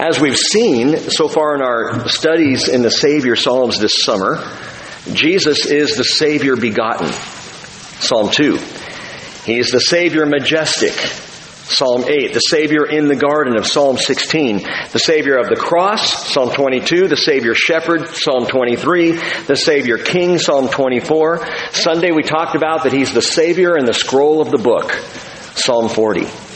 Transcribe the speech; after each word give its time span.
As 0.00 0.20
we've 0.20 0.36
seen 0.36 0.96
so 1.10 1.26
far 1.26 1.56
in 1.56 1.60
our 1.60 2.08
studies 2.08 2.68
in 2.68 2.82
the 2.82 2.90
Savior 2.90 3.34
Psalms 3.34 3.80
this 3.80 4.04
summer, 4.04 4.36
Jesus 5.12 5.66
is 5.66 5.96
the 5.96 6.04
Savior 6.04 6.54
begotten. 6.54 7.08
Psalm 7.98 8.30
2. 8.30 8.58
He 9.44 9.58
is 9.58 9.70
the 9.70 9.80
Savior 9.80 10.24
majestic. 10.24 10.92
Psalm 10.92 12.04
8, 12.08 12.32
the 12.32 12.38
Savior 12.38 12.86
in 12.86 13.08
the 13.08 13.16
garden 13.16 13.58
of 13.58 13.66
Psalm 13.66 13.98
16, 13.98 14.62
the 14.92 15.00
Savior 15.00 15.36
of 15.36 15.48
the 15.48 15.56
cross, 15.56 16.32
Psalm 16.32 16.52
22, 16.52 17.08
the 17.08 17.16
Savior 17.16 17.54
shepherd, 17.56 18.06
Psalm 18.08 18.46
23, 18.46 19.12
the 19.48 19.56
Savior 19.56 19.98
king, 19.98 20.38
Psalm 20.38 20.68
24. 20.68 21.44
Sunday 21.72 22.12
we 22.12 22.22
talked 22.22 22.54
about 22.54 22.84
that 22.84 22.92
He's 22.92 23.12
the 23.12 23.20
Savior 23.20 23.76
in 23.76 23.84
the 23.84 23.92
scroll 23.92 24.40
of 24.40 24.52
the 24.52 24.58
book, 24.58 24.92
Psalm 25.56 25.88
40. 25.88 26.47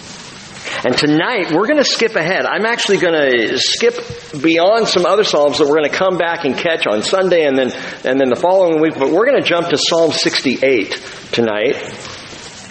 And 0.84 0.98
tonight 0.98 1.52
we're 1.52 1.68
going 1.68 1.78
to 1.78 1.84
skip 1.84 2.16
ahead. 2.16 2.44
I'm 2.44 2.66
actually 2.66 2.98
going 2.98 3.14
to 3.14 3.58
skip 3.58 3.94
beyond 4.42 4.88
some 4.88 5.06
other 5.06 5.22
psalms 5.22 5.58
that 5.58 5.68
we're 5.68 5.76
going 5.76 5.88
to 5.88 5.96
come 5.96 6.18
back 6.18 6.44
and 6.44 6.56
catch 6.56 6.88
on 6.88 7.02
Sunday 7.02 7.44
and 7.44 7.56
then 7.56 7.70
and 8.04 8.18
then 8.18 8.28
the 8.28 8.38
following 8.40 8.80
week. 8.80 8.94
But 8.98 9.12
we're 9.12 9.26
going 9.26 9.40
to 9.40 9.48
jump 9.48 9.68
to 9.68 9.78
Psalm 9.78 10.10
68 10.10 10.90
tonight. 11.30 11.76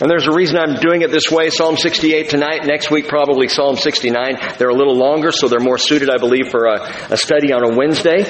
And 0.01 0.09
there's 0.09 0.27
a 0.27 0.33
reason 0.33 0.57
I'm 0.57 0.75
doing 0.75 1.03
it 1.03 1.11
this 1.11 1.31
way. 1.31 1.51
Psalm 1.51 1.77
68 1.77 2.29
tonight, 2.29 2.65
next 2.65 2.91
week 2.91 3.07
probably 3.07 3.47
Psalm 3.47 3.77
69. 3.77 4.57
They're 4.57 4.69
a 4.69 4.75
little 4.75 4.97
longer, 4.97 5.31
so 5.31 5.47
they're 5.47 5.59
more 5.61 5.77
suited, 5.77 6.09
I 6.09 6.17
believe, 6.17 6.49
for 6.49 6.65
a, 6.65 6.81
a 7.11 7.17
study 7.17 7.53
on 7.53 7.63
a 7.63 7.77
Wednesday. 7.77 8.25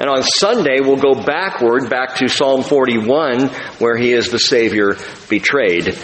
And 0.00 0.10
on 0.10 0.24
Sunday, 0.24 0.80
we'll 0.80 0.96
go 0.96 1.14
backward, 1.14 1.88
back 1.88 2.16
to 2.16 2.28
Psalm 2.28 2.64
41, 2.64 3.48
where 3.78 3.96
he 3.96 4.12
is 4.12 4.30
the 4.30 4.38
Savior 4.38 4.96
betrayed. 5.28 5.96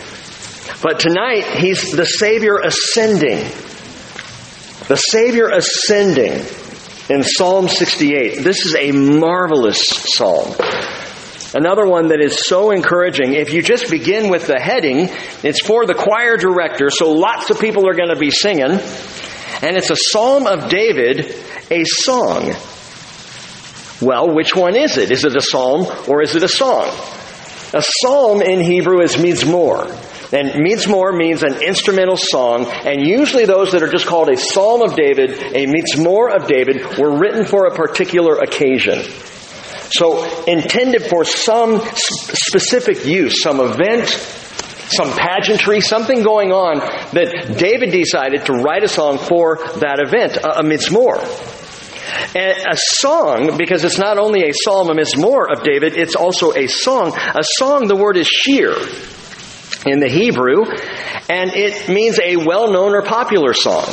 But 0.83 1.01
tonight, 1.01 1.45
he's 1.59 1.93
the 1.93 2.07
Savior 2.07 2.59
ascending. 2.59 3.39
The 4.89 4.97
Savior 4.97 5.49
ascending 5.49 6.45
in 7.09 7.23
Psalm 7.23 7.69
68. 7.69 8.43
This 8.43 8.65
is 8.65 8.75
a 8.77 8.93
marvelous 8.93 9.87
psalm. 9.87 10.55
Another 11.53 11.85
one 11.85 12.09
that 12.09 12.23
is 12.23 12.47
so 12.47 12.71
encouraging. 12.71 13.35
If 13.35 13.53
you 13.53 13.61
just 13.61 13.91
begin 13.91 14.31
with 14.31 14.47
the 14.47 14.61
heading, 14.61 15.09
it's 15.43 15.65
for 15.67 15.85
the 15.85 15.95
choir 15.95 16.37
director, 16.37 16.91
so 16.91 17.11
lots 17.13 17.51
of 17.51 17.61
people 17.61 17.89
are 17.89 17.95
going 17.95 18.11
to 18.11 18.19
be 18.19 18.31
singing. 18.31 18.71
And 19.63 19.77
it's 19.77 19.91
a 19.91 19.97
psalm 19.97 20.47
of 20.47 20.71
David, 20.71 21.35
a 21.71 21.85
song. 21.85 22.55
Well, 24.01 24.35
which 24.35 24.55
one 24.55 24.77
is 24.77 24.97
it? 24.97 25.11
Is 25.11 25.25
it 25.25 25.37
a 25.37 25.43
psalm 25.43 25.87
or 26.09 26.23
is 26.23 26.37
it 26.37 26.43
a 26.43 26.49
song? 26.49 26.87
A 27.75 27.83
psalm 27.83 28.41
in 28.41 28.61
Hebrew 28.61 29.03
is 29.03 29.17
mizmor. 29.17 30.10
And 30.33 30.65
mizmor 30.65 31.17
means 31.17 31.43
an 31.43 31.61
instrumental 31.61 32.17
song, 32.17 32.67
and 32.67 33.05
usually 33.05 33.47
those 33.47 33.73
that 33.73 33.83
are 33.83 33.89
just 33.89 34.07
called 34.07 34.31
a 34.31 34.37
psalm 34.37 34.81
of 34.81 34.95
David, 34.95 35.31
a 35.31 35.67
mizmor 35.67 36.33
of 36.33 36.47
David, 36.47 36.99
were 36.99 37.19
written 37.19 37.45
for 37.45 37.67
a 37.67 37.75
particular 37.75 38.37
occasion. 38.37 39.03
So 39.91 40.45
intended 40.45 41.07
for 41.07 41.25
some 41.25 41.83
specific 41.95 43.05
use, 43.05 43.43
some 43.43 43.59
event, 43.59 44.07
some 44.07 45.11
pageantry, 45.11 45.81
something 45.81 46.23
going 46.23 46.53
on 46.53 46.79
that 46.79 47.57
David 47.59 47.91
decided 47.91 48.47
to 48.47 48.53
write 48.53 48.85
a 48.85 48.89
song 48.89 49.19
for 49.19 49.57
that 49.81 49.99
event, 49.99 50.37
a, 50.37 50.61
a 50.61 50.63
mizmor. 50.63 51.19
And 52.37 52.57
a 52.73 52.77
song, 52.77 53.57
because 53.57 53.83
it's 53.83 53.99
not 53.99 54.17
only 54.17 54.49
a 54.49 54.53
psalm, 54.53 54.91
a 54.91 54.95
mizmor 54.95 55.51
of 55.51 55.65
David, 55.65 55.97
it's 55.97 56.15
also 56.15 56.53
a 56.53 56.69
song. 56.69 57.17
A 57.17 57.43
song, 57.43 57.89
the 57.89 57.97
word 57.97 58.17
is 58.17 58.29
shir 58.29 58.77
in 59.87 60.01
the 60.01 60.09
Hebrew, 60.09 60.65
and 61.29 61.51
it 61.55 61.89
means 61.89 62.19
a 62.19 62.37
well-known 62.37 62.95
or 62.95 63.03
popular 63.03 63.55
song. 63.55 63.87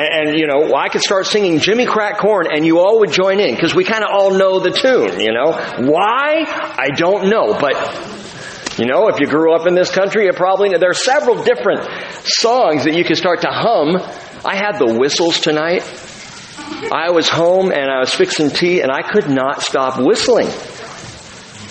And, 0.00 0.38
you 0.38 0.46
know, 0.46 0.76
I 0.76 0.88
could 0.90 1.02
start 1.02 1.26
singing 1.26 1.58
Jimmy 1.58 1.84
Crack 1.84 2.18
Corn 2.18 2.46
and 2.52 2.64
you 2.64 2.78
all 2.78 3.00
would 3.00 3.10
join 3.10 3.40
in 3.40 3.52
because 3.52 3.74
we 3.74 3.82
kind 3.82 4.04
of 4.04 4.10
all 4.12 4.30
know 4.30 4.60
the 4.60 4.70
tune, 4.70 5.18
you 5.18 5.32
know. 5.32 5.50
Why? 5.90 6.44
I 6.46 6.90
don't 6.94 7.28
know. 7.28 7.58
But, 7.58 7.74
you 8.78 8.86
know, 8.86 9.08
if 9.08 9.18
you 9.18 9.26
grew 9.26 9.56
up 9.56 9.66
in 9.66 9.74
this 9.74 9.90
country, 9.90 10.26
you 10.26 10.32
probably 10.32 10.68
know. 10.68 10.78
There 10.78 10.90
are 10.90 10.94
several 10.94 11.42
different 11.42 11.82
songs 12.22 12.84
that 12.84 12.94
you 12.94 13.02
can 13.02 13.16
start 13.16 13.40
to 13.40 13.48
hum. 13.50 13.96
I 14.44 14.54
had 14.54 14.78
the 14.78 14.94
whistles 14.96 15.40
tonight. 15.40 15.82
I 16.92 17.10
was 17.10 17.28
home 17.28 17.72
and 17.72 17.90
I 17.90 17.98
was 17.98 18.14
fixing 18.14 18.50
tea 18.50 18.82
and 18.82 18.92
I 18.92 19.02
could 19.02 19.28
not 19.28 19.62
stop 19.62 20.00
whistling. 20.00 20.46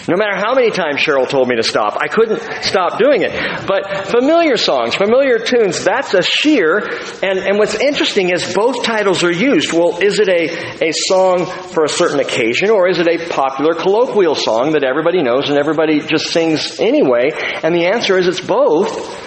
No 0.07 0.15
matter 0.15 0.37
how 0.37 0.55
many 0.55 0.71
times 0.71 1.01
Cheryl 1.01 1.27
told 1.27 1.49
me 1.49 1.57
to 1.57 1.63
stop, 1.63 1.97
I 1.99 2.07
couldn't 2.07 2.39
stop 2.63 2.97
doing 2.97 3.23
it. 3.23 3.31
But 3.67 4.07
familiar 4.07 4.55
songs, 4.55 4.95
familiar 4.95 5.37
tunes, 5.37 5.83
that's 5.83 6.13
a 6.13 6.21
shir. 6.21 6.79
And, 7.21 7.39
and 7.39 7.57
what's 7.57 7.75
interesting 7.75 8.29
is 8.29 8.53
both 8.53 8.85
titles 8.85 9.25
are 9.25 9.31
used. 9.31 9.73
Well, 9.73 9.99
is 10.01 10.19
it 10.19 10.29
a, 10.29 10.87
a 10.87 10.93
song 10.93 11.45
for 11.45 11.83
a 11.83 11.89
certain 11.89 12.21
occasion 12.21 12.69
or 12.69 12.87
is 12.87 12.99
it 12.99 13.07
a 13.07 13.27
popular 13.29 13.73
colloquial 13.73 14.35
song 14.35 14.71
that 14.73 14.85
everybody 14.85 15.21
knows 15.21 15.49
and 15.49 15.57
everybody 15.57 15.99
just 15.99 16.27
sings 16.27 16.79
anyway? 16.79 17.31
And 17.61 17.75
the 17.75 17.87
answer 17.87 18.17
is 18.17 18.27
it's 18.27 18.39
both. 18.39 19.25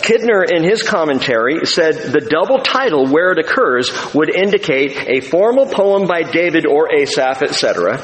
Kidner, 0.00 0.42
in 0.50 0.64
his 0.64 0.82
commentary, 0.82 1.66
said 1.66 2.12
the 2.12 2.20
double 2.20 2.60
title 2.60 3.06
where 3.06 3.32
it 3.32 3.38
occurs 3.38 3.90
would 4.14 4.34
indicate 4.34 4.96
a 4.96 5.20
formal 5.20 5.66
poem 5.66 6.06
by 6.06 6.22
David 6.22 6.64
or 6.66 6.88
Asaph, 6.90 7.42
etc., 7.42 8.02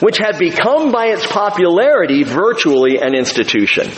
which 0.00 0.18
had 0.18 0.38
become 0.38 0.92
by 0.92 1.06
its 1.06 1.26
popularity 1.26 2.22
virtually 2.22 2.98
an 2.98 3.14
institution. 3.14 3.90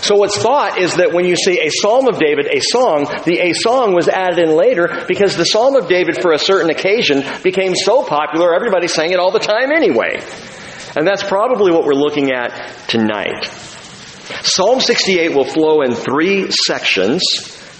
So 0.00 0.16
what's 0.16 0.36
thought 0.36 0.78
is 0.78 0.96
that 0.96 1.12
when 1.12 1.24
you 1.24 1.36
see 1.36 1.60
a 1.60 1.70
Psalm 1.70 2.08
of 2.08 2.18
David, 2.18 2.46
a 2.46 2.60
song, 2.60 3.06
the 3.24 3.38
a 3.40 3.52
song 3.52 3.94
was 3.94 4.08
added 4.08 4.38
in 4.38 4.54
later 4.54 5.04
because 5.08 5.36
the 5.36 5.44
Psalm 5.44 5.76
of 5.76 5.88
David 5.88 6.20
for 6.20 6.32
a 6.32 6.38
certain 6.38 6.70
occasion 6.70 7.24
became 7.42 7.74
so 7.74 8.04
popular 8.04 8.54
everybody 8.54 8.88
sang 8.88 9.12
it 9.12 9.18
all 9.18 9.30
the 9.30 9.38
time 9.38 9.72
anyway. 9.72 10.20
And 10.96 11.06
that's 11.06 11.22
probably 11.22 11.72
what 11.72 11.84
we're 11.84 11.94
looking 11.94 12.32
at 12.32 12.88
tonight. 12.88 13.44
Psalm 14.42 14.80
68 14.80 15.34
will 15.34 15.44
flow 15.44 15.82
in 15.82 15.94
three 15.94 16.50
sections 16.50 17.22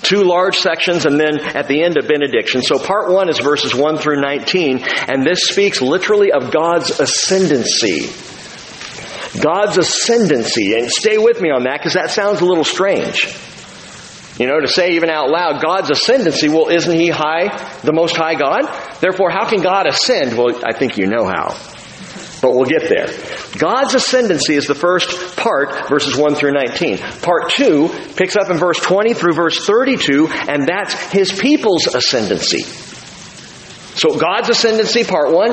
two 0.04 0.22
large 0.22 0.58
sections, 0.58 1.06
and 1.06 1.18
then 1.18 1.40
at 1.40 1.68
the 1.68 1.82
end 1.82 1.96
a 1.96 2.06
benediction. 2.06 2.62
So 2.62 2.78
part 2.78 3.10
one 3.10 3.28
is 3.28 3.38
verses 3.38 3.74
1 3.74 3.98
through 3.98 4.20
19, 4.20 4.84
and 5.08 5.26
this 5.26 5.44
speaks 5.48 5.80
literally 5.80 6.32
of 6.32 6.52
God's 6.52 7.00
ascendancy. 7.00 8.12
God's 9.40 9.78
ascendancy. 9.78 10.74
And 10.74 10.90
stay 10.90 11.18
with 11.18 11.40
me 11.40 11.50
on 11.50 11.64
that 11.64 11.78
because 11.78 11.94
that 11.94 12.10
sounds 12.10 12.40
a 12.40 12.44
little 12.44 12.64
strange. 12.64 13.26
You 14.38 14.46
know, 14.48 14.60
to 14.60 14.68
say 14.68 14.92
even 14.92 15.10
out 15.10 15.30
loud, 15.30 15.62
God's 15.62 15.90
ascendancy, 15.90 16.48
well, 16.48 16.68
isn't 16.68 16.92
He 16.92 17.08
high, 17.08 17.48
the 17.82 17.92
most 17.92 18.16
high 18.16 18.34
God? 18.34 18.64
Therefore, 19.00 19.30
how 19.30 19.48
can 19.48 19.62
God 19.62 19.86
ascend? 19.86 20.36
Well, 20.36 20.60
I 20.64 20.76
think 20.76 20.98
you 20.98 21.06
know 21.06 21.24
how 21.24 21.56
but 22.44 22.54
we'll 22.54 22.66
get 22.66 22.90
there. 22.90 23.06
God's 23.56 23.94
ascendancy 23.94 24.54
is 24.54 24.66
the 24.66 24.74
first 24.74 25.34
part, 25.34 25.88
verses 25.88 26.14
1 26.14 26.34
through 26.34 26.52
19. 26.52 26.98
Part 26.98 27.52
2 27.52 27.88
picks 28.16 28.36
up 28.36 28.50
in 28.50 28.58
verse 28.58 28.78
20 28.78 29.14
through 29.14 29.32
verse 29.32 29.64
32, 29.64 30.28
and 30.28 30.68
that's 30.68 30.92
his 31.10 31.32
people's 31.32 31.86
ascendancy. 31.86 32.64
So 33.96 34.18
God's 34.18 34.50
ascendancy, 34.50 35.04
part 35.04 35.32
1, 35.32 35.52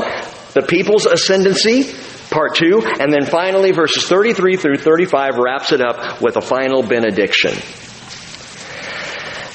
the 0.54 0.64
people's 0.68 1.06
ascendancy, 1.06 1.94
part 2.30 2.56
2, 2.56 2.82
and 3.00 3.14
then 3.14 3.26
finally 3.26 3.72
verses 3.72 4.06
33 4.10 4.58
through 4.58 4.76
35 4.76 5.38
wraps 5.38 5.72
it 5.72 5.80
up 5.80 6.22
with 6.22 6.36
a 6.36 6.42
final 6.42 6.84
benediction. 6.84 7.54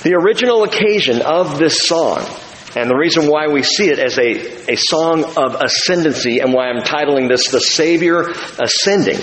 The 0.05 0.15
original 0.15 0.63
occasion 0.63 1.21
of 1.21 1.59
this 1.59 1.87
song 1.87 2.25
and 2.77 2.91
the 2.91 2.95
reason 2.95 3.27
why 3.27 3.49
we 3.49 3.63
see 3.63 3.89
it 3.89 3.99
as 3.99 4.19
a, 4.19 4.73
a 4.73 4.77
song 4.77 5.25
of 5.25 5.55
ascendancy 5.55 6.41
and 6.41 6.53
why 6.53 6.69
I'm 6.69 6.83
titling 6.83 7.27
this 7.27 7.49
The 7.49 7.61
Savior 7.61 8.29
Ascending 8.59 9.19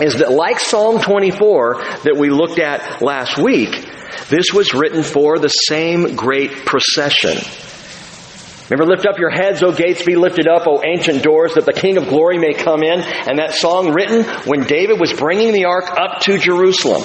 is 0.00 0.18
that 0.18 0.30
like 0.30 0.60
Psalm 0.60 1.00
24 1.00 1.82
that 2.04 2.16
we 2.18 2.28
looked 2.28 2.58
at 2.58 3.00
last 3.00 3.38
week, 3.38 3.70
this 4.28 4.52
was 4.52 4.74
written 4.74 5.02
for 5.02 5.38
the 5.38 5.48
same 5.48 6.16
great 6.16 6.66
procession. 6.66 7.38
Remember, 8.68 8.94
lift 8.94 9.06
up 9.06 9.18
your 9.18 9.30
heads, 9.30 9.62
O 9.62 9.72
gates, 9.72 10.04
be 10.04 10.16
lifted 10.16 10.46
up, 10.46 10.66
O 10.66 10.82
ancient 10.84 11.22
doors, 11.22 11.54
that 11.54 11.64
the 11.64 11.72
King 11.72 11.96
of 11.96 12.08
glory 12.08 12.38
may 12.38 12.52
come 12.52 12.82
in. 12.82 13.00
And 13.00 13.38
that 13.38 13.54
song 13.54 13.92
written 13.94 14.24
when 14.44 14.64
David 14.64 15.00
was 15.00 15.14
bringing 15.14 15.52
the 15.52 15.64
ark 15.64 15.90
up 15.90 16.20
to 16.20 16.38
Jerusalem. 16.38 17.02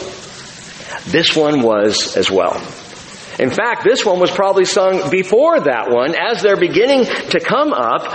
This 1.05 1.33
one 1.35 1.61
was 1.61 2.17
as 2.17 2.29
well. 2.29 2.61
In 3.39 3.49
fact, 3.49 3.83
this 3.83 4.05
one 4.05 4.19
was 4.19 4.31
probably 4.31 4.65
sung 4.65 5.09
before 5.09 5.59
that 5.59 5.89
one 5.89 6.15
as 6.15 6.41
they're 6.41 6.55
beginning 6.55 7.05
to 7.05 7.39
come 7.39 7.73
up, 7.73 8.13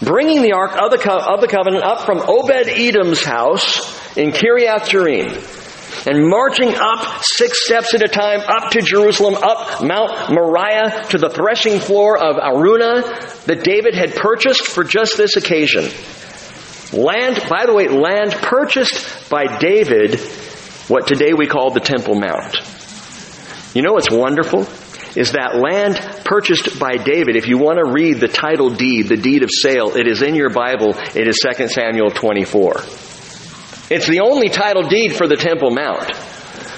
bringing 0.00 0.42
the 0.42 0.52
Ark 0.52 0.76
of 0.80 0.90
the, 0.90 0.98
Co- 0.98 1.18
of 1.18 1.40
the 1.40 1.48
Covenant 1.48 1.82
up 1.82 2.06
from 2.06 2.18
Obed 2.18 2.68
Edom's 2.68 3.24
house 3.24 4.16
in 4.16 4.30
Kiriath 4.30 4.88
Jearim 4.88 5.58
and 6.06 6.28
marching 6.28 6.74
up 6.74 7.22
six 7.22 7.64
steps 7.64 7.94
at 7.94 8.02
a 8.02 8.08
time 8.08 8.40
up 8.40 8.70
to 8.72 8.82
Jerusalem, 8.82 9.34
up 9.34 9.82
Mount 9.82 10.32
Moriah 10.32 11.06
to 11.10 11.18
the 11.18 11.28
threshing 11.28 11.80
floor 11.80 12.18
of 12.18 12.36
Araunah 12.36 13.44
that 13.44 13.64
David 13.64 13.94
had 13.94 14.14
purchased 14.14 14.66
for 14.66 14.84
just 14.84 15.16
this 15.16 15.36
occasion. 15.36 15.84
Land, 16.92 17.42
by 17.48 17.66
the 17.66 17.74
way, 17.74 17.88
land 17.88 18.32
purchased 18.32 19.30
by 19.30 19.58
David, 19.58 20.20
what 20.88 21.06
today 21.06 21.32
we 21.32 21.46
call 21.46 21.70
the 21.70 21.80
Temple 21.80 22.14
Mount. 22.14 22.81
You 23.74 23.82
know 23.82 23.92
what's 23.92 24.10
wonderful? 24.10 24.66
is 25.16 25.32
that 25.32 25.56
land 25.56 26.24
purchased 26.24 26.78
by 26.78 26.96
David. 26.96 27.36
If 27.36 27.46
you 27.46 27.58
want 27.58 27.78
to 27.78 27.90
read 27.90 28.20
the 28.20 28.28
title 28.28 28.70
deed, 28.70 29.08
the 29.08 29.16
deed 29.16 29.42
of 29.42 29.50
sale, 29.52 29.96
it 29.96 30.06
is 30.06 30.22
in 30.22 30.34
your 30.34 30.50
Bible. 30.50 30.94
It 31.14 31.28
is 31.28 31.38
2 31.38 31.68
Samuel 31.68 32.10
24. 32.10 32.72
It's 33.90 34.06
the 34.06 34.20
only 34.24 34.48
title 34.48 34.88
deed 34.88 35.14
for 35.14 35.26
the 35.28 35.36
Temple 35.36 35.70
Mount. 35.70 36.14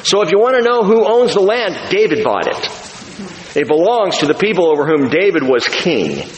So 0.05 0.23
if 0.23 0.33
you 0.33 0.39
want 0.39 0.57
to 0.57 0.63
know 0.63 0.83
who 0.83 1.07
owns 1.07 1.35
the 1.35 1.41
land, 1.41 1.79
David 1.91 2.25
bought 2.25 2.49
it. 2.49 3.57
It 3.57 3.69
belongs 3.69 4.19
to 4.19 4.27
the 4.27 4.35
people 4.35 4.67
over 4.67 4.85
whom 4.85 5.09
David 5.09 5.45
was 5.45 5.69
king. 5.69 6.29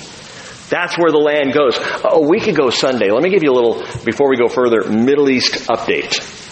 That's 0.68 0.98
where 0.98 1.10
the 1.10 1.18
land 1.18 1.54
goes. 1.54 1.78
A 2.04 2.20
week 2.20 2.46
ago 2.46 2.70
Sunday, 2.70 3.10
let 3.10 3.22
me 3.22 3.30
give 3.30 3.42
you 3.42 3.52
a 3.52 3.56
little, 3.56 3.82
before 4.04 4.28
we 4.28 4.36
go 4.36 4.48
further, 4.48 4.82
Middle 4.90 5.30
East 5.30 5.68
update. 5.68 6.45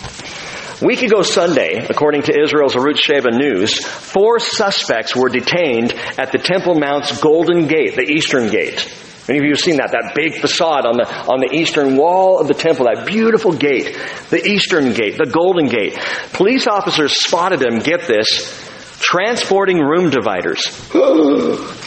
Week 0.82 1.02
ago 1.02 1.22
Sunday, 1.22 1.86
according 1.88 2.22
to 2.22 2.36
Israel's 2.36 2.74
Arutz 2.74 2.98
Sheva 2.98 3.32
News, 3.32 3.78
four 3.84 4.40
suspects 4.40 5.14
were 5.14 5.28
detained 5.28 5.92
at 6.18 6.32
the 6.32 6.38
Temple 6.38 6.74
Mount's 6.74 7.20
Golden 7.20 7.68
Gate, 7.68 7.94
the 7.94 8.02
Eastern 8.02 8.50
Gate. 8.50 8.92
Many 9.28 9.38
of 9.38 9.44
you 9.44 9.52
have 9.52 9.60
seen 9.60 9.76
that, 9.76 9.92
that 9.92 10.14
big 10.16 10.34
facade 10.34 10.84
on 10.84 10.96
the, 10.96 11.08
on 11.08 11.38
the 11.38 11.54
eastern 11.54 11.96
wall 11.96 12.40
of 12.40 12.48
the 12.48 12.54
temple, 12.54 12.86
that 12.86 13.06
beautiful 13.06 13.52
gate, 13.52 13.96
the 14.30 14.44
Eastern 14.46 14.92
Gate, 14.92 15.16
the 15.16 15.30
Golden 15.30 15.66
Gate. 15.66 15.96
Police 16.32 16.66
officers 16.66 17.24
spotted 17.24 17.60
them, 17.60 17.78
get 17.78 18.06
this, 18.08 18.52
transporting 18.98 19.78
room 19.78 20.10
dividers. 20.10 20.66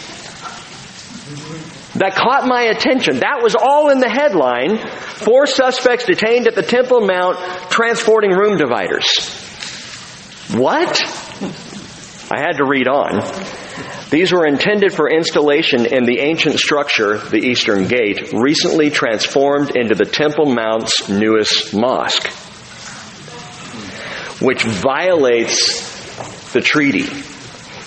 that 1.98 2.16
caught 2.16 2.48
my 2.48 2.64
attention. 2.64 3.20
That 3.20 3.42
was 3.42 3.56
all 3.56 3.90
in 3.90 4.00
the 4.00 4.10
headline. 4.10 4.78
Four 4.78 5.46
suspects 5.46 6.06
detained 6.06 6.48
at 6.48 6.56
the 6.56 6.62
Temple 6.62 7.02
Mount 7.02 7.38
transporting 7.72 8.32
room 8.32 8.58
dividers. 8.58 9.08
What? 10.54 11.02
I 12.30 12.40
had 12.40 12.58
to 12.58 12.66
read 12.66 12.88
on. 12.88 13.22
These 14.10 14.32
were 14.32 14.46
intended 14.46 14.94
for 14.94 15.10
installation 15.10 15.86
in 15.86 16.06
the 16.06 16.20
ancient 16.20 16.60
structure, 16.60 17.18
the 17.18 17.40
Eastern 17.40 17.88
Gate, 17.88 18.32
recently 18.32 18.90
transformed 18.90 19.76
into 19.76 19.96
the 19.96 20.06
Temple 20.06 20.46
Mount's 20.46 21.10
newest 21.10 21.74
mosque, 21.74 22.28
which 24.42 24.64
violates 24.64 26.54
the 26.54 26.62
treaty. 26.62 27.08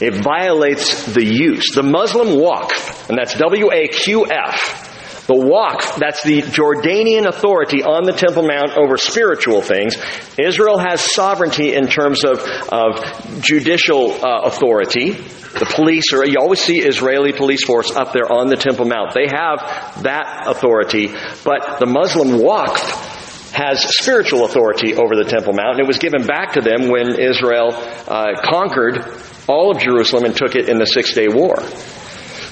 It 0.00 0.22
violates 0.22 1.12
the 1.12 1.24
use. 1.24 1.74
The 1.74 1.82
Muslim 1.82 2.28
Waqf, 2.28 3.08
and 3.08 3.18
that's 3.18 3.34
W-A-Q-F, 3.34 5.26
the 5.26 5.34
Waqf, 5.34 5.96
that's 5.98 6.24
the 6.24 6.42
Jordanian 6.42 7.28
authority 7.28 7.84
on 7.84 8.04
the 8.04 8.12
Temple 8.12 8.42
Mount 8.42 8.76
over 8.76 8.96
spiritual 8.96 9.62
things. 9.62 9.94
Israel 10.38 10.78
has 10.78 11.00
sovereignty 11.00 11.74
in 11.74 11.86
terms 11.86 12.24
of, 12.24 12.40
of 12.40 13.42
judicial 13.42 14.12
uh, 14.12 14.40
authority. 14.44 15.12
The 15.12 15.70
police 15.74 16.12
are, 16.14 16.26
you 16.26 16.38
always 16.40 16.60
see 16.60 16.80
Israeli 16.80 17.32
police 17.32 17.64
force 17.64 17.94
up 17.94 18.12
there 18.12 18.32
on 18.32 18.48
the 18.48 18.56
Temple 18.56 18.86
Mount. 18.86 19.14
They 19.14 19.28
have 19.30 20.02
that 20.02 20.46
authority, 20.46 21.08
but 21.44 21.78
the 21.78 21.86
Muslim 21.86 22.40
Waqf 22.40 23.52
has 23.52 23.82
spiritual 23.98 24.44
authority 24.44 24.94
over 24.94 25.14
the 25.14 25.28
Temple 25.28 25.52
Mount, 25.52 25.78
and 25.78 25.80
it 25.80 25.86
was 25.86 25.98
given 25.98 26.26
back 26.26 26.54
to 26.54 26.60
them 26.60 26.88
when 26.88 27.18
Israel 27.20 27.70
uh, 27.70 28.34
conquered 28.42 29.04
all 29.48 29.70
of 29.70 29.78
Jerusalem 29.80 30.24
and 30.24 30.36
took 30.36 30.54
it 30.56 30.68
in 30.68 30.78
the 30.78 30.86
Six 30.86 31.14
Day 31.14 31.28
War. 31.28 31.56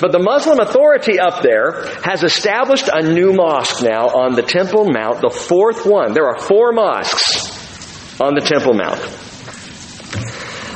But 0.01 0.13
the 0.13 0.21
Muslim 0.21 0.61
authority 0.61 1.19
up 1.19 1.43
there 1.43 1.85
has 2.05 2.23
established 2.23 2.89
a 2.93 3.03
new 3.03 3.33
mosque 3.33 3.83
now 3.83 4.07
on 4.07 4.35
the 4.35 4.43
Temple 4.43 4.85
Mount, 4.85 5.21
the 5.21 5.31
fourth 5.31 5.85
one. 5.85 6.13
There 6.13 6.27
are 6.27 6.39
four 6.39 6.73
mosques 6.73 8.21
on 8.21 8.35
the 8.35 8.41
Temple 8.41 8.75
Mount. 8.75 9.01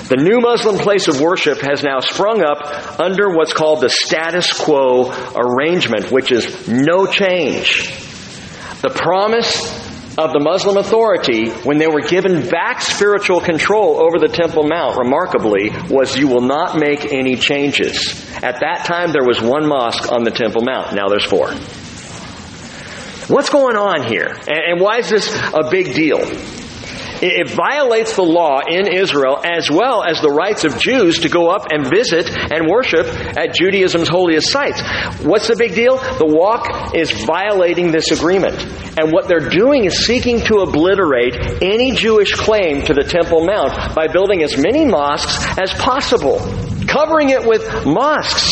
The 0.09 0.17
new 0.17 0.41
Muslim 0.41 0.77
place 0.77 1.09
of 1.09 1.21
worship 1.21 1.61
has 1.61 1.83
now 1.83 2.01
sprung 2.01 2.43
up 2.43 3.01
under 3.01 3.31
what's 3.31 3.53
called 3.53 3.81
the 3.81 3.89
status 3.89 4.53
quo 4.53 5.11
arrangement, 5.35 6.11
which 6.11 6.33
is 6.33 6.69
no 6.69 7.07
change. 7.07 7.89
The 8.83 8.91
promise 8.91 9.82
of 10.19 10.33
the 10.33 10.41
Muslim 10.41 10.77
authority 10.77 11.49
when 11.65 11.79
they 11.79 11.87
were 11.87 12.03
given 12.03 12.49
back 12.49 12.83
spiritual 12.83 13.41
control 13.41 13.97
over 13.97 14.19
the 14.19 14.29
Temple 14.29 14.65
Mount, 14.65 14.99
remarkably, 14.99 15.71
was 15.89 16.17
you 16.17 16.29
will 16.29 16.43
not 16.43 16.79
make 16.79 17.13
any 17.13 17.37
changes. 17.37 18.13
At 18.43 18.61
that 18.61 18.85
time, 18.85 19.13
there 19.13 19.25
was 19.25 19.41
one 19.41 19.67
mosque 19.67 20.13
on 20.13 20.25
the 20.25 20.31
Temple 20.31 20.63
Mount. 20.63 20.95
Now 20.95 21.09
there's 21.09 21.25
four. 21.25 21.51
What's 23.29 23.49
going 23.49 23.77
on 23.77 24.03
here? 24.03 24.37
And 24.47 24.81
why 24.81 24.99
is 24.99 25.09
this 25.09 25.35
a 25.55 25.71
big 25.71 25.95
deal? 25.95 26.21
It 27.23 27.49
violates 27.51 28.17
the 28.17 28.25
law 28.25 28.63
in 28.67 28.93
Israel 28.93 29.39
as 29.45 29.71
well 29.71 30.03
as 30.03 30.21
the 30.21 30.29
rights 30.29 30.65
of 30.65 30.77
Jews 30.77 31.21
to 31.21 31.29
go 31.29 31.51
up 31.51 31.69
and 31.71 31.89
visit 31.89 32.29
and 32.29 32.69
worship 32.69 33.07
at 33.07 33.55
Judaism's 33.55 34.09
holiest 34.09 34.51
sites. 34.51 34.83
What's 35.23 35.47
the 35.47 35.55
big 35.57 35.77
deal? 35.77 35.99
The 35.99 36.27
Waqf 36.27 36.97
is 36.97 37.13
violating 37.13 37.93
this 37.93 38.11
agreement. 38.11 38.59
And 38.99 39.13
what 39.13 39.29
they're 39.29 39.49
doing 39.49 39.85
is 39.85 40.05
seeking 40.05 40.41
to 40.41 40.67
obliterate 40.67 41.63
any 41.63 41.93
Jewish 41.93 42.35
claim 42.35 42.83
to 42.87 42.93
the 42.93 43.05
Temple 43.05 43.47
Mount 43.47 43.95
by 43.95 44.09
building 44.09 44.43
as 44.43 44.59
many 44.59 44.85
mosques 44.85 45.47
as 45.57 45.73
possible, 45.75 46.41
covering 46.89 47.29
it 47.29 47.47
with 47.47 47.87
mosques. 47.87 48.51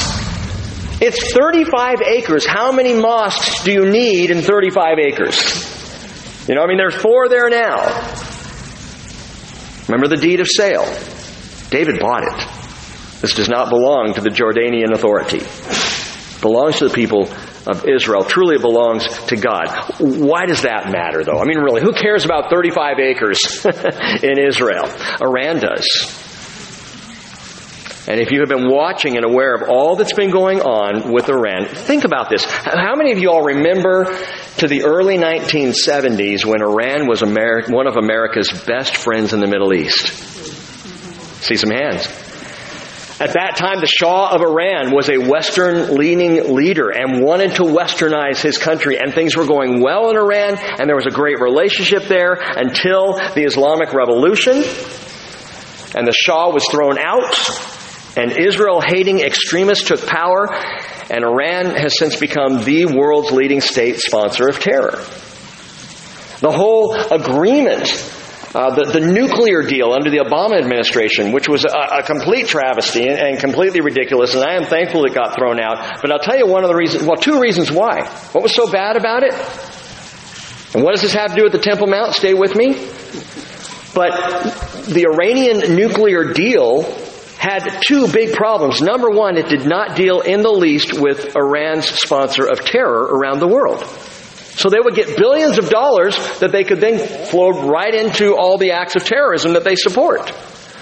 It's 1.02 1.32
35 1.32 2.02
acres. 2.02 2.46
How 2.46 2.70
many 2.70 2.94
mosques 2.94 3.64
do 3.64 3.72
you 3.72 3.90
need 3.90 4.30
in 4.30 4.42
35 4.42 4.98
acres? 5.00 6.46
You 6.48 6.54
know, 6.54 6.62
I 6.62 6.68
mean, 6.68 6.76
there's 6.76 6.94
four 6.94 7.28
there 7.28 7.50
now. 7.50 8.28
Remember 9.90 10.06
the 10.06 10.22
deed 10.22 10.38
of 10.38 10.46
sale? 10.48 10.84
David 11.70 11.98
bought 11.98 12.22
it. 12.22 13.20
This 13.20 13.34
does 13.34 13.48
not 13.48 13.70
belong 13.70 14.14
to 14.14 14.20
the 14.20 14.30
Jordanian 14.30 14.92
authority. 14.94 15.38
It 15.38 16.40
belongs 16.40 16.78
to 16.78 16.86
the 16.88 16.94
people 16.94 17.28
of 17.66 17.88
Israel. 17.88 18.22
Truly 18.22 18.54
it 18.54 18.62
belongs 18.62 19.06
to 19.26 19.36
God. 19.36 19.66
Why 19.98 20.46
does 20.46 20.62
that 20.62 20.90
matter 20.92 21.24
though? 21.24 21.40
I 21.40 21.44
mean 21.44 21.58
really, 21.58 21.82
who 21.82 21.92
cares 21.92 22.24
about 22.24 22.50
35 22.50 23.00
acres 23.00 23.66
in 24.22 24.38
Israel? 24.38 24.86
Iran 25.20 25.58
does. 25.58 26.19
And 28.10 28.18
if 28.18 28.32
you 28.32 28.40
have 28.40 28.48
been 28.48 28.68
watching 28.68 29.16
and 29.16 29.24
aware 29.24 29.54
of 29.54 29.68
all 29.68 29.94
that's 29.94 30.14
been 30.14 30.32
going 30.32 30.60
on 30.62 31.12
with 31.12 31.28
Iran, 31.28 31.66
think 31.66 32.02
about 32.02 32.28
this. 32.28 32.44
How 32.44 32.96
many 32.96 33.12
of 33.12 33.18
you 33.20 33.30
all 33.30 33.44
remember 33.44 34.06
to 34.56 34.66
the 34.66 34.82
early 34.82 35.16
1970s 35.16 36.44
when 36.44 36.60
Iran 36.60 37.06
was 37.06 37.22
one 37.22 37.86
of 37.86 37.96
America's 37.96 38.50
best 38.66 38.96
friends 38.96 39.32
in 39.32 39.38
the 39.38 39.46
Middle 39.46 39.72
East. 39.72 40.08
See 41.44 41.54
some 41.54 41.70
hands. 41.70 42.08
At 43.20 43.34
that 43.34 43.54
time, 43.54 43.78
the 43.80 43.86
Shah 43.86 44.34
of 44.34 44.40
Iran 44.40 44.92
was 44.92 45.08
a 45.08 45.18
Western 45.18 45.94
leaning 45.94 46.52
leader 46.52 46.90
and 46.90 47.22
wanted 47.22 47.54
to 47.56 47.62
westernize 47.62 48.42
his 48.42 48.58
country. 48.58 48.98
And 48.98 49.14
things 49.14 49.36
were 49.36 49.46
going 49.46 49.80
well 49.80 50.10
in 50.10 50.16
Iran, 50.16 50.58
and 50.58 50.88
there 50.88 50.96
was 50.96 51.06
a 51.06 51.14
great 51.14 51.38
relationship 51.38 52.08
there 52.08 52.32
until 52.32 53.12
the 53.12 53.44
Islamic 53.44 53.92
Revolution. 53.92 54.64
And 55.94 56.08
the 56.08 56.12
Shah 56.12 56.50
was 56.50 56.64
thrown 56.72 56.98
out, 56.98 57.78
and 58.16 58.36
Israel 58.38 58.80
hating 58.80 59.20
extremists 59.20 59.86
took 59.86 60.04
power, 60.06 60.48
and 61.10 61.24
Iran 61.24 61.76
has 61.76 61.96
since 61.96 62.16
become 62.16 62.64
the 62.64 62.86
world's 62.86 63.30
leading 63.30 63.60
state 63.60 63.98
sponsor 64.00 64.48
of 64.48 64.58
terror. 64.58 64.98
The 66.40 66.50
whole 66.50 66.94
agreement, 66.94 67.86
uh, 68.54 68.74
the, 68.74 68.98
the, 68.98 69.00
nuclear 69.00 69.62
deal 69.62 69.92
under 69.92 70.10
the 70.10 70.18
Obama 70.18 70.58
administration, 70.58 71.32
which 71.32 71.48
was 71.48 71.64
a, 71.64 71.98
a 71.98 72.02
complete 72.02 72.46
travesty 72.46 73.06
and, 73.06 73.18
and, 73.18 73.38
completely 73.38 73.80
ridiculous, 73.80 74.34
and 74.34 74.42
I 74.42 74.54
am 74.54 74.64
thankful 74.64 75.04
it 75.04 75.14
got 75.14 75.36
thrown 75.36 75.60
out. 75.60 76.00
But 76.00 76.10
I'll 76.10 76.18
tell 76.18 76.38
you 76.38 76.46
one 76.46 76.64
of 76.64 76.68
the 76.68 76.76
reasons, 76.76 77.04
well, 77.04 77.16
two 77.16 77.40
reasons 77.40 77.70
why. 77.70 78.06
What 78.32 78.42
was 78.42 78.54
so 78.54 78.70
bad 78.70 78.96
about 78.96 79.22
it? 79.22 79.34
And 80.74 80.82
what 80.82 80.94
does 80.94 81.02
this 81.02 81.12
have 81.12 81.30
to 81.30 81.36
do 81.36 81.44
with 81.44 81.52
the 81.52 81.58
Temple 81.58 81.88
Mount? 81.88 82.14
Stay 82.14 82.32
with 82.32 82.56
me. 82.56 82.72
But 83.92 84.14
the 84.86 85.06
Iranian 85.12 85.76
nuclear 85.76 86.32
deal 86.32 86.84
had 87.40 87.80
two 87.86 88.06
big 88.06 88.34
problems. 88.34 88.82
Number 88.82 89.08
one, 89.08 89.38
it 89.38 89.48
did 89.48 89.64
not 89.64 89.96
deal 89.96 90.20
in 90.20 90.42
the 90.42 90.52
least 90.52 90.92
with 90.92 91.34
Iran's 91.34 91.86
sponsor 91.86 92.44
of 92.46 92.60
terror 92.66 93.02
around 93.02 93.38
the 93.38 93.48
world. 93.48 93.82
So 93.82 94.68
they 94.68 94.78
would 94.78 94.94
get 94.94 95.16
billions 95.16 95.56
of 95.56 95.70
dollars 95.70 96.14
that 96.40 96.52
they 96.52 96.64
could 96.64 96.80
then 96.82 96.98
flow 97.28 97.70
right 97.70 97.94
into 97.94 98.36
all 98.36 98.58
the 98.58 98.72
acts 98.72 98.94
of 98.94 99.04
terrorism 99.04 99.54
that 99.54 99.64
they 99.64 99.74
support. 99.74 100.30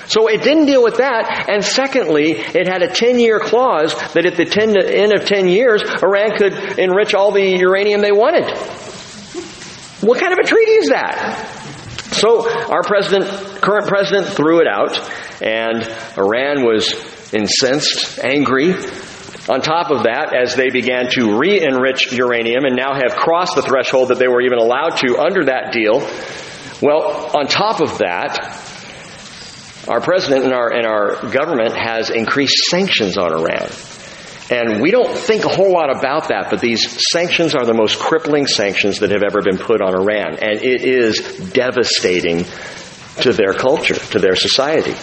So 0.09 0.27
it 0.27 0.43
didn't 0.43 0.67
deal 0.67 0.83
with 0.83 0.97
that. 0.97 1.49
And 1.49 1.65
secondly, 1.65 2.33
it 2.33 2.67
had 2.67 2.83
a 2.83 2.93
10 2.93 3.21
year 3.21 3.39
clause 3.39 3.95
that 4.15 4.27
at 4.27 4.37
the 4.37 4.45
10, 4.45 4.83
end 4.83 5.13
of 5.13 5.27
10 5.27 5.47
years, 5.47 5.85
Iran 6.03 6.37
could 6.37 6.55
enrich 6.77 7.15
all 7.15 7.31
the 7.31 7.57
uranium 7.57 8.01
they 8.01 8.11
wanted. 8.11 8.51
What 10.01 10.19
kind 10.19 10.33
of 10.33 10.39
a 10.41 10.45
treaty 10.45 10.73
is 10.73 10.89
that? 10.89 11.58
So 12.19 12.49
our 12.51 12.83
president, 12.83 13.63
current 13.63 13.87
president, 13.87 14.27
threw 14.29 14.61
it 14.61 14.67
out, 14.67 14.99
and 15.41 15.83
Iran 16.19 16.65
was 16.65 16.93
incensed, 17.33 18.19
angry. 18.19 18.75
On 19.49 19.63
top 19.63 19.91
of 19.91 20.03
that, 20.03 20.35
as 20.37 20.55
they 20.57 20.69
began 20.71 21.09
to 21.13 21.39
re 21.39 21.61
enrich 21.63 22.13
uranium 22.13 22.65
and 22.65 22.77
now 22.77 22.93
have 22.95 23.17
crossed 23.17 23.55
the 23.55 23.63
threshold 23.63 24.09
that 24.09 24.19
they 24.19 24.29
were 24.29 24.43
even 24.43 24.59
allowed 24.59 24.97
to 24.99 25.17
under 25.19 25.45
that 25.47 25.73
deal, 25.73 26.01
well, 26.83 27.31
on 27.37 27.47
top 27.47 27.81
of 27.81 27.99
that, 27.99 28.65
Our 29.89 30.03
president 30.03 30.45
and 30.45 30.53
our, 30.53 30.71
and 30.71 30.87
our 30.87 31.31
government 31.31 31.75
has 31.75 32.11
increased 32.11 32.65
sanctions 32.69 33.17
on 33.17 33.33
Iran. 33.33 33.71
And 34.51 34.81
we 34.81 34.91
don't 34.91 35.15
think 35.15 35.45
a 35.45 35.49
whole 35.49 35.73
lot 35.73 35.95
about 35.95 36.29
that, 36.29 36.49
but 36.51 36.61
these 36.61 37.05
sanctions 37.11 37.55
are 37.55 37.67
the 37.67 37.75
most 37.75 37.99
crippling 37.99 38.47
sanctions 38.47 39.01
that 39.01 39.11
have 39.11 39.23
ever 39.23 39.43
been 39.43 39.59
put 39.59 39.83
on 39.83 39.95
Iran. 39.95 40.39
And 40.41 40.63
it 40.63 40.83
is 40.83 41.51
devastating 41.53 42.47
to 43.21 43.33
their 43.33 43.53
culture, 43.53 43.97
to 43.97 44.19
their 44.19 44.37
society. 44.37 44.95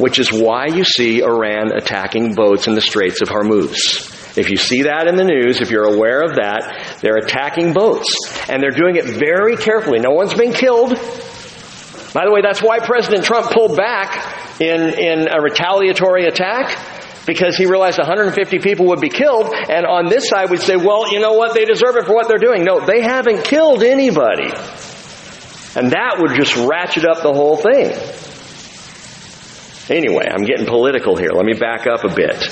Which 0.00 0.18
is 0.18 0.30
why 0.30 0.66
you 0.66 0.84
see 0.84 1.22
Iran 1.22 1.72
attacking 1.74 2.34
boats 2.34 2.66
in 2.66 2.74
the 2.74 2.82
Straits 2.82 3.22
of 3.22 3.28
Hormuz. 3.28 4.14
If 4.36 4.50
you 4.50 4.56
see 4.56 4.82
that 4.82 5.08
in 5.08 5.16
the 5.16 5.24
news, 5.24 5.62
if 5.62 5.70
you're 5.70 5.92
aware 5.92 6.22
of 6.22 6.36
that, 6.36 6.98
they're 7.00 7.16
attacking 7.16 7.72
boats. 7.72 8.14
And 8.48 8.62
they're 8.62 8.70
doing 8.70 8.96
it 8.96 9.06
very 9.06 9.56
carefully. 9.56 10.00
No 10.00 10.10
one's 10.10 10.34
been 10.34 10.52
killed. 10.52 10.90
By 12.12 12.24
the 12.26 12.30
way, 12.30 12.42
that's 12.42 12.62
why 12.62 12.78
President 12.78 13.24
Trump 13.24 13.50
pulled 13.50 13.76
back 13.76 14.60
in, 14.60 14.80
in 14.98 15.28
a 15.28 15.40
retaliatory 15.40 16.26
attack 16.26 16.97
because 17.28 17.56
he 17.56 17.66
realized 17.66 17.98
150 17.98 18.58
people 18.60 18.86
would 18.86 19.02
be 19.02 19.10
killed, 19.10 19.52
and 19.52 19.84
on 19.84 20.06
this 20.08 20.30
side 20.30 20.50
we'd 20.50 20.62
say, 20.62 20.76
well, 20.76 21.12
you 21.12 21.20
know 21.20 21.34
what, 21.34 21.52
they 21.54 21.66
deserve 21.66 21.96
it 21.96 22.06
for 22.06 22.14
what 22.14 22.26
they're 22.26 22.38
doing. 22.38 22.64
No, 22.64 22.80
they 22.80 23.02
haven't 23.02 23.44
killed 23.44 23.82
anybody. 23.82 24.50
And 25.76 25.92
that 25.92 26.16
would 26.18 26.34
just 26.34 26.56
ratchet 26.56 27.04
up 27.06 27.22
the 27.22 27.32
whole 27.32 27.58
thing. 27.58 27.92
Anyway, 29.94 30.26
I'm 30.28 30.44
getting 30.44 30.64
political 30.64 31.16
here. 31.16 31.30
Let 31.34 31.44
me 31.44 31.52
back 31.52 31.86
up 31.86 32.04
a 32.04 32.14
bit. 32.14 32.42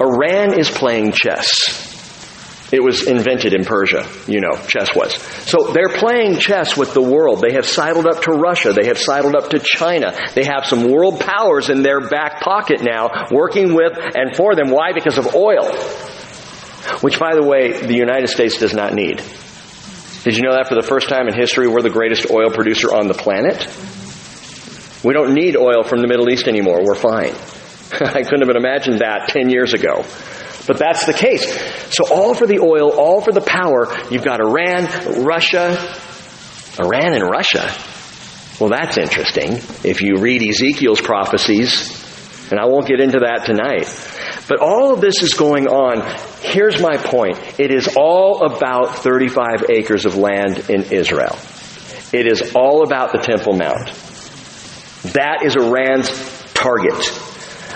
Iran 0.00 0.58
is 0.58 0.70
playing 0.70 1.10
chess. 1.10 1.81
It 2.72 2.82
was 2.82 3.06
invented 3.06 3.52
in 3.52 3.66
Persia, 3.66 4.08
you 4.26 4.40
know, 4.40 4.56
chess 4.66 4.88
was. 4.96 5.14
So 5.44 5.72
they're 5.74 5.90
playing 5.90 6.38
chess 6.38 6.74
with 6.74 6.94
the 6.94 7.02
world. 7.02 7.44
They 7.46 7.52
have 7.52 7.66
sidled 7.66 8.06
up 8.06 8.22
to 8.22 8.32
Russia. 8.32 8.72
They 8.72 8.88
have 8.88 8.98
sidled 8.98 9.36
up 9.36 9.50
to 9.50 9.58
China. 9.58 10.16
They 10.34 10.44
have 10.44 10.64
some 10.64 10.90
world 10.90 11.20
powers 11.20 11.68
in 11.68 11.82
their 11.82 12.00
back 12.00 12.40
pocket 12.40 12.82
now 12.82 13.28
working 13.30 13.74
with 13.74 13.92
and 14.16 14.34
for 14.34 14.54
them. 14.54 14.70
Why? 14.70 14.92
Because 14.94 15.18
of 15.18 15.34
oil. 15.34 15.70
Which, 17.02 17.20
by 17.20 17.34
the 17.34 17.46
way, 17.46 17.72
the 17.72 17.94
United 17.94 18.28
States 18.28 18.58
does 18.58 18.72
not 18.72 18.94
need. 18.94 19.22
Did 20.24 20.36
you 20.36 20.42
know 20.42 20.54
that 20.54 20.68
for 20.68 20.74
the 20.74 20.86
first 20.86 21.10
time 21.10 21.28
in 21.28 21.34
history, 21.34 21.68
we're 21.68 21.82
the 21.82 21.90
greatest 21.90 22.30
oil 22.30 22.50
producer 22.50 22.88
on 22.94 23.06
the 23.06 23.14
planet? 23.14 23.68
We 25.04 25.12
don't 25.12 25.34
need 25.34 25.56
oil 25.56 25.82
from 25.82 26.00
the 26.00 26.08
Middle 26.08 26.30
East 26.30 26.48
anymore. 26.48 26.80
We're 26.82 26.94
fine. 26.94 27.34
I 28.00 28.22
couldn't 28.22 28.46
have 28.46 28.56
imagined 28.56 29.00
that 29.00 29.28
10 29.28 29.50
years 29.50 29.74
ago. 29.74 30.04
But 30.66 30.78
that's 30.78 31.06
the 31.06 31.12
case. 31.12 31.44
So 31.94 32.04
all 32.12 32.34
for 32.34 32.46
the 32.46 32.60
oil, 32.60 32.90
all 32.90 33.20
for 33.20 33.32
the 33.32 33.40
power. 33.40 33.88
You've 34.10 34.24
got 34.24 34.40
Iran, 34.40 35.24
Russia, 35.24 35.76
Iran 36.78 37.14
and 37.14 37.28
Russia. 37.28 37.74
Well, 38.60 38.70
that's 38.70 38.96
interesting. 38.96 39.54
If 39.84 40.02
you 40.02 40.18
read 40.18 40.42
Ezekiel's 40.42 41.00
prophecies, 41.00 42.00
and 42.52 42.60
I 42.60 42.66
won't 42.66 42.86
get 42.86 43.00
into 43.00 43.20
that 43.20 43.46
tonight. 43.46 43.88
But 44.46 44.60
all 44.60 44.92
of 44.92 45.00
this 45.00 45.22
is 45.22 45.34
going 45.34 45.68
on. 45.68 46.02
Here's 46.42 46.80
my 46.80 46.98
point. 46.98 47.38
It 47.58 47.72
is 47.72 47.96
all 47.96 48.44
about 48.44 48.96
35 48.96 49.70
acres 49.70 50.04
of 50.04 50.16
land 50.16 50.70
in 50.70 50.82
Israel. 50.92 51.38
It 52.12 52.26
is 52.26 52.52
all 52.54 52.82
about 52.84 53.12
the 53.12 53.18
Temple 53.18 53.54
Mount. 53.54 53.86
That 55.14 55.42
is 55.44 55.56
Iran's 55.56 56.10
target. 56.52 56.92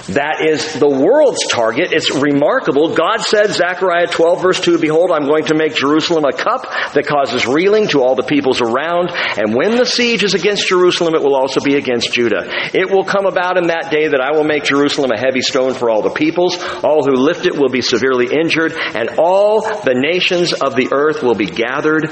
That 0.09 0.39
is 0.47 0.79
the 0.79 0.89
world's 0.89 1.45
target. 1.51 1.91
It's 1.91 2.15
remarkable. 2.15 2.95
God 2.95 3.23
said, 3.23 3.51
Zechariah 3.51 4.07
12 4.07 4.41
verse 4.41 4.61
2, 4.61 4.79
Behold, 4.79 5.11
I'm 5.11 5.27
going 5.27 5.47
to 5.47 5.57
make 5.57 5.75
Jerusalem 5.75 6.25
a 6.25 6.33
cup 6.33 6.63
that 6.95 7.07
causes 7.07 7.45
reeling 7.45 7.89
to 7.89 8.03
all 8.03 8.15
the 8.15 8.23
peoples 8.23 8.61
around. 8.61 9.11
And 9.11 9.53
when 9.53 9.77
the 9.77 9.85
siege 9.85 10.23
is 10.23 10.35
against 10.35 10.69
Jerusalem, 10.69 11.17
it 11.17 11.23
will 11.23 11.35
also 11.35 11.61
be 11.61 11.75
against 11.75 12.13
Judah. 12.13 12.45
It 12.73 12.89
will 12.89 13.05
come 13.05 13.27
about 13.27 13.59
in 13.59 13.67
that 13.67 13.91
day 13.91 14.07
that 14.07 14.21
I 14.21 14.31
will 14.31 14.45
make 14.45 14.63
Jerusalem 14.63 15.11
a 15.11 15.19
heavy 15.19 15.41
stone 15.41 15.75
for 15.75 15.91
all 15.91 16.03
the 16.03 16.11
peoples. 16.11 16.57
All 16.85 17.05
who 17.05 17.17
lift 17.17 17.45
it 17.45 17.57
will 17.57 17.69
be 17.69 17.83
severely 17.83 18.29
injured, 18.31 18.75
and 18.77 19.19
all 19.19 19.63
the 19.63 19.95
nations 19.95 20.53
of 20.53 20.77
the 20.77 20.91
earth 20.93 21.25
will 21.25 21.35
be 21.35 21.47
gathered 21.47 22.05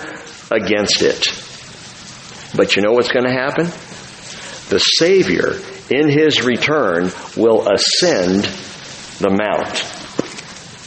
against 0.51 1.01
it. 1.01 1.31
But 2.57 2.75
you 2.75 2.83
know 2.83 2.93
what's 2.93 3.13
going 3.13 3.27
to 3.27 3.33
happen? 3.33 3.67
The 4.69 4.79
Savior 4.81 5.55
in 5.91 6.09
his 6.09 6.43
return 6.43 7.11
will 7.37 7.69
ascend 7.69 8.45
the 9.19 9.31
mount. 9.31 9.95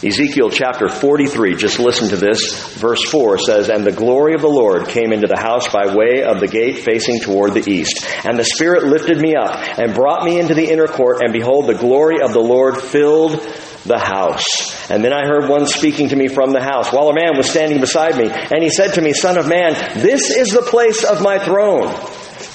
Ezekiel 0.03 0.51
chapter 0.51 0.89
43, 0.89 1.55
just 1.55 1.79
listen 1.79 2.09
to 2.09 2.17
this. 2.17 2.75
Verse 2.75 3.03
4 3.09 3.39
says, 3.39 3.69
And 3.69 3.83
the 3.83 3.91
glory 3.91 4.35
of 4.35 4.41
the 4.41 4.47
Lord 4.47 4.89
came 4.89 5.11
into 5.11 5.25
the 5.25 5.39
house 5.39 5.67
by 5.69 5.95
way 5.95 6.21
of 6.21 6.39
the 6.39 6.47
gate 6.47 6.77
facing 6.77 7.19
toward 7.19 7.55
the 7.55 7.67
east. 7.67 8.05
And 8.23 8.37
the 8.37 8.43
Spirit 8.43 8.83
lifted 8.83 9.19
me 9.19 9.33
up 9.35 9.55
and 9.79 9.95
brought 9.95 10.23
me 10.23 10.39
into 10.39 10.53
the 10.53 10.69
inner 10.69 10.85
court, 10.85 11.23
and 11.23 11.33
behold, 11.33 11.65
the 11.65 11.73
glory 11.73 12.21
of 12.21 12.31
the 12.31 12.39
Lord 12.39 12.79
filled 12.79 13.41
the 13.85 13.97
house. 13.97 14.89
And 14.91 15.03
then 15.03 15.13
I 15.13 15.25
heard 15.25 15.49
one 15.49 15.65
speaking 15.65 16.09
to 16.09 16.15
me 16.15 16.27
from 16.27 16.51
the 16.51 16.61
house, 16.61 16.93
while 16.93 17.09
a 17.09 17.15
man 17.15 17.35
was 17.35 17.49
standing 17.49 17.79
beside 17.79 18.17
me. 18.17 18.29
And 18.29 18.61
he 18.61 18.69
said 18.69 18.93
to 18.95 19.01
me, 19.01 19.13
Son 19.13 19.35
of 19.35 19.47
man, 19.47 19.73
this 19.99 20.29
is 20.29 20.49
the 20.49 20.61
place 20.61 21.03
of 21.03 21.23
my 21.23 21.39
throne, 21.39 21.87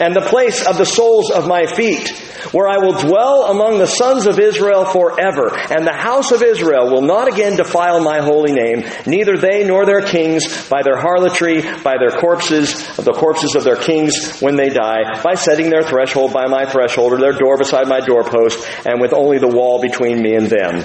and 0.01 0.15
the 0.15 0.27
place 0.29 0.65
of 0.65 0.79
the 0.79 0.87
soles 0.87 1.33
of 1.33 1.49
my 1.49 1.67
feet 1.67 2.32
where 2.51 2.69
I 2.69 2.79
will 2.79 2.93
dwell 2.93 3.51
among 3.51 3.79
the 3.79 3.87
sons 3.87 4.27
of 4.27 4.39
Israel 4.39 4.85
forever, 4.85 5.51
and 5.71 5.87
the 5.87 5.93
house 5.93 6.33
of 6.33 6.43
Israel 6.43 6.91
will 6.91 7.03
not 7.03 7.33
again 7.33 7.57
defile 7.57 8.01
my 8.03 8.21
holy 8.21 8.53
name, 8.53 8.85
neither 9.07 9.37
they 9.37 9.65
nor 9.67 9.87
their 9.87 10.03
kings 10.03 10.69
by 10.69 10.83
their 10.83 10.97
harlotry, 10.97 11.63
by 11.83 11.97
their 11.99 12.19
corpses, 12.19 12.99
of 12.99 13.05
the 13.05 13.13
corpses 13.13 13.55
of 13.55 13.65
their 13.65 13.77
kings 13.77 14.41
when 14.41 14.57
they 14.57 14.69
die, 14.69 15.23
by 15.23 15.35
setting 15.35 15.71
their 15.71 15.83
threshold 15.83 16.33
by 16.33 16.47
my 16.47 16.65
threshold, 16.65 17.13
or 17.13 17.19
their 17.19 17.33
door 17.33 17.57
beside 17.57 17.89
my 17.89 18.01
doorpost, 18.01 18.67
and 18.85 19.01
with 19.01 19.13
only 19.13 19.39
the 19.39 19.49
wall 19.49 19.81
between 19.81 20.21
me 20.21 20.35
and 20.35 20.49
them. 20.49 20.85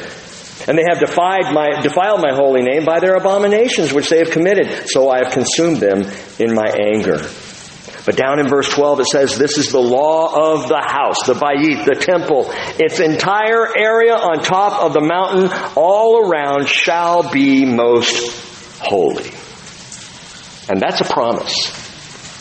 And 0.67 0.77
they 0.77 0.83
have 0.89 0.99
defied 0.99 1.53
my, 1.53 1.81
defiled 1.81 2.21
my 2.21 2.33
holy 2.33 2.61
name 2.61 2.83
by 2.83 2.99
their 2.99 3.15
abominations 3.15 3.93
which 3.93 4.09
they 4.09 4.17
have 4.17 4.31
committed. 4.31 4.89
So 4.89 5.09
I 5.09 5.19
have 5.23 5.31
consumed 5.31 5.77
them 5.77 6.01
in 6.39 6.53
my 6.53 6.67
anger. 6.67 7.19
But 8.07 8.15
down 8.15 8.39
in 8.39 8.47
verse 8.47 8.69
12 8.69 9.01
it 9.01 9.07
says, 9.07 9.37
this 9.37 9.57
is 9.57 9.69
the 9.73 9.81
law 9.81 10.53
of 10.53 10.69
the 10.69 10.81
house, 10.81 11.27
the 11.27 11.33
bayit, 11.33 11.83
the 11.83 11.93
temple. 11.93 12.45
Its 12.79 13.01
entire 13.01 13.67
area 13.77 14.13
on 14.13 14.39
top 14.41 14.81
of 14.81 14.93
the 14.93 15.01
mountain 15.01 15.49
all 15.75 16.25
around 16.25 16.69
shall 16.69 17.29
be 17.29 17.65
most 17.65 18.79
holy. 18.79 19.29
And 20.69 20.81
that's 20.81 21.01
a 21.01 21.03
promise. 21.03 21.75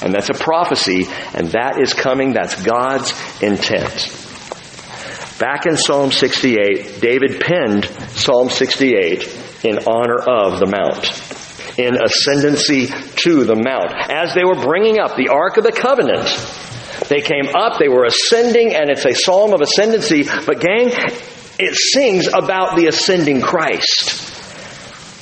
And 0.05 0.15
that's 0.15 0.31
a 0.31 0.35
prophecy, 0.35 1.09
and 1.35 1.49
that 1.49 1.81
is 1.83 1.95
coming. 1.95 2.33
That's 2.33 2.63
God's 2.63 3.13
intent. 3.43 4.07
Back 5.41 5.67
in 5.67 5.77
Psalm 5.77 6.13
68, 6.13 7.01
David 7.01 7.41
penned 7.41 7.87
Psalm 8.11 8.51
68 8.51 9.65
in 9.65 9.81
honor 9.89 10.19
of 10.19 10.61
the 10.61 10.67
mount 10.67 11.46
in 11.79 11.97
ascendancy 12.01 12.87
to 12.87 13.45
the 13.45 13.55
mount. 13.55 13.93
As 14.11 14.35
they 14.35 14.45
were 14.45 14.61
bringing 14.63 14.99
up 14.99 15.17
the 15.17 15.29
Ark 15.29 15.57
of 15.57 15.65
the 15.65 15.73
Covenant, 15.73 16.29
they 17.09 17.21
came 17.21 17.55
up, 17.55 17.79
they 17.79 17.89
were 17.89 18.05
ascending, 18.05 18.75
and 18.75 18.91
it's 18.91 19.05
a 19.05 19.15
psalm 19.15 19.53
of 19.53 19.61
ascendancy, 19.61 20.25
but 20.25 20.61
gang, 20.61 20.91
it 21.59 21.75
sings 21.75 22.29
about 22.29 22.77
the 22.77 22.87
ascending 22.87 23.41
Christ. 23.41 24.33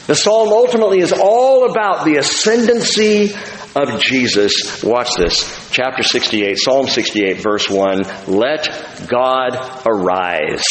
The 0.06 0.14
psalm 0.14 0.52
ultimately 0.52 1.00
is 1.00 1.12
all 1.12 1.70
about 1.70 2.04
the 2.04 2.16
ascendancy 2.16 3.34
of 3.74 4.00
Jesus. 4.00 4.82
Watch 4.84 5.10
this. 5.16 5.70
Chapter 5.70 6.02
68, 6.02 6.58
Psalm 6.58 6.86
68, 6.86 7.38
verse 7.38 7.68
1. 7.68 8.02
Let 8.28 9.08
God 9.08 9.82
arise. 9.86 10.64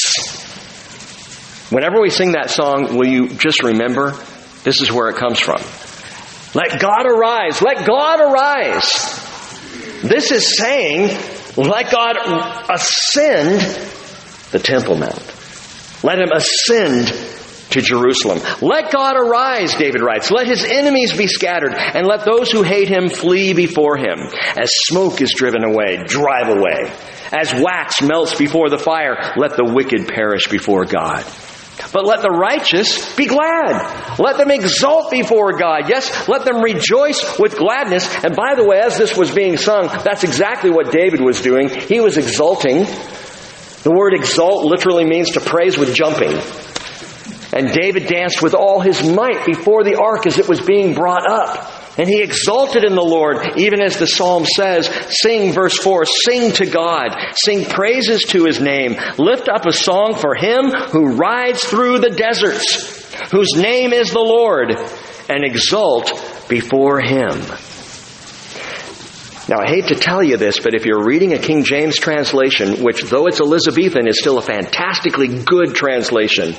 Whenever 1.70 2.02
we 2.02 2.10
sing 2.10 2.34
that 2.34 2.50
song, 2.50 2.96
will 2.96 3.08
you 3.08 3.28
just 3.30 3.64
remember 3.64 4.14
this 4.64 4.82
is 4.82 4.92
where 4.92 5.10
it 5.10 5.18
comes 5.18 5.40
from. 5.40 5.62
Let 6.56 6.80
God 6.80 7.06
arise. 7.06 7.62
Let 7.62 7.86
God 7.86 8.20
arise. 8.22 8.92
This 10.04 10.32
is 10.32 10.58
saying, 10.58 11.18
let 11.58 11.92
God 11.92 12.18
ascend 12.70 13.62
the 14.52 14.60
Temple 14.60 14.98
Mount. 14.98 15.34
Let 16.04 16.20
him 16.20 16.32
ascend 16.34 17.08
to 17.72 17.82
Jerusalem. 17.82 18.40
Let 18.62 18.92
God 18.92 19.16
arise, 19.18 19.76
David 19.76 20.02
writes. 20.02 20.30
Let 20.30 20.48
his 20.48 20.64
enemies 20.64 21.16
be 21.16 21.28
scattered, 21.28 21.74
and 21.74 22.06
let 22.06 22.26
those 22.26 22.52
who 22.52 22.62
hate 22.62 22.88
him 22.88 23.10
flee 23.10 23.54
before 23.54 23.98
him. 23.98 24.20
As 24.56 24.70
smoke 24.86 25.22
is 25.22 25.34
driven 25.34 25.64
away, 25.64 26.04
drive 26.06 26.50
away. 26.50 26.94
As 27.32 27.54
wax 27.54 28.02
melts 28.02 28.36
before 28.36 28.70
the 28.70 28.78
fire, 28.78 29.34
let 29.38 29.58
the 29.58 29.66
wicked 29.66 30.08
perish 30.08 30.48
before 30.48 30.86
God. 30.86 31.26
But 31.92 32.06
let 32.06 32.22
the 32.22 32.30
righteous 32.30 33.16
be 33.16 33.26
glad. 33.26 34.20
Let 34.20 34.38
them 34.38 34.52
exult 34.52 35.12
before 35.12 35.58
God. 35.58 35.90
Yes, 35.90 36.28
let 36.28 36.46
them 36.46 36.62
rejoice 36.62 37.40
with 37.40 37.58
gladness. 37.58 38.08
And 38.24 38.36
by 38.36 38.56
the 38.56 38.66
way, 38.66 38.80
as 38.80 38.98
this 38.98 39.18
was 39.18 39.32
being 39.32 39.58
sung, 39.58 39.88
that's 40.04 40.24
exactly 40.24 40.70
what 40.70 40.92
David 40.92 41.22
was 41.22 41.42
doing. 41.42 41.70
He 41.70 42.00
was 42.00 42.18
exulting. 42.18 42.84
The 42.84 43.92
word 43.94 44.14
exult 44.14 44.66
literally 44.66 45.06
means 45.06 45.32
to 45.32 45.42
praise 45.42 45.78
with 45.78 45.94
jumping. 45.94 46.40
And 47.54 47.72
David 47.72 48.08
danced 48.08 48.42
with 48.42 48.56
all 48.56 48.80
his 48.80 49.04
might 49.08 49.46
before 49.46 49.84
the 49.84 50.00
ark 50.02 50.26
as 50.26 50.40
it 50.40 50.48
was 50.48 50.62
being 50.62 50.94
brought 50.94 51.30
up. 51.30 51.83
And 51.98 52.10
he 52.10 52.24
exalted 52.24 52.84
in 52.84 52.96
the 52.96 53.04
Lord, 53.04 53.58
even 53.58 53.80
as 53.80 53.98
the 53.98 54.08
psalm 54.08 54.46
says, 54.46 54.88
sing, 55.22 55.54
verse 55.54 55.78
4, 55.78 56.06
sing 56.06 56.52
to 56.54 56.66
God, 56.66 57.10
sing 57.36 57.66
praises 57.66 58.24
to 58.30 58.46
his 58.46 58.60
name, 58.60 58.96
lift 59.18 59.48
up 59.48 59.68
a 59.68 59.72
song 59.72 60.16
for 60.16 60.34
him 60.34 60.72
who 60.72 61.16
rides 61.16 61.64
through 61.64 62.00
the 62.00 62.10
deserts, 62.10 63.32
whose 63.32 63.54
name 63.56 63.94
is 63.94 64.12
the 64.12 64.20
Lord, 64.20 64.72
and 65.30 65.44
exult 65.44 66.12
before 66.50 67.00
him. 67.00 67.40
Now, 69.48 69.60
I 69.60 69.68
hate 69.68 69.88
to 69.88 69.96
tell 69.96 70.24
you 70.24 70.38
this, 70.38 70.60
but 70.60 70.74
if 70.74 70.86
you're 70.86 71.04
reading 71.04 71.34
a 71.34 71.38
King 71.38 71.64
James 71.64 71.98
translation, 71.98 72.84
which 72.84 73.04
though 73.04 73.28
it's 73.28 73.40
Elizabethan 73.40 74.08
is 74.08 74.18
still 74.18 74.40
a 74.40 74.42
fantastically 74.42 75.44
good 75.44 75.76
translation, 75.76 76.56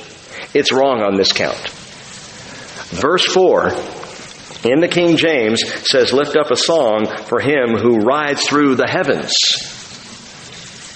it's 0.53 0.71
wrong 0.71 1.01
on 1.01 1.17
this 1.17 1.33
count. 1.33 1.57
Verse 2.91 3.25
4 3.25 3.71
in 4.65 4.79
the 4.79 4.87
King 4.87 5.17
James 5.17 5.61
says, 5.89 6.11
Lift 6.13 6.35
up 6.35 6.51
a 6.51 6.55
song 6.55 7.07
for 7.27 7.39
him 7.39 7.77
who 7.77 7.99
rides 7.99 8.47
through 8.47 8.75
the 8.75 8.87
heavens. 8.87 9.33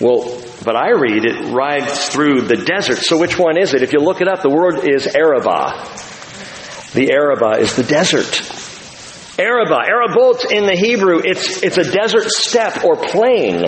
Well, 0.01 0.41
but 0.63 0.75
I 0.75 0.91
read 0.91 1.25
it 1.25 1.53
rides 1.53 2.09
through 2.09 2.41
the 2.41 2.57
desert. 2.57 2.97
So 2.97 3.17
which 3.17 3.37
one 3.37 3.57
is 3.57 3.73
it? 3.73 3.81
If 3.81 3.93
you 3.93 3.99
look 3.99 4.21
it 4.21 4.27
up, 4.27 4.41
the 4.41 4.49
word 4.49 4.89
is 4.89 5.07
Arabah. 5.07 5.85
The 6.93 7.11
Arabah 7.11 7.59
is 7.59 7.75
the 7.75 7.83
desert. 7.83 8.41
Arabah, 9.39 9.85
Arabot 9.87 10.51
in 10.51 10.65
the 10.65 10.75
Hebrew, 10.75 11.21
it's, 11.23 11.63
it's 11.63 11.77
a 11.77 11.89
desert 11.89 12.29
steppe 12.29 12.83
or 12.83 12.97
plain. 12.97 13.65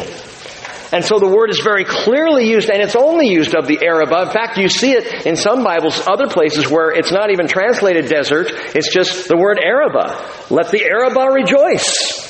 And 0.92 1.06
so 1.06 1.20
the 1.20 1.28
word 1.28 1.50
is 1.50 1.62
very 1.64 1.86
clearly 1.86 2.50
used, 2.50 2.70
and 2.70 2.82
it's 2.82 2.98
only 2.98 3.28
used 3.30 3.56
of 3.56 3.66
the 3.66 3.80
Arabah. 3.82 4.24
In 4.24 4.30
fact, 4.30 4.58
you 4.58 4.68
see 4.68 4.92
it 4.92 5.26
in 5.26 5.38
some 5.38 5.64
Bibles, 5.64 6.06
other 6.06 6.28
places 6.28 6.70
where 6.70 6.92
it's 6.92 7.12
not 7.12 7.32
even 7.32 7.48
translated 7.48 8.10
desert, 8.10 8.48
it's 8.76 8.94
just 8.94 9.30
the 9.30 9.38
word 9.38 9.58
Arabah. 9.58 10.50
Let 10.50 10.70
the 10.70 10.84
Arabah 10.84 11.34
rejoice. 11.34 12.30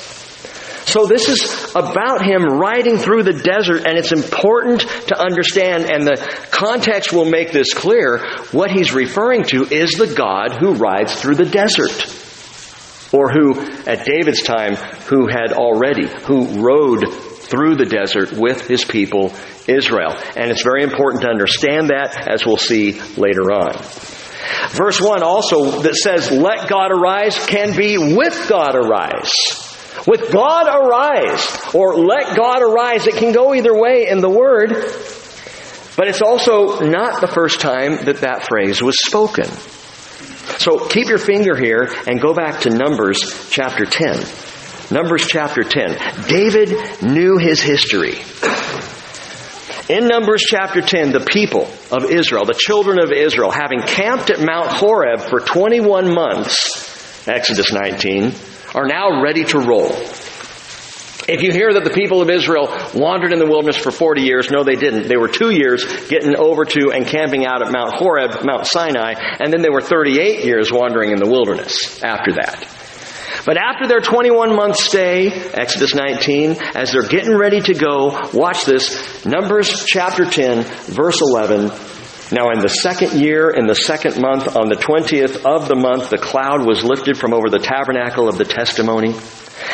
So 0.86 1.08
this 1.08 1.30
is 1.30 1.72
about 1.74 2.24
him 2.24 2.44
riding 2.44 2.98
through 2.98 3.24
the 3.24 3.34
desert, 3.34 3.88
and 3.88 3.98
it's 3.98 4.12
important 4.12 4.82
to 5.08 5.20
understand, 5.20 5.89
and 5.89 6.06
the 6.06 6.18
context 6.51 7.13
will 7.13 7.25
make 7.25 7.51
this 7.51 7.74
clear. 7.74 8.20
What 8.51 8.70
he's 8.72 8.94
referring 8.94 9.44
to 9.46 9.63
is 9.63 9.94
the 9.94 10.13
God 10.13 10.58
who 10.60 10.74
rides 10.74 11.15
through 11.15 11.36
the 11.36 11.46
desert. 11.46 12.18
Or 13.13 13.30
who, 13.32 13.60
at 13.88 14.06
David's 14.06 14.41
time, 14.41 14.75
who 15.08 15.27
had 15.27 15.53
already, 15.53 16.08
who 16.25 16.62
rode 16.62 17.06
through 17.51 17.75
the 17.75 17.86
desert 17.86 18.31
with 18.31 18.65
his 18.67 18.86
people 18.86 19.34
Israel. 19.67 20.15
And 20.36 20.50
it's 20.50 20.63
very 20.63 20.84
important 20.84 21.24
to 21.24 21.29
understand 21.29 21.89
that 21.89 22.27
as 22.27 22.46
we'll 22.46 22.58
see 22.58 23.00
later 23.17 23.51
on. 23.51 23.74
Verse 24.70 25.00
1 25.00 25.22
also 25.22 25.81
that 25.81 25.96
says, 25.96 26.31
let 26.31 26.70
God 26.70 26.91
arise 26.91 27.38
can 27.46 27.75
be 27.75 27.98
with 27.98 28.48
God 28.50 28.75
arise. 28.75 29.34
With 30.08 30.31
God 30.31 30.67
arise, 30.67 31.75
or 31.75 31.96
let 31.96 32.36
God 32.36 32.63
arise. 32.63 33.05
It 33.05 33.15
can 33.15 33.34
go 33.34 33.53
either 33.53 33.77
way 33.77 34.08
in 34.08 34.20
the 34.20 34.29
word, 34.29 34.70
but 35.96 36.08
it's 36.08 36.22
also 36.22 36.79
not 36.79 37.22
the 37.22 37.27
first 37.27 37.60
time 37.60 38.05
that 38.05 38.22
that 38.22 38.48
phrase 38.48 38.81
was 38.81 38.98
spoken. 39.05 39.46
So 40.58 40.88
keep 40.88 41.08
your 41.08 41.20
finger 41.20 41.55
here 41.55 41.93
and 42.08 42.20
go 42.20 42.34
back 42.34 42.62
to 42.62 42.70
Numbers 42.72 43.50
chapter 43.51 43.86
10. 43.86 44.50
Numbers 44.91 45.25
chapter 45.25 45.63
10. 45.63 46.27
David 46.27 47.01
knew 47.01 47.38
his 47.38 47.62
history. 47.62 48.21
In 49.88 50.07
Numbers 50.07 50.43
chapter 50.45 50.81
10, 50.81 51.13
the 51.13 51.21
people 51.21 51.69
of 51.91 52.12
Israel, 52.12 52.43
the 52.45 52.57
children 52.57 53.00
of 53.01 53.12
Israel, 53.12 53.51
having 53.51 53.81
camped 53.81 54.29
at 54.29 54.39
Mount 54.39 54.67
Horeb 54.67 55.21
for 55.21 55.39
21 55.39 56.13
months, 56.13 57.27
Exodus 57.27 57.71
19, 57.71 58.33
are 58.75 58.86
now 58.86 59.21
ready 59.24 59.45
to 59.45 59.60
roll. 59.60 59.91
If 61.27 61.41
you 61.41 61.51
hear 61.51 61.71
that 61.74 61.86
the 61.86 61.91
people 61.91 62.21
of 62.21 62.29
Israel 62.29 62.67
wandered 62.93 63.31
in 63.31 63.39
the 63.39 63.45
wilderness 63.45 63.77
for 63.77 63.91
40 63.91 64.24
years, 64.24 64.51
no, 64.51 64.63
they 64.63 64.75
didn't. 64.75 65.07
They 65.07 65.17
were 65.17 65.29
two 65.29 65.51
years 65.51 65.86
getting 66.07 66.36
over 66.36 66.65
to 66.65 66.91
and 66.91 67.05
camping 67.05 67.45
out 67.45 67.65
at 67.65 67.71
Mount 67.71 67.93
Horeb, 67.93 68.43
Mount 68.43 68.65
Sinai, 68.67 69.13
and 69.39 69.54
then 69.54 69.62
they 69.62 69.69
were 69.69 69.82
38 69.82 70.43
years 70.43 70.69
wandering 70.69 71.12
in 71.12 71.19
the 71.19 71.27
wilderness 71.27 72.04
after 72.04 72.34
that. 72.34 72.67
But 73.46 73.58
after 73.58 73.88
their 73.88 74.00
21 74.00 74.56
month 74.56 74.78
stay, 74.78 75.28
Exodus 75.28 75.96
19, 75.96 76.58
as 76.76 76.91
they're 76.91 77.08
getting 77.08 77.36
ready 77.36 77.62
to 77.62 77.74
go, 77.74 78.30
watch 78.34 78.65
this, 78.65 79.26
Numbers 79.26 79.86
chapter 79.86 80.26
10, 80.26 80.63
verse 80.94 81.22
11. 81.22 81.72
Now 82.32 82.52
in 82.52 82.60
the 82.60 82.70
second 82.70 83.20
year, 83.20 83.50
in 83.50 83.67
the 83.67 83.76
second 83.76 84.22
month, 84.22 84.56
on 84.56 84.70
the 84.70 84.76
20th 84.76 85.46
of 85.46 85.67
the 85.67 85.76
month, 85.76 86.10
the 86.10 86.17
cloud 86.17 86.65
was 86.65 86.84
lifted 86.84 87.17
from 87.17 87.34
over 87.34 87.50
the 87.50 87.60
tabernacle 87.60 88.30
of 88.30 88.38
the 88.38 88.46
testimony. 88.46 89.13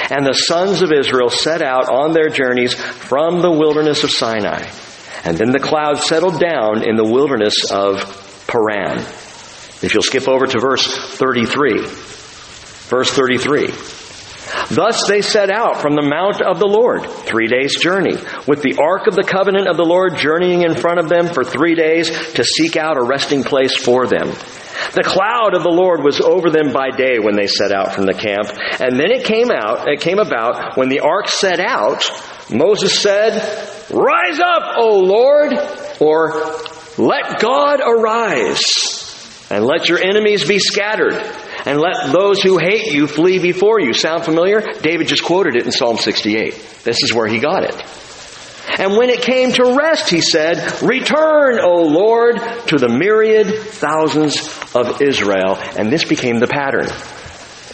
And 0.10 0.26
the 0.26 0.34
sons 0.34 0.82
of 0.82 0.92
Israel 0.92 1.30
set 1.30 1.62
out 1.62 1.90
on 1.90 2.14
their 2.14 2.30
journeys 2.30 2.74
from 2.74 3.42
the 3.42 3.52
wilderness 3.52 4.04
of 4.04 4.12
Sinai. 4.12 4.70
And 5.24 5.38
then 5.38 5.52
the 5.52 5.60
cloud 5.60 6.00
settled 6.00 6.40
down 6.40 6.88
in 6.88 6.96
the 6.96 7.04
wilderness 7.04 7.72
of 7.72 8.02
Paran. 8.48 9.00
If 9.82 9.94
you'll 9.94 10.02
skip 10.02 10.28
over 10.28 10.48
to 10.48 10.60
verse 10.60 10.88
33. 10.88 12.17
Verse 12.88 13.12
33. 13.12 13.68
Thus 14.70 15.08
they 15.08 15.22
set 15.22 15.50
out 15.50 15.82
from 15.82 15.96
the 15.96 16.02
mount 16.02 16.42
of 16.42 16.60
the 16.60 16.68
Lord, 16.68 17.06
three 17.06 17.48
days' 17.48 17.78
journey, 17.80 18.16
with 18.48 18.62
the 18.62 18.78
ark 18.82 19.08
of 19.08 19.16
the 19.16 19.24
covenant 19.24 19.68
of 19.68 19.78
the 19.78 19.86
Lord 19.86 20.18
journeying 20.18 20.62
in 20.62 20.76
front 20.76 21.00
of 21.00 21.10
them 21.10 21.28
for 21.28 21.44
three 21.44 21.76
days 21.76 22.10
to 22.34 22.44
seek 22.44 22.76
out 22.76 22.98
a 22.98 23.04
resting 23.04 23.44
place 23.44 23.76
for 23.76 24.08
them. 24.08 24.30
The 24.94 25.04
cloud 25.04 25.54
of 25.54 25.64
the 25.64 25.70
Lord 25.70 26.04
was 26.04 26.22
over 26.22 26.50
them 26.50 26.72
by 26.72 26.92
day 26.92 27.20
when 27.20 27.36
they 27.36 27.48
set 27.48 27.72
out 27.72 27.94
from 27.94 28.06
the 28.06 28.14
camp. 28.14 28.48
And 28.80 29.00
then 29.00 29.12
it 29.12 29.26
came 29.26 29.52
out, 29.52 29.88
it 29.88 30.02
came 30.02 30.20
about 30.20 30.78
when 30.78 30.90
the 30.90 31.02
ark 31.02 31.28
set 31.28 31.60
out, 31.60 32.04
Moses 32.50 33.00
said, 33.00 33.34
Rise 33.92 34.40
up, 34.40 34.78
O 34.78 35.00
Lord, 35.00 35.54
or 36.00 36.32
let 36.98 37.40
God 37.40 37.80
arise, 37.82 39.48
and 39.50 39.66
let 39.66 39.90
your 39.90 40.00
enemies 40.00 40.48
be 40.48 40.60
scattered, 40.60 41.14
and 41.68 41.82
let 41.82 42.14
those 42.14 42.42
who 42.42 42.58
hate 42.58 42.94
you 42.94 43.08
flee 43.08 43.40
before 43.40 43.82
you. 43.82 43.92
Sound 43.92 44.24
familiar? 44.24 44.62
David 44.62 45.10
just 45.10 45.26
quoted 45.26 45.58
it 45.58 45.66
in 45.66 45.74
Psalm 45.74 45.98
68. 45.98 46.54
This 46.86 47.04
is 47.04 47.14
where 47.14 47.28
he 47.28 47.40
got 47.40 47.66
it. 47.66 47.76
And 48.80 48.96
when 48.96 49.10
it 49.10 49.22
came 49.22 49.52
to 49.52 49.76
rest, 49.78 50.10
he 50.10 50.22
said, 50.22 50.82
Return, 50.82 51.60
O 51.60 51.82
Lord, 51.82 52.38
to 52.68 52.78
the 52.78 52.88
myriad 52.88 53.48
thousands 53.54 54.48
of 54.74 55.02
Israel. 55.02 55.58
And 55.78 55.92
this 55.92 56.06
became 56.06 56.40
the 56.40 56.48
pattern. 56.48 56.88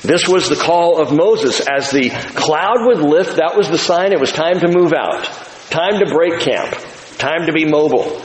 This 0.01 0.27
was 0.27 0.49
the 0.49 0.56
call 0.56 0.99
of 0.99 1.13
Moses. 1.13 1.60
As 1.60 1.91
the 1.91 2.10
cloud 2.10 2.88
would 2.88 2.99
lift, 2.99 3.38
that 3.38 3.56
was 3.56 3.69
the 3.69 3.77
sign 3.77 4.12
it 4.12 4.19
was 4.19 4.32
time 4.32 4.60
to 4.62 4.67
move 4.67 4.93
out. 4.93 5.23
Time 5.69 5.99
to 6.03 6.12
break 6.12 6.39
camp. 6.39 6.75
Time 7.19 7.45
to 7.45 7.53
be 7.53 7.65
mobile. 7.65 8.19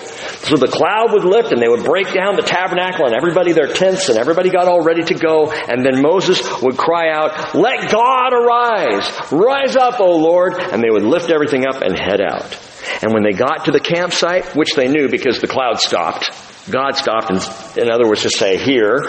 So 0.45 0.57
the 0.57 0.69
cloud 0.69 1.13
would 1.13 1.25
lift 1.25 1.53
and 1.53 1.61
they 1.61 1.69
would 1.69 1.85
break 1.85 2.13
down 2.13 2.37
the 2.37 2.43
tabernacle 2.43 3.07
and 3.07 3.15
everybody 3.15 3.53
their 3.53 3.67
tents 3.67 4.09
and 4.09 4.19
everybody 4.19 4.51
got 4.51 4.69
all 4.69 4.83
ready 4.83 5.03
to 5.03 5.15
go. 5.15 5.51
And 5.51 5.85
then 5.85 6.01
Moses 6.01 6.41
would 6.63 6.77
cry 6.77 7.11
out, 7.11 7.55
let 7.55 7.91
God 7.91 8.33
arise! 8.33 9.33
Rise 9.33 9.77
up, 9.77 10.01
O 10.01 10.17
Lord! 10.17 10.55
And 10.55 10.83
they 10.83 10.91
would 10.91 11.03
lift 11.03 11.31
everything 11.31 11.67
up 11.67 11.83
and 11.83 11.99
head 11.99 12.21
out. 12.21 12.57
And 13.03 13.13
when 13.13 13.25
they 13.25 13.33
got 13.33 13.67
to 13.67 13.73
the 13.73 13.81
campsite, 13.81 14.57
which 14.57 14.75
they 14.75 14.89
knew 14.89 15.09
because 15.09 15.41
the 15.41 15.49
cloud 15.49 15.81
stopped, 15.81 16.31
God 16.71 16.97
stopped 16.97 17.31
and, 17.31 17.79
in 17.79 17.91
other 17.91 18.07
words, 18.07 18.23
to 18.23 18.31
say, 18.31 18.57
here, 18.59 19.01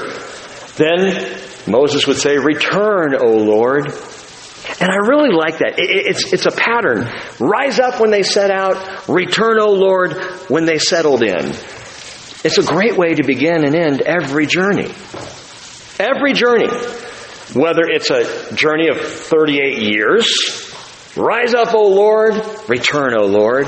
then 0.75 1.39
Moses 1.67 2.07
would 2.07 2.17
say, 2.17 2.37
return, 2.37 3.15
O 3.15 3.37
Lord. 3.37 3.93
And 4.79 4.89
I 4.89 4.97
really 5.07 5.31
like 5.31 5.59
that. 5.59 5.75
It's, 5.77 6.31
it's 6.31 6.45
a 6.45 6.51
pattern. 6.51 7.09
Rise 7.39 7.79
up 7.79 7.99
when 7.99 8.11
they 8.11 8.23
set 8.23 8.51
out, 8.51 9.07
return, 9.09 9.59
O 9.59 9.71
Lord, 9.71 10.13
when 10.47 10.65
they 10.65 10.77
settled 10.77 11.23
in. 11.23 11.49
It's 12.41 12.57
a 12.57 12.63
great 12.63 12.95
way 12.97 13.15
to 13.15 13.23
begin 13.25 13.65
and 13.65 13.75
end 13.75 14.01
every 14.01 14.45
journey. 14.45 14.93
Every 15.99 16.33
journey. 16.33 16.69
Whether 17.53 17.81
it's 17.87 18.11
a 18.11 18.53
journey 18.55 18.89
of 18.89 18.99
38 19.01 19.79
years, 19.79 20.73
rise 21.17 21.53
up, 21.53 21.73
O 21.73 21.89
Lord, 21.89 22.35
return, 22.69 23.13
O 23.15 23.25
Lord. 23.25 23.67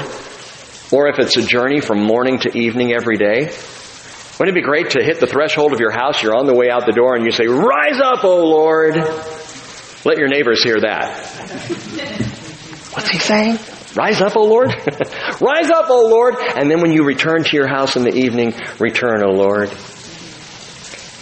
Or 0.91 1.07
if 1.07 1.19
it's 1.19 1.35
a 1.35 1.41
journey 1.41 1.81
from 1.81 2.03
morning 2.03 2.39
to 2.39 2.57
evening 2.57 2.93
every 2.93 3.17
day, 3.17 3.51
wouldn't 4.39 4.55
it 4.57 4.61
be 4.61 4.65
great 4.65 4.91
to 4.91 5.03
hit 5.03 5.19
the 5.19 5.27
threshold 5.27 5.73
of 5.73 5.79
your 5.79 5.91
house, 5.91 6.21
you're 6.21 6.35
on 6.35 6.45
the 6.45 6.53
way 6.53 6.69
out 6.69 6.85
the 6.85 6.93
door, 6.93 7.15
and 7.15 7.25
you 7.25 7.31
say, 7.31 7.47
Rise 7.47 7.99
up, 8.01 8.23
O 8.23 8.43
Lord! 8.43 8.95
Let 10.03 10.17
your 10.17 10.27
neighbors 10.27 10.63
hear 10.63 10.79
that. 10.81 11.15
What's 12.93 13.09
he 13.09 13.19
saying? 13.19 13.57
Rise 13.95 14.21
up, 14.21 14.35
O 14.35 14.45
Lord. 14.45 14.69
Rise 15.41 15.69
up, 15.69 15.89
O 15.89 16.07
Lord. 16.07 16.35
And 16.39 16.71
then 16.71 16.81
when 16.81 16.91
you 16.91 17.03
return 17.03 17.43
to 17.43 17.55
your 17.55 17.67
house 17.67 17.95
in 17.95 18.03
the 18.03 18.15
evening, 18.15 18.53
return, 18.79 19.23
O 19.23 19.31
Lord. 19.31 19.69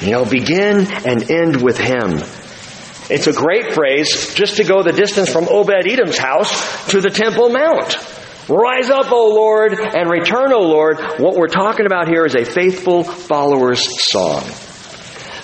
You 0.01 0.11
know, 0.11 0.25
begin 0.25 0.87
and 1.05 1.29
end 1.29 1.61
with 1.61 1.77
Him. 1.77 2.19
It's 3.09 3.27
a 3.27 3.33
great 3.33 3.73
phrase 3.73 4.33
just 4.35 4.57
to 4.57 4.63
go 4.63 4.83
the 4.83 4.93
distance 4.93 5.29
from 5.31 5.47
Obed 5.49 5.87
Edom's 5.87 6.17
house 6.17 6.87
to 6.89 7.01
the 7.01 7.09
Temple 7.09 7.49
Mount. 7.49 7.97
Rise 8.47 8.89
up, 8.89 9.11
O 9.11 9.29
Lord, 9.29 9.73
and 9.73 10.09
return, 10.09 10.53
O 10.53 10.61
Lord. 10.61 10.99
What 11.19 11.35
we're 11.35 11.47
talking 11.47 11.85
about 11.85 12.07
here 12.07 12.25
is 12.25 12.35
a 12.35 12.45
faithful 12.45 13.03
follower's 13.03 13.81
song. 14.09 14.43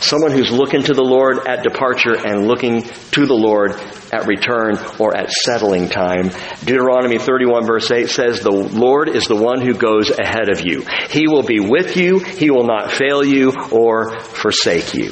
Someone 0.05 0.33
who's 0.33 0.51
looking 0.51 0.83
to 0.83 0.93
the 0.93 1.03
Lord 1.03 1.47
at 1.47 1.63
departure 1.63 2.15
and 2.15 2.47
looking 2.47 2.83
to 2.83 3.25
the 3.25 3.33
Lord 3.33 3.71
at 4.13 4.27
return 4.27 4.77
or 4.99 5.17
at 5.17 5.31
settling 5.31 5.89
time. 5.89 6.29
Deuteronomy 6.63 7.17
31 7.17 7.65
verse 7.65 7.89
8 7.89 8.07
says, 8.07 8.39
The 8.39 8.51
Lord 8.51 9.09
is 9.09 9.25
the 9.25 9.35
one 9.35 9.61
who 9.61 9.73
goes 9.73 10.11
ahead 10.11 10.49
of 10.49 10.61
you. 10.63 10.85
He 11.09 11.27
will 11.27 11.41
be 11.41 11.59
with 11.59 11.97
you. 11.97 12.19
He 12.19 12.51
will 12.51 12.67
not 12.67 12.91
fail 12.91 13.25
you 13.25 13.51
or 13.71 14.19
forsake 14.19 14.93
you. 14.93 15.11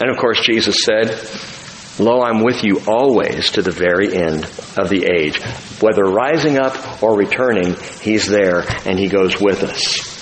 And 0.00 0.08
of 0.08 0.16
course, 0.16 0.40
Jesus 0.40 0.82
said, 0.82 1.08
Lo, 2.02 2.22
I'm 2.22 2.42
with 2.42 2.64
you 2.64 2.80
always 2.88 3.50
to 3.52 3.62
the 3.62 3.72
very 3.72 4.16
end 4.16 4.44
of 4.78 4.88
the 4.88 5.04
age. 5.04 5.38
Whether 5.82 6.04
rising 6.04 6.56
up 6.58 7.02
or 7.02 7.14
returning, 7.14 7.76
He's 8.00 8.26
there 8.26 8.64
and 8.86 8.98
He 8.98 9.08
goes 9.08 9.38
with 9.38 9.62
us. 9.62 10.15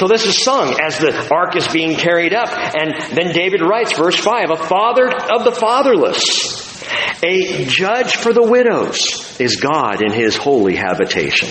So 0.00 0.08
this 0.08 0.24
is 0.24 0.42
sung 0.42 0.80
as 0.80 0.98
the 0.98 1.28
ark 1.30 1.56
is 1.56 1.68
being 1.68 1.94
carried 1.94 2.32
up. 2.32 2.48
And 2.48 2.94
then 3.14 3.34
David 3.34 3.60
writes, 3.60 3.92
verse 3.92 4.16
5, 4.16 4.48
a 4.48 4.56
father 4.56 5.06
of 5.08 5.44
the 5.44 5.52
fatherless, 5.52 7.22
a 7.22 7.66
judge 7.66 8.16
for 8.16 8.32
the 8.32 8.42
widows 8.42 9.38
is 9.38 9.56
God 9.56 10.02
in 10.02 10.10
his 10.10 10.38
holy 10.38 10.74
habitation. 10.74 11.50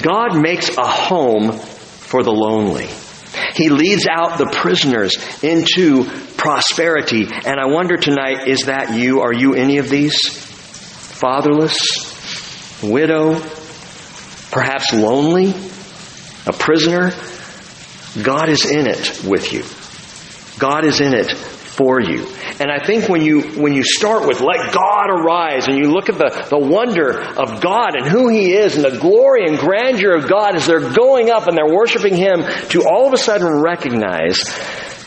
God 0.00 0.40
makes 0.40 0.76
a 0.78 0.86
home 0.86 1.50
for 1.50 2.22
the 2.22 2.30
lonely. 2.30 2.86
He 3.54 3.68
leads 3.68 4.06
out 4.06 4.38
the 4.38 4.46
prisoners 4.46 5.16
into 5.42 6.04
prosperity. 6.36 7.26
And 7.26 7.58
I 7.58 7.66
wonder 7.66 7.96
tonight, 7.96 8.46
is 8.46 8.66
that 8.66 8.94
you? 8.94 9.22
Are 9.22 9.34
you 9.34 9.54
any 9.54 9.78
of 9.78 9.88
these? 9.90 10.20
Fatherless, 11.18 12.80
widow, 12.80 13.40
perhaps 14.52 14.92
lonely, 14.94 15.52
a 16.46 16.52
prisoner? 16.52 17.10
God 18.22 18.48
is 18.48 18.66
in 18.66 18.86
it 18.86 19.24
with 19.24 19.52
you. 19.52 19.64
God 20.58 20.84
is 20.84 21.00
in 21.00 21.14
it 21.14 21.30
for 21.80 22.00
you. 22.00 22.26
And 22.58 22.70
I 22.70 22.84
think 22.84 23.08
when 23.08 23.22
you, 23.22 23.40
when 23.58 23.72
you 23.72 23.82
start 23.82 24.26
with 24.26 24.40
let 24.40 24.74
God 24.74 25.08
arise 25.08 25.68
and 25.68 25.78
you 25.78 25.92
look 25.92 26.10
at 26.10 26.18
the, 26.18 26.46
the 26.50 26.58
wonder 26.58 27.22
of 27.22 27.62
God 27.62 27.96
and 27.96 28.06
who 28.06 28.28
He 28.28 28.52
is 28.52 28.76
and 28.76 28.84
the 28.84 28.98
glory 28.98 29.46
and 29.46 29.58
grandeur 29.58 30.14
of 30.14 30.28
God 30.28 30.56
as 30.56 30.66
they're 30.66 30.92
going 30.92 31.30
up 31.30 31.46
and 31.46 31.56
they're 31.56 31.74
worshiping 31.74 32.14
Him 32.14 32.42
to 32.70 32.84
all 32.86 33.06
of 33.06 33.14
a 33.14 33.16
sudden 33.16 33.62
recognize 33.62 34.44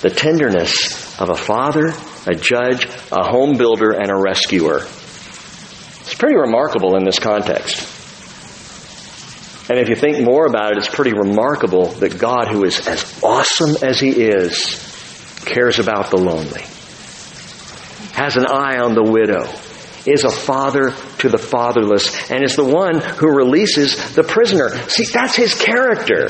the 0.01 0.09
tenderness 0.09 1.19
of 1.19 1.29
a 1.29 1.35
father, 1.35 1.93
a 2.25 2.33
judge, 2.33 2.87
a 3.11 3.23
home 3.23 3.57
builder, 3.57 3.91
and 3.91 4.09
a 4.09 4.15
rescuer. 4.15 4.77
It's 4.77 6.15
pretty 6.15 6.35
remarkable 6.35 6.95
in 6.97 7.05
this 7.05 7.19
context. 7.19 7.92
And 9.69 9.79
if 9.79 9.87
you 9.87 9.95
think 9.95 10.23
more 10.23 10.45
about 10.45 10.73
it, 10.73 10.77
it's 10.77 10.93
pretty 10.93 11.13
remarkable 11.13 11.87
that 11.93 12.17
God, 12.17 12.49
who 12.49 12.65
is 12.65 12.85
as 12.85 13.23
awesome 13.23 13.77
as 13.81 13.99
He 13.99 14.09
is, 14.09 15.41
cares 15.45 15.79
about 15.79 16.09
the 16.09 16.17
lonely, 16.17 16.63
has 18.13 18.35
an 18.35 18.45
eye 18.45 18.79
on 18.79 18.93
the 18.93 19.03
widow, 19.03 19.49
is 20.05 20.25
a 20.25 20.29
father 20.29 20.93
to 21.19 21.29
the 21.29 21.37
fatherless, 21.37 22.29
and 22.29 22.43
is 22.43 22.57
the 22.57 22.65
one 22.65 22.99
who 22.99 23.29
releases 23.29 24.15
the 24.15 24.23
prisoner. 24.23 24.69
See, 24.89 25.05
that's 25.05 25.35
His 25.35 25.55
character. 25.55 26.29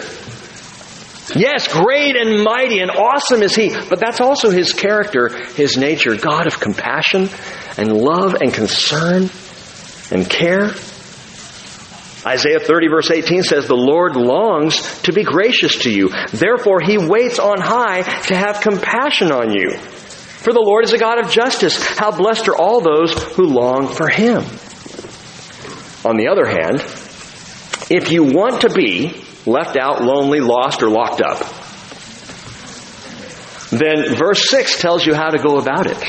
Yes, 1.36 1.68
great 1.68 2.16
and 2.16 2.44
mighty 2.44 2.80
and 2.80 2.92
awesome 2.92 3.42
is 3.42 3.56
He, 3.56 3.70
but 3.90 4.00
that's 4.00 4.22
also 4.22 4.52
His 4.52 4.74
character, 4.74 5.30
His 5.54 5.76
nature. 5.76 6.16
God 6.16 6.46
of 6.46 6.60
compassion 6.60 7.30
and 7.78 7.92
love 7.92 8.36
and 8.36 8.54
concern 8.54 9.32
and 10.12 10.30
care. 10.30 10.74
Isaiah 12.26 12.60
30 12.60 12.88
verse 12.88 13.12
18 13.12 13.44
says, 13.44 13.68
The 13.68 13.76
Lord 13.76 14.16
longs 14.16 15.02
to 15.04 15.14
be 15.14 15.24
gracious 15.24 15.80
to 15.80 15.92
you. 15.92 16.10
Therefore, 16.32 16.80
He 16.80 16.98
waits 16.98 17.40
on 17.40 17.60
high 17.60 18.04
to 18.28 18.36
have 18.36 18.62
compassion 18.62 19.32
on 19.32 19.52
you. 19.52 19.78
For 19.78 20.54
the 20.54 20.62
Lord 20.62 20.86
is 20.86 20.94
a 20.94 20.98
God 20.98 21.20
of 21.20 21.32
justice. 21.32 21.82
How 21.98 22.12
blessed 22.12 22.48
are 22.48 22.56
all 22.56 22.82
those 22.82 23.14
who 23.36 23.44
long 23.44 23.88
for 23.88 24.08
Him. 24.08 24.44
On 26.06 26.18
the 26.18 26.28
other 26.30 26.46
hand, 26.46 26.82
if 27.90 28.12
you 28.12 28.24
want 28.24 28.62
to 28.62 28.70
be 28.70 29.24
left 29.46 29.78
out, 29.78 30.04
lonely, 30.04 30.40
lost, 30.40 30.84
or 30.84 30.90
locked 30.90 31.22
up, 31.22 31.40
then 33.70 34.16
verse 34.16 34.50
6 34.50 34.82
tells 34.82 35.06
you 35.06 35.14
how 35.14 35.30
to 35.30 35.38
go 35.38 35.58
about 35.58 35.88
it. 35.88 36.04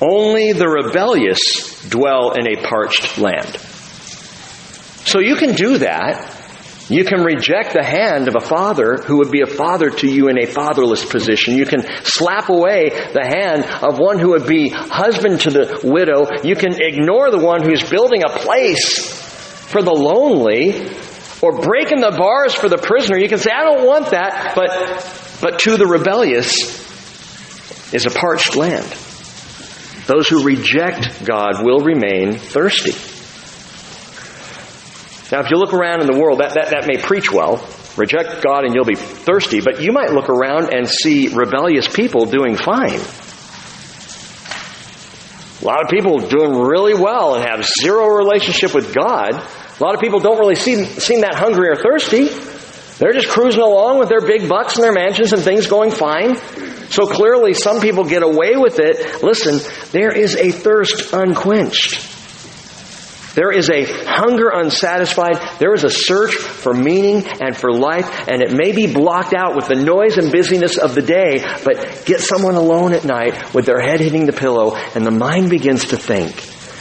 Only 0.00 0.52
the 0.52 0.68
rebellious 0.68 1.88
dwell 1.88 2.32
in 2.32 2.46
a 2.48 2.62
parched 2.62 3.18
land. 3.18 3.58
So 5.04 5.18
you 5.20 5.36
can 5.36 5.54
do 5.54 5.78
that. 5.78 6.36
You 6.88 7.04
can 7.04 7.22
reject 7.22 7.72
the 7.72 7.84
hand 7.84 8.26
of 8.26 8.34
a 8.34 8.40
father 8.40 8.96
who 8.96 9.18
would 9.18 9.30
be 9.30 9.42
a 9.42 9.46
father 9.46 9.90
to 9.90 10.08
you 10.08 10.28
in 10.28 10.38
a 10.38 10.46
fatherless 10.46 11.04
position. 11.04 11.56
You 11.56 11.64
can 11.64 11.84
slap 12.02 12.48
away 12.48 12.88
the 12.88 13.24
hand 13.24 13.64
of 13.84 14.00
one 14.00 14.18
who 14.18 14.30
would 14.30 14.46
be 14.46 14.70
husband 14.70 15.42
to 15.42 15.50
the 15.50 15.80
widow. 15.84 16.42
You 16.42 16.56
can 16.56 16.82
ignore 16.82 17.30
the 17.30 17.38
one 17.38 17.62
who's 17.62 17.88
building 17.88 18.22
a 18.24 18.30
place 18.30 19.06
for 19.70 19.82
the 19.82 19.92
lonely 19.92 20.80
or 21.42 21.60
breaking 21.60 22.00
the 22.00 22.14
bars 22.18 22.54
for 22.54 22.68
the 22.68 22.76
prisoner. 22.76 23.18
You 23.18 23.28
can 23.28 23.38
say, 23.38 23.52
I 23.52 23.62
don't 23.62 23.86
want 23.86 24.10
that, 24.10 24.54
but, 24.56 25.40
but 25.40 25.60
to 25.60 25.76
the 25.76 25.86
rebellious 25.86 26.80
is 27.94 28.04
a 28.04 28.10
parched 28.10 28.56
land. 28.56 28.86
Those 30.06 30.28
who 30.28 30.42
reject 30.44 31.24
God 31.24 31.64
will 31.64 31.78
remain 31.78 32.36
thirsty. 32.36 33.09
Now, 35.32 35.40
if 35.40 35.50
you 35.50 35.58
look 35.58 35.72
around 35.72 36.00
in 36.00 36.08
the 36.08 36.18
world, 36.18 36.40
that, 36.40 36.54
that, 36.54 36.70
that 36.70 36.86
may 36.88 37.00
preach 37.00 37.30
well. 37.30 37.64
Reject 37.96 38.42
God 38.42 38.64
and 38.64 38.74
you'll 38.74 38.84
be 38.84 38.96
thirsty, 38.96 39.60
but 39.60 39.80
you 39.80 39.92
might 39.92 40.10
look 40.10 40.28
around 40.28 40.72
and 40.72 40.88
see 40.88 41.28
rebellious 41.28 41.86
people 41.86 42.26
doing 42.26 42.56
fine. 42.56 43.00
A 45.60 45.64
lot 45.64 45.84
of 45.84 45.90
people 45.90 46.18
doing 46.18 46.58
really 46.58 46.94
well 46.94 47.34
and 47.34 47.44
have 47.44 47.66
zero 47.66 48.06
relationship 48.06 48.74
with 48.74 48.94
God. 48.94 49.34
A 49.34 49.84
lot 49.84 49.94
of 49.94 50.00
people 50.00 50.18
don't 50.18 50.38
really 50.38 50.54
seem, 50.54 50.84
seem 50.84 51.20
that 51.20 51.34
hungry 51.34 51.68
or 51.68 51.76
thirsty. 51.76 52.28
They're 52.98 53.12
just 53.12 53.28
cruising 53.28 53.62
along 53.62 53.98
with 53.98 54.08
their 54.08 54.20
big 54.20 54.48
bucks 54.48 54.76
and 54.76 54.84
their 54.84 54.92
mansions 54.92 55.32
and 55.32 55.42
things 55.42 55.66
going 55.66 55.90
fine. 55.90 56.36
So 56.90 57.06
clearly 57.06 57.54
some 57.54 57.80
people 57.80 58.04
get 58.04 58.22
away 58.22 58.56
with 58.56 58.78
it. 58.78 59.22
Listen, 59.22 59.60
there 59.92 60.10
is 60.10 60.34
a 60.34 60.50
thirst 60.50 61.12
unquenched. 61.12 62.19
There 63.34 63.52
is 63.52 63.70
a 63.70 63.84
hunger 63.84 64.48
unsatisfied. 64.52 65.58
There 65.60 65.72
is 65.72 65.84
a 65.84 65.90
search 65.90 66.34
for 66.34 66.74
meaning 66.74 67.24
and 67.40 67.56
for 67.56 67.72
life, 67.72 68.28
and 68.28 68.42
it 68.42 68.52
may 68.52 68.72
be 68.72 68.92
blocked 68.92 69.34
out 69.34 69.54
with 69.54 69.68
the 69.68 69.76
noise 69.76 70.18
and 70.18 70.32
busyness 70.32 70.78
of 70.78 70.96
the 70.96 71.02
day, 71.02 71.44
but 71.64 72.04
get 72.06 72.20
someone 72.20 72.56
alone 72.56 72.92
at 72.92 73.04
night 73.04 73.54
with 73.54 73.66
their 73.66 73.80
head 73.80 74.00
hitting 74.00 74.26
the 74.26 74.32
pillow, 74.32 74.74
and 74.74 75.06
the 75.06 75.12
mind 75.12 75.48
begins 75.48 75.86
to 75.86 75.96
think 75.96 76.34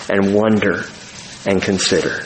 and 0.10 0.34
wonder 0.34 0.86
and 1.46 1.62
consider. 1.62 2.24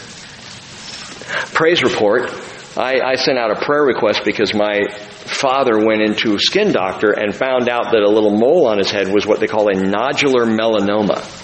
Praise 1.53 1.83
report. 1.83 2.31
I, 2.77 2.99
I 3.01 3.15
sent 3.15 3.37
out 3.37 3.51
a 3.51 3.65
prayer 3.65 3.83
request 3.83 4.21
because 4.23 4.53
my 4.53 4.87
father 4.89 5.85
went 5.85 6.01
into 6.01 6.35
a 6.35 6.39
skin 6.39 6.71
doctor 6.71 7.11
and 7.11 7.35
found 7.35 7.69
out 7.69 7.91
that 7.91 8.01
a 8.01 8.09
little 8.09 8.35
mole 8.35 8.67
on 8.67 8.77
his 8.77 8.89
head 8.89 9.13
was 9.13 9.27
what 9.27 9.39
they 9.39 9.47
call 9.47 9.67
a 9.67 9.73
nodular 9.73 10.47
melanoma 10.47 11.42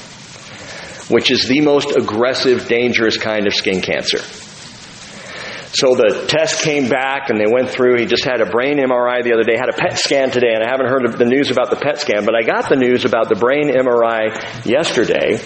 which 1.10 1.32
is 1.32 1.48
the 1.48 1.62
most 1.62 1.96
aggressive, 1.96 2.68
dangerous 2.68 3.18
kind 3.18 3.48
of 3.48 3.54
skin 3.54 3.82
cancer. 3.82 4.20
So 5.72 5.94
the 5.94 6.26
test 6.28 6.64
came 6.64 6.90
back 6.90 7.30
and 7.30 7.40
they 7.40 7.52
went 7.52 7.70
through. 7.70 8.00
He 8.00 8.06
just 8.06 8.24
had 8.24 8.42
a 8.42 8.50
brain 8.50 8.78
MRI 8.78 9.24
the 9.24 9.34
other 9.34 9.44
day, 9.44 9.56
had 9.56 9.70
a 9.70 9.78
PET 9.78 10.00
scan 10.00 10.32
today, 10.32 10.54
and 10.54 10.64
I 10.64 10.70
haven't 10.70 10.88
heard 10.88 11.18
the 11.18 11.26
news 11.26 11.52
about 11.52 11.70
the 11.70 11.76
PET 11.76 12.00
scan, 12.00 12.26
but 12.26 12.34
I 12.36 12.42
got 12.42 12.70
the 12.70 12.76
news 12.76 13.06
about 13.06 13.30
the 13.30 13.36
brain 13.36 13.70
MRI 13.70 14.66
yesterday, 14.66 15.40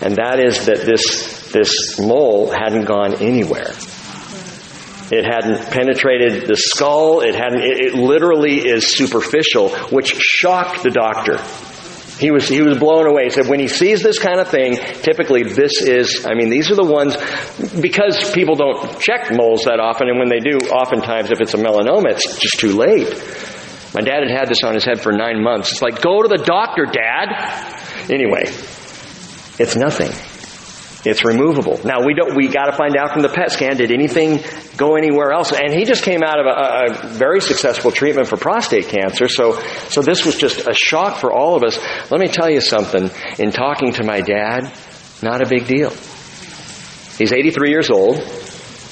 and 0.00 0.14
that 0.16 0.38
is 0.38 0.66
that 0.66 0.86
this, 0.86 1.50
this 1.50 1.98
mole 1.98 2.50
hadn't 2.50 2.84
gone 2.84 3.14
anywhere. 3.14 3.72
It 5.10 5.24
hadn't 5.24 5.70
penetrated 5.70 6.46
the 6.46 6.56
skull. 6.56 7.22
It 7.22 7.34
hadn't, 7.34 7.62
it, 7.62 7.80
it 7.80 7.94
literally 7.94 8.58
is 8.58 8.94
superficial, 8.94 9.70
which 9.88 10.08
shocked 10.08 10.82
the 10.82 10.90
doctor. 10.90 11.38
He 12.18 12.30
was, 12.32 12.48
he 12.48 12.62
was 12.62 12.78
blown 12.78 13.06
away. 13.06 13.24
He 13.24 13.30
said, 13.30 13.46
when 13.46 13.60
he 13.60 13.68
sees 13.68 14.02
this 14.02 14.18
kind 14.18 14.40
of 14.40 14.48
thing, 14.48 14.76
typically 15.02 15.44
this 15.44 15.80
is, 15.82 16.26
I 16.26 16.34
mean, 16.34 16.50
these 16.50 16.70
are 16.70 16.74
the 16.74 16.84
ones, 16.84 17.16
because 17.80 18.32
people 18.32 18.56
don't 18.56 19.00
check 19.00 19.30
moles 19.32 19.64
that 19.64 19.78
often, 19.78 20.08
and 20.08 20.18
when 20.18 20.28
they 20.28 20.40
do, 20.40 20.58
oftentimes 20.68 21.30
if 21.30 21.40
it's 21.40 21.54
a 21.54 21.58
melanoma, 21.58 22.10
it's 22.10 22.38
just 22.38 22.58
too 22.58 22.72
late. 22.72 23.08
My 23.94 24.02
dad 24.02 24.22
had 24.26 24.30
had 24.30 24.48
this 24.48 24.62
on 24.64 24.74
his 24.74 24.84
head 24.84 25.00
for 25.00 25.12
nine 25.12 25.42
months. 25.42 25.72
It's 25.72 25.82
like, 25.82 26.02
go 26.02 26.22
to 26.22 26.28
the 26.28 26.42
doctor, 26.44 26.84
dad. 26.84 28.10
Anyway, 28.10 28.44
it's 29.58 29.76
nothing. 29.76 30.10
It's 31.04 31.24
removable. 31.24 31.80
Now 31.84 32.04
we 32.04 32.14
don't. 32.14 32.34
We 32.34 32.48
got 32.48 32.66
to 32.66 32.72
find 32.72 32.96
out 32.96 33.12
from 33.12 33.22
the 33.22 33.28
PET 33.28 33.52
scan. 33.52 33.76
Did 33.76 33.92
anything 33.92 34.40
go 34.76 34.96
anywhere 34.96 35.30
else? 35.30 35.52
And 35.52 35.72
he 35.72 35.84
just 35.84 36.02
came 36.02 36.24
out 36.24 36.40
of 36.40 36.46
a, 36.46 37.06
a, 37.06 37.08
very 37.10 37.40
successful 37.40 37.92
treatment 37.92 38.26
for 38.26 38.36
prostate 38.36 38.88
cancer. 38.88 39.28
So, 39.28 39.60
so 39.90 40.02
this 40.02 40.26
was 40.26 40.34
just 40.36 40.66
a 40.66 40.74
shock 40.74 41.18
for 41.18 41.32
all 41.32 41.54
of 41.54 41.62
us. 41.62 41.78
Let 42.10 42.20
me 42.20 42.26
tell 42.26 42.50
you 42.50 42.60
something. 42.60 43.10
In 43.38 43.52
talking 43.52 43.92
to 43.92 44.04
my 44.04 44.22
dad, 44.22 44.72
not 45.22 45.40
a 45.40 45.48
big 45.48 45.68
deal. 45.68 45.90
He's 45.90 47.32
83 47.32 47.70
years 47.70 47.90
old. 47.90 48.16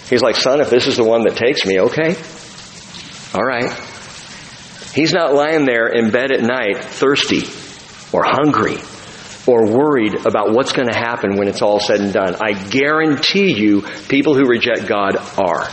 He's 0.08 0.22
like, 0.22 0.36
son, 0.36 0.60
if 0.60 0.70
this 0.70 0.86
is 0.86 0.96
the 0.96 1.04
one 1.04 1.22
that 1.22 1.36
takes 1.36 1.66
me, 1.66 1.80
okay, 1.80 2.14
all 3.34 3.42
right. 3.42 3.72
He's 4.94 5.12
not 5.12 5.34
lying 5.34 5.66
there 5.66 5.88
in 5.88 6.10
bed 6.10 6.30
at 6.30 6.40
night 6.40 6.84
thirsty 6.84 7.42
or 8.16 8.22
hungry 8.24 8.78
or 9.46 9.66
worried 9.66 10.26
about 10.26 10.52
what's 10.52 10.72
going 10.72 10.88
to 10.88 10.98
happen 10.98 11.36
when 11.36 11.48
it's 11.48 11.62
all 11.62 11.80
said 11.80 12.00
and 12.00 12.12
done. 12.12 12.36
I 12.42 12.52
guarantee 12.52 13.52
you, 13.52 13.82
people 14.08 14.34
who 14.34 14.46
reject 14.46 14.86
God 14.86 15.16
are. 15.38 15.68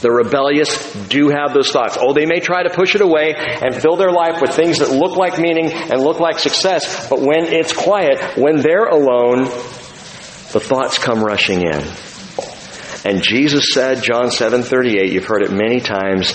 The 0.00 0.10
rebellious 0.10 0.92
do 1.08 1.30
have 1.30 1.54
those 1.54 1.70
thoughts. 1.70 1.96
Oh, 1.98 2.12
they 2.12 2.26
may 2.26 2.40
try 2.40 2.62
to 2.62 2.70
push 2.70 2.94
it 2.94 3.00
away 3.00 3.34
and 3.36 3.74
fill 3.74 3.96
their 3.96 4.10
life 4.10 4.40
with 4.42 4.54
things 4.54 4.80
that 4.80 4.90
look 4.90 5.16
like 5.16 5.38
meaning 5.38 5.72
and 5.72 6.00
look 6.00 6.20
like 6.20 6.38
success, 6.38 7.08
but 7.08 7.20
when 7.20 7.46
it's 7.46 7.72
quiet, 7.72 8.36
when 8.36 8.60
they're 8.60 8.84
alone, 8.84 9.44
the 9.44 10.60
thoughts 10.60 10.98
come 10.98 11.24
rushing 11.24 11.62
in. 11.62 11.82
And 13.06 13.22
Jesus 13.22 13.72
said, 13.72 14.02
John 14.02 14.26
7:38, 14.26 15.10
you've 15.10 15.26
heard 15.26 15.42
it 15.42 15.52
many 15.52 15.80
times, 15.80 16.32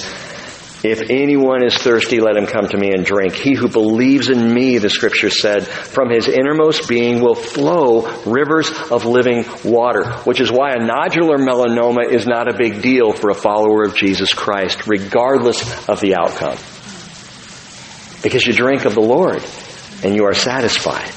if 0.82 1.10
anyone 1.10 1.66
is 1.66 1.78
thirsty, 1.78 2.22
let 2.22 2.38
him 2.38 2.46
come 2.46 2.68
to 2.70 2.78
me 2.78 2.92
and 2.94 3.06
drink. 3.06 3.34
He 3.34 3.54
who 3.54 3.68
believes 3.68 4.30
in 4.30 4.54
me, 4.54 4.78
the 4.78 4.90
scripture 4.90 5.30
said, 5.30 5.68
from 5.68 6.10
his 6.10 6.30
innermost 6.30 6.88
being 6.88 7.20
will 7.22 7.36
flow 7.36 8.10
rivers 8.24 8.72
of 8.90 9.04
living 9.04 9.44
water, 9.66 10.10
which 10.24 10.40
is 10.40 10.50
why 10.50 10.72
a 10.72 10.80
nodular 10.80 11.38
melanoma 11.38 12.10
is 12.10 12.26
not 12.26 12.48
a 12.48 12.58
big 12.58 12.82
deal 12.82 13.12
for 13.12 13.30
a 13.30 13.36
follower 13.36 13.84
of 13.84 13.96
Jesus 13.96 14.34
Christ, 14.34 14.88
regardless 14.88 15.90
of 15.90 16.00
the 16.00 16.16
outcome. 16.16 16.58
Because 18.24 18.46
you 18.46 18.54
drink 18.54 18.86
of 18.86 18.96
the 18.96 19.02
Lord 19.02 19.44
and 20.02 20.16
you 20.16 20.26
are 20.26 20.34
satisfied. 20.34 21.12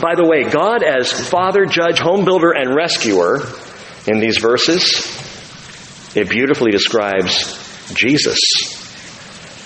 By 0.00 0.14
the 0.14 0.28
way, 0.28 0.44
God 0.44 0.84
as 0.84 1.10
Father, 1.10 1.64
Judge, 1.64 1.98
Home 1.98 2.24
Builder, 2.24 2.52
and 2.52 2.72
Rescuer 2.76 3.42
in 4.06 4.20
these 4.20 4.38
verses, 4.38 5.04
it 6.14 6.28
beautifully 6.28 6.70
describes 6.70 7.65
Jesus. 7.94 8.38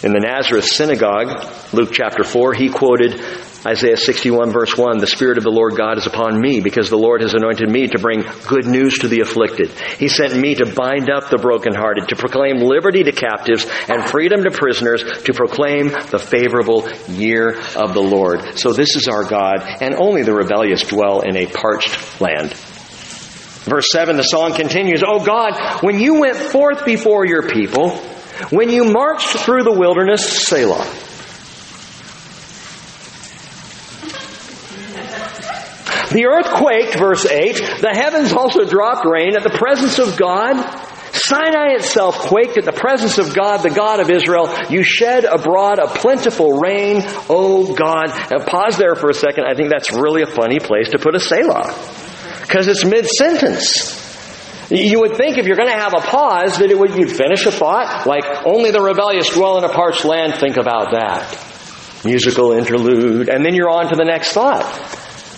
In 0.02 0.12
the 0.12 0.20
Nazareth 0.20 0.64
synagogue, 0.64 1.74
Luke 1.74 1.90
chapter 1.92 2.24
4, 2.24 2.54
he 2.54 2.70
quoted 2.70 3.20
Isaiah 3.66 3.98
61 3.98 4.52
verse 4.52 4.74
1, 4.74 4.98
the 4.98 5.06
Spirit 5.06 5.36
of 5.36 5.44
the 5.44 5.50
Lord 5.50 5.76
God 5.76 5.98
is 5.98 6.06
upon 6.06 6.40
me 6.40 6.60
because 6.60 6.88
the 6.88 6.96
Lord 6.96 7.20
has 7.20 7.34
anointed 7.34 7.68
me 7.68 7.86
to 7.88 7.98
bring 7.98 8.24
good 8.48 8.64
news 8.64 8.96
to 9.00 9.08
the 9.08 9.20
afflicted. 9.20 9.70
He 9.98 10.08
sent 10.08 10.34
me 10.34 10.54
to 10.54 10.72
bind 10.72 11.10
up 11.10 11.28
the 11.28 11.36
brokenhearted, 11.36 12.08
to 12.08 12.16
proclaim 12.16 12.56
liberty 12.56 13.02
to 13.04 13.12
captives 13.12 13.66
and 13.88 14.08
freedom 14.08 14.44
to 14.44 14.50
prisoners, 14.50 15.04
to 15.24 15.34
proclaim 15.34 15.88
the 15.88 16.18
favorable 16.18 16.88
year 17.08 17.60
of 17.76 17.92
the 17.92 18.00
Lord. 18.00 18.58
So 18.58 18.72
this 18.72 18.96
is 18.96 19.08
our 19.08 19.24
God, 19.24 19.60
and 19.82 19.94
only 19.94 20.22
the 20.22 20.34
rebellious 20.34 20.84
dwell 20.84 21.20
in 21.20 21.36
a 21.36 21.46
parched 21.46 22.20
land. 22.22 22.56
Verse 23.70 23.86
7, 23.92 24.16
the 24.16 24.24
song 24.24 24.52
continues, 24.54 25.04
Oh 25.06 25.24
God, 25.24 25.84
when 25.84 26.00
you 26.00 26.18
went 26.18 26.36
forth 26.36 26.84
before 26.84 27.24
your 27.24 27.48
people, 27.48 27.90
when 28.50 28.68
you 28.68 28.84
marched 28.84 29.38
through 29.38 29.62
the 29.62 29.72
wilderness, 29.72 30.44
Selah. 30.44 30.84
The 36.10 36.26
earth 36.26 36.50
quaked, 36.54 36.98
verse 36.98 37.24
8. 37.24 37.54
The 37.80 37.94
heavens 37.94 38.32
also 38.32 38.64
dropped 38.64 39.06
rain 39.06 39.36
at 39.36 39.44
the 39.44 39.56
presence 39.56 40.00
of 40.00 40.18
God. 40.18 40.56
Sinai 41.12 41.74
itself 41.74 42.18
quaked 42.18 42.56
at 42.56 42.64
the 42.64 42.72
presence 42.72 43.18
of 43.18 43.32
God, 43.32 43.58
the 43.58 43.70
God 43.70 44.00
of 44.00 44.10
Israel. 44.10 44.52
You 44.68 44.82
shed 44.82 45.24
abroad 45.24 45.78
a 45.78 45.86
plentiful 45.86 46.58
rain, 46.58 47.02
O 47.28 47.72
God. 47.72 48.08
Now 48.32 48.44
pause 48.44 48.76
there 48.76 48.96
for 48.96 49.10
a 49.10 49.14
second. 49.14 49.44
I 49.44 49.54
think 49.54 49.70
that's 49.70 49.92
really 49.92 50.22
a 50.22 50.26
funny 50.26 50.58
place 50.58 50.88
to 50.90 50.98
put 50.98 51.14
a 51.14 51.20
Selah. 51.20 52.09
Because 52.50 52.66
it's 52.66 52.84
mid-sentence. 52.84 53.94
You 54.70 54.98
would 54.98 55.16
think 55.16 55.38
if 55.38 55.46
you're 55.46 55.56
going 55.56 55.68
to 55.68 55.78
have 55.78 55.94
a 55.94 56.00
pause 56.00 56.58
that 56.58 56.68
it 56.68 56.76
would, 56.76 56.96
you'd 56.96 57.12
finish 57.12 57.46
a 57.46 57.52
thought, 57.52 58.08
like, 58.08 58.24
only 58.44 58.72
the 58.72 58.80
rebellious 58.80 59.28
dwell 59.28 59.58
in 59.58 59.62
a 59.62 59.68
parched 59.68 60.04
land, 60.04 60.34
think 60.34 60.56
about 60.56 60.90
that. 60.90 62.02
Musical 62.04 62.50
interlude, 62.50 63.28
and 63.28 63.46
then 63.46 63.54
you're 63.54 63.70
on 63.70 63.88
to 63.90 63.94
the 63.94 64.04
next 64.04 64.32
thought. 64.32 64.64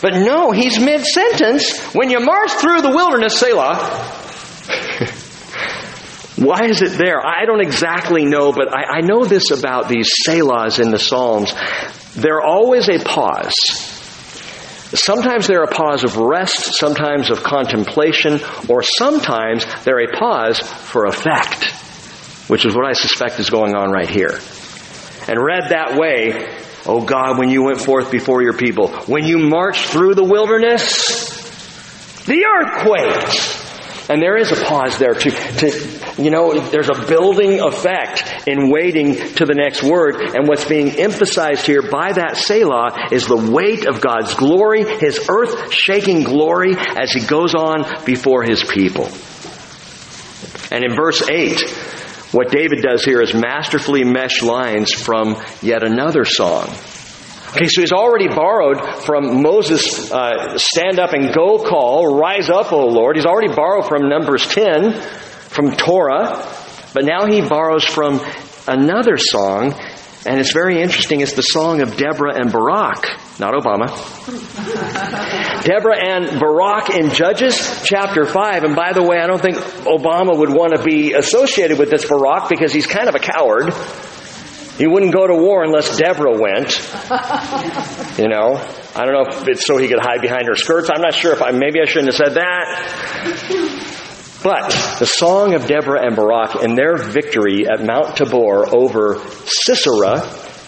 But 0.01 0.14
no, 0.25 0.53
he's 0.53 0.81
mid-sentence. 0.81 1.94
When 1.94 2.09
you 2.09 2.18
march 2.18 2.53
through 2.53 2.81
the 2.81 2.88
wilderness, 2.88 3.38
Selah. 3.38 3.77
Why 6.46 6.64
is 6.64 6.81
it 6.81 6.96
there? 6.96 7.20
I 7.22 7.44
don't 7.44 7.61
exactly 7.61 8.25
know, 8.25 8.53
but 8.53 8.75
I, 8.75 8.85
I 8.85 9.01
know 9.03 9.27
this 9.27 9.51
about 9.51 9.90
these 9.90 10.09
Selahs 10.27 10.81
in 10.83 10.90
the 10.90 10.98
Psalms. 10.98 11.53
They're 12.14 12.40
always 12.40 12.88
a 12.88 12.98
pause. 13.01 13.53
Sometimes 14.94 15.46
they're 15.46 15.62
a 15.62 15.72
pause 15.72 16.05
of 16.05 16.16
rest, 16.16 16.74
sometimes 16.74 17.31
of 17.31 17.42
contemplation, 17.42 18.40
or 18.68 18.83
sometimes 18.83 19.64
they're 19.85 20.00
a 20.00 20.18
pause 20.18 20.61
for 20.61 21.07
effect, 21.07 21.64
which 22.48 22.66
is 22.66 22.74
what 22.74 22.87
I 22.87 22.92
suspect 22.92 23.40
is 23.40 23.48
going 23.48 23.74
on 23.74 23.90
right 23.90 24.09
here. 24.09 24.38
And 25.28 25.42
read 25.42 25.70
that 25.70 25.96
way, 25.96 26.46
oh 26.85 27.05
God, 27.05 27.38
when 27.38 27.48
you 27.48 27.62
went 27.62 27.81
forth 27.81 28.11
before 28.11 28.42
your 28.42 28.52
people, 28.52 28.88
when 29.07 29.24
you 29.24 29.38
marched 29.38 29.87
through 29.87 30.14
the 30.14 30.24
wilderness, 30.24 31.40
the 32.26 32.44
earth 32.44 32.83
quaked. 32.87 33.52
And 34.12 34.20
there 34.20 34.37
is 34.37 34.53
a 34.53 34.62
pause 34.62 34.98
there 34.98 35.14
to, 35.14 35.31
to, 35.31 36.22
you 36.22 36.31
know, 36.31 36.61
there's 36.61 36.90
a 36.90 37.07
building 37.07 37.61
effect 37.61 38.46
in 38.46 38.70
waiting 38.70 39.14
to 39.14 39.46
the 39.46 39.55
next 39.55 39.83
word. 39.83 40.16
And 40.16 40.46
what's 40.46 40.66
being 40.66 40.90
emphasized 41.01 41.64
here 41.64 41.81
by 41.81 42.12
that 42.12 42.37
Selah 42.37 43.09
is 43.11 43.27
the 43.27 43.51
weight 43.51 43.87
of 43.87 44.03
God's 44.03 44.35
glory, 44.35 44.85
His 44.85 45.18
earth 45.31 45.72
shaking 45.72 46.25
glory 46.25 46.75
as 46.77 47.11
He 47.11 47.20
goes 47.20 47.55
on 47.55 48.05
before 48.05 48.42
His 48.42 48.62
people. 48.62 49.07
And 50.70 50.85
in 50.85 50.94
verse 50.94 51.27
8, 51.27 51.62
what 52.33 52.51
David 52.51 52.83
does 52.83 53.07
here 53.07 53.22
is 53.22 53.33
masterfully 53.33 54.05
mesh 54.05 54.42
lines 54.42 54.92
from 54.92 55.42
yet 55.62 55.83
another 55.83 56.27
song. 56.27 56.68
Okay, 57.55 57.67
so 57.69 57.83
he's 57.83 57.93
already 57.93 58.29
borrowed 58.29 59.05
from 59.05 59.43
Moses' 59.43 60.11
uh, 60.11 60.57
stand 60.57 60.99
up 60.99 61.12
and 61.12 61.35
go 61.35 61.59
call, 61.59 62.17
rise 62.19 62.49
up, 62.49 62.73
O 62.73 62.87
Lord. 62.87 63.17
He's 63.17 63.27
already 63.27 63.55
borrowed 63.55 63.87
from 63.87 64.09
Numbers 64.09 64.47
10, 64.47 64.99
from 65.51 65.73
Torah, 65.73 66.49
but 66.95 67.05
now 67.05 67.27
he 67.27 67.47
borrows 67.47 67.85
from 67.85 68.23
another 68.67 69.19
song, 69.19 69.75
and 70.25 70.41
it's 70.41 70.55
very 70.55 70.81
interesting. 70.81 71.21
It's 71.21 71.35
the 71.35 71.43
song 71.43 71.83
of 71.83 71.95
Deborah 71.99 72.41
and 72.41 72.51
Barak, 72.51 73.05
not 73.38 73.53
Obama. 73.53 73.88
Deborah 75.65 75.99
and 75.99 76.41
Barak 76.41 76.88
in 76.88 77.11
Judges 77.11 77.83
chapter 77.85 78.25
5. 78.25 78.65
And 78.65 78.75
by 78.75 78.95
the 78.95 79.03
way, 79.03 79.19
I 79.19 79.27
don't 79.27 79.43
think 79.43 79.57
Obama 79.57 80.38
would 80.38 80.51
want 80.51 80.75
to 80.75 80.83
be 80.83 81.12
associated 81.12 81.79
with 81.79 81.91
this 81.91 82.09
Barak 82.09 82.49
because 82.49 82.73
he's 82.73 82.87
kind 82.87 83.11
of 83.11 83.15
a 83.15 83.19
coward. 83.19 83.75
He 84.83 84.88
wouldn't 84.88 85.14
go 85.14 85.29
to 85.29 85.35
war 85.37 85.62
unless 85.62 85.97
Deborah 85.97 86.37
went. 86.37 86.77
You 88.18 88.29
know, 88.29 88.57
I 88.95 89.07
don't 89.07 89.14
know 89.14 89.25
if 89.31 89.49
it's 89.49 89.64
so 89.64 89.79
he 89.79 89.88
could 89.88 90.01
hide 90.01 90.21
behind 90.21 90.47
her 90.49 90.55
skirts. 90.55 90.90
I'm 90.92 91.01
not 91.01 91.14
sure 91.14 91.33
if 91.33 91.40
I, 91.40 91.51
maybe 91.53 91.81
I 91.81 91.87
shouldn't 91.87 92.12
have 92.12 92.16
said 92.16 92.35
that. 92.35 92.83
But 94.42 94.71
the 94.99 95.07
song 95.07 95.55
of 95.55 95.66
Deborah 95.66 96.05
and 96.05 96.14
Barak 96.14 96.62
and 96.62 96.77
their 96.77 96.97
victory 96.97 97.66
at 97.66 97.83
Mount 97.83 98.16
Tabor 98.16 98.66
over 98.75 99.18
Sisera 99.47 100.21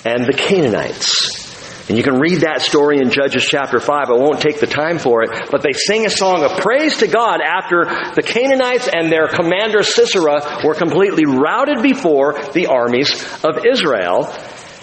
and 0.07 0.25
the 0.25 0.33
Canaanites. 0.33 1.44
And 1.89 1.99
you 1.99 2.03
can 2.03 2.19
read 2.19 2.41
that 2.41 2.63
story 2.63 2.99
in 2.99 3.11
Judges 3.11 3.45
chapter 3.45 3.79
5. 3.79 4.09
I 4.09 4.13
won't 4.15 4.41
take 4.41 4.59
the 4.59 4.67
time 4.67 4.99
for 4.99 5.23
it. 5.23 5.51
But 5.51 5.63
they 5.63 5.73
sing 5.73 6.07
a 6.07 6.11
song 6.11 6.43
of 6.43 6.59
praise 6.59 6.97
to 6.99 7.07
God 7.07 7.41
after 7.43 7.85
the 8.15 8.23
Canaanites 8.23 8.89
and 8.89 9.13
their 9.13 9.29
commander 9.29 9.83
Sisera 9.83 10.63
were 10.65 10.75
completely 10.75 11.27
routed 11.27 11.83
before 11.83 12.41
the 12.53 12.69
armies 12.69 13.13
of 13.45 13.67
Israel. 13.71 14.33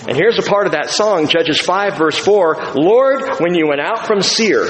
And 0.07 0.15
here's 0.15 0.37
a 0.37 0.43
part 0.43 0.67
of 0.67 0.73
that 0.73 0.89
song, 0.89 1.27
Judges 1.27 1.59
5 1.59 1.97
verse 1.97 2.17
4. 2.17 2.73
Lord, 2.75 3.39
when 3.39 3.55
you 3.55 3.67
went 3.67 3.81
out 3.81 4.05
from 4.05 4.21
Seir, 4.21 4.65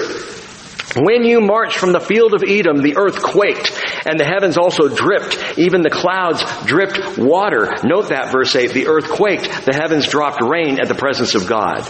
when 0.95 1.23
you 1.23 1.39
marched 1.39 1.77
from 1.77 1.93
the 1.93 1.99
field 1.99 2.33
of 2.33 2.43
Edom, 2.45 2.81
the 2.81 2.97
earth 2.97 3.21
quaked, 3.21 3.71
and 4.05 4.19
the 4.19 4.25
heavens 4.25 4.57
also 4.57 4.87
dripped. 4.87 5.57
Even 5.57 5.81
the 5.81 5.89
clouds 5.89 6.43
dripped 6.65 7.17
water. 7.17 7.73
Note 7.83 8.09
that 8.09 8.31
verse 8.31 8.55
8. 8.55 8.71
The 8.71 8.87
earth 8.87 9.09
quaked, 9.09 9.65
the 9.65 9.75
heavens 9.75 10.07
dropped 10.07 10.41
rain 10.41 10.79
at 10.81 10.87
the 10.87 10.95
presence 10.95 11.35
of 11.35 11.47
God. 11.47 11.83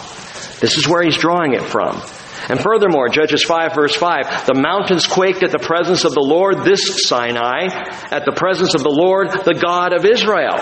This 0.60 0.76
is 0.76 0.86
where 0.86 1.02
he's 1.02 1.16
drawing 1.16 1.54
it 1.54 1.62
from. 1.62 2.00
And 2.48 2.60
furthermore, 2.60 3.08
Judges 3.08 3.44
5 3.44 3.74
verse 3.74 3.94
5, 3.94 4.46
the 4.46 4.54
mountains 4.54 5.06
quaked 5.06 5.42
at 5.42 5.52
the 5.52 5.58
presence 5.58 6.04
of 6.04 6.12
the 6.12 6.20
Lord, 6.20 6.64
this 6.64 7.06
Sinai, 7.06 7.66
at 8.10 8.24
the 8.24 8.34
presence 8.36 8.74
of 8.74 8.82
the 8.82 8.90
Lord, 8.90 9.30
the 9.30 9.54
God 9.54 9.92
of 9.92 10.04
Israel. 10.04 10.58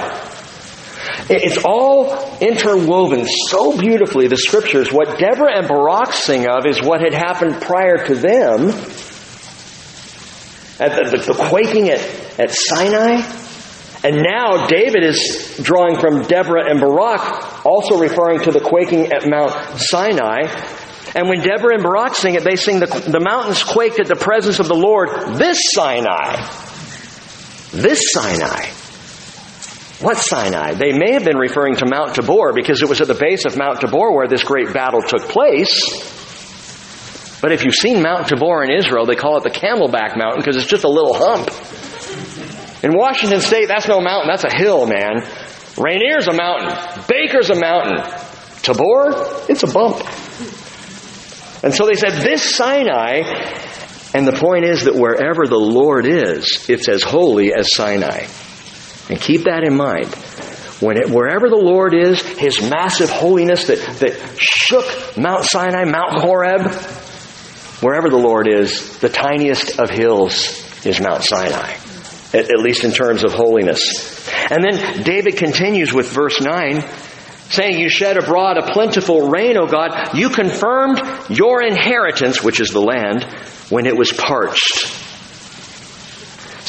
It's 1.28 1.58
all 1.64 2.38
interwoven 2.40 3.26
so 3.26 3.76
beautifully, 3.78 4.28
the 4.28 4.36
scriptures. 4.36 4.92
What 4.92 5.18
Deborah 5.18 5.56
and 5.56 5.68
Barak 5.68 6.12
sing 6.12 6.46
of 6.48 6.66
is 6.66 6.82
what 6.82 7.00
had 7.00 7.14
happened 7.14 7.62
prior 7.62 8.06
to 8.06 8.14
them. 8.14 8.68
At 10.80 10.96
the, 10.96 11.16
the, 11.16 11.32
the 11.32 11.34
quaking 11.34 11.90
at, 11.90 12.00
at 12.40 12.50
Sinai, 12.50 13.22
and 14.02 14.22
now 14.22 14.66
David 14.66 15.04
is 15.04 15.60
drawing 15.62 15.98
from 15.98 16.22
Deborah 16.22 16.70
and 16.70 16.80
Barak, 16.80 17.66
also 17.66 17.98
referring 17.98 18.40
to 18.44 18.50
the 18.50 18.60
quaking 18.60 19.12
at 19.12 19.28
Mount 19.28 19.52
Sinai. 19.78 20.48
And 21.14 21.28
when 21.28 21.40
Deborah 21.40 21.74
and 21.74 21.82
Barak 21.82 22.14
sing 22.14 22.34
it, 22.34 22.44
they 22.44 22.56
sing 22.56 22.80
the, 22.80 22.86
the 22.86 23.20
mountains 23.20 23.62
quaked 23.62 24.00
at 24.00 24.06
the 24.06 24.16
presence 24.16 24.58
of 24.58 24.68
the 24.68 24.74
Lord, 24.74 25.10
this 25.36 25.58
Sinai. 25.72 26.46
This 27.72 28.10
Sinai. 28.12 28.79
What 30.00 30.16
Sinai? 30.16 30.72
They 30.72 30.92
may 30.92 31.12
have 31.12 31.24
been 31.24 31.36
referring 31.36 31.76
to 31.76 31.86
Mount 31.86 32.14
Tabor 32.14 32.54
because 32.54 32.80
it 32.80 32.88
was 32.88 33.02
at 33.02 33.06
the 33.06 33.14
base 33.14 33.44
of 33.44 33.58
Mount 33.58 33.80
Tabor 33.82 34.12
where 34.12 34.26
this 34.26 34.42
great 34.42 34.72
battle 34.72 35.02
took 35.02 35.28
place. 35.28 35.78
But 37.42 37.52
if 37.52 37.64
you've 37.64 37.74
seen 37.74 38.02
Mount 38.02 38.28
Tabor 38.28 38.64
in 38.64 38.70
Israel, 38.70 39.04
they 39.04 39.14
call 39.14 39.36
it 39.36 39.44
the 39.44 39.50
Camelback 39.50 40.16
Mountain 40.16 40.40
because 40.40 40.56
it's 40.56 40.66
just 40.66 40.84
a 40.84 40.88
little 40.88 41.12
hump. 41.12 41.48
In 42.82 42.96
Washington 42.96 43.40
State, 43.40 43.68
that's 43.68 43.88
no 43.88 44.00
mountain, 44.00 44.28
that's 44.28 44.44
a 44.44 44.56
hill, 44.56 44.86
man. 44.86 45.22
Rainier's 45.76 46.28
a 46.28 46.32
mountain. 46.32 47.04
Baker's 47.06 47.50
a 47.50 47.60
mountain. 47.60 48.02
Tabor, 48.62 49.12
it's 49.50 49.62
a 49.64 49.66
bump. 49.66 49.98
And 51.62 51.74
so 51.74 51.86
they 51.86 51.94
said, 51.94 52.22
this 52.24 52.56
Sinai, 52.56 53.20
and 54.14 54.26
the 54.26 54.32
point 54.32 54.64
is 54.64 54.84
that 54.84 54.94
wherever 54.94 55.46
the 55.46 55.58
Lord 55.58 56.06
is, 56.06 56.70
it's 56.70 56.88
as 56.88 57.02
holy 57.02 57.52
as 57.52 57.74
Sinai. 57.74 58.26
And 59.10 59.20
keep 59.20 59.44
that 59.44 59.64
in 59.64 59.76
mind. 59.76 60.06
When 60.80 60.96
it, 60.96 61.10
wherever 61.10 61.50
the 61.50 61.56
Lord 61.56 61.94
is, 61.94 62.22
His 62.22 62.62
massive 62.70 63.10
holiness 63.10 63.66
that, 63.66 63.78
that 63.98 64.38
shook 64.38 65.18
Mount 65.18 65.44
Sinai, 65.44 65.84
Mount 65.84 66.20
Horeb, 66.20 66.72
wherever 67.82 68.08
the 68.08 68.16
Lord 68.16 68.48
is, 68.48 68.98
the 68.98 69.10
tiniest 69.10 69.78
of 69.78 69.90
hills 69.90 70.86
is 70.86 71.00
Mount 71.00 71.22
Sinai 71.24 71.76
at, 72.32 72.50
at 72.50 72.60
least 72.60 72.84
in 72.84 72.92
terms 72.92 73.24
of 73.24 73.32
holiness. 73.32 74.28
And 74.50 74.64
then 74.64 75.02
David 75.02 75.36
continues 75.36 75.92
with 75.92 76.10
verse 76.10 76.40
9 76.40 76.84
saying, 77.50 77.78
You 77.78 77.88
shed 77.88 78.16
abroad 78.16 78.56
a 78.56 78.72
plentiful 78.72 79.28
rain, 79.28 79.56
O 79.56 79.66
God. 79.66 80.14
You 80.14 80.30
confirmed 80.30 81.00
your 81.28 81.62
inheritance, 81.62 82.42
which 82.42 82.60
is 82.60 82.70
the 82.70 82.80
land, 82.80 83.24
when 83.68 83.86
it 83.86 83.96
was 83.96 84.12
parched. 84.12 84.96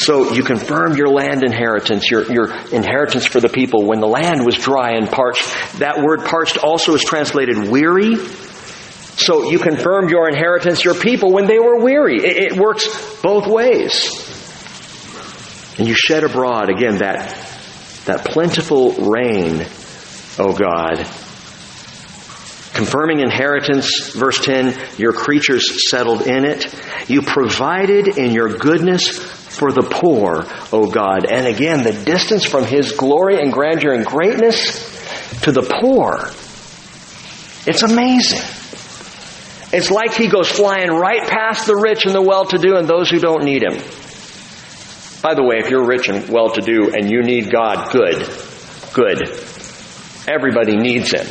So 0.02 0.34
you 0.34 0.42
confirmed 0.42 0.98
your 0.98 1.10
land 1.10 1.44
inheritance, 1.44 2.10
your, 2.10 2.32
your 2.32 2.52
inheritance 2.70 3.28
for 3.28 3.40
the 3.40 3.50
people 3.50 3.86
when 3.86 4.00
the 4.00 4.08
land 4.08 4.44
was 4.44 4.56
dry 4.56 4.94
and 4.94 5.08
parched. 5.08 5.48
That 5.78 6.02
word 6.02 6.26
parched 6.26 6.58
also 6.58 6.96
is 6.96 7.04
translated 7.04 7.70
weary. 7.70 8.16
So 8.16 9.52
you 9.52 9.60
confirmed 9.60 10.10
your 10.10 10.28
inheritance, 10.28 10.84
your 10.84 10.96
people, 10.96 11.32
when 11.32 11.46
they 11.46 11.60
were 11.60 11.84
weary. 11.84 12.18
It, 12.18 12.54
it 12.54 12.58
works 12.58 12.88
both 13.22 13.46
ways. 13.46 14.10
And 15.78 15.88
you 15.88 15.94
shed 15.94 16.24
abroad, 16.24 16.72
again, 16.72 16.98
that, 16.98 17.30
that 18.06 18.26
plentiful 18.26 18.94
rain, 18.94 19.68
O 20.40 20.58
God. 20.58 20.98
Confirming 22.74 23.20
inheritance, 23.20 24.14
verse 24.14 24.44
10, 24.44 24.76
your 24.98 25.14
creatures 25.14 25.88
settled 25.88 26.24
in 26.24 26.44
it. 26.44 26.74
You 27.08 27.22
provided 27.22 28.18
in 28.18 28.32
your 28.32 28.58
goodness 28.58 29.41
for 29.52 29.72
the 29.72 29.84
poor, 29.84 30.46
O 30.72 30.90
God. 30.90 31.26
And 31.30 31.46
again, 31.46 31.84
the 31.84 31.92
distance 31.92 32.46
from 32.46 32.64
His 32.64 32.94
glory 32.94 33.42
and 33.42 33.52
grandeur 33.52 33.94
and 33.94 34.06
greatness 34.06 34.82
to 35.42 35.52
the 35.52 35.62
poor. 35.62 36.30
It's 37.68 37.84
amazing. 37.84 38.40
It's 39.74 39.92
like 39.92 40.14
He 40.14 40.30
goes 40.30 40.50
flying 40.50 40.90
right 40.90 41.28
past 41.28 41.68
the 41.68 41.76
rich 41.76 42.06
and 42.06 42.16
the 42.16 42.22
well-to-do 42.22 42.78
and 42.78 42.88
those 42.88 43.10
who 43.10 43.20
don't 43.20 43.44
need 43.44 43.64
Him. 43.64 43.78
By 45.22 45.36
the 45.36 45.44
way, 45.44 45.58
if 45.58 45.70
you're 45.70 45.86
rich 45.86 46.08
and 46.10 46.30
well 46.30 46.50
to 46.52 46.62
do 46.62 46.94
and 46.96 47.12
you 47.12 47.22
need 47.22 47.52
God, 47.52 47.92
good. 47.92 48.28
Good. 48.94 49.22
Everybody 50.28 50.78
needs 50.78 51.12
Him. 51.12 51.28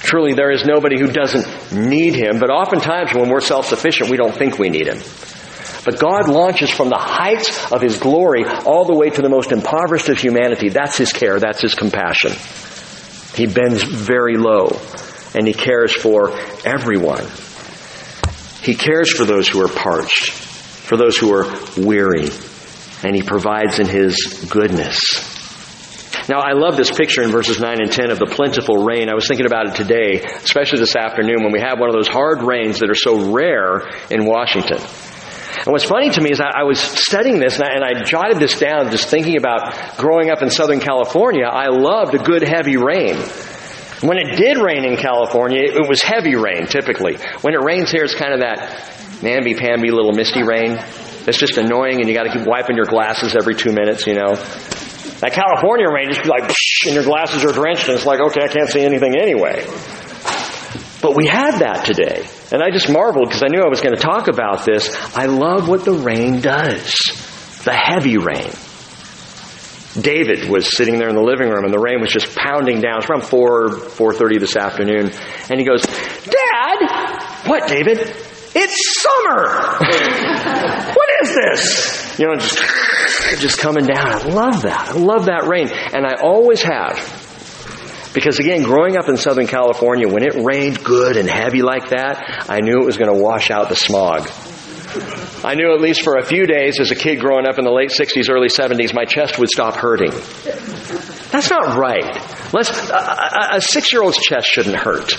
Truly, 0.00 0.34
there 0.34 0.50
is 0.50 0.64
nobody 0.64 0.98
who 1.00 1.08
doesn't 1.08 1.72
need 1.72 2.14
Him, 2.14 2.38
but 2.38 2.50
oftentimes 2.50 3.14
when 3.14 3.30
we're 3.30 3.40
self 3.40 3.66
sufficient, 3.66 4.10
we 4.10 4.16
don't 4.16 4.34
think 4.34 4.58
we 4.58 4.68
need 4.68 4.86
Him. 4.86 4.98
But 5.84 5.98
God 5.98 6.28
launches 6.28 6.70
from 6.70 6.88
the 6.88 6.98
heights 6.98 7.72
of 7.72 7.80
His 7.80 7.98
glory 7.98 8.44
all 8.44 8.84
the 8.84 8.94
way 8.94 9.10
to 9.10 9.22
the 9.22 9.28
most 9.28 9.52
impoverished 9.52 10.08
of 10.08 10.18
humanity. 10.18 10.68
That's 10.68 10.96
His 10.96 11.12
care, 11.12 11.38
that's 11.38 11.62
His 11.62 11.74
compassion. 11.74 12.32
He 13.34 13.46
bends 13.46 13.82
very 13.82 14.36
low, 14.36 14.80
and 15.34 15.46
He 15.46 15.54
cares 15.54 15.94
for 15.94 16.38
everyone. 16.64 17.26
He 18.62 18.74
cares 18.74 19.10
for 19.10 19.24
those 19.24 19.48
who 19.48 19.62
are 19.62 19.68
parched, 19.68 20.30
for 20.30 20.96
those 20.96 21.16
who 21.16 21.32
are 21.32 21.46
weary, 21.76 22.28
and 23.02 23.14
He 23.14 23.22
provides 23.22 23.78
in 23.78 23.86
His 23.86 24.46
goodness. 24.50 25.36
Now, 26.28 26.40
I 26.40 26.52
love 26.52 26.76
this 26.76 26.90
picture 26.90 27.22
in 27.22 27.30
verses 27.30 27.58
9 27.58 27.80
and 27.80 27.90
10 27.90 28.10
of 28.10 28.18
the 28.18 28.26
plentiful 28.26 28.84
rain. 28.84 29.08
I 29.08 29.14
was 29.14 29.26
thinking 29.26 29.46
about 29.46 29.68
it 29.68 29.76
today, 29.76 30.20
especially 30.44 30.78
this 30.78 30.94
afternoon 30.94 31.42
when 31.42 31.52
we 31.52 31.60
have 31.60 31.78
one 31.78 31.88
of 31.88 31.94
those 31.94 32.08
hard 32.08 32.42
rains 32.42 32.80
that 32.80 32.90
are 32.90 32.94
so 32.94 33.32
rare 33.32 33.88
in 34.10 34.26
Washington. 34.26 34.78
And 35.56 35.68
what's 35.68 35.84
funny 35.84 36.10
to 36.10 36.20
me 36.20 36.30
is 36.30 36.40
I, 36.40 36.60
I 36.60 36.62
was 36.64 36.78
studying 36.80 37.38
this 37.38 37.58
and 37.58 37.64
I, 37.64 37.74
and 37.74 37.84
I, 37.84 38.04
jotted 38.04 38.38
this 38.38 38.58
down 38.58 38.90
just 38.90 39.08
thinking 39.08 39.36
about 39.36 39.96
growing 39.96 40.30
up 40.30 40.42
in 40.42 40.50
Southern 40.50 40.80
California. 40.80 41.44
I 41.44 41.68
loved 41.68 42.14
a 42.14 42.18
good 42.18 42.46
heavy 42.46 42.76
rain. 42.76 43.16
When 44.00 44.18
it 44.18 44.36
did 44.36 44.58
rain 44.58 44.84
in 44.84 44.96
California, 44.96 45.60
it, 45.60 45.88
was 45.88 46.02
heavy 46.02 46.36
rain 46.36 46.66
typically. 46.66 47.16
When 47.42 47.54
it 47.54 47.62
rains 47.62 47.90
here, 47.90 48.04
it's 48.04 48.14
kind 48.14 48.32
of 48.32 48.40
that 48.40 49.22
namby-pamby 49.22 49.90
little 49.90 50.12
misty 50.12 50.42
rain. 50.42 50.78
It's 51.26 51.38
just 51.38 51.56
annoying 51.58 52.00
and 52.00 52.08
you 52.08 52.14
gotta 52.14 52.30
keep 52.30 52.46
wiping 52.46 52.76
your 52.76 52.86
glasses 52.86 53.34
every 53.34 53.54
two 53.54 53.72
minutes, 53.72 54.06
you 54.06 54.14
know. 54.14 54.34
That 55.20 55.32
California 55.32 55.86
rain 55.90 56.10
just 56.10 56.22
be 56.22 56.28
like, 56.28 56.52
and 56.86 56.94
your 56.94 57.04
glasses 57.04 57.44
are 57.44 57.52
drenched 57.52 57.88
and 57.88 57.96
it's 57.96 58.06
like, 58.06 58.20
okay, 58.20 58.42
I 58.44 58.48
can't 58.48 58.68
see 58.68 58.82
anything 58.82 59.16
anyway. 59.18 59.66
But 61.02 61.16
we 61.16 61.26
had 61.26 61.58
that 61.58 61.84
today. 61.84 62.26
And 62.50 62.62
I 62.62 62.70
just 62.70 62.90
marveled 62.90 63.28
because 63.28 63.42
I 63.42 63.48
knew 63.48 63.60
I 63.60 63.68
was 63.68 63.80
going 63.80 63.94
to 63.94 64.00
talk 64.00 64.28
about 64.28 64.64
this. 64.64 64.88
I 65.14 65.26
love 65.26 65.68
what 65.68 65.84
the 65.84 65.92
rain 65.92 66.40
does. 66.40 66.94
The 67.64 67.74
heavy 67.74 68.16
rain. 68.16 68.50
David 70.00 70.48
was 70.48 70.74
sitting 70.76 70.98
there 70.98 71.08
in 71.08 71.14
the 71.14 71.22
living 71.22 71.48
room 71.50 71.64
and 71.64 71.72
the 71.72 71.78
rain 71.78 72.00
was 72.00 72.10
just 72.10 72.34
pounding 72.34 72.80
down. 72.80 72.98
It's 72.98 73.10
around 73.10 73.24
4, 73.24 73.68
4.30 73.68 74.40
this 74.40 74.56
afternoon. 74.56 75.10
And 75.50 75.60
he 75.60 75.66
goes, 75.66 75.82
Dad! 75.82 77.46
What, 77.46 77.68
David? 77.68 77.98
It's 78.54 79.02
summer! 79.02 79.48
what 80.94 81.08
is 81.22 81.34
this? 81.34 82.18
You 82.18 82.26
know, 82.28 82.36
just, 82.36 82.58
just 83.40 83.58
coming 83.58 83.86
down. 83.86 84.06
I 84.06 84.22
love 84.24 84.62
that. 84.62 84.88
I 84.88 84.92
love 84.92 85.26
that 85.26 85.46
rain. 85.46 85.68
And 85.68 86.06
I 86.06 86.22
always 86.22 86.62
have. 86.62 87.27
Because 88.18 88.40
again, 88.40 88.64
growing 88.64 88.96
up 88.96 89.08
in 89.08 89.16
Southern 89.16 89.46
California, 89.46 90.08
when 90.08 90.24
it 90.24 90.34
rained 90.34 90.82
good 90.82 91.16
and 91.16 91.30
heavy 91.30 91.62
like 91.62 91.90
that, 91.90 92.48
I 92.50 92.58
knew 92.58 92.82
it 92.82 92.84
was 92.84 92.96
going 92.96 93.14
to 93.14 93.22
wash 93.22 93.48
out 93.48 93.68
the 93.68 93.76
smog. 93.76 94.28
I 95.44 95.54
knew 95.54 95.72
at 95.72 95.80
least 95.80 96.02
for 96.02 96.16
a 96.16 96.24
few 96.24 96.44
days 96.44 96.80
as 96.80 96.90
a 96.90 96.96
kid 96.96 97.20
growing 97.20 97.46
up 97.46 97.60
in 97.60 97.64
the 97.64 97.70
late 97.70 97.90
60s, 97.90 98.28
early 98.28 98.48
70s, 98.48 98.92
my 98.92 99.04
chest 99.04 99.38
would 99.38 99.48
stop 99.48 99.76
hurting. 99.76 100.10
That's 101.30 101.48
not 101.48 101.76
right. 101.76 102.52
Let's, 102.52 102.90
a, 102.90 102.96
a, 102.96 103.48
a 103.58 103.60
six 103.60 103.92
year 103.92 104.02
old's 104.02 104.18
chest 104.18 104.48
shouldn't 104.48 104.74
hurt. 104.74 105.12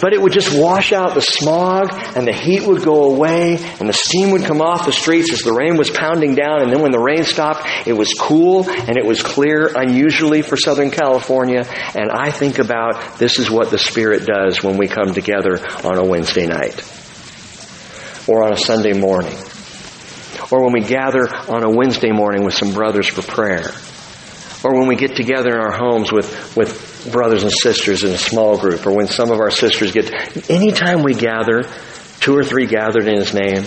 But 0.00 0.14
it 0.14 0.22
would 0.22 0.32
just 0.32 0.58
wash 0.58 0.92
out 0.92 1.14
the 1.14 1.20
smog 1.20 1.92
and 2.16 2.26
the 2.26 2.32
heat 2.32 2.66
would 2.66 2.82
go 2.82 3.12
away 3.12 3.56
and 3.78 3.88
the 3.88 3.92
steam 3.92 4.30
would 4.30 4.44
come 4.44 4.62
off 4.62 4.86
the 4.86 4.92
streets 4.92 5.32
as 5.32 5.40
the 5.40 5.52
rain 5.52 5.76
was 5.76 5.90
pounding 5.90 6.34
down. 6.34 6.62
And 6.62 6.72
then 6.72 6.80
when 6.80 6.92
the 6.92 6.98
rain 6.98 7.24
stopped, 7.24 7.68
it 7.86 7.92
was 7.92 8.14
cool 8.14 8.68
and 8.68 8.96
it 8.96 9.04
was 9.04 9.22
clear, 9.22 9.70
unusually 9.74 10.42
for 10.42 10.56
Southern 10.56 10.90
California. 10.90 11.64
And 11.94 12.10
I 12.10 12.30
think 12.30 12.58
about 12.58 13.18
this 13.18 13.38
is 13.38 13.50
what 13.50 13.70
the 13.70 13.78
Spirit 13.78 14.26
does 14.26 14.62
when 14.62 14.78
we 14.78 14.88
come 14.88 15.12
together 15.12 15.60
on 15.84 15.98
a 15.98 16.04
Wednesday 16.04 16.46
night 16.46 16.80
or 18.26 18.44
on 18.44 18.52
a 18.52 18.56
Sunday 18.56 18.94
morning 18.94 19.36
or 20.50 20.64
when 20.64 20.72
we 20.72 20.80
gather 20.80 21.28
on 21.28 21.62
a 21.62 21.70
Wednesday 21.70 22.10
morning 22.10 22.44
with 22.44 22.54
some 22.54 22.72
brothers 22.72 23.08
for 23.08 23.22
prayer 23.22 23.72
or 24.64 24.78
when 24.78 24.88
we 24.88 24.96
get 24.96 25.16
together 25.16 25.50
in 25.50 25.60
our 25.60 25.72
homes 25.72 26.12
with, 26.12 26.56
with 26.56 26.89
brothers 27.10 27.42
and 27.42 27.52
sisters 27.52 28.04
in 28.04 28.12
a 28.12 28.18
small 28.18 28.58
group, 28.58 28.86
or 28.86 28.94
when 28.94 29.06
some 29.06 29.30
of 29.30 29.40
our 29.40 29.50
sisters 29.50 29.92
get, 29.92 30.50
anytime 30.50 31.02
we 31.02 31.14
gather, 31.14 31.62
two 32.20 32.36
or 32.36 32.44
three 32.44 32.66
gathered 32.66 33.06
in 33.06 33.18
His 33.18 33.32
name, 33.34 33.64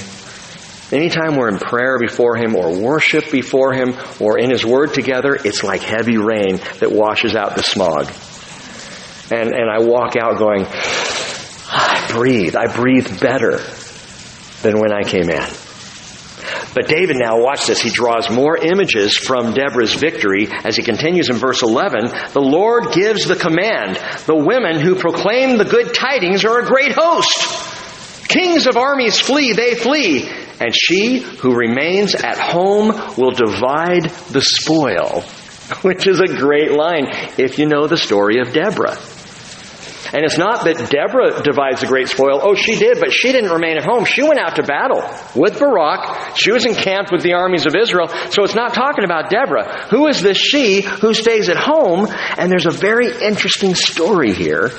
anytime 0.91 1.35
we're 1.35 1.49
in 1.49 1.57
prayer 1.57 1.97
before 1.99 2.35
Him, 2.35 2.55
or 2.55 2.77
worship 2.77 3.31
before 3.31 3.73
Him, 3.73 3.95
or 4.19 4.37
in 4.37 4.49
His 4.49 4.65
Word 4.65 4.93
together, 4.93 5.35
it's 5.35 5.63
like 5.63 5.81
heavy 5.81 6.17
rain 6.17 6.57
that 6.79 6.91
washes 6.91 7.35
out 7.35 7.55
the 7.55 7.63
smog. 7.63 8.11
And, 9.31 9.53
and 9.53 9.69
I 9.69 9.79
walk 9.79 10.15
out 10.15 10.37
going, 10.37 10.65
ah, 10.67 12.09
I 12.09 12.11
breathe. 12.11 12.55
I 12.55 12.73
breathe 12.75 13.19
better 13.19 13.57
than 14.61 14.79
when 14.79 14.91
I 14.91 15.03
came 15.03 15.29
in. 15.29 15.62
But 16.73 16.87
David 16.87 17.17
now, 17.17 17.39
watch 17.39 17.67
this, 17.67 17.81
he 17.81 17.89
draws 17.89 18.29
more 18.29 18.57
images 18.57 19.15
from 19.15 19.53
Deborah's 19.53 19.93
victory 19.93 20.47
as 20.49 20.75
he 20.75 20.83
continues 20.83 21.29
in 21.29 21.35
verse 21.35 21.61
11. 21.61 22.05
The 22.33 22.41
Lord 22.41 22.91
gives 22.93 23.25
the 23.25 23.35
command. 23.35 23.97
The 24.25 24.35
women 24.35 24.79
who 24.79 24.95
proclaim 24.95 25.57
the 25.57 25.65
good 25.65 25.93
tidings 25.93 26.45
are 26.45 26.59
a 26.59 26.65
great 26.65 26.93
host. 26.93 28.27
Kings 28.27 28.65
of 28.65 28.77
armies 28.77 29.19
flee, 29.19 29.53
they 29.53 29.75
flee. 29.75 30.27
And 30.59 30.73
she 30.73 31.19
who 31.19 31.55
remains 31.55 32.15
at 32.15 32.37
home 32.37 32.87
will 33.17 33.31
divide 33.31 34.05
the 34.31 34.41
spoil. 34.41 35.21
Which 35.81 36.07
is 36.07 36.19
a 36.19 36.27
great 36.27 36.71
line 36.71 37.07
if 37.37 37.59
you 37.59 37.65
know 37.65 37.87
the 37.87 37.97
story 37.97 38.39
of 38.39 38.53
Deborah. 38.53 38.97
And 40.13 40.23
it's 40.23 40.37
not 40.37 40.65
that 40.65 40.91
Deborah 40.91 41.41
divides 41.41 41.81
the 41.81 41.87
great 41.87 42.07
spoil. 42.07 42.39
Oh, 42.43 42.53
she 42.53 42.75
did, 42.75 42.99
but 42.99 43.11
she 43.11 43.31
didn't 43.31 43.49
remain 43.49 43.77
at 43.77 43.83
home. 43.83 44.05
She 44.05 44.21
went 44.21 44.37
out 44.37 44.57
to 44.57 44.63
battle 44.63 45.01
with 45.35 45.57
Barak. 45.57 46.37
She 46.37 46.51
was 46.51 46.65
encamped 46.65 47.11
with 47.11 47.23
the 47.23 47.33
armies 47.33 47.65
of 47.65 47.73
Israel. 47.75 48.07
So 48.29 48.43
it's 48.43 48.53
not 48.53 48.75
talking 48.75 49.05
about 49.05 49.31
Deborah. 49.31 49.87
Who 49.89 50.07
is 50.07 50.21
this 50.21 50.37
she 50.37 50.81
who 50.81 51.15
stays 51.15 51.49
at 51.49 51.57
home? 51.57 52.07
And 52.37 52.51
there's 52.51 52.67
a 52.67 52.71
very 52.71 53.07
interesting 53.07 53.73
story 53.73 54.33
here 54.33 54.69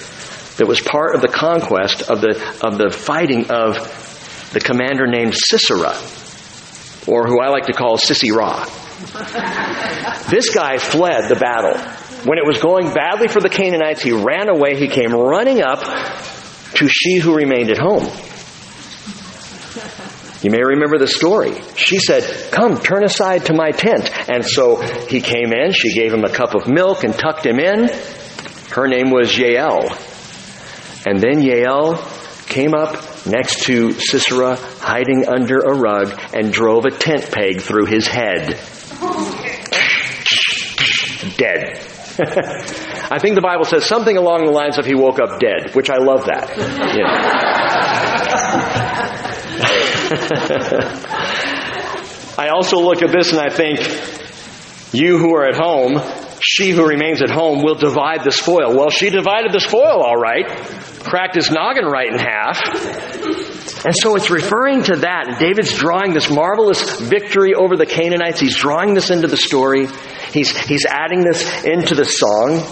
that 0.56 0.66
was 0.68 0.80
part 0.80 1.16
of 1.16 1.20
the 1.20 1.28
conquest 1.28 2.02
of 2.02 2.20
the, 2.20 2.38
of 2.62 2.78
the 2.78 2.90
fighting 2.96 3.50
of 3.50 3.74
the 4.52 4.60
commander 4.60 5.08
named 5.08 5.34
Sisera, 5.34 5.96
or 7.08 7.26
who 7.26 7.40
I 7.40 7.48
like 7.48 7.66
to 7.66 7.72
call 7.72 7.96
Sisera. 7.96 8.64
this 10.30 10.54
guy 10.54 10.78
fled 10.78 11.28
the 11.28 11.34
battle. 11.34 12.03
When 12.24 12.38
it 12.38 12.46
was 12.46 12.58
going 12.58 12.92
badly 12.92 13.28
for 13.28 13.40
the 13.40 13.50
Canaanites, 13.50 14.02
he 14.02 14.12
ran 14.12 14.48
away. 14.48 14.76
He 14.76 14.88
came 14.88 15.12
running 15.12 15.62
up 15.62 15.80
to 16.74 16.88
she 16.88 17.18
who 17.18 17.36
remained 17.36 17.70
at 17.70 17.78
home. 17.78 18.04
You 20.42 20.50
may 20.50 20.62
remember 20.62 20.98
the 20.98 21.06
story. 21.06 21.54
She 21.76 21.98
said, 21.98 22.50
Come, 22.50 22.78
turn 22.78 23.04
aside 23.04 23.46
to 23.46 23.54
my 23.54 23.70
tent. 23.70 24.10
And 24.28 24.44
so 24.44 24.76
he 24.76 25.20
came 25.20 25.52
in. 25.52 25.72
She 25.72 25.94
gave 25.94 26.12
him 26.12 26.24
a 26.24 26.30
cup 26.30 26.54
of 26.54 26.66
milk 26.66 27.04
and 27.04 27.14
tucked 27.14 27.46
him 27.46 27.58
in. 27.58 27.88
Her 28.70 28.86
name 28.86 29.10
was 29.10 29.36
Jael. 29.36 29.88
And 31.06 31.18
then 31.18 31.42
Jael 31.42 31.96
came 32.46 32.74
up 32.74 33.26
next 33.26 33.64
to 33.64 33.92
Sisera, 33.92 34.56
hiding 34.56 35.26
under 35.28 35.60
a 35.60 35.74
rug, 35.74 36.18
and 36.34 36.52
drove 36.52 36.84
a 36.84 36.90
tent 36.90 37.30
peg 37.30 37.60
through 37.60 37.86
his 37.86 38.06
head. 38.06 38.60
Oh, 39.00 39.40
dead. 41.38 41.93
I 43.10 43.18
think 43.18 43.34
the 43.34 43.40
Bible 43.42 43.64
says 43.64 43.84
something 43.84 44.16
along 44.16 44.44
the 44.44 44.52
lines 44.52 44.78
of 44.78 44.86
he 44.86 44.94
woke 44.94 45.18
up 45.20 45.40
dead, 45.40 45.74
which 45.74 45.90
I 45.90 45.98
love 45.98 46.26
that. 46.26 46.50
I 52.38 52.48
also 52.48 52.78
look 52.78 53.02
at 53.02 53.10
this 53.10 53.32
and 53.32 53.40
I 53.40 53.48
think, 53.48 53.80
you 54.92 55.18
who 55.18 55.34
are 55.34 55.46
at 55.46 55.56
home, 55.56 56.00
she 56.40 56.70
who 56.70 56.86
remains 56.86 57.20
at 57.22 57.30
home 57.30 57.62
will 57.62 57.74
divide 57.74 58.22
the 58.22 58.30
spoil. 58.30 58.76
Well, 58.76 58.90
she 58.90 59.10
divided 59.10 59.52
the 59.52 59.60
spoil 59.60 60.02
all 60.02 60.16
right, 60.16 60.46
cracked 61.02 61.34
his 61.34 61.50
noggin 61.50 61.84
right 61.84 62.12
in 62.12 62.18
half. 62.18 63.63
And 63.84 63.94
so 63.94 64.16
it's 64.16 64.30
referring 64.30 64.82
to 64.84 64.96
that. 64.96 65.36
David's 65.38 65.76
drawing 65.76 66.14
this 66.14 66.30
marvelous 66.30 67.00
victory 67.00 67.54
over 67.54 67.76
the 67.76 67.86
Canaanites. 67.86 68.40
He's 68.40 68.56
drawing 68.56 68.94
this 68.94 69.10
into 69.10 69.26
the 69.26 69.36
story. 69.36 69.88
He's, 70.32 70.56
he's 70.56 70.86
adding 70.86 71.24
this 71.24 71.64
into 71.64 71.94
the 71.94 72.04
song. 72.04 72.64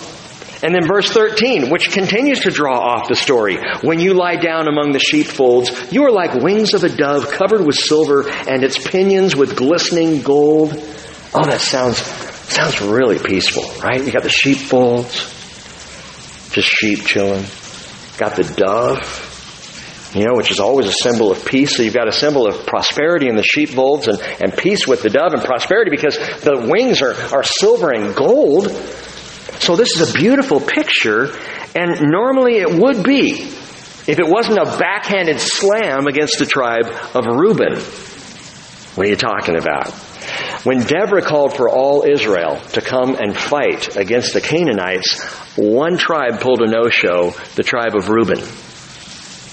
And 0.64 0.74
then 0.74 0.86
verse 0.86 1.10
13, 1.10 1.70
which 1.70 1.90
continues 1.90 2.40
to 2.40 2.50
draw 2.50 2.78
off 2.78 3.08
the 3.08 3.16
story. 3.16 3.58
When 3.82 3.98
you 3.98 4.14
lie 4.14 4.36
down 4.36 4.68
among 4.68 4.92
the 4.92 5.00
sheepfolds, 5.00 5.92
you 5.92 6.04
are 6.04 6.12
like 6.12 6.34
wings 6.34 6.72
of 6.72 6.84
a 6.84 6.88
dove 6.88 7.30
covered 7.30 7.66
with 7.66 7.76
silver 7.76 8.28
and 8.28 8.62
its 8.62 8.78
pinions 8.78 9.34
with 9.34 9.56
glistening 9.56 10.22
gold. 10.22 10.72
Oh, 11.34 11.44
that 11.44 11.60
sounds 11.60 11.98
Sounds 12.52 12.82
really 12.82 13.18
peaceful, 13.18 13.64
right? 13.82 14.04
You 14.04 14.12
got 14.12 14.24
the 14.24 14.28
sheepfolds, 14.28 15.14
just 16.52 16.68
sheep 16.68 17.06
chilling. 17.06 17.46
Got 18.18 18.36
the 18.36 18.44
dove, 18.44 19.00
you 20.14 20.24
know, 20.24 20.34
which 20.34 20.50
is 20.50 20.60
always 20.60 20.86
a 20.86 20.92
symbol 20.92 21.30
of 21.30 21.44
peace. 21.44 21.76
So 21.76 21.82
you've 21.82 21.94
got 21.94 22.08
a 22.08 22.12
symbol 22.12 22.46
of 22.46 22.66
prosperity 22.66 23.28
in 23.28 23.36
the 23.36 23.42
sheepfolds 23.42 24.08
and, 24.08 24.20
and 24.40 24.56
peace 24.56 24.86
with 24.86 25.02
the 25.02 25.10
dove 25.10 25.32
and 25.32 25.42
prosperity 25.42 25.90
because 25.90 26.16
the 26.16 26.66
wings 26.70 27.00
are, 27.00 27.14
are 27.34 27.42
silver 27.42 27.90
and 27.92 28.14
gold. 28.14 28.70
So 29.60 29.76
this 29.76 29.96
is 29.96 30.10
a 30.10 30.18
beautiful 30.18 30.60
picture, 30.60 31.30
and 31.74 32.10
normally 32.10 32.58
it 32.58 32.70
would 32.70 33.04
be 33.04 33.30
if 34.06 34.18
it 34.18 34.26
wasn't 34.26 34.58
a 34.58 34.64
backhanded 34.64 35.38
slam 35.38 36.06
against 36.08 36.38
the 36.38 36.46
tribe 36.46 36.86
of 37.14 37.24
Reuben. 37.26 37.78
What 38.94 39.06
are 39.06 39.10
you 39.10 39.16
talking 39.16 39.56
about? 39.56 39.90
When 40.64 40.82
Deborah 40.82 41.22
called 41.22 41.56
for 41.56 41.68
all 41.68 42.04
Israel 42.08 42.60
to 42.72 42.80
come 42.80 43.16
and 43.16 43.36
fight 43.36 43.96
against 43.96 44.34
the 44.34 44.40
Canaanites, 44.40 45.22
one 45.56 45.96
tribe 45.96 46.40
pulled 46.40 46.60
a 46.60 46.66
no-show, 46.66 47.30
the 47.54 47.62
tribe 47.62 47.94
of 47.96 48.08
Reuben. 48.08 48.42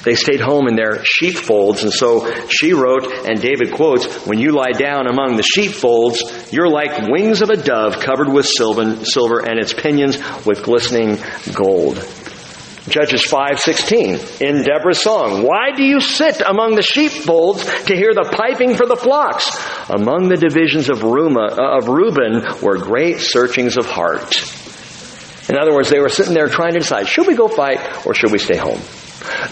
They 0.04 0.16
stayed 0.16 0.40
home 0.40 0.68
in 0.68 0.76
their 0.76 1.04
sheepfolds, 1.04 1.84
and 1.84 1.92
so 1.92 2.48
she 2.48 2.74
wrote, 2.74 3.06
and 3.28 3.42
David 3.42 3.74
quotes, 3.74 4.26
When 4.26 4.40
you 4.40 4.52
lie 4.52 4.72
down 4.72 5.08
among 5.08 5.36
the 5.36 5.44
sheepfolds, 5.44 6.24
you're 6.54 6.70
like 6.70 7.10
wings 7.10 7.42
of 7.42 7.50
a 7.50 7.58
dove 7.58 8.00
covered 8.00 8.32
with 8.32 8.48
silver 8.48 9.40
and 9.40 9.60
its 9.60 9.74
pinions 9.74 10.18
with 10.46 10.64
glistening 10.64 11.18
gold. 11.54 11.98
Judges 12.88 13.24
5:16 13.24 14.42
in 14.42 14.64
Deborah's 14.64 15.02
song, 15.02 15.44
"Why 15.44 15.72
do 15.76 15.84
you 15.84 16.00
sit 16.00 16.42
among 16.44 16.76
the 16.76 16.82
sheepfolds 16.82 17.64
to 17.86 17.96
hear 17.96 18.14
the 18.14 18.28
piping 18.32 18.76
for 18.76 18.88
the 18.88 18.96
flocks? 18.96 19.52
Among 19.90 20.30
the 20.30 20.38
divisions 20.38 20.90
of, 20.90 21.02
Ruma, 21.02 21.52
uh, 21.52 21.78
of 21.78 21.88
Reuben 21.88 22.42
were 22.62 22.78
great 22.78 23.20
searchings 23.20 23.78
of 23.78 23.86
heart." 23.86 24.44
In 25.50 25.58
other 25.58 25.74
words, 25.74 25.90
they 25.90 26.00
were 26.00 26.10
sitting 26.10 26.34
there 26.34 26.48
trying 26.48 26.74
to 26.74 26.80
decide, 26.80 27.08
should 27.08 27.28
we 27.28 27.36
go 27.36 27.48
fight 27.48 27.80
or 28.06 28.14
should 28.14 28.32
we 28.32 28.38
stay 28.38 28.58
home? 28.58 28.80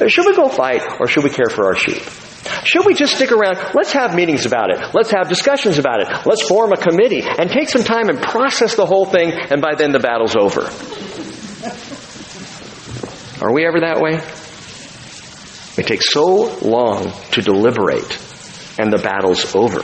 Should 0.07 0.25
we 0.25 0.36
go 0.36 0.49
fight 0.49 0.99
or 0.99 1.07
should 1.07 1.23
we 1.23 1.30
care 1.30 1.49
for 1.49 1.65
our 1.65 1.75
sheep? 1.75 2.03
Should 2.63 2.86
we 2.86 2.93
just 2.93 3.15
stick 3.15 3.32
around? 3.32 3.57
Let's 3.73 3.91
have 3.91 4.15
meetings 4.15 4.45
about 4.45 4.71
it. 4.71 4.80
Let's 4.93 5.11
have 5.11 5.28
discussions 5.30 5.80
about 5.80 6.01
it. 6.01 6.25
Let's 6.25 6.47
form 6.47 6.71
a 6.71 6.78
committee 6.78 7.23
and 7.23 7.49
take 7.49 7.69
some 7.69 7.84
time 7.84 8.09
and 8.09 8.21
process 8.21 8.75
the 8.75 8.86
whole 8.86 9.05
thing, 9.05 9.32
and 9.32 9.61
by 9.61 9.75
then 9.75 9.91
the 9.91 9.99
battle's 9.99 10.36
over. 10.36 10.61
Are 13.43 13.53
we 13.53 13.65
ever 13.65 13.82
that 13.82 13.99
way? 14.01 14.15
It 15.78 15.88
takes 15.88 16.11
so 16.11 16.57
long 16.59 17.11
to 17.32 17.41
deliberate, 17.41 18.17
and 18.80 18.91
the 18.91 18.97
battle's 18.97 19.55
over. 19.55 19.84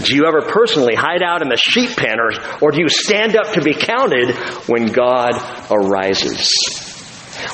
Do 0.00 0.14
you 0.14 0.26
ever 0.26 0.42
personally 0.42 0.94
hide 0.94 1.22
out 1.22 1.42
in 1.42 1.48
the 1.48 1.56
sheep 1.56 1.96
pen, 1.96 2.20
or, 2.20 2.32
or 2.60 2.70
do 2.70 2.80
you 2.80 2.88
stand 2.88 3.36
up 3.36 3.54
to 3.54 3.62
be 3.62 3.74
counted 3.74 4.34
when 4.68 4.86
God 4.86 5.34
arises? 5.70 6.83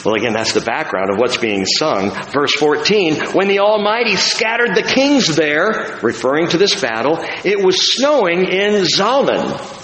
Well, 0.05 0.14
again, 0.14 0.32
that's 0.32 0.53
the 0.53 0.61
background 0.61 1.11
of 1.11 1.18
what's 1.18 1.36
being 1.36 1.66
sung. 1.66 2.11
Verse 2.32 2.55
14, 2.55 3.32
when 3.32 3.49
the 3.49 3.61
Almighty 3.61 4.16
scattered 4.16 4.74
the 4.74 4.82
kings 4.82 5.34
there, 5.36 5.99
referring 6.03 6.49
to 6.49 6.59
this 6.59 6.80
battle, 6.80 7.18
it 7.45 7.62
was 7.62 7.95
snowing 7.95 8.45
in 8.45 8.84
Zalmon. 8.84 9.78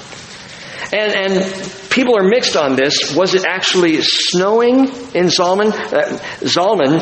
And, 0.93 1.15
and 1.15 1.91
people 1.91 2.17
are 2.17 2.29
mixed 2.29 2.57
on 2.57 2.77
this. 2.77 3.15
Was 3.15 3.35
it 3.35 3.45
actually 3.45 4.03
snowing 4.03 4.89
in 5.15 5.27
Zalmon? 5.29 5.73
Uh, 5.73 6.19
Zalmon 6.41 7.01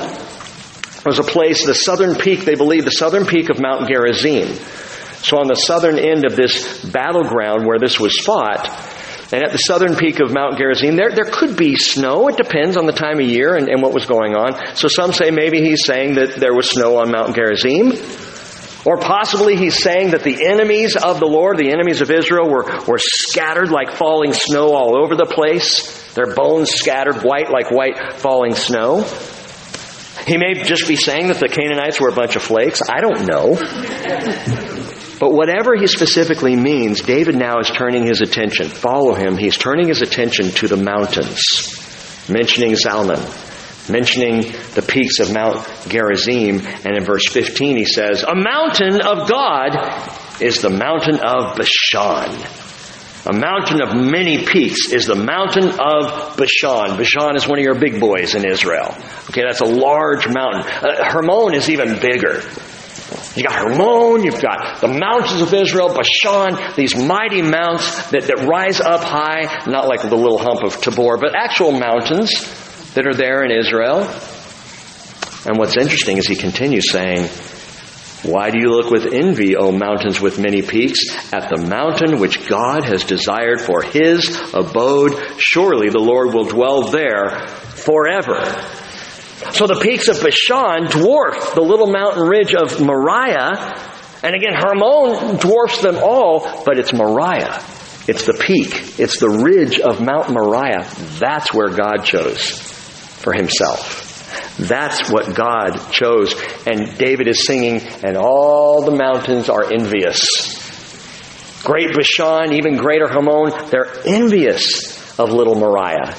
was 1.05 1.19
a 1.19 1.23
place, 1.25 1.67
the 1.67 1.75
southern 1.75 2.15
peak, 2.15 2.41
they 2.45 2.55
believe, 2.55 2.85
the 2.85 2.91
southern 2.91 3.27
peak 3.27 3.51
of 3.51 3.61
Mount 3.61 3.89
Gerizim. 3.89 4.49
So 5.23 5.39
on 5.39 5.49
the 5.49 5.55
southern 5.55 5.99
end 5.99 6.25
of 6.25 6.37
this 6.37 6.85
battleground 6.85 7.67
where 7.67 7.79
this 7.79 7.99
was 8.01 8.19
fought, 8.19 8.69
and 9.35 9.43
at 9.43 9.51
the 9.51 9.59
southern 9.59 9.97
peak 9.97 10.21
of 10.21 10.33
Mount 10.33 10.59
Gerizim, 10.59 10.95
there, 10.95 11.11
there 11.11 11.25
could 11.25 11.57
be 11.57 11.75
snow. 11.75 12.29
It 12.29 12.37
depends 12.37 12.77
on 12.77 12.87
the 12.87 12.93
time 12.93 13.19
of 13.19 13.27
year 13.27 13.57
and, 13.57 13.69
and 13.69 13.83
what 13.83 13.93
was 13.93 14.07
going 14.07 14.37
on. 14.37 14.77
So 14.77 14.87
some 14.87 15.13
say 15.13 15.33
maybe 15.33 15.61
he's 15.61 15.85
saying 15.85 16.15
that 16.15 16.37
there 16.37 16.55
was 16.55 16.71
snow 16.71 16.99
on 16.99 17.11
Mount 17.11 17.35
Gerizim. 17.35 17.95
Or 18.87 18.97
possibly 18.97 19.57
he's 19.57 19.83
saying 19.83 20.13
that 20.13 20.23
the 20.23 20.47
enemies 20.47 20.95
of 20.95 21.19
the 21.19 21.27
Lord, 21.27 21.59
the 21.59 21.73
enemies 21.73 22.01
of 22.01 22.13
Israel, 22.13 22.49
were, 22.49 22.63
were 22.87 23.01
scattered 23.01 23.73
like 23.73 23.97
falling 23.97 24.35
snow 24.35 24.73
all 24.73 24.97
over 24.97 25.17
the 25.17 25.27
place. 25.27 26.15
Their 26.15 26.33
bones 26.33 26.71
scattered 26.71 27.25
white 27.25 27.51
like 27.51 27.73
white 27.73 28.21
falling 28.21 28.55
snow. 28.55 29.03
He 30.29 30.37
may 30.37 30.55
just 30.63 30.87
be 30.87 30.95
saying 30.95 31.27
that 31.27 31.41
the 31.41 31.49
Canaanites 31.49 32.01
were 32.01 32.09
a 32.09 32.15
bunch 32.15 32.37
of 32.37 32.43
flakes. 32.43 32.83
I 32.89 33.01
don't 33.01 33.27
know. 33.27 34.74
But 35.19 35.33
whatever 35.33 35.77
he 35.77 35.87
specifically 35.87 36.57
means, 36.57 37.03
David 37.03 37.37
now 37.37 37.61
is 37.61 37.71
turning 37.71 38.07
his 38.07 38.21
attention. 38.21 38.69
Follow 38.69 39.15
him. 39.15 39.37
He's 39.37 39.57
turning 39.57 39.89
his 39.89 40.03
attention 40.03 40.51
to 40.51 40.69
the 40.69 40.77
mountains, 40.77 42.29
mentioning 42.29 42.75
Zalmon 42.75 43.21
mentioning 43.89 44.41
the 44.75 44.85
peaks 44.87 45.19
of 45.21 45.33
Mount 45.33 45.67
Gerizim. 45.89 46.61
And 46.85 46.97
in 46.97 47.05
verse 47.05 47.29
15, 47.29 47.77
he 47.77 47.85
says, 47.85 48.23
A 48.23 48.35
mountain 48.35 49.01
of 49.01 49.29
God 49.29 50.41
is 50.41 50.61
the 50.63 50.71
mountain 50.71 51.17
of 51.17 51.57
Bashan. 51.57 52.63
A 53.27 53.33
mountain 53.33 53.81
of 53.81 53.97
many 53.97 54.45
peaks 54.45 54.93
is 54.93 55.07
the 55.07 55.15
mountain 55.15 55.69
of 55.81 56.37
Bashan. 56.37 56.99
Bashan 56.99 57.37
is 57.37 57.49
one 57.49 57.59
of 57.59 57.65
your 57.65 57.79
big 57.79 57.99
boys 57.99 58.35
in 58.35 58.47
Israel. 58.47 58.95
Okay, 59.31 59.43
that's 59.43 59.61
a 59.61 59.67
large 59.67 60.29
mountain. 60.29 60.61
Uh, 60.63 61.05
Hermon 61.05 61.55
is 61.55 61.71
even 61.71 61.99
bigger. 62.01 62.43
You 63.37 63.45
got 63.45 63.55
Hermon, 63.55 64.25
you've 64.25 64.41
got 64.41 64.81
the 64.81 64.89
mountains 64.89 65.41
of 65.41 65.53
Israel, 65.53 65.95
Bashan, 65.95 66.75
these 66.77 66.97
mighty 66.97 67.43
mounts 67.43 68.11
that, 68.11 68.23
that 68.25 68.47
rise 68.47 68.81
up 68.81 69.03
high, 69.03 69.65
not 69.67 69.89
like 69.89 70.03
the 70.03 70.17
little 70.17 70.39
hump 70.39 70.63
of 70.63 70.81
Tabor, 70.81 71.17
but 71.17 71.35
actual 71.35 71.73
mountains 71.73 72.31
that 72.95 73.07
are 73.07 73.15
there 73.15 73.45
in 73.45 73.51
Israel. 73.51 74.03
And 75.47 75.59
what's 75.59 75.77
interesting 75.77 76.17
is 76.17 76.27
he 76.27 76.37
continues 76.37 76.91
saying, 76.91 77.29
Why 78.23 78.51
do 78.51 78.59
you 78.59 78.71
look 78.71 78.91
with 78.91 79.13
envy, 79.13 79.57
O 79.57 79.73
mountains 79.73 80.21
with 80.21 80.39
many 80.39 80.63
peaks, 80.63 81.01
at 81.33 81.51
the 81.51 81.61
mountain 81.61 82.21
which 82.21 82.49
God 82.49 82.85
has 82.85 83.05
desired 83.05 83.61
for 83.61 83.83
his 83.83 84.41
abode? 84.55 85.13
Surely 85.39 85.91
the 85.91 85.99
Lord 85.99 86.33
will 86.33 86.47
dwell 86.47 86.91
there 86.91 87.47
forever. 87.49 88.43
So 89.53 89.67
the 89.67 89.79
peaks 89.81 90.09
of 90.09 90.21
Bashan 90.23 90.87
dwarf 90.87 91.55
the 91.55 91.63
little 91.63 91.87
mountain 91.87 92.23
ridge 92.23 92.55
of 92.55 92.81
Moriah, 92.81 93.93
and 94.23 94.35
again, 94.35 94.55
Hermon 94.55 95.37
dwarfs 95.37 95.83
them 95.83 95.97
all, 95.97 96.65
but 96.65 96.79
it's 96.79 96.93
Moriah. 96.93 97.63
It's 98.07 98.25
the 98.25 98.35
peak. 98.35 98.99
It's 98.99 99.19
the 99.19 99.29
ridge 99.29 99.81
of 99.81 100.01
Mount 100.01 100.31
Moriah. 100.31 100.89
That's 101.19 101.53
where 101.53 101.69
God 101.69 102.05
chose 102.05 102.61
for 102.61 103.33
himself. 103.33 104.57
That's 104.59 105.11
what 105.11 105.35
God 105.35 105.91
chose. 105.91 106.35
And 106.67 106.97
David 106.99 107.29
is 107.29 107.47
singing, 107.47 107.81
and 108.05 108.17
all 108.17 108.83
the 108.83 108.97
mountains 108.97 109.49
are 109.49 109.73
envious. 109.73 110.63
Great 111.65 111.95
Bashan, 111.95 112.53
even 112.55 112.77
greater 112.77 113.09
Hermon, 113.09 113.71
they're 113.71 113.93
envious 114.07 115.19
of 115.19 115.31
little 115.31 115.55
Moriah. 115.55 116.15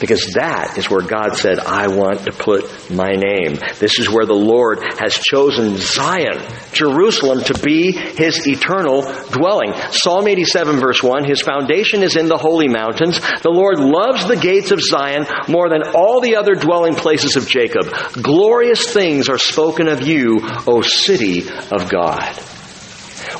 Because 0.00 0.32
that 0.34 0.78
is 0.78 0.88
where 0.90 1.02
God 1.02 1.36
said, 1.36 1.58
I 1.58 1.88
want 1.88 2.24
to 2.24 2.32
put 2.32 2.90
my 2.90 3.10
name. 3.10 3.58
This 3.78 3.98
is 3.98 4.08
where 4.08 4.26
the 4.26 4.34
Lord 4.34 4.78
has 4.98 5.14
chosen 5.14 5.76
Zion, 5.76 6.40
Jerusalem, 6.72 7.42
to 7.44 7.58
be 7.58 7.92
his 7.92 8.46
eternal 8.46 9.02
dwelling. 9.30 9.72
Psalm 9.90 10.28
87 10.28 10.78
verse 10.78 11.02
1, 11.02 11.24
his 11.24 11.40
foundation 11.40 12.02
is 12.02 12.16
in 12.16 12.28
the 12.28 12.36
holy 12.36 12.68
mountains. 12.68 13.20
The 13.42 13.50
Lord 13.50 13.78
loves 13.78 14.26
the 14.26 14.36
gates 14.36 14.70
of 14.70 14.80
Zion 14.82 15.26
more 15.48 15.68
than 15.68 15.94
all 15.94 16.20
the 16.20 16.36
other 16.36 16.54
dwelling 16.54 16.94
places 16.94 17.36
of 17.36 17.48
Jacob. 17.48 17.86
Glorious 18.12 18.92
things 18.92 19.28
are 19.28 19.38
spoken 19.38 19.88
of 19.88 20.02
you, 20.02 20.40
O 20.66 20.82
city 20.82 21.48
of 21.48 21.90
God. 21.90 22.57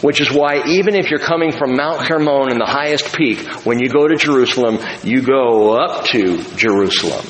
Which 0.01 0.21
is 0.21 0.31
why 0.31 0.63
even 0.67 0.95
if 0.95 1.11
you're 1.11 1.19
coming 1.19 1.51
from 1.53 1.75
Mount 1.75 2.07
Hermon 2.07 2.51
in 2.51 2.59
the 2.59 2.67
highest 2.67 3.15
peak, 3.17 3.41
when 3.67 3.81
you 3.81 3.89
go 3.89 4.07
to 4.07 4.17
Jerusalem, 4.17 4.79
you 5.03 5.23
go 5.23 5.77
up 5.77 6.07
to 6.07 6.43
Jerusalem. 6.57 7.27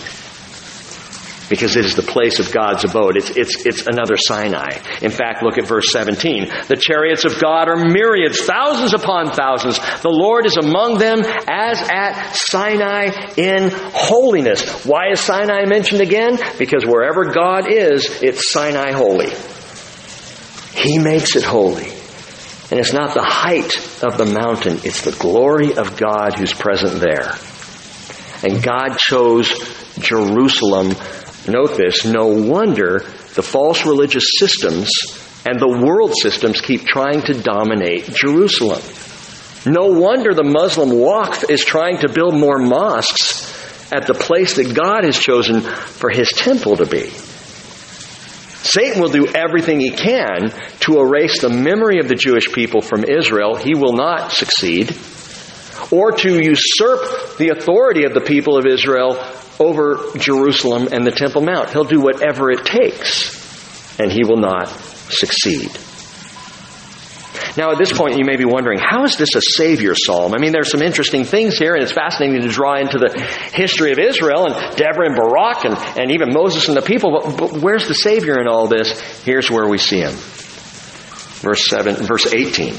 Because 1.49 1.77
it 1.77 1.87
is 1.87 1.97
the 1.97 2.03
place 2.03 2.41
of 2.41 2.53
God's 2.53 2.85
abode. 2.85 3.17
It's, 3.17 3.31
it's, 3.31 3.65
it's 3.65 3.87
another 3.87 4.17
Sinai. 4.19 4.81
In 5.01 5.11
fact, 5.11 5.43
look 5.43 5.57
at 5.57 5.67
verse 5.67 5.91
17. 5.93 6.45
The 6.69 6.77
chariots 6.77 7.25
of 7.25 7.41
God 7.41 7.71
are 7.71 7.89
myriads, 7.89 8.43
thousands 8.43 8.93
upon 8.93 9.33
thousands. 9.33 9.79
The 10.03 10.11
Lord 10.11 10.45
is 10.45 10.59
among 10.59 10.99
them 10.99 11.21
as 11.21 11.81
at 11.91 12.33
Sinai 12.35 13.33
in 13.39 13.71
holiness. 13.73 14.85
Why 14.85 15.11
is 15.13 15.21
Sinai 15.21 15.65
mentioned 15.65 16.03
again? 16.03 16.39
Because 16.59 16.85
wherever 16.85 17.33
God 17.33 17.73
is, 17.73 18.21
it's 18.23 18.53
Sinai 18.53 18.93
holy. 18.93 19.31
He 20.75 20.99
makes 20.99 21.35
it 21.35 21.45
holy. 21.45 21.98
And 22.71 22.79
it's 22.79 22.93
not 22.93 23.15
the 23.15 23.25
height 23.25 23.77
of 24.03 24.19
the 24.19 24.27
mountain, 24.27 24.81
it's 24.85 25.03
the 25.03 25.13
glory 25.13 25.75
of 25.77 25.97
God 25.97 26.35
who's 26.39 26.53
present 26.53 27.01
there. 27.01 27.35
And 28.43 28.63
God 28.63 28.99
chose 28.99 29.49
Jerusalem. 29.99 30.95
Note 31.49 31.77
this, 31.77 32.05
no 32.05 32.27
wonder 32.27 33.01
the 33.35 33.43
false 33.43 33.87
religious 33.87 34.33
systems 34.39 34.91
and 35.47 35.59
the 35.59 35.81
world 35.83 36.15
systems 36.15 36.61
keep 36.61 36.85
trying 36.85 37.23
to 37.23 37.41
dominate 37.41 38.05
Jerusalem. 38.05 38.83
No 39.65 39.87
wonder 39.99 40.35
the 40.35 40.45
Muslim 40.45 40.91
Waqf 40.91 41.49
is 41.49 41.65
trying 41.65 41.99
to 41.99 42.13
build 42.13 42.35
more 42.35 42.59
mosques 42.59 43.93
at 43.93 44.07
the 44.07 44.15
place 44.15 44.57
that 44.57 44.75
God 44.75 45.05
has 45.05 45.19
chosen 45.19 45.63
for 45.63 46.11
his 46.11 46.29
temple 46.31 46.77
to 46.77 46.87
be. 46.87 47.11
Satan 48.63 49.01
will 49.01 49.11
do 49.11 49.27
everything 49.27 49.81
he 49.81 49.91
can 49.91 50.51
to 50.81 50.99
erase 50.99 51.41
the 51.41 51.49
memory 51.49 52.01
of 52.01 52.09
the 52.09 52.15
Jewish 52.15 52.53
people 52.53 52.81
from 52.81 53.05
Israel. 53.05 53.57
He 53.57 53.75
will 53.75 53.93
not 53.93 54.33
succeed. 54.33 54.97
Or 55.91 56.13
to 56.13 56.35
usurp 56.35 57.39
the 57.39 57.51
authority 57.57 58.05
of 58.05 58.15
the 58.15 58.21
people 58.21 58.59
of 58.59 58.67
Israel 58.67 59.17
over 59.61 59.99
Jerusalem 60.19 60.89
and 60.93 61.07
the 61.07 61.11
Temple 61.11 61.43
Mount. 61.43 61.71
He'll 61.71 61.85
do 61.85 62.01
whatever 62.01 62.51
it 62.51 62.65
takes, 62.65 63.99
and 63.99 64.11
he 64.11 64.25
will 64.25 64.41
not 64.41 64.69
succeed. 64.69 65.71
Now, 67.59 67.73
at 67.73 67.79
this 67.79 67.93
point, 67.93 68.17
you 68.17 68.25
may 68.25 68.37
be 68.37 68.45
wondering, 68.45 68.79
how 68.79 69.03
is 69.03 69.17
this 69.17 69.35
a 69.35 69.41
Savior 69.43 69.93
psalm? 69.97 70.33
I 70.33 70.39
mean, 70.39 70.53
there's 70.53 70.71
some 70.71 70.81
interesting 70.81 71.25
things 71.25 71.59
here, 71.59 71.75
and 71.75 71.83
it's 71.83 71.91
fascinating 71.91 72.41
to 72.43 72.49
draw 72.49 72.79
into 72.79 72.99
the 72.99 73.21
history 73.53 73.91
of 73.91 73.99
Israel 73.99 74.47
and 74.47 74.77
Deborah 74.77 75.07
and 75.07 75.17
Barak 75.17 75.65
and, 75.65 75.77
and 75.99 76.13
even 76.13 76.33
Moses 76.33 76.69
and 76.69 76.77
the 76.77 76.83
people. 76.83 77.11
But, 77.11 77.37
but 77.37 77.61
where's 77.61 77.89
the 77.89 77.97
Savior 77.97 78.41
in 78.41 78.47
all 78.47 78.69
this? 78.69 79.01
Here's 79.25 79.51
where 79.51 79.67
we 79.67 79.77
see 79.77 79.99
him. 79.99 80.13
Verse 81.43 81.69
7, 81.69 81.97
verse 81.97 82.33
18. 82.33 82.75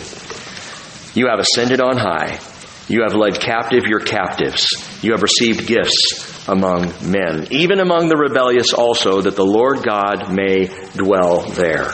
You 1.13 1.27
have 1.27 1.39
ascended 1.39 1.81
on 1.81 1.97
high. 1.97 2.39
You 2.87 3.01
have 3.01 3.15
led 3.15 3.41
captive 3.41 3.83
your 3.83 3.99
captives. 3.99 4.69
You 5.03 5.11
have 5.11 5.21
received 5.21 5.67
gifts 5.67 6.47
among 6.47 6.93
men, 7.03 7.49
even 7.51 7.81
among 7.81 8.07
the 8.07 8.15
rebellious 8.15 8.71
also, 8.71 9.19
that 9.19 9.35
the 9.35 9.45
Lord 9.45 9.83
God 9.83 10.33
may 10.33 10.67
dwell 10.95 11.41
there. 11.41 11.91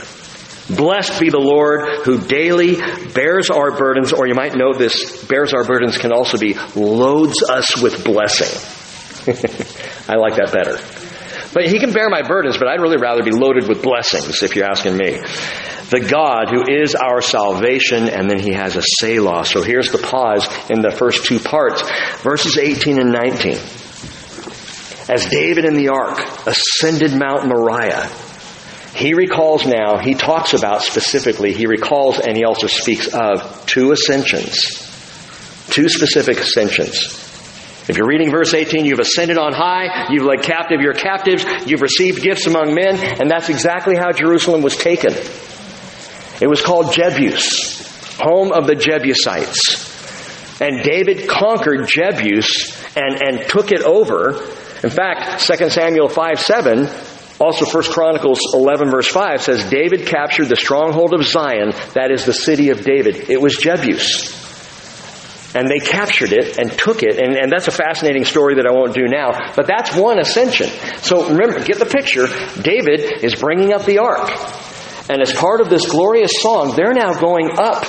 Blessed 0.70 1.20
be 1.20 1.30
the 1.30 1.40
Lord 1.40 2.06
who 2.06 2.20
daily 2.20 2.76
bears 3.14 3.52
our 3.52 3.78
burdens, 3.78 4.14
or 4.14 4.28
you 4.28 4.34
might 4.34 4.56
know 4.56 4.74
this, 4.74 5.24
bears 5.26 5.54
our 5.54 5.64
burdens 5.64 5.98
can 5.98 6.12
also 6.12 6.40
be 6.40 6.56
loads 6.76 7.44
us 7.44 7.80
with 7.80 8.04
blessing. 8.04 8.50
I 10.08 10.16
like 10.16 10.36
that 10.36 10.52
better. 10.52 10.80
But 11.54 11.68
he 11.68 11.80
can 11.80 11.94
bear 11.94 12.10
my 12.10 12.22
burdens, 12.22 12.58
but 12.58 12.68
I'd 12.68 12.82
really 12.82 12.98
rather 12.98 13.24
be 13.24 13.32
loaded 13.32 13.68
with 13.68 13.84
blessings, 13.84 14.42
if 14.44 14.56
you're 14.56 14.66
asking 14.66 14.98
me. 14.98 15.20
The 15.90 16.06
God 16.10 16.50
who 16.50 16.66
is 16.68 16.96
our 16.96 17.22
salvation, 17.22 18.10
and 18.10 18.28
then 18.30 18.40
he 18.40 18.52
has 18.54 18.76
a 18.76 18.82
Selah. 18.82 19.46
So 19.46 19.62
here's 19.62 19.92
the 19.92 20.00
pause 20.00 20.48
in 20.70 20.82
the 20.82 20.92
first 20.92 21.26
two 21.26 21.40
parts, 21.40 21.84
verses 22.22 22.58
18 22.58 23.00
and 23.00 23.12
19. 23.12 23.58
As 25.08 25.28
David 25.30 25.66
in 25.66 25.76
the 25.76 25.90
ark 25.90 26.48
ascended 26.48 27.14
Mount 27.14 27.48
Moriah, 27.48 28.10
he 28.96 29.14
recalls 29.14 29.66
now, 29.66 29.98
he 29.98 30.14
talks 30.14 30.54
about 30.54 30.82
specifically, 30.82 31.52
he 31.52 31.68
recalls 31.68 32.18
and 32.18 32.38
he 32.38 32.46
also 32.46 32.68
speaks 32.68 33.10
of 33.14 33.66
two 33.66 33.92
ascensions. 33.92 34.82
Two 35.70 35.90
specific 35.90 36.38
ascensions. 36.38 37.22
If 37.90 37.98
you're 37.98 38.08
reading 38.08 38.32
verse 38.32 38.54
18, 38.54 38.86
you've 38.86 39.00
ascended 39.00 39.38
on 39.38 39.52
high, 39.52 40.08
you've 40.12 40.24
led 40.24 40.44
captive 40.44 40.80
your 40.80 40.94
captives, 40.94 41.46
you've 41.68 41.82
received 41.82 42.24
gifts 42.24 42.48
among 42.48 42.74
men, 42.74 42.96
and 42.98 43.30
that's 43.30 43.50
exactly 43.50 43.98
how 43.98 44.14
Jerusalem 44.14 44.62
was 44.62 44.78
taken. 44.78 45.14
It 46.42 46.48
was 46.48 46.62
called 46.62 46.94
Jebus, 46.94 48.18
home 48.18 48.54
of 48.54 48.66
the 48.66 48.76
Jebusites. 48.76 50.62
And 50.62 50.84
David 50.84 51.28
conquered 51.28 51.82
Jebus 51.90 52.96
and, 52.96 53.22
and 53.22 53.50
took 53.50 53.74
it 53.74 53.82
over. 53.82 54.42
In 54.84 54.90
fact, 54.90 55.46
2 55.46 55.70
Samuel 55.70 56.08
5 56.08 56.40
7 56.40 57.15
also, 57.40 57.66
1 57.66 57.84
Chronicles 57.92 58.40
11 58.54 58.90
verse 58.90 59.08
5 59.08 59.42
says, 59.42 59.70
David 59.70 60.08
captured 60.08 60.46
the 60.46 60.56
stronghold 60.56 61.14
of 61.14 61.26
Zion, 61.26 61.72
that 61.94 62.10
is 62.12 62.26
the 62.26 62.34
city 62.34 62.70
of 62.70 62.82
David. 62.84 63.30
It 63.30 63.42
was 63.42 63.58
Jebus. 63.58 64.44
And 65.54 65.70
they 65.70 65.80
captured 65.80 66.32
it 66.32 66.58
and 66.58 66.72
took 66.72 67.04
it, 67.04 67.18
and, 67.18 67.36
and 67.36 67.52
that's 67.52 67.68
a 67.68 67.72
fascinating 67.72 68.26
story 68.26 68.56
that 68.56 68.66
I 68.68 68.72
won't 68.72 68.94
do 68.94 69.08
now, 69.08 69.54
but 69.56 69.68
that's 69.68 69.96
one 69.96 70.20
ascension. 70.20 70.68
So 71.02 71.30
remember, 71.30 71.64
get 71.64 71.80
the 71.80 71.86
picture. 71.86 72.28
David 72.62 73.24
is 73.24 73.36
bringing 73.36 73.74
up 73.74 73.86
the 73.86 74.00
ark. 74.00 74.30
And 75.10 75.22
as 75.22 75.32
part 75.34 75.62
of 75.62 75.70
this 75.70 75.90
glorious 75.90 76.32
song, 76.42 76.74
they're 76.76 76.94
now 76.94 77.14
going 77.14 77.52
up 77.58 77.84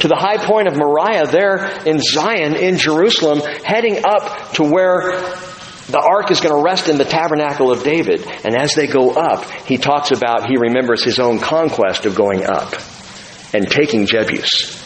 to 0.00 0.08
the 0.08 0.16
high 0.16 0.38
point 0.38 0.68
of 0.68 0.76
Moriah 0.76 1.26
there 1.26 1.82
in 1.86 2.00
Zion, 2.00 2.56
in 2.56 2.78
Jerusalem, 2.78 3.40
heading 3.64 4.04
up 4.04 4.54
to 4.54 4.64
where 4.64 5.20
the 5.88 6.00
ark 6.00 6.30
is 6.30 6.40
going 6.40 6.54
to 6.54 6.62
rest 6.62 6.88
in 6.88 6.96
the 6.96 7.04
tabernacle 7.04 7.72
of 7.72 7.82
David. 7.82 8.24
And 8.44 8.56
as 8.56 8.74
they 8.74 8.86
go 8.86 9.10
up, 9.10 9.44
he 9.66 9.78
talks 9.78 10.10
about, 10.10 10.48
he 10.48 10.56
remembers 10.56 11.02
his 11.02 11.18
own 11.18 11.38
conquest 11.38 12.06
of 12.06 12.14
going 12.14 12.44
up 12.44 12.74
and 13.52 13.68
taking 13.68 14.06
Jebus. 14.06 14.80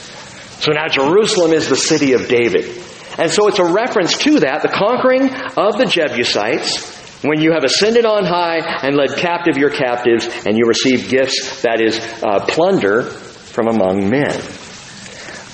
So 0.63 0.73
now 0.73 0.89
Jerusalem 0.89 1.53
is 1.53 1.69
the 1.69 1.77
city 1.77 2.15
of 2.15 2.29
David. 2.29 2.83
And 3.19 3.31
so 3.31 3.49
it's 3.49 3.59
a 3.59 3.65
reference 3.65 4.17
to 4.19 4.41
that, 4.41 4.63
the 4.63 4.69
conquering 4.69 5.33
of 5.33 5.79
the 5.79 5.87
Jebusites, 5.87 7.23
when 7.23 7.41
you 7.41 7.53
have 7.53 7.65
ascended 7.65 8.05
on 8.05 8.25
high 8.25 8.59
and 8.83 8.97
led 8.97 9.17
captive 9.17 9.57
your 9.57 9.71
captives, 9.71 10.29
and 10.47 10.57
you 10.57 10.65
receive 10.67 11.09
gifts, 11.09 11.63
that 11.63 11.81
is, 11.81 11.99
uh, 12.23 12.45
plunder 12.47 13.03
from 13.03 13.69
among 13.69 14.11
men. 14.11 14.39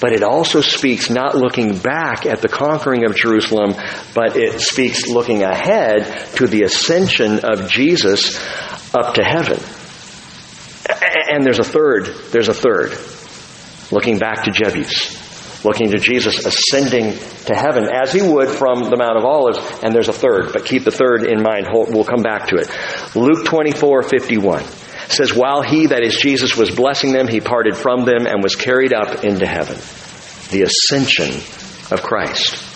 But 0.02 0.12
it 0.12 0.24
also 0.24 0.60
speaks 0.62 1.10
not 1.10 1.36
looking 1.36 1.78
back 1.78 2.26
at 2.26 2.42
the 2.42 2.48
conquering 2.48 3.04
of 3.04 3.14
Jerusalem, 3.14 3.74
but 4.16 4.36
it 4.36 4.60
speaks 4.60 5.06
looking 5.06 5.44
ahead 5.44 6.26
to 6.34 6.48
the 6.48 6.64
ascension 6.64 7.44
of 7.44 7.70
Jesus 7.70 8.36
up 8.92 9.14
to 9.14 9.22
heaven. 9.22 9.60
And 11.30 11.46
there's 11.46 11.60
a 11.60 11.64
third, 11.64 12.06
there's 12.32 12.48
a 12.48 12.54
third. 12.54 12.98
Looking 13.92 14.18
back 14.18 14.42
to 14.42 14.50
Jebus, 14.50 15.64
looking 15.64 15.92
to 15.92 15.98
Jesus 15.98 16.44
ascending 16.44 17.16
to 17.44 17.54
heaven 17.54 17.88
as 17.88 18.12
he 18.12 18.22
would 18.22 18.48
from 18.48 18.90
the 18.90 18.96
Mount 18.96 19.16
of 19.16 19.24
Olives, 19.24 19.60
and 19.84 19.94
there's 19.94 20.08
a 20.08 20.12
third, 20.12 20.52
but 20.52 20.64
keep 20.64 20.82
the 20.82 20.90
third 20.90 21.22
in 21.22 21.40
mind. 21.40 21.68
We'll 21.72 22.02
come 22.02 22.22
back 22.22 22.48
to 22.48 22.56
it. 22.56 22.68
Luke 23.14 23.44
24, 23.44 24.02
51 24.02 24.64
says, 25.08 25.34
While 25.34 25.62
he, 25.62 25.86
that 25.86 26.02
is 26.02 26.16
Jesus, 26.16 26.56
was 26.56 26.70
blessing 26.70 27.12
them, 27.12 27.28
he 27.28 27.40
parted 27.40 27.76
from 27.76 28.04
them 28.04 28.26
and 28.26 28.42
was 28.42 28.56
carried 28.56 28.92
up 28.92 29.24
into 29.24 29.46
heaven. 29.46 29.76
The 30.50 30.62
ascension 30.62 31.34
of 31.90 32.02
Christ. 32.02 32.70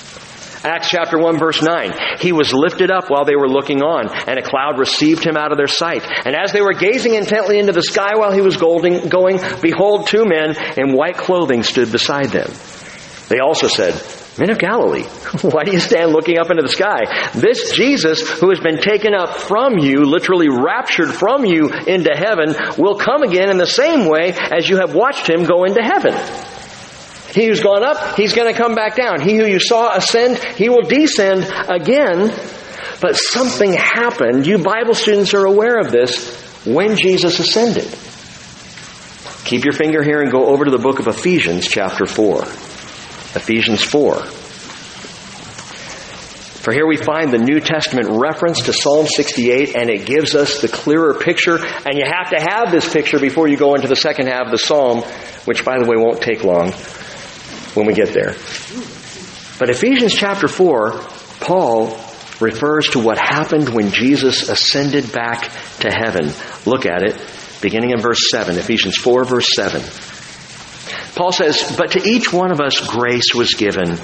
Acts 0.64 0.88
chapter 0.88 1.16
1 1.16 1.38
verse 1.38 1.62
9. 1.62 1.92
He 2.18 2.32
was 2.32 2.52
lifted 2.52 2.90
up 2.90 3.08
while 3.08 3.24
they 3.24 3.36
were 3.36 3.48
looking 3.48 3.82
on, 3.82 4.08
and 4.28 4.38
a 4.38 4.42
cloud 4.42 4.78
received 4.78 5.24
him 5.24 5.36
out 5.36 5.52
of 5.52 5.58
their 5.58 5.68
sight. 5.68 6.02
And 6.02 6.34
as 6.34 6.52
they 6.52 6.60
were 6.60 6.72
gazing 6.72 7.14
intently 7.14 7.58
into 7.58 7.72
the 7.72 7.82
sky 7.82 8.16
while 8.16 8.32
he 8.32 8.40
was 8.40 8.56
going, 8.56 9.00
behold, 9.60 10.08
two 10.08 10.24
men 10.24 10.56
in 10.76 10.92
white 10.92 11.16
clothing 11.16 11.62
stood 11.62 11.92
beside 11.92 12.30
them. 12.30 12.50
They 13.28 13.38
also 13.38 13.68
said, 13.68 13.94
Men 14.38 14.50
of 14.50 14.58
Galilee, 14.58 15.02
why 15.42 15.64
do 15.64 15.72
you 15.72 15.80
stand 15.80 16.12
looking 16.12 16.38
up 16.38 16.50
into 16.50 16.62
the 16.62 16.68
sky? 16.68 17.30
This 17.34 17.72
Jesus 17.72 18.28
who 18.38 18.50
has 18.50 18.60
been 18.60 18.78
taken 18.78 19.14
up 19.14 19.36
from 19.36 19.78
you, 19.78 20.04
literally 20.04 20.48
raptured 20.48 21.12
from 21.12 21.44
you 21.44 21.70
into 21.70 22.10
heaven, 22.14 22.54
will 22.76 22.96
come 22.96 23.22
again 23.22 23.50
in 23.50 23.56
the 23.56 23.66
same 23.66 24.06
way 24.06 24.32
as 24.32 24.68
you 24.68 24.76
have 24.76 24.94
watched 24.94 25.28
him 25.28 25.44
go 25.44 25.64
into 25.64 25.82
heaven. 25.82 26.14
He 27.32 27.46
who's 27.46 27.62
gone 27.62 27.84
up, 27.84 28.16
he's 28.16 28.34
going 28.34 28.52
to 28.52 28.58
come 28.58 28.74
back 28.74 28.96
down. 28.96 29.20
He 29.20 29.36
who 29.36 29.46
you 29.46 29.60
saw 29.60 29.94
ascend, 29.94 30.38
he 30.38 30.68
will 30.68 30.82
descend 30.82 31.44
again. 31.68 32.32
But 33.00 33.16
something 33.16 33.72
happened. 33.72 34.46
You 34.46 34.58
Bible 34.58 34.94
students 34.94 35.34
are 35.34 35.44
aware 35.44 35.78
of 35.78 35.90
this 35.90 36.34
when 36.64 36.96
Jesus 36.96 37.38
ascended. 37.38 37.86
Keep 39.44 39.64
your 39.64 39.74
finger 39.74 40.02
here 40.02 40.22
and 40.22 40.30
go 40.30 40.46
over 40.46 40.64
to 40.64 40.70
the 40.70 40.78
book 40.78 40.98
of 40.98 41.06
Ephesians, 41.06 41.68
chapter 41.68 42.06
4. 42.06 42.44
Ephesians 43.36 43.82
4. 43.82 44.24
For 46.66 46.72
here 46.72 46.86
we 46.86 46.96
find 46.96 47.30
the 47.30 47.38
New 47.38 47.60
Testament 47.60 48.08
reference 48.10 48.62
to 48.62 48.72
Psalm 48.72 49.06
68, 49.06 49.76
and 49.76 49.88
it 49.88 50.04
gives 50.04 50.34
us 50.34 50.60
the 50.60 50.66
clearer 50.66 51.14
picture. 51.14 51.58
And 51.58 51.96
you 51.96 52.04
have 52.04 52.30
to 52.30 52.40
have 52.40 52.72
this 52.72 52.92
picture 52.92 53.20
before 53.20 53.46
you 53.46 53.56
go 53.56 53.76
into 53.76 53.86
the 53.86 53.94
second 53.94 54.26
half 54.26 54.46
of 54.46 54.50
the 54.50 54.58
Psalm, 54.58 55.02
which, 55.44 55.64
by 55.64 55.78
the 55.78 55.88
way, 55.88 55.96
won't 55.96 56.20
take 56.20 56.42
long 56.42 56.72
when 57.74 57.86
we 57.86 57.94
get 57.94 58.08
there. 58.08 58.34
But 59.60 59.70
Ephesians 59.70 60.14
chapter 60.14 60.48
4, 60.48 60.92
Paul 61.38 61.96
refers 62.40 62.88
to 62.88 62.98
what 62.98 63.18
happened 63.18 63.68
when 63.68 63.92
Jesus 63.92 64.48
ascended 64.48 65.12
back 65.12 65.52
to 65.80 65.90
heaven. 65.90 66.32
Look 66.64 66.84
at 66.84 67.02
it, 67.02 67.20
beginning 67.60 67.90
in 67.90 68.00
verse 68.00 68.28
7, 68.30 68.58
Ephesians 68.58 68.96
4, 68.96 69.24
verse 69.24 69.54
7. 69.54 69.82
Paul 71.16 71.32
says, 71.32 71.74
But 71.76 71.92
to 71.92 72.08
each 72.08 72.32
one 72.32 72.52
of 72.52 72.60
us 72.60 72.78
grace 72.78 73.34
was 73.34 73.54
given 73.54 73.98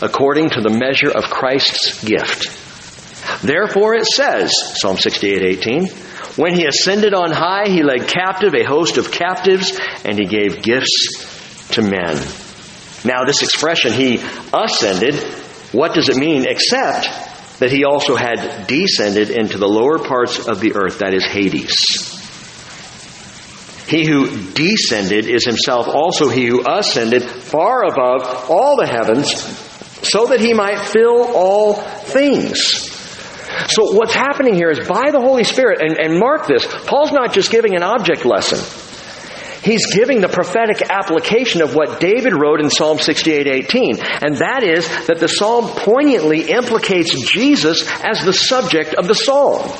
according 0.00 0.50
to 0.50 0.60
the 0.60 0.70
measure 0.70 1.10
of 1.10 1.24
Christ's 1.24 2.02
gift. 2.04 2.60
Therefore 3.42 3.94
it 3.94 4.06
says, 4.06 4.52
Psalm 4.80 4.96
68, 4.96 5.42
18, 5.42 5.88
when 6.36 6.54
he 6.54 6.66
ascended 6.66 7.14
on 7.14 7.30
high, 7.30 7.68
he 7.68 7.82
led 7.82 8.08
captive 8.08 8.54
a 8.54 8.64
host 8.64 8.96
of 8.96 9.10
captives, 9.10 9.78
and 10.04 10.18
he 10.18 10.24
gave 10.24 10.62
gifts 10.62 11.68
to 11.72 11.82
men. 11.82 12.16
Now, 13.04 13.24
this 13.24 13.42
expression, 13.42 13.92
he 13.92 14.22
ascended, 14.52 15.16
what 15.72 15.94
does 15.94 16.08
it 16.08 16.16
mean 16.16 16.46
except 16.46 17.08
that 17.58 17.72
he 17.72 17.84
also 17.84 18.16
had 18.16 18.66
descended 18.66 19.30
into 19.30 19.58
the 19.58 19.68
lower 19.68 19.98
parts 19.98 20.46
of 20.46 20.60
the 20.60 20.74
earth, 20.76 21.00
that 21.00 21.12
is 21.12 21.24
Hades? 21.24 22.21
He 23.92 24.06
who 24.06 24.52
descended 24.54 25.26
is 25.26 25.44
himself 25.44 25.86
also 25.86 26.30
he 26.30 26.46
who 26.46 26.64
ascended 26.66 27.22
far 27.24 27.84
above 27.84 28.48
all 28.48 28.76
the 28.76 28.86
heavens 28.86 29.30
so 30.02 30.28
that 30.28 30.40
he 30.40 30.54
might 30.54 30.78
fill 30.78 31.24
all 31.36 31.74
things. 31.74 32.90
So 33.68 33.92
what's 33.92 34.14
happening 34.14 34.54
here 34.54 34.70
is 34.70 34.88
by 34.88 35.10
the 35.10 35.20
Holy 35.20 35.44
Spirit, 35.44 35.82
and, 35.82 35.98
and 35.98 36.18
mark 36.18 36.46
this, 36.46 36.66
Paul's 36.86 37.12
not 37.12 37.34
just 37.34 37.50
giving 37.50 37.76
an 37.76 37.82
object 37.82 38.24
lesson. 38.24 38.60
He's 39.62 39.94
giving 39.94 40.22
the 40.22 40.28
prophetic 40.28 40.80
application 40.88 41.60
of 41.60 41.74
what 41.74 42.00
David 42.00 42.32
wrote 42.32 42.60
in 42.60 42.70
Psalm 42.70 42.96
68:18, 42.96 43.98
and 44.24 44.38
that 44.38 44.62
is 44.64 44.88
that 45.06 45.18
the 45.20 45.28
psalm 45.28 45.68
poignantly 45.68 46.50
implicates 46.50 47.12
Jesus 47.30 47.86
as 48.02 48.24
the 48.24 48.32
subject 48.32 48.94
of 48.94 49.06
the 49.06 49.14
psalm. 49.14 49.70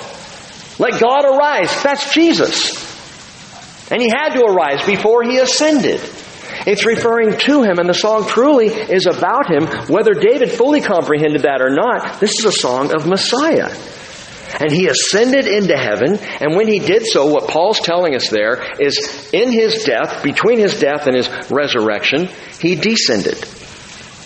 Let 0.78 1.00
God 1.00 1.24
arise. 1.24 1.82
That's 1.82 2.12
Jesus. 2.12 2.91
And 3.92 4.00
he 4.00 4.08
had 4.08 4.30
to 4.30 4.44
arise 4.44 4.84
before 4.86 5.22
he 5.22 5.38
ascended. 5.38 6.00
It's 6.66 6.86
referring 6.86 7.36
to 7.38 7.62
him, 7.62 7.78
and 7.78 7.88
the 7.88 7.94
song 7.94 8.26
truly 8.26 8.68
is 8.68 9.06
about 9.06 9.50
him. 9.50 9.66
Whether 9.88 10.14
David 10.14 10.50
fully 10.50 10.80
comprehended 10.80 11.42
that 11.42 11.60
or 11.60 11.70
not, 11.70 12.18
this 12.18 12.38
is 12.38 12.44
a 12.46 12.52
song 12.52 12.94
of 12.94 13.06
Messiah. 13.06 13.68
And 14.60 14.70
he 14.70 14.86
ascended 14.86 15.46
into 15.46 15.76
heaven, 15.76 16.18
and 16.18 16.56
when 16.56 16.68
he 16.68 16.78
did 16.78 17.04
so, 17.06 17.26
what 17.26 17.48
Paul's 17.48 17.80
telling 17.80 18.14
us 18.14 18.28
there 18.28 18.62
is 18.80 19.30
in 19.32 19.50
his 19.50 19.84
death, 19.84 20.22
between 20.22 20.58
his 20.58 20.78
death 20.78 21.06
and 21.06 21.16
his 21.16 21.28
resurrection, 21.50 22.28
he 22.60 22.76
descended. 22.76 23.38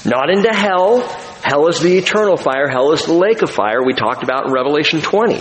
Not 0.05 0.31
into 0.31 0.53
hell. 0.53 1.01
Hell 1.43 1.69
is 1.69 1.81
the 1.81 1.99
eternal 1.99 2.37
fire. 2.37 2.69
Hell 2.69 2.93
is 2.93 3.05
the 3.05 3.13
lake 3.13 3.43
of 3.43 3.51
fire 3.51 3.83
we 3.85 3.95
talked 3.95 4.23
about 4.23 4.47
in 4.47 4.53
Revelation 4.53 5.01
20. 5.01 5.41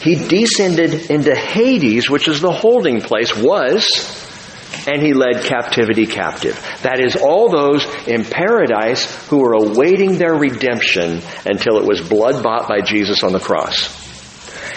He 0.00 0.16
descended 0.16 1.10
into 1.10 1.34
Hades, 1.34 2.08
which 2.10 2.28
is 2.28 2.40
the 2.40 2.52
holding 2.52 3.00
place, 3.00 3.36
was, 3.36 3.86
and 4.86 5.02
he 5.02 5.12
led 5.12 5.44
captivity 5.44 6.06
captive. 6.06 6.54
That 6.82 7.00
is, 7.00 7.16
all 7.16 7.48
those 7.48 7.84
in 8.06 8.24
paradise 8.24 9.04
who 9.28 9.38
were 9.38 9.54
awaiting 9.54 10.18
their 10.18 10.34
redemption 10.34 11.20
until 11.44 11.78
it 11.78 11.86
was 11.86 12.00
blood 12.00 12.42
bought 12.42 12.68
by 12.68 12.80
Jesus 12.80 13.22
on 13.22 13.32
the 13.32 13.40
cross. 13.40 14.00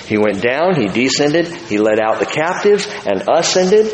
He 0.06 0.18
went 0.18 0.42
down, 0.42 0.80
he 0.80 0.88
descended, 0.88 1.48
he 1.48 1.80
led 1.80 2.00
out 2.00 2.20
the 2.20 2.26
captives, 2.26 2.88
and 3.06 3.24
ascended, 3.28 3.88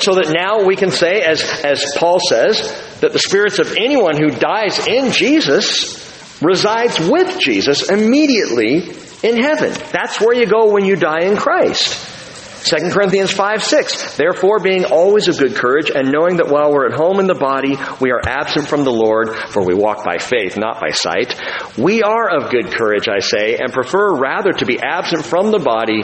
so 0.00 0.14
that 0.14 0.32
now 0.34 0.64
we 0.64 0.76
can 0.76 0.90
say, 0.90 1.20
as, 1.20 1.42
as 1.64 1.84
Paul 1.96 2.18
says, 2.20 2.60
that 3.00 3.12
the 3.12 3.18
spirits 3.18 3.58
of 3.58 3.76
anyone 3.76 4.16
who 4.16 4.30
dies 4.30 4.86
in 4.86 5.12
Jesus 5.12 5.98
resides 6.40 6.98
with 6.98 7.38
Jesus 7.38 7.90
immediately 7.90 8.92
in 9.22 9.42
heaven. 9.42 9.72
That's 9.92 10.20
where 10.20 10.34
you 10.34 10.46
go 10.46 10.72
when 10.72 10.84
you 10.84 10.96
die 10.96 11.24
in 11.24 11.36
Christ. 11.36 12.18
2 12.64 12.90
Corinthians 12.90 13.30
5 13.30 13.64
6. 13.64 14.16
Therefore, 14.16 14.58
being 14.60 14.84
always 14.84 15.28
of 15.28 15.38
good 15.38 15.54
courage, 15.54 15.90
and 15.90 16.12
knowing 16.12 16.36
that 16.36 16.48
while 16.48 16.72
we're 16.72 16.86
at 16.86 16.92
home 16.92 17.18
in 17.18 17.26
the 17.26 17.34
body, 17.34 17.76
we 18.00 18.10
are 18.10 18.20
absent 18.22 18.68
from 18.68 18.84
the 18.84 18.92
Lord, 18.92 19.34
for 19.34 19.64
we 19.64 19.74
walk 19.74 20.04
by 20.04 20.18
faith, 20.18 20.58
not 20.58 20.78
by 20.78 20.90
sight. 20.90 21.40
We 21.78 22.02
are 22.02 22.28
of 22.28 22.50
good 22.50 22.72
courage, 22.72 23.08
I 23.08 23.20
say, 23.20 23.56
and 23.56 23.72
prefer 23.72 24.14
rather 24.14 24.52
to 24.52 24.66
be 24.66 24.78
absent 24.78 25.24
from 25.24 25.50
the 25.50 25.58
body 25.58 26.02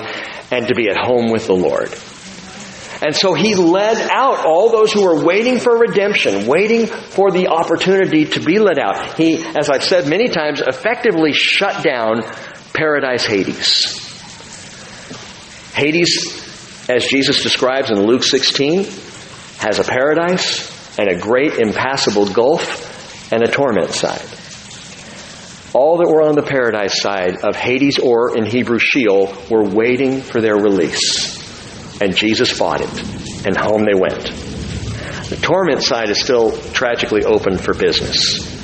and 0.50 0.68
to 0.68 0.74
be 0.74 0.88
at 0.88 0.96
home 0.96 1.30
with 1.30 1.46
the 1.46 1.54
Lord. 1.54 1.92
And 3.04 3.14
so 3.14 3.34
he 3.34 3.54
led 3.54 4.00
out 4.10 4.46
all 4.46 4.70
those 4.70 4.90
who 4.90 5.04
were 5.04 5.22
waiting 5.22 5.58
for 5.58 5.76
redemption, 5.76 6.46
waiting 6.46 6.86
for 6.86 7.30
the 7.30 7.48
opportunity 7.48 8.24
to 8.24 8.40
be 8.40 8.58
led 8.58 8.78
out. 8.78 9.18
He, 9.18 9.36
as 9.36 9.68
I've 9.68 9.84
said 9.84 10.08
many 10.08 10.28
times, 10.28 10.62
effectively 10.62 11.34
shut 11.34 11.84
down 11.84 12.22
paradise 12.76 13.24
Hades. 13.24 14.04
Hades 15.74 16.46
as 16.88 17.04
Jesus 17.06 17.42
describes 17.42 17.90
in 17.90 18.06
Luke 18.06 18.22
16, 18.22 18.84
has 19.58 19.80
a 19.80 19.84
paradise 19.84 20.98
and 20.98 21.08
a 21.08 21.18
great 21.18 21.54
impassable 21.54 22.32
gulf 22.32 23.32
and 23.32 23.42
a 23.42 23.48
torment 23.48 23.90
side. 23.90 24.24
All 25.74 25.98
that 25.98 26.08
were 26.08 26.22
on 26.22 26.36
the 26.36 26.42
paradise 26.42 27.02
side 27.02 27.38
of 27.42 27.56
Hades 27.56 27.98
or 27.98 28.36
in 28.36 28.46
Hebrew 28.46 28.78
Sheol 28.78 29.36
were 29.50 29.64
waiting 29.64 30.22
for 30.22 30.40
their 30.40 30.54
release. 30.54 32.00
And 32.00 32.14
Jesus 32.14 32.50
fought 32.50 32.82
it, 32.82 33.46
and 33.46 33.56
home 33.56 33.84
they 33.84 33.98
went. 33.98 34.24
The 35.28 35.38
torment 35.42 35.82
side 35.82 36.08
is 36.08 36.22
still 36.22 36.56
tragically 36.72 37.24
open 37.24 37.58
for 37.58 37.74
business. 37.74 38.55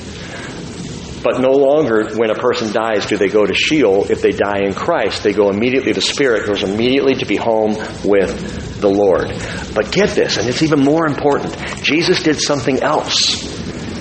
But 1.23 1.41
no 1.41 1.53
longer, 1.53 2.17
when 2.17 2.31
a 2.31 2.35
person 2.35 2.73
dies, 2.73 3.07
do 3.07 3.17
they 3.17 3.29
go 3.29 3.47
to 3.47 3.55
Sheol. 3.55 4.11
If 4.11 4.23
they 4.23 4.33
die 4.33 4.61
in 4.65 4.75
Christ, 4.75 5.23
they 5.23 5.33
go 5.33 5.51
immediately, 5.51 5.93
the 5.93 6.01
Spirit 6.01 6.47
goes 6.47 6.63
immediately 6.63 7.15
to 7.17 7.27
be 7.27 7.37
home 7.37 7.77
with 8.05 8.81
the 8.81 8.89
Lord. 8.89 9.29
But 9.75 9.93
get 9.93 10.11
this, 10.11 10.37
and 10.37 10.49
it's 10.49 10.63
even 10.63 10.81
more 10.81 11.07
important. 11.07 11.57
Jesus 11.83 12.23
did 12.23 12.41
something 12.41 12.81
else. 12.81 13.41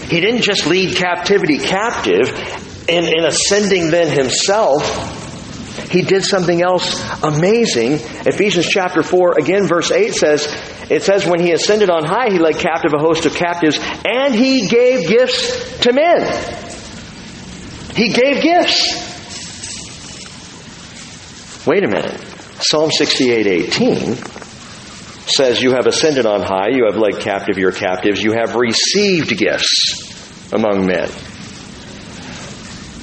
He 0.09 0.19
didn't 0.19 0.41
just 0.41 0.65
lead 0.65 0.97
captivity 0.97 1.59
captive 1.59 2.29
in, 2.89 3.05
in 3.05 3.23
ascending 3.23 3.91
then 3.91 4.11
himself. 4.11 5.19
He 5.89 6.01
did 6.01 6.23
something 6.23 6.61
else 6.61 7.01
amazing. 7.23 7.93
Ephesians 8.25 8.67
chapter 8.67 9.03
4, 9.03 9.39
again, 9.39 9.67
verse 9.67 9.91
8 9.91 10.13
says, 10.13 10.47
it 10.89 11.03
says, 11.03 11.25
when 11.25 11.39
he 11.39 11.53
ascended 11.53 11.89
on 11.89 12.03
high, 12.03 12.29
he 12.29 12.39
led 12.39 12.57
captive 12.57 12.91
a 12.93 12.99
host 12.99 13.25
of 13.25 13.33
captives, 13.33 13.79
and 14.05 14.35
he 14.35 14.67
gave 14.67 15.07
gifts 15.07 15.79
to 15.81 15.93
men. 15.93 16.70
He 17.95 18.09
gave 18.13 18.41
gifts. 18.41 19.09
Wait 21.65 21.83
a 21.83 21.87
minute. 21.87 22.19
Psalm 22.59 22.91
68 22.91 23.47
18 23.47 24.15
says, 25.27 25.61
You 25.61 25.71
have 25.71 25.87
ascended 25.87 26.25
on 26.25 26.41
high, 26.41 26.69
you 26.71 26.85
have 26.89 26.97
led 26.97 27.19
captive 27.21 27.57
your 27.57 27.71
captives, 27.71 28.21
you 28.21 28.33
have 28.33 28.55
received 28.55 29.37
gifts 29.37 30.51
among 30.53 30.85
men. 30.85 31.09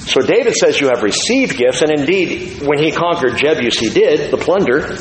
So 0.07 0.21
David 0.21 0.55
says, 0.55 0.79
You 0.81 0.87
have 0.87 1.03
received 1.03 1.57
gifts, 1.57 1.81
and 1.81 1.91
indeed, 1.91 2.61
when 2.63 2.79
he 2.79 2.91
conquered 2.91 3.33
Jebus, 3.33 3.79
he 3.79 3.89
did, 3.89 4.31
the 4.31 4.37
plunder. 4.37 4.95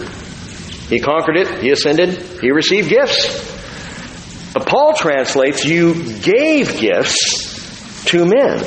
He 0.89 1.01
conquered 1.01 1.36
it, 1.36 1.62
he 1.62 1.70
ascended, 1.70 2.41
he 2.41 2.51
received 2.51 2.89
gifts. 2.89 4.53
But 4.53 4.66
Paul 4.66 4.95
translates, 4.95 5.64
You 5.64 5.95
gave 6.20 6.78
gifts 6.78 8.05
to 8.07 8.24
men. 8.24 8.64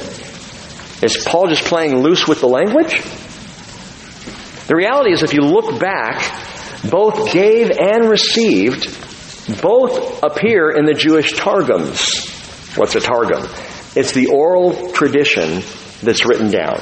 Is 1.02 1.24
Paul 1.28 1.48
just 1.48 1.66
playing 1.66 1.98
loose 1.98 2.28
with 2.28 2.42
the 2.42 2.48
language? 2.48 3.02
The 4.68 4.76
reality 4.76 5.12
is, 5.12 5.24
if 5.24 5.34
you 5.34 5.42
look 5.42 5.80
back, 5.80 6.22
both 6.90 7.32
gave 7.32 7.72
and 7.72 8.10
received 8.10 8.98
both 9.62 10.24
appear 10.24 10.70
in 10.70 10.86
the 10.86 10.94
Jewish 10.94 11.34
Targums. 11.34 12.28
What's 12.76 12.96
a 12.96 13.00
Targum? 13.00 13.44
It's 13.96 14.14
the 14.14 14.28
oral 14.28 14.92
tradition 14.92 15.64
that's 16.02 16.26
written 16.26 16.52
down. 16.52 16.82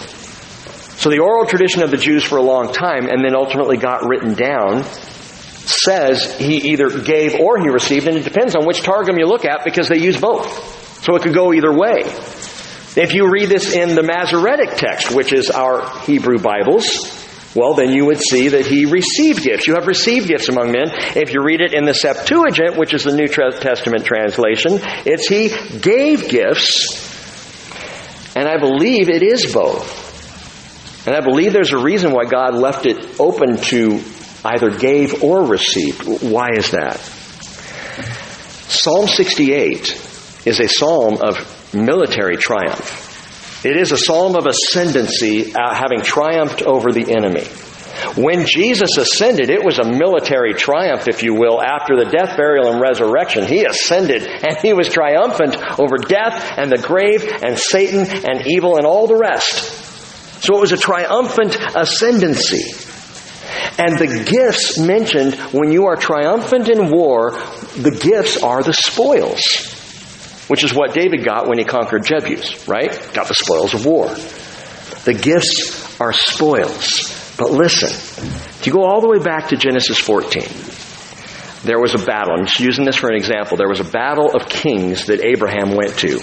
So 1.00 1.10
the 1.10 1.20
oral 1.20 1.46
tradition 1.46 1.82
of 1.82 1.92
the 1.92 1.98
Jews 1.98 2.24
for 2.24 2.38
a 2.38 2.42
long 2.42 2.74
time 2.74 3.08
and 3.08 3.24
then 3.24 3.36
ultimately 3.36 3.78
got 3.78 4.06
written 4.06 4.34
down 4.34 4.84
says 4.84 6.38
he 6.38 6.72
either 6.72 6.90
gave 6.90 7.36
or 7.40 7.58
he 7.60 7.70
received, 7.70 8.08
and 8.08 8.18
it 8.18 8.24
depends 8.24 8.56
on 8.56 8.66
which 8.66 8.82
Targum 8.82 9.18
you 9.18 9.26
look 9.26 9.46
at 9.46 9.64
because 9.64 9.88
they 9.88 10.00
use 10.00 10.20
both. 10.20 11.04
So 11.04 11.16
it 11.16 11.22
could 11.22 11.34
go 11.34 11.54
either 11.54 11.72
way. 11.72 12.04
If 12.96 13.14
you 13.14 13.30
read 13.30 13.50
this 13.50 13.74
in 13.74 13.96
the 13.96 14.04
Masoretic 14.04 14.72
text, 14.76 15.14
which 15.14 15.32
is 15.32 15.52
our 15.52 16.00
Hebrew 16.02 16.40
Bibles, 16.40 17.16
well, 17.56 17.74
then 17.74 17.92
you 17.92 18.06
would 18.06 18.20
see 18.20 18.50
that 18.50 18.66
he 18.66 18.86
received 18.86 19.44
gifts. 19.44 19.68
You 19.68 19.76
have 19.76 19.88
received 19.88 20.28
gifts 20.28 20.50
among 20.50 20.72
men. 20.72 20.90
If 21.16 21.34
you 21.34 21.42
read 21.44 21.62
it 21.62 21.74
in 21.74 21.86
the 21.86 21.94
Septuagint, 21.94 22.78
which 22.78 22.94
is 22.94 23.04
the 23.04 23.16
New 23.16 23.28
Testament 23.28 24.06
translation, 24.06 24.80
it's 25.06 25.28
he 25.28 25.50
gave 25.80 26.30
gifts. 26.30 27.08
And 28.36 28.48
I 28.48 28.60
believe 28.60 29.10
it 29.10 29.24
is 29.24 29.52
both. 29.52 31.08
And 31.08 31.16
I 31.16 31.22
believe 31.22 31.54
there's 31.54 31.74
a 31.74 31.80
reason 31.80 32.12
why 32.12 32.26
God 32.26 32.56
left 32.56 32.86
it 32.86 33.20
open 33.20 33.58
to 33.58 34.04
either 34.46 34.70
gave 34.70 35.24
or 35.24 35.46
received. 35.46 36.24
Why 36.24 36.50
is 36.54 36.72
that? 36.72 37.00
Psalm 38.70 39.08
68 39.08 40.46
is 40.46 40.60
a 40.60 40.68
psalm 40.68 41.18
of 41.22 41.49
military 41.74 42.38
triumph. 42.38 43.66
It 43.66 43.76
is 43.76 43.92
a 43.92 43.98
psalm 43.98 44.36
of 44.36 44.46
ascendancy, 44.46 45.54
uh, 45.54 45.74
having 45.74 46.02
triumphed 46.02 46.62
over 46.62 46.92
the 46.92 47.14
enemy. 47.14 47.46
When 48.16 48.46
Jesus 48.46 48.98
ascended, 48.98 49.50
it 49.50 49.64
was 49.64 49.78
a 49.78 49.84
military 49.84 50.54
triumph, 50.54 51.08
if 51.10 51.24
you 51.24 51.34
will, 51.34 51.62
after 51.62 51.98
the 51.98 52.10
death, 52.10 52.38
burial, 52.38 52.72
and 52.72 52.80
resurrection. 52.80 53.46
He 53.46 53.66
ascended 53.66 54.24
and 54.24 54.58
he 54.58 54.74
was 54.74 54.88
triumphant 54.88 55.58
over 55.78 55.98
death 55.98 56.58
and 56.58 56.72
the 56.72 56.82
grave 56.82 57.30
and 57.44 57.60
Satan 57.60 58.06
and 58.08 58.48
evil 58.48 58.78
and 58.78 58.86
all 58.86 59.08
the 59.08 59.18
rest. 59.18 60.44
So 60.44 60.56
it 60.56 60.62
was 60.62 60.72
a 60.72 60.78
triumphant 60.78 61.58
ascendancy. 61.76 62.72
And 63.78 63.98
the 63.98 64.24
gifts 64.30 64.78
mentioned 64.78 65.36
when 65.54 65.74
you 65.74 65.88
are 65.88 65.98
triumphant 65.98 66.70
in 66.70 66.90
war, 66.90 67.32
the 67.32 67.98
gifts 68.02 68.42
are 68.42 68.64
the 68.64 68.74
spoils 68.74 69.69
which 70.50 70.64
is 70.64 70.74
what 70.74 70.94
David 70.94 71.24
got 71.24 71.48
when 71.48 71.60
he 71.60 71.64
conquered 71.64 72.04
Jebus, 72.04 72.68
right? 72.68 72.92
Got 73.14 73.28
the 73.28 73.36
spoils 73.36 73.74
of 73.76 73.86
war. 73.86 74.08
The 75.06 75.14
gifts 75.14 76.00
are 76.02 76.12
spoils. 76.12 77.36
But 77.38 77.52
listen, 77.52 77.90
if 77.90 78.66
you 78.66 78.74
go 78.74 78.84
all 78.84 79.00
the 79.00 79.08
way 79.08 79.20
back 79.20 79.50
to 79.50 79.56
Genesis 79.56 80.00
14, 80.00 80.44
there 81.64 81.80
was 81.80 81.94
a 81.94 82.04
battle. 82.04 82.36
I'm 82.36 82.46
just 82.46 82.60
using 82.60 82.84
this 82.84 82.96
for 82.96 83.10
an 83.10 83.16
example. 83.16 83.58
There 83.58 83.70
was 83.70 83.80
a 83.80 83.86
battle 83.86 84.32
of 84.36 84.50
kings 84.50 85.06
that 85.06 85.24
Abraham 85.24 85.76
went 85.76 85.98
to. 86.00 86.20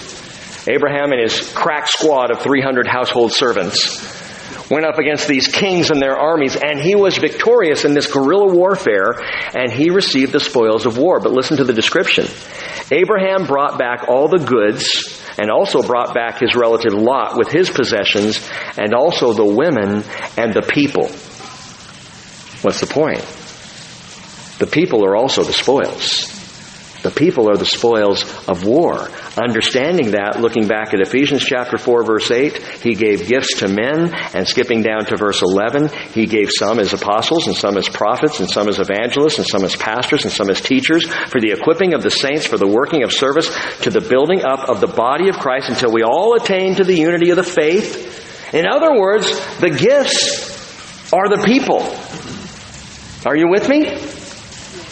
Abraham 0.68 1.12
and 1.12 1.20
his 1.22 1.52
crack 1.52 1.86
squad 1.86 2.32
of 2.32 2.42
300 2.42 2.88
household 2.88 3.32
servants 3.32 4.15
went 4.70 4.84
up 4.84 4.98
against 4.98 5.28
these 5.28 5.48
kings 5.48 5.90
and 5.90 6.00
their 6.00 6.16
armies, 6.16 6.56
and 6.56 6.80
he 6.80 6.94
was 6.94 7.18
victorious 7.18 7.84
in 7.84 7.94
this 7.94 8.12
guerrilla 8.12 8.52
warfare, 8.52 9.20
and 9.54 9.72
he 9.72 9.90
received 9.90 10.32
the 10.32 10.40
spoils 10.40 10.86
of 10.86 10.98
war. 10.98 11.20
But 11.20 11.32
listen 11.32 11.58
to 11.58 11.64
the 11.64 11.72
description. 11.72 12.26
Abraham 12.90 13.46
brought 13.46 13.78
back 13.78 14.08
all 14.08 14.28
the 14.28 14.44
goods, 14.44 15.22
and 15.38 15.50
also 15.50 15.82
brought 15.82 16.14
back 16.14 16.40
his 16.40 16.54
relative 16.54 16.94
Lot 16.94 17.36
with 17.36 17.48
his 17.48 17.70
possessions, 17.70 18.48
and 18.76 18.94
also 18.94 19.32
the 19.32 19.44
women 19.44 20.02
and 20.36 20.54
the 20.54 20.62
people. 20.62 21.08
What's 22.62 22.80
the 22.80 22.86
point? 22.86 23.20
The 24.58 24.66
people 24.66 25.04
are 25.04 25.14
also 25.14 25.44
the 25.44 25.52
spoils. 25.52 26.32
The 27.06 27.12
people 27.12 27.48
are 27.48 27.56
the 27.56 27.64
spoils 27.64 28.24
of 28.48 28.64
war. 28.64 29.08
Understanding 29.40 30.10
that, 30.10 30.40
looking 30.40 30.66
back 30.66 30.92
at 30.92 31.00
Ephesians 31.00 31.44
chapter 31.44 31.78
4 31.78 32.02
verse 32.02 32.32
8, 32.32 32.56
he 32.82 32.96
gave 32.96 33.28
gifts 33.28 33.60
to 33.60 33.68
men, 33.68 34.12
and 34.34 34.44
skipping 34.44 34.82
down 34.82 35.04
to 35.04 35.16
verse 35.16 35.40
11, 35.40 35.90
he 36.14 36.26
gave 36.26 36.50
some 36.50 36.80
as 36.80 36.92
apostles, 36.94 37.46
and 37.46 37.54
some 37.54 37.76
as 37.76 37.88
prophets, 37.88 38.40
and 38.40 38.50
some 38.50 38.68
as 38.68 38.80
evangelists, 38.80 39.38
and 39.38 39.46
some 39.46 39.62
as 39.62 39.76
pastors, 39.76 40.24
and 40.24 40.32
some 40.32 40.50
as 40.50 40.60
teachers, 40.60 41.06
for 41.06 41.40
the 41.40 41.52
equipping 41.52 41.94
of 41.94 42.02
the 42.02 42.10
saints, 42.10 42.44
for 42.44 42.58
the 42.58 42.66
working 42.66 43.04
of 43.04 43.12
service, 43.12 43.56
to 43.82 43.90
the 43.90 44.00
building 44.00 44.42
up 44.44 44.68
of 44.68 44.80
the 44.80 44.88
body 44.88 45.28
of 45.28 45.36
Christ, 45.36 45.68
until 45.68 45.92
we 45.92 46.02
all 46.02 46.34
attain 46.34 46.74
to 46.74 46.82
the 46.82 46.96
unity 46.96 47.30
of 47.30 47.36
the 47.36 47.44
faith. 47.44 48.52
In 48.52 48.66
other 48.66 48.98
words, 48.98 49.30
the 49.60 49.70
gifts 49.70 51.12
are 51.12 51.28
the 51.28 51.44
people. 51.46 51.82
Are 53.24 53.36
you 53.36 53.48
with 53.48 53.68
me? 53.68 54.15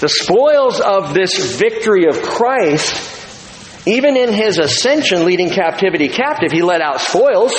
The 0.01 0.09
spoils 0.09 0.81
of 0.81 1.15
this 1.15 1.57
victory 1.57 2.07
of 2.07 2.21
Christ, 2.21 3.87
even 3.87 4.17
in 4.17 4.33
his 4.33 4.59
ascension 4.59 5.25
leading 5.25 5.51
captivity 5.51 6.09
captive, 6.09 6.51
he 6.53 6.63
let 6.63 6.81
out 6.81 7.01
spoils. 7.01 7.53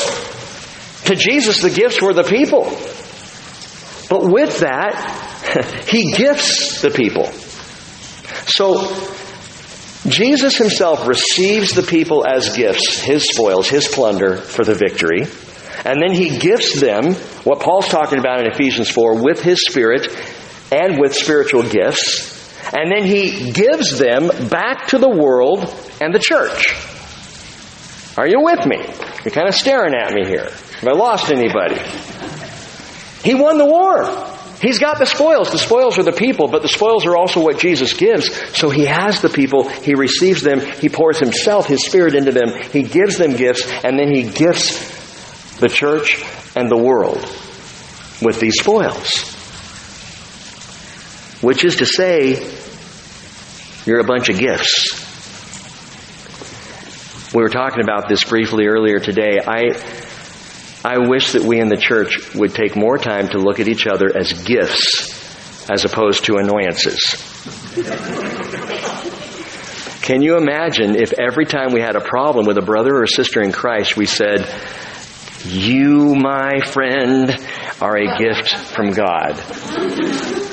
To 1.05 1.15
Jesus, 1.15 1.61
the 1.61 1.69
gifts 1.69 2.01
were 2.01 2.13
the 2.13 2.23
people. 2.23 2.63
But 4.09 4.31
with 4.31 4.59
that, 4.59 5.85
he 5.87 6.11
gifts 6.11 6.81
the 6.81 6.91
people. 6.91 7.25
So, 8.47 9.11
Jesus 10.07 10.57
himself 10.57 11.07
receives 11.07 11.73
the 11.73 11.81
people 11.81 12.25
as 12.27 12.55
gifts, 12.55 12.99
his 13.01 13.27
spoils, 13.29 13.67
his 13.67 13.87
plunder 13.87 14.37
for 14.37 14.63
the 14.63 14.75
victory. 14.75 15.25
And 15.83 16.01
then 16.01 16.13
he 16.13 16.37
gifts 16.37 16.79
them, 16.79 17.13
what 17.43 17.59
Paul's 17.59 17.87
talking 17.87 18.19
about 18.19 18.39
in 18.39 18.51
Ephesians 18.51 18.89
4, 18.89 19.23
with 19.23 19.41
his 19.41 19.65
Spirit 19.65 20.07
and 20.71 20.99
with 20.99 21.13
spiritual 21.13 21.63
gifts. 21.63 22.33
And 22.73 22.91
then 22.91 23.05
he 23.05 23.51
gives 23.51 23.99
them 23.99 24.27
back 24.49 24.87
to 24.87 24.97
the 24.97 25.09
world 25.09 25.63
and 26.01 26.13
the 26.13 26.19
church. 26.19 26.75
Are 28.17 28.27
you 28.27 28.41
with 28.41 28.65
me? 28.65 28.77
You're 29.23 29.33
kind 29.33 29.47
of 29.47 29.55
staring 29.55 29.93
at 29.93 30.13
me 30.13 30.25
here. 30.25 30.49
Have 30.49 30.87
I 30.87 30.93
lost 30.93 31.31
anybody? 31.31 31.79
He 33.23 33.35
won 33.35 33.57
the 33.57 33.65
war. 33.65 34.05
He's 34.61 34.79
got 34.79 34.99
the 34.99 35.05
spoils. 35.05 35.51
The 35.51 35.57
spoils 35.57 35.99
are 35.99 36.03
the 36.03 36.11
people, 36.11 36.47
but 36.47 36.61
the 36.61 36.69
spoils 36.69 37.05
are 37.05 37.17
also 37.17 37.43
what 37.43 37.59
Jesus 37.59 37.93
gives. 37.93 38.33
So 38.57 38.69
he 38.69 38.85
has 38.85 39.21
the 39.21 39.29
people, 39.29 39.67
he 39.67 39.93
receives 39.95 40.41
them, 40.41 40.59
he 40.59 40.89
pours 40.89 41.19
himself, 41.19 41.67
his 41.67 41.85
spirit 41.85 42.15
into 42.15 42.31
them, 42.31 42.49
he 42.71 42.83
gives 42.83 43.17
them 43.17 43.35
gifts, 43.35 43.69
and 43.83 43.99
then 43.99 44.13
he 44.13 44.23
gifts 44.23 45.57
the 45.57 45.67
church 45.67 46.23
and 46.55 46.69
the 46.69 46.77
world 46.77 47.19
with 48.21 48.39
these 48.39 48.59
spoils. 48.59 49.34
Which 51.41 51.63
is 51.63 51.77
to 51.77 51.85
say, 51.85 52.41
you're 53.85 53.99
a 53.99 54.03
bunch 54.03 54.29
of 54.29 54.39
gifts. 54.39 55.03
We 57.33 57.41
were 57.41 57.49
talking 57.49 57.83
about 57.83 58.07
this 58.07 58.23
briefly 58.23 58.65
earlier 58.67 58.99
today. 58.99 59.37
I, 59.45 59.79
I 60.83 61.07
wish 61.07 61.33
that 61.33 61.43
we 61.43 61.59
in 61.59 61.67
the 61.67 61.77
church 61.77 62.33
would 62.33 62.55
take 62.55 62.75
more 62.75 62.97
time 62.97 63.27
to 63.29 63.37
look 63.37 63.59
at 63.59 63.67
each 63.67 63.85
other 63.87 64.15
as 64.15 64.31
gifts 64.33 65.69
as 65.69 65.83
opposed 65.83 66.25
to 66.25 66.37
annoyances. 66.37 67.21
Can 70.01 70.21
you 70.21 70.37
imagine 70.37 70.95
if 70.95 71.13
every 71.13 71.45
time 71.45 71.73
we 71.73 71.81
had 71.81 71.95
a 71.95 72.01
problem 72.01 72.45
with 72.45 72.57
a 72.57 72.61
brother 72.61 72.95
or 72.95 73.07
sister 73.07 73.41
in 73.41 73.51
Christ, 73.51 73.97
we 73.97 74.05
said, 74.05 74.47
You, 75.43 76.15
my 76.15 76.61
friend, 76.65 77.35
are 77.81 77.97
a 77.97 78.17
gift 78.17 78.55
from 78.55 78.91
God. 78.91 80.44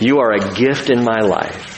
You 0.00 0.18
are 0.18 0.32
a 0.32 0.54
gift 0.54 0.90
in 0.90 1.04
my 1.04 1.20
life. 1.20 1.72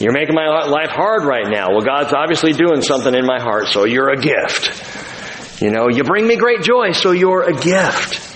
You're 0.00 0.12
making 0.12 0.34
my 0.34 0.64
life 0.66 0.90
hard 0.90 1.24
right 1.24 1.46
now. 1.48 1.70
Well, 1.70 1.82
God's 1.82 2.12
obviously 2.12 2.52
doing 2.52 2.82
something 2.82 3.14
in 3.14 3.24
my 3.24 3.40
heart, 3.40 3.68
so 3.68 3.84
you're 3.84 4.10
a 4.10 4.20
gift. 4.20 5.62
You 5.62 5.70
know, 5.70 5.88
you 5.88 6.02
bring 6.02 6.26
me 6.26 6.36
great 6.36 6.62
joy, 6.62 6.90
so 6.92 7.12
you're 7.12 7.42
a 7.42 7.52
gift. 7.52 8.30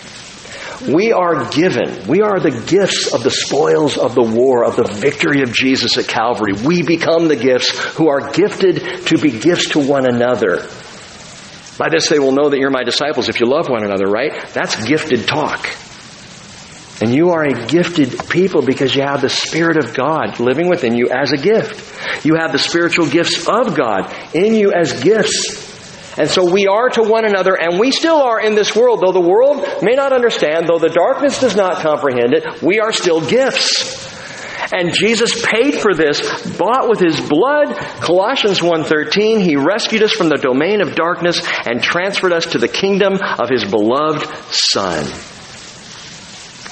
We 0.89 1.13
are 1.13 1.51
given. 1.51 2.07
We 2.07 2.21
are 2.21 2.39
the 2.39 2.63
gifts 2.67 3.13
of 3.13 3.25
the 3.25 3.31
spoils 3.31 3.99
of 3.99 4.15
the 4.15 4.23
war, 4.23 4.65
of 4.65 4.77
the 4.77 4.85
victory 4.85 5.43
of 5.43 5.53
Jesus 5.53 5.99
at 5.99 6.07
Calvary. 6.07 6.53
We 6.53 6.83
become 6.83 7.27
the 7.27 7.37
gifts 7.37 7.71
who 7.97 8.09
are 8.09 8.31
gifted 8.31 9.07
to 9.07 9.19
be 9.19 9.33
gifts 9.41 9.71
to 9.71 9.81
one 9.81 10.07
another. 10.07 10.69
By 11.79 11.89
this 11.89 12.09
they 12.09 12.19
will 12.19 12.33
know 12.33 12.49
that 12.51 12.59
you're 12.59 12.71
my 12.71 12.85
disciples 12.85 13.29
if 13.29 13.41
you 13.41 13.47
love 13.47 13.69
one 13.69 13.85
another, 13.85 14.07
right? 14.07 14.49
That's 14.53 14.87
gifted 14.87 15.27
talk. 15.27 15.67
And 17.01 17.15
you 17.15 17.31
are 17.31 17.45
a 17.45 17.67
gifted 17.67 18.29
people 18.31 18.63
because 18.63 18.95
you 18.95 19.03
have 19.03 19.21
the 19.21 19.29
Spirit 19.29 19.77
of 19.77 19.95
God 19.95 20.41
living 20.41 20.69
within 20.69 20.97
you 20.97 21.11
as 21.11 21.33
a 21.33 21.37
gift. 21.37 22.25
You 22.25 22.37
have 22.37 22.53
the 22.53 22.59
spiritual 22.59 23.07
gifts 23.09 23.47
of 23.47 23.75
God 23.77 24.15
in 24.35 24.55
you 24.55 24.73
as 24.73 25.03
gifts. 25.03 25.67
And 26.19 26.31
so 26.31 26.51
we 26.51 26.67
are 26.67 26.89
to 26.91 27.03
one 27.03 27.27
another, 27.27 27.55
and 27.55 27.79
we 27.79 27.91
still 27.91 28.17
are 28.17 28.41
in 28.41 28.55
this 28.55 28.75
world. 28.75 29.03
Though 29.03 29.13
the 29.13 29.21
world 29.21 29.83
may 29.83 29.93
not 29.93 30.15
understand, 30.15 30.67
though 30.67 30.79
the 30.79 30.89
darkness 30.89 31.39
does 31.41 31.55
not 31.55 31.83
comprehend 31.83 32.33
it, 32.33 32.63
we 32.63 32.81
are 32.81 32.93
still 32.93 33.21
gifts. 33.21 34.15
And 34.73 34.95
Jesus 34.95 35.45
paid 35.45 35.75
for 35.75 35.95
this, 35.95 36.21
bought 36.57 36.89
with 36.89 36.99
his 36.99 37.21
blood. 37.21 37.77
Colossians 38.01 38.63
1:13, 38.63 39.41
he 39.41 39.57
rescued 39.57 40.03
us 40.03 40.13
from 40.13 40.31
the 40.31 40.39
domain 40.39 40.81
of 40.81 40.95
darkness 40.95 41.47
and 41.67 41.83
transferred 41.83 42.33
us 42.33 42.47
to 42.47 42.59
the 42.59 42.69
kingdom 42.69 43.19
of 43.39 43.51
his 43.51 43.65
beloved 43.65 44.27
son. 44.51 45.05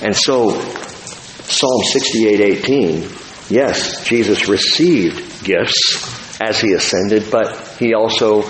And 0.02 0.14
so 0.14 0.50
Psalm 0.50 1.82
68:18, 1.92 3.50
yes, 3.50 4.04
Jesus 4.04 4.48
received 4.48 5.44
gifts 5.44 6.40
as 6.40 6.60
he 6.60 6.72
ascended, 6.72 7.30
but 7.30 7.56
he 7.78 7.94
also 7.94 8.42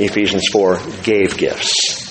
Ephesians 0.00 0.44
4 0.52 0.80
gave 1.02 1.36
gifts. 1.36 2.06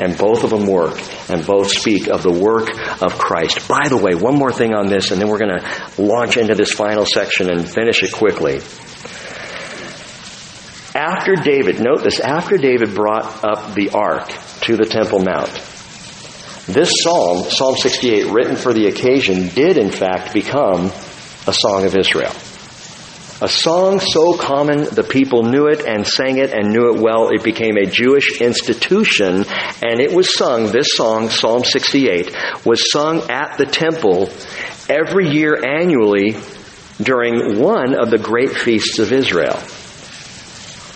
And 0.00 0.16
both 0.16 0.44
of 0.44 0.50
them 0.50 0.66
work, 0.66 1.00
and 1.28 1.44
both 1.44 1.70
speak 1.70 2.06
of 2.06 2.22
the 2.22 2.32
work 2.32 2.70
of 3.02 3.18
Christ. 3.18 3.66
By 3.66 3.88
the 3.88 3.96
way, 3.96 4.14
one 4.14 4.36
more 4.36 4.52
thing 4.52 4.72
on 4.72 4.86
this, 4.86 5.10
and 5.10 5.20
then 5.20 5.28
we're 5.28 5.38
going 5.38 5.58
to 5.58 6.00
launch 6.00 6.36
into 6.36 6.54
this 6.54 6.70
final 6.72 7.04
section 7.04 7.50
and 7.50 7.68
finish 7.68 8.04
it 8.04 8.12
quickly. 8.12 8.60
After 10.94 11.34
David, 11.34 11.80
note 11.80 12.04
this, 12.04 12.20
after 12.20 12.56
David 12.58 12.94
brought 12.94 13.44
up 13.44 13.74
the 13.74 13.90
ark 13.90 14.28
to 14.62 14.76
the 14.76 14.84
Temple 14.84 15.18
Mount, 15.18 15.50
this 16.68 16.92
psalm, 17.02 17.48
Psalm 17.48 17.76
68, 17.76 18.30
written 18.30 18.54
for 18.54 18.74
the 18.74 18.88
occasion, 18.88 19.48
did 19.48 19.78
in 19.78 19.90
fact 19.90 20.34
become 20.34 20.92
a 21.46 21.52
song 21.52 21.86
of 21.86 21.96
Israel. 21.96 22.34
A 23.40 23.48
song 23.48 24.00
so 24.00 24.36
common 24.36 24.84
the 24.84 25.02
people 25.02 25.44
knew 25.44 25.66
it 25.66 25.86
and 25.86 26.06
sang 26.06 26.36
it 26.36 26.52
and 26.52 26.70
knew 26.70 26.94
it 26.94 27.00
well, 27.00 27.30
it 27.30 27.42
became 27.42 27.78
a 27.78 27.86
Jewish 27.86 28.42
institution 28.42 29.46
and 29.80 30.00
it 30.00 30.12
was 30.12 30.34
sung, 30.34 30.70
this 30.70 30.94
song, 30.94 31.30
Psalm 31.30 31.64
68, 31.64 32.36
was 32.66 32.92
sung 32.92 33.30
at 33.30 33.56
the 33.56 33.64
temple 33.64 34.28
every 34.90 35.30
year 35.30 35.56
annually 35.64 36.36
during 37.00 37.58
one 37.58 37.98
of 37.98 38.10
the 38.10 38.18
great 38.18 38.50
feasts 38.50 38.98
of 38.98 39.10
Israel. 39.10 39.58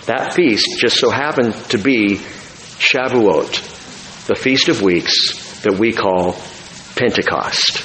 That 0.05 0.33
feast 0.35 0.79
just 0.79 0.99
so 0.99 1.09
happened 1.09 1.55
to 1.69 1.79
be 1.79 2.17
Shavuot, 2.17 4.27
the 4.27 4.35
Feast 4.35 4.69
of 4.69 4.83
Weeks 4.83 5.42
that 5.63 5.73
we 5.73 5.91
call 5.91 6.37
Pentecost 6.95 7.79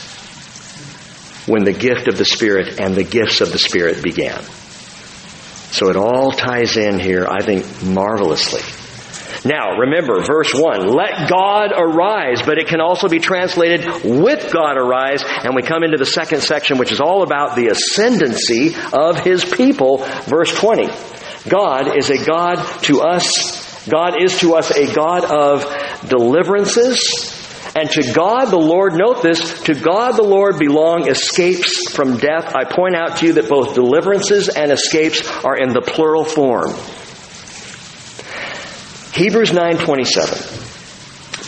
when 1.49 1.65
the 1.65 1.73
gift 1.73 2.09
of 2.09 2.19
the 2.19 2.25
Spirit 2.25 2.79
and 2.79 2.95
the 2.95 3.05
gifts 3.05 3.41
of 3.41 3.51
the 3.51 3.59
Spirit 3.59 4.03
began. 4.03 4.43
So 5.71 5.89
it 5.91 5.97
all 5.97 6.33
ties 6.33 6.77
in 6.77 6.99
here, 6.99 7.27
I 7.29 7.43
think, 7.43 7.83
marvelously. 7.83 8.63
Now, 9.45 9.79
remember, 9.79 10.21
verse 10.25 10.53
1, 10.53 10.89
let 10.89 11.31
God 11.31 11.73
arise, 11.73 12.43
but 12.45 12.59
it 12.59 12.67
can 12.67 12.81
also 12.81 13.09
be 13.09 13.21
translated 13.21 13.87
with 14.05 14.53
God 14.53 14.77
arise, 14.77 15.23
and 15.25 15.55
we 15.55 15.63
come 15.63 15.85
into 15.85 15.97
the 15.97 16.07
second 16.07 16.43
section, 16.43 16.79
which 16.79 16.91
is 16.91 17.01
all 17.01 17.23
about 17.23 17.55
the 17.55 17.69
ascendancy 17.69 18.75
of 18.93 19.21
His 19.21 19.45
people, 19.45 19.99
verse 20.27 20.53
20. 20.53 20.89
God 21.49 21.97
is 21.97 22.11
a 22.11 22.25
God 22.25 22.57
to 22.83 23.01
us, 23.01 23.87
God 23.89 24.21
is 24.21 24.41
to 24.41 24.55
us 24.55 24.71
a 24.71 24.93
God 24.93 25.25
of 25.25 25.65
deliverances, 26.09 27.38
and 27.75 27.91
to 27.91 28.13
God 28.13 28.47
the 28.47 28.59
Lord, 28.59 28.95
note 28.95 29.23
this, 29.23 29.63
to 29.63 29.75
God 29.75 30.13
the 30.17 30.23
Lord 30.23 30.59
belong 30.59 31.09
escapes 31.09 31.91
from 31.91 32.17
death. 32.17 32.55
I 32.55 32.65
point 32.65 32.97
out 32.97 33.19
to 33.19 33.27
you 33.27 33.33
that 33.35 33.49
both 33.49 33.75
deliverances 33.75 34.49
and 34.49 34.73
escapes 34.73 35.27
are 35.45 35.57
in 35.57 35.71
the 35.71 35.83
plural 35.83 36.25
form. 36.25 36.71
Hebrews 39.13 39.51
9:27 39.51 40.55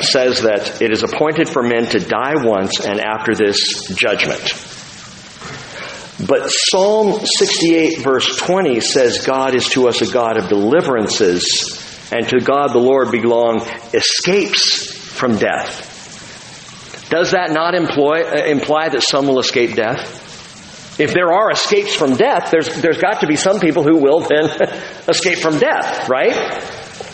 says 0.02 0.42
that 0.42 0.82
it 0.82 0.92
is 0.92 1.02
appointed 1.02 1.48
for 1.48 1.62
men 1.62 1.86
to 1.86 1.98
die 2.00 2.34
once 2.36 2.80
and 2.80 3.00
after 3.00 3.34
this 3.34 3.86
judgment. 3.94 4.54
But 6.26 6.48
Psalm 6.48 7.24
68 7.24 8.02
verse 8.02 8.36
20 8.36 8.80
says 8.80 9.24
God 9.26 9.54
is 9.54 9.68
to 9.70 9.88
us 9.88 10.02
a 10.02 10.12
God 10.12 10.36
of 10.36 10.48
deliverances 10.48 12.08
and 12.12 12.28
to 12.28 12.40
God 12.40 12.68
the 12.72 12.78
Lord 12.78 13.10
belong 13.10 13.62
escapes 13.94 14.92
from 14.92 15.38
death. 15.38 15.89
Does 17.11 17.32
that 17.32 17.50
not 17.50 17.74
employ, 17.74 18.22
uh, 18.22 18.44
imply 18.46 18.88
that 18.88 19.02
some 19.02 19.26
will 19.26 19.40
escape 19.40 19.74
death? 19.74 20.28
If 20.98 21.12
there 21.12 21.32
are 21.32 21.50
escapes 21.50 21.94
from 21.94 22.16
death, 22.16 22.50
there's, 22.50 22.80
there's 22.80 22.98
got 22.98 23.20
to 23.20 23.26
be 23.26 23.36
some 23.36 23.58
people 23.58 23.82
who 23.82 23.96
will 23.96 24.20
then 24.20 24.44
escape 25.08 25.38
from 25.38 25.58
death, 25.58 26.08
right? 26.08 26.34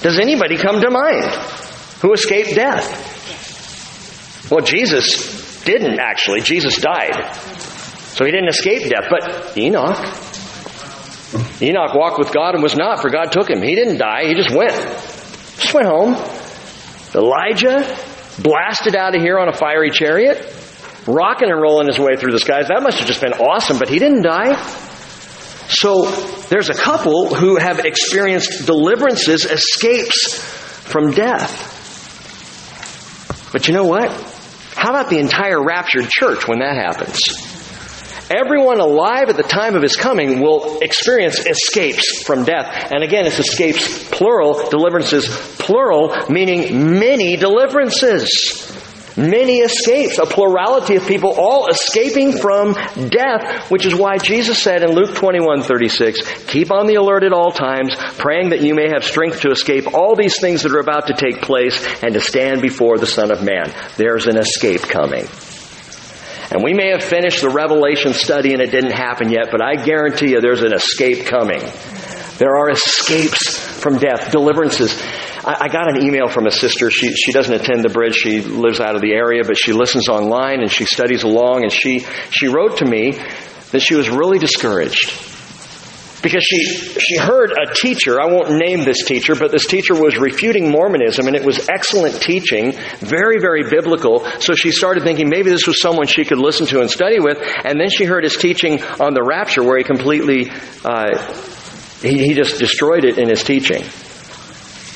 Does 0.02 0.18
anybody 0.18 0.56
come 0.56 0.80
to 0.80 0.90
mind 0.90 1.24
who 2.02 2.12
escaped 2.12 2.54
death? 2.54 3.14
Well, 4.50 4.64
Jesus 4.64 5.64
didn't 5.64 5.98
actually. 5.98 6.42
Jesus 6.42 6.78
died. 6.80 7.34
So 8.16 8.24
he 8.24 8.30
didn't 8.30 8.48
escape 8.48 8.88
death. 8.88 9.08
But 9.10 9.56
Enoch, 9.56 9.96
Enoch 11.60 11.94
walked 11.94 12.18
with 12.18 12.32
God 12.32 12.54
and 12.54 12.62
was 12.62 12.76
not, 12.76 13.00
for 13.00 13.10
God 13.10 13.32
took 13.32 13.48
him. 13.50 13.62
He 13.62 13.74
didn't 13.74 13.98
die, 13.98 14.26
he 14.26 14.34
just 14.34 14.54
went. 14.54 14.74
Just 15.58 15.74
went 15.74 15.86
home. 15.86 16.14
Elijah, 17.14 17.82
blasted 18.38 18.94
out 18.94 19.14
of 19.14 19.20
here 19.20 19.38
on 19.38 19.48
a 19.48 19.52
fiery 19.52 19.90
chariot, 19.90 20.38
rocking 21.06 21.50
and 21.50 21.60
rolling 21.60 21.86
his 21.86 21.98
way 21.98 22.16
through 22.16 22.32
the 22.32 22.38
skies. 22.38 22.68
That 22.68 22.82
must 22.82 22.98
have 22.98 23.06
just 23.06 23.20
been 23.20 23.34
awesome, 23.34 23.78
but 23.78 23.88
he 23.88 23.98
didn't 23.98 24.22
die. 24.22 24.54
So 25.68 26.10
there's 26.48 26.68
a 26.68 26.74
couple 26.74 27.34
who 27.34 27.56
have 27.56 27.80
experienced 27.80 28.66
deliverances, 28.66 29.44
escapes 29.44 30.38
from 30.38 31.10
death. 31.10 31.74
But 33.52 33.68
you 33.68 33.74
know 33.74 33.86
what? 33.86 34.10
How 34.76 34.90
about 34.90 35.08
the 35.10 35.18
entire 35.18 35.62
raptured 35.62 36.08
church 36.08 36.46
when 36.46 36.60
that 36.60 36.76
happens? 36.76 37.45
Everyone 38.30 38.80
alive 38.80 39.28
at 39.28 39.36
the 39.36 39.44
time 39.44 39.76
of 39.76 39.82
his 39.82 39.96
coming 39.96 40.40
will 40.40 40.80
experience 40.80 41.38
escapes 41.38 42.22
from 42.24 42.44
death. 42.44 42.90
And 42.92 43.04
again, 43.04 43.26
it's 43.26 43.38
escapes 43.38 44.08
plural, 44.10 44.68
deliverances 44.68 45.28
plural, 45.58 46.14
meaning 46.28 46.98
many 46.98 47.36
deliverances. 47.36 48.72
Many 49.16 49.60
escapes, 49.60 50.18
a 50.18 50.26
plurality 50.26 50.96
of 50.96 51.06
people 51.06 51.32
all 51.32 51.68
escaping 51.68 52.32
from 52.32 52.74
death, 53.08 53.70
which 53.70 53.86
is 53.86 53.94
why 53.94 54.18
Jesus 54.18 54.62
said 54.62 54.82
in 54.82 54.94
Luke 54.94 55.14
21 55.14 55.62
36, 55.62 56.44
keep 56.44 56.70
on 56.70 56.86
the 56.86 56.96
alert 56.96 57.22
at 57.22 57.32
all 57.32 57.50
times, 57.50 57.94
praying 58.18 58.50
that 58.50 58.60
you 58.60 58.74
may 58.74 58.90
have 58.90 59.04
strength 59.04 59.40
to 59.40 59.50
escape 59.50 59.94
all 59.94 60.16
these 60.16 60.38
things 60.38 60.64
that 60.64 60.72
are 60.72 60.80
about 60.80 61.06
to 61.06 61.14
take 61.14 61.40
place 61.40 61.82
and 62.02 62.12
to 62.12 62.20
stand 62.20 62.60
before 62.60 62.98
the 62.98 63.06
Son 63.06 63.30
of 63.30 63.42
Man. 63.42 63.72
There's 63.96 64.26
an 64.26 64.36
escape 64.36 64.82
coming. 64.82 65.26
And 66.50 66.62
we 66.62 66.74
may 66.74 66.90
have 66.90 67.02
finished 67.02 67.42
the 67.42 67.50
Revelation 67.50 68.12
study 68.12 68.52
and 68.52 68.62
it 68.62 68.70
didn't 68.70 68.92
happen 68.92 69.30
yet, 69.30 69.48
but 69.50 69.62
I 69.62 69.76
guarantee 69.76 70.30
you 70.30 70.40
there's 70.40 70.62
an 70.62 70.72
escape 70.72 71.26
coming. 71.26 71.60
There 72.38 72.56
are 72.56 72.70
escapes 72.70 73.58
from 73.58 73.98
death, 73.98 74.30
deliverances. 74.30 75.00
I, 75.44 75.56
I, 75.62 75.68
got 75.68 75.90
an 75.90 76.02
email 76.02 76.28
from 76.28 76.46
a 76.46 76.50
sister. 76.50 76.90
She, 76.90 77.14
she 77.14 77.32
doesn't 77.32 77.52
attend 77.52 77.82
the 77.82 77.88
bridge. 77.88 78.14
She 78.14 78.42
lives 78.42 78.78
out 78.78 78.94
of 78.94 79.00
the 79.00 79.12
area, 79.12 79.42
but 79.44 79.56
she 79.56 79.72
listens 79.72 80.08
online 80.08 80.60
and 80.60 80.70
she 80.70 80.84
studies 80.84 81.22
along. 81.22 81.62
And 81.62 81.72
she, 81.72 82.06
she 82.30 82.48
wrote 82.48 82.78
to 82.78 82.84
me 82.84 83.12
that 83.72 83.80
she 83.80 83.94
was 83.94 84.10
really 84.10 84.38
discouraged 84.38 85.35
because 86.22 86.42
she, 86.44 86.64
she 86.64 87.18
heard 87.18 87.52
a 87.52 87.72
teacher, 87.72 88.20
I 88.20 88.26
won't 88.26 88.52
name 88.52 88.84
this 88.84 89.04
teacher, 89.04 89.34
but 89.34 89.50
this 89.50 89.66
teacher 89.66 89.94
was 89.94 90.16
refuting 90.18 90.70
Mormonism 90.70 91.26
and 91.26 91.36
it 91.36 91.44
was 91.44 91.68
excellent 91.68 92.20
teaching, 92.20 92.72
very, 92.98 93.38
very 93.38 93.68
biblical. 93.68 94.24
So 94.40 94.54
she 94.54 94.72
started 94.72 95.04
thinking 95.04 95.28
maybe 95.28 95.50
this 95.50 95.66
was 95.66 95.80
someone 95.80 96.06
she 96.06 96.24
could 96.24 96.38
listen 96.38 96.66
to 96.68 96.80
and 96.80 96.90
study 96.90 97.20
with. 97.20 97.38
And 97.64 97.80
then 97.80 97.90
she 97.90 98.04
heard 98.04 98.24
his 98.24 98.36
teaching 98.36 98.82
on 98.82 99.14
the 99.14 99.22
rapture 99.22 99.62
where 99.62 99.78
he 99.78 99.84
completely, 99.84 100.50
uh, 100.84 101.32
he, 102.00 102.26
he 102.26 102.34
just 102.34 102.58
destroyed 102.58 103.04
it 103.04 103.18
in 103.18 103.28
his 103.28 103.44
teaching. 103.44 103.84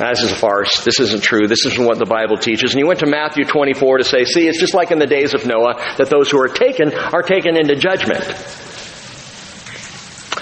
This 0.08 0.22
is 0.22 0.32
a 0.32 0.36
farce. 0.36 0.82
This 0.82 0.98
isn't 0.98 1.22
true. 1.22 1.46
This 1.46 1.66
isn't 1.66 1.84
what 1.84 1.98
the 1.98 2.06
Bible 2.06 2.38
teaches. 2.38 2.72
And 2.72 2.78
he 2.78 2.84
went 2.84 3.00
to 3.00 3.06
Matthew 3.06 3.44
24 3.44 3.98
to 3.98 4.04
say, 4.04 4.24
see, 4.24 4.48
it's 4.48 4.58
just 4.58 4.72
like 4.72 4.90
in 4.90 4.98
the 4.98 5.06
days 5.06 5.34
of 5.34 5.44
Noah 5.44 5.74
that 5.98 6.08
those 6.08 6.30
who 6.30 6.40
are 6.40 6.48
taken 6.48 6.94
are 6.94 7.22
taken 7.22 7.58
into 7.58 7.76
judgment. 7.76 8.24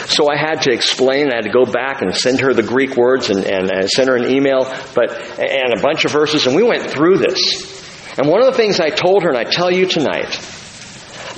So 0.09 0.30
I 0.30 0.36
had 0.36 0.62
to 0.62 0.72
explain, 0.72 1.30
I 1.30 1.36
had 1.36 1.44
to 1.44 1.50
go 1.50 1.66
back 1.66 2.00
and 2.00 2.14
send 2.14 2.40
her 2.40 2.54
the 2.54 2.62
Greek 2.62 2.96
words 2.96 3.28
and, 3.28 3.44
and, 3.44 3.70
and 3.70 3.90
send 3.90 4.09
her 4.09 4.16
an 4.16 4.30
email, 4.30 4.64
but, 4.94 5.12
and 5.38 5.78
a 5.78 5.82
bunch 5.82 6.06
of 6.06 6.12
verses, 6.12 6.46
and 6.46 6.56
we 6.56 6.62
went 6.62 6.90
through 6.90 7.18
this. 7.18 8.18
And 8.18 8.28
one 8.28 8.40
of 8.40 8.46
the 8.46 8.56
things 8.56 8.80
I 8.80 8.90
told 8.90 9.22
her, 9.22 9.28
and 9.28 9.38
I 9.38 9.44
tell 9.44 9.70
you 9.70 9.86
tonight, 9.86 10.30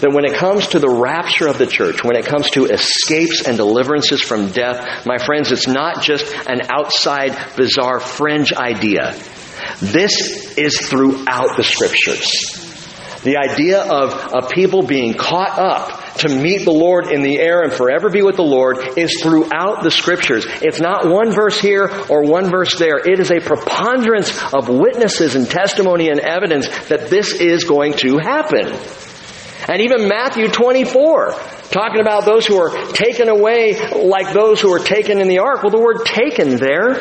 that 0.01 0.12
when 0.12 0.25
it 0.25 0.35
comes 0.35 0.68
to 0.68 0.79
the 0.79 0.89
rapture 0.89 1.47
of 1.47 1.59
the 1.59 1.66
church, 1.66 2.03
when 2.03 2.16
it 2.16 2.25
comes 2.25 2.49
to 2.51 2.66
escapes 2.66 3.47
and 3.47 3.57
deliverances 3.57 4.23
from 4.23 4.51
death, 4.51 5.05
my 5.05 5.18
friends, 5.18 5.53
it's 5.53 5.66
not 5.66 6.03
just 6.03 6.25
an 6.49 6.61
outside, 6.71 7.37
bizarre, 7.57 8.01
fringe 8.01 8.53
idea. 8.53 9.14
This 9.81 10.57
is 10.57 10.81
throughout 10.81 11.57
the 11.57 11.64
scriptures. 11.64 12.66
The 13.25 13.37
idea 13.37 13.83
of, 13.83 14.14
of 14.33 14.51
people 14.51 14.83
being 14.83 15.12
caught 15.14 15.59
up 15.59 16.00
to 16.19 16.29
meet 16.29 16.65
the 16.65 16.73
Lord 16.73 17.11
in 17.11 17.23
the 17.23 17.39
air 17.39 17.63
and 17.63 17.73
forever 17.73 18.11
be 18.11 18.23
with 18.23 18.37
the 18.37 18.43
Lord 18.43 18.99
is 18.99 19.21
throughout 19.23 19.83
the 19.83 19.91
scriptures. 19.91 20.45
It's 20.47 20.81
not 20.81 21.09
one 21.09 21.33
verse 21.33 21.61
here 21.61 21.91
or 22.09 22.23
one 22.23 22.51
verse 22.51 22.79
there. 22.79 22.99
It 22.99 23.21
is 23.21 23.31
a 23.31 23.41
preponderance 23.41 24.31
of 24.53 24.69
witnesses 24.69 25.35
and 25.35 25.49
testimony 25.49 26.09
and 26.09 26.21
evidence 26.21 26.69
that 26.89 27.11
this 27.11 27.33
is 27.33 27.65
going 27.65 27.95
to 27.99 28.19
happen. 28.19 28.67
And 29.69 29.83
even 29.83 30.09
Matthew 30.09 30.49
24, 30.49 31.33
talking 31.71 32.01
about 32.01 32.25
those 32.25 32.47
who 32.47 32.57
are 32.57 32.93
taken 32.93 33.29
away 33.29 33.79
like 33.93 34.33
those 34.33 34.61
who 34.61 34.73
are 34.73 34.79
taken 34.79 35.21
in 35.21 35.29
the 35.29 35.39
ark. 35.39 35.63
Well, 35.63 35.71
the 35.71 35.81
word 35.81 36.05
taken 36.05 36.57
there 36.57 36.99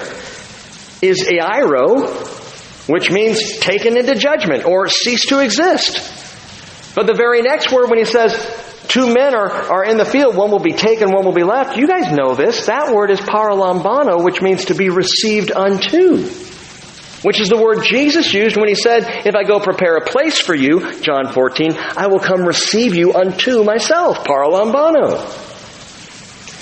is 1.01 1.27
airo, 1.27 2.87
which 2.87 3.09
means 3.11 3.57
taken 3.57 3.97
into 3.97 4.15
judgment 4.15 4.65
or 4.65 4.87
cease 4.87 5.25
to 5.27 5.39
exist. 5.39 6.15
But 6.95 7.07
the 7.07 7.13
very 7.13 7.41
next 7.41 7.71
word, 7.71 7.89
when 7.89 7.99
he 7.99 8.05
says, 8.05 8.35
two 8.89 9.13
men 9.13 9.33
are, 9.33 9.49
are 9.49 9.85
in 9.85 9.97
the 9.97 10.05
field, 10.05 10.35
one 10.35 10.51
will 10.51 10.59
be 10.59 10.73
taken, 10.73 11.13
one 11.13 11.23
will 11.23 11.31
be 11.31 11.43
left, 11.43 11.77
you 11.77 11.87
guys 11.87 12.11
know 12.11 12.35
this. 12.35 12.65
That 12.65 12.93
word 12.93 13.09
is 13.11 13.21
paralambano, 13.21 14.23
which 14.23 14.41
means 14.41 14.65
to 14.65 14.75
be 14.75 14.89
received 14.89 15.51
unto 15.51 16.27
which 17.21 17.41
is 17.41 17.49
the 17.49 17.57
word 17.57 17.83
Jesus 17.83 18.33
used 18.33 18.55
when 18.55 18.69
he 18.69 18.75
said, 18.75 19.25
If 19.25 19.35
I 19.35 19.43
go 19.43 19.59
prepare 19.59 19.97
a 19.97 20.05
place 20.05 20.39
for 20.39 20.55
you, 20.55 21.01
John 21.01 21.31
14, 21.31 21.73
I 21.73 22.07
will 22.07 22.19
come 22.19 22.45
receive 22.45 22.95
you 22.95 23.13
unto 23.13 23.63
myself, 23.63 24.23
paralambano. 24.23 25.17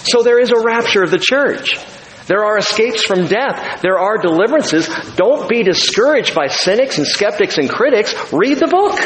So 0.10 0.24
there 0.24 0.40
is 0.40 0.52
a 0.52 0.60
rapture 0.60 1.04
of 1.04 1.12
the 1.12 1.20
church. 1.20 1.78
There 2.26 2.44
are 2.44 2.58
escapes 2.58 3.06
from 3.06 3.28
death. 3.28 3.82
There 3.82 4.00
are 4.00 4.18
deliverances. 4.18 4.90
Don't 5.16 5.48
be 5.48 5.64
discouraged 5.64 6.34
by 6.34 6.48
cynics 6.48 6.98
and 6.98 7.08
skeptics 7.08 7.58
and 7.58 7.70
critics. 7.70 8.14
Read 8.34 8.58
the 8.58 8.68
book. 8.68 9.00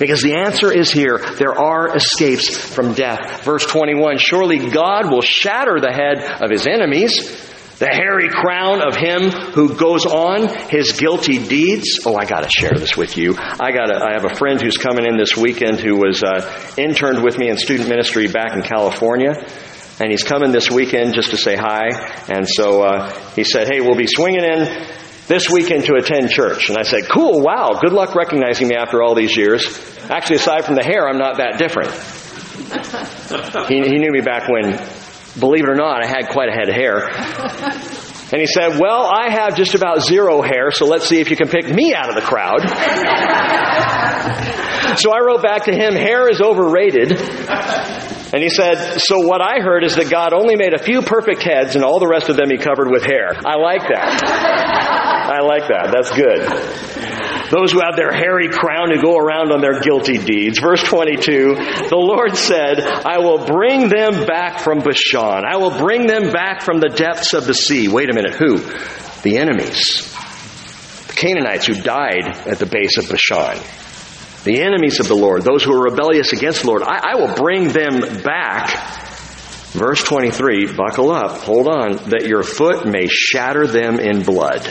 Because 0.00 0.22
the 0.22 0.34
answer 0.34 0.72
is 0.72 0.90
here. 0.90 1.18
There 1.36 1.52
are 1.52 1.94
escapes 1.94 2.48
from 2.48 2.94
death. 2.94 3.44
Verse 3.44 3.64
21, 3.66 4.18
surely 4.18 4.70
God 4.70 5.12
will 5.12 5.20
shatter 5.20 5.78
the 5.78 5.92
head 5.92 6.42
of 6.42 6.50
his 6.50 6.66
enemies 6.66 7.48
the 7.80 7.86
hairy 7.86 8.28
crown 8.28 8.86
of 8.86 8.94
him 8.94 9.30
who 9.30 9.74
goes 9.74 10.04
on 10.04 10.68
his 10.68 10.92
guilty 10.92 11.38
deeds. 11.38 12.00
Oh, 12.04 12.14
I 12.14 12.26
got 12.26 12.42
to 12.42 12.50
share 12.50 12.72
this 12.76 12.94
with 12.94 13.16
you. 13.16 13.34
I 13.38 13.72
got. 13.72 13.90
I 13.90 14.12
have 14.12 14.26
a 14.30 14.36
friend 14.36 14.60
who's 14.60 14.76
coming 14.76 15.06
in 15.06 15.16
this 15.16 15.34
weekend 15.34 15.80
who 15.80 15.96
was 15.96 16.22
uh, 16.22 16.74
interned 16.76 17.24
with 17.24 17.38
me 17.38 17.48
in 17.48 17.56
student 17.56 17.88
ministry 17.88 18.28
back 18.28 18.54
in 18.54 18.60
California, 18.60 19.32
and 19.98 20.10
he's 20.10 20.22
coming 20.22 20.52
this 20.52 20.70
weekend 20.70 21.14
just 21.14 21.30
to 21.30 21.38
say 21.38 21.56
hi. 21.56 21.88
And 22.28 22.46
so 22.46 22.82
uh, 22.82 23.18
he 23.34 23.44
said, 23.44 23.66
"Hey, 23.72 23.80
we'll 23.80 23.96
be 23.96 24.06
swinging 24.06 24.44
in." 24.44 25.00
This 25.30 25.48
weekend 25.48 25.84
to 25.84 25.94
attend 25.94 26.30
church. 26.30 26.68
And 26.68 26.76
I 26.76 26.82
said, 26.82 27.08
cool, 27.08 27.40
wow, 27.40 27.78
good 27.80 27.92
luck 27.92 28.16
recognizing 28.16 28.66
me 28.66 28.74
after 28.74 29.00
all 29.00 29.14
these 29.14 29.36
years. 29.36 29.64
Actually, 30.10 30.36
aside 30.36 30.64
from 30.64 30.74
the 30.74 30.82
hair, 30.82 31.08
I'm 31.08 31.18
not 31.18 31.36
that 31.38 31.56
different. 31.56 31.94
He, 33.68 33.76
he 33.76 33.98
knew 33.98 34.10
me 34.10 34.20
back 34.22 34.48
when 34.48 34.76
Believe 35.38 35.62
it 35.64 35.70
or 35.70 35.76
not, 35.76 36.04
I 36.04 36.08
had 36.08 36.28
quite 36.30 36.48
a 36.48 36.52
head 36.52 36.68
of 36.68 36.74
hair. 36.74 37.08
And 38.32 38.40
he 38.40 38.46
said, 38.46 38.80
Well, 38.80 39.06
I 39.06 39.30
have 39.30 39.56
just 39.56 39.74
about 39.74 40.02
zero 40.02 40.42
hair, 40.42 40.70
so 40.72 40.86
let's 40.86 41.06
see 41.06 41.20
if 41.20 41.30
you 41.30 41.36
can 41.36 41.48
pick 41.48 41.68
me 41.68 41.94
out 41.94 42.08
of 42.08 42.16
the 42.16 42.20
crowd. 42.20 42.60
so 44.98 45.12
I 45.12 45.20
wrote 45.20 45.42
back 45.42 45.64
to 45.64 45.72
him, 45.72 45.94
Hair 45.94 46.30
is 46.30 46.40
overrated. 46.40 47.12
And 48.32 48.42
he 48.42 48.48
said, 48.48 48.98
So 48.98 49.20
what 49.26 49.40
I 49.40 49.60
heard 49.60 49.84
is 49.84 49.94
that 49.96 50.10
God 50.10 50.32
only 50.32 50.56
made 50.56 50.74
a 50.74 50.82
few 50.82 51.00
perfect 51.02 51.42
heads 51.42 51.76
and 51.76 51.84
all 51.84 52.00
the 52.00 52.08
rest 52.08 52.28
of 52.28 52.36
them 52.36 52.50
he 52.50 52.58
covered 52.58 52.90
with 52.90 53.04
hair. 53.04 53.32
I 53.44 53.56
like 53.56 53.82
that. 53.88 54.99
I 55.30 55.40
like 55.40 55.68
that. 55.68 55.90
That's 55.92 56.10
good 56.10 57.30
those 57.50 57.72
who 57.72 57.80
have 57.80 57.96
their 57.96 58.12
hairy 58.12 58.48
crown 58.48 58.90
who 58.90 59.02
go 59.02 59.16
around 59.16 59.52
on 59.52 59.60
their 59.60 59.80
guilty 59.80 60.18
deeds. 60.18 60.60
Verse 60.60 60.82
22, 60.84 61.54
the 61.88 61.96
Lord 61.96 62.36
said, 62.36 62.80
I 62.80 63.18
will 63.18 63.44
bring 63.44 63.88
them 63.88 64.24
back 64.24 64.60
from 64.60 64.78
Bashan. 64.78 65.44
I 65.44 65.56
will 65.56 65.76
bring 65.76 66.06
them 66.06 66.30
back 66.30 66.62
from 66.62 66.78
the 66.78 66.88
depths 66.88 67.34
of 67.34 67.46
the 67.46 67.54
sea. 67.54 67.88
Wait 67.88 68.08
a 68.08 68.14
minute, 68.14 68.34
who? 68.34 68.58
The 69.22 69.38
enemies. 69.38 70.14
The 71.08 71.14
Canaanites 71.14 71.66
who 71.66 71.74
died 71.74 72.24
at 72.46 72.58
the 72.58 72.66
base 72.66 72.96
of 72.98 73.08
Bashan. 73.08 73.60
The 74.44 74.62
enemies 74.62 75.00
of 75.00 75.08
the 75.08 75.16
Lord, 75.16 75.42
those 75.42 75.64
who 75.64 75.74
are 75.74 75.90
rebellious 75.90 76.32
against 76.32 76.62
the 76.62 76.68
Lord. 76.68 76.82
I, 76.82 77.12
I 77.12 77.14
will 77.16 77.34
bring 77.34 77.68
them 77.68 78.22
back 78.22 79.08
Verse 79.72 80.02
23, 80.02 80.74
buckle 80.74 81.12
up, 81.12 81.42
hold 81.42 81.68
on, 81.68 81.92
that 82.10 82.26
your 82.26 82.42
foot 82.42 82.88
may 82.88 83.06
shatter 83.06 83.68
them 83.68 84.00
in 84.00 84.24
blood. 84.24 84.68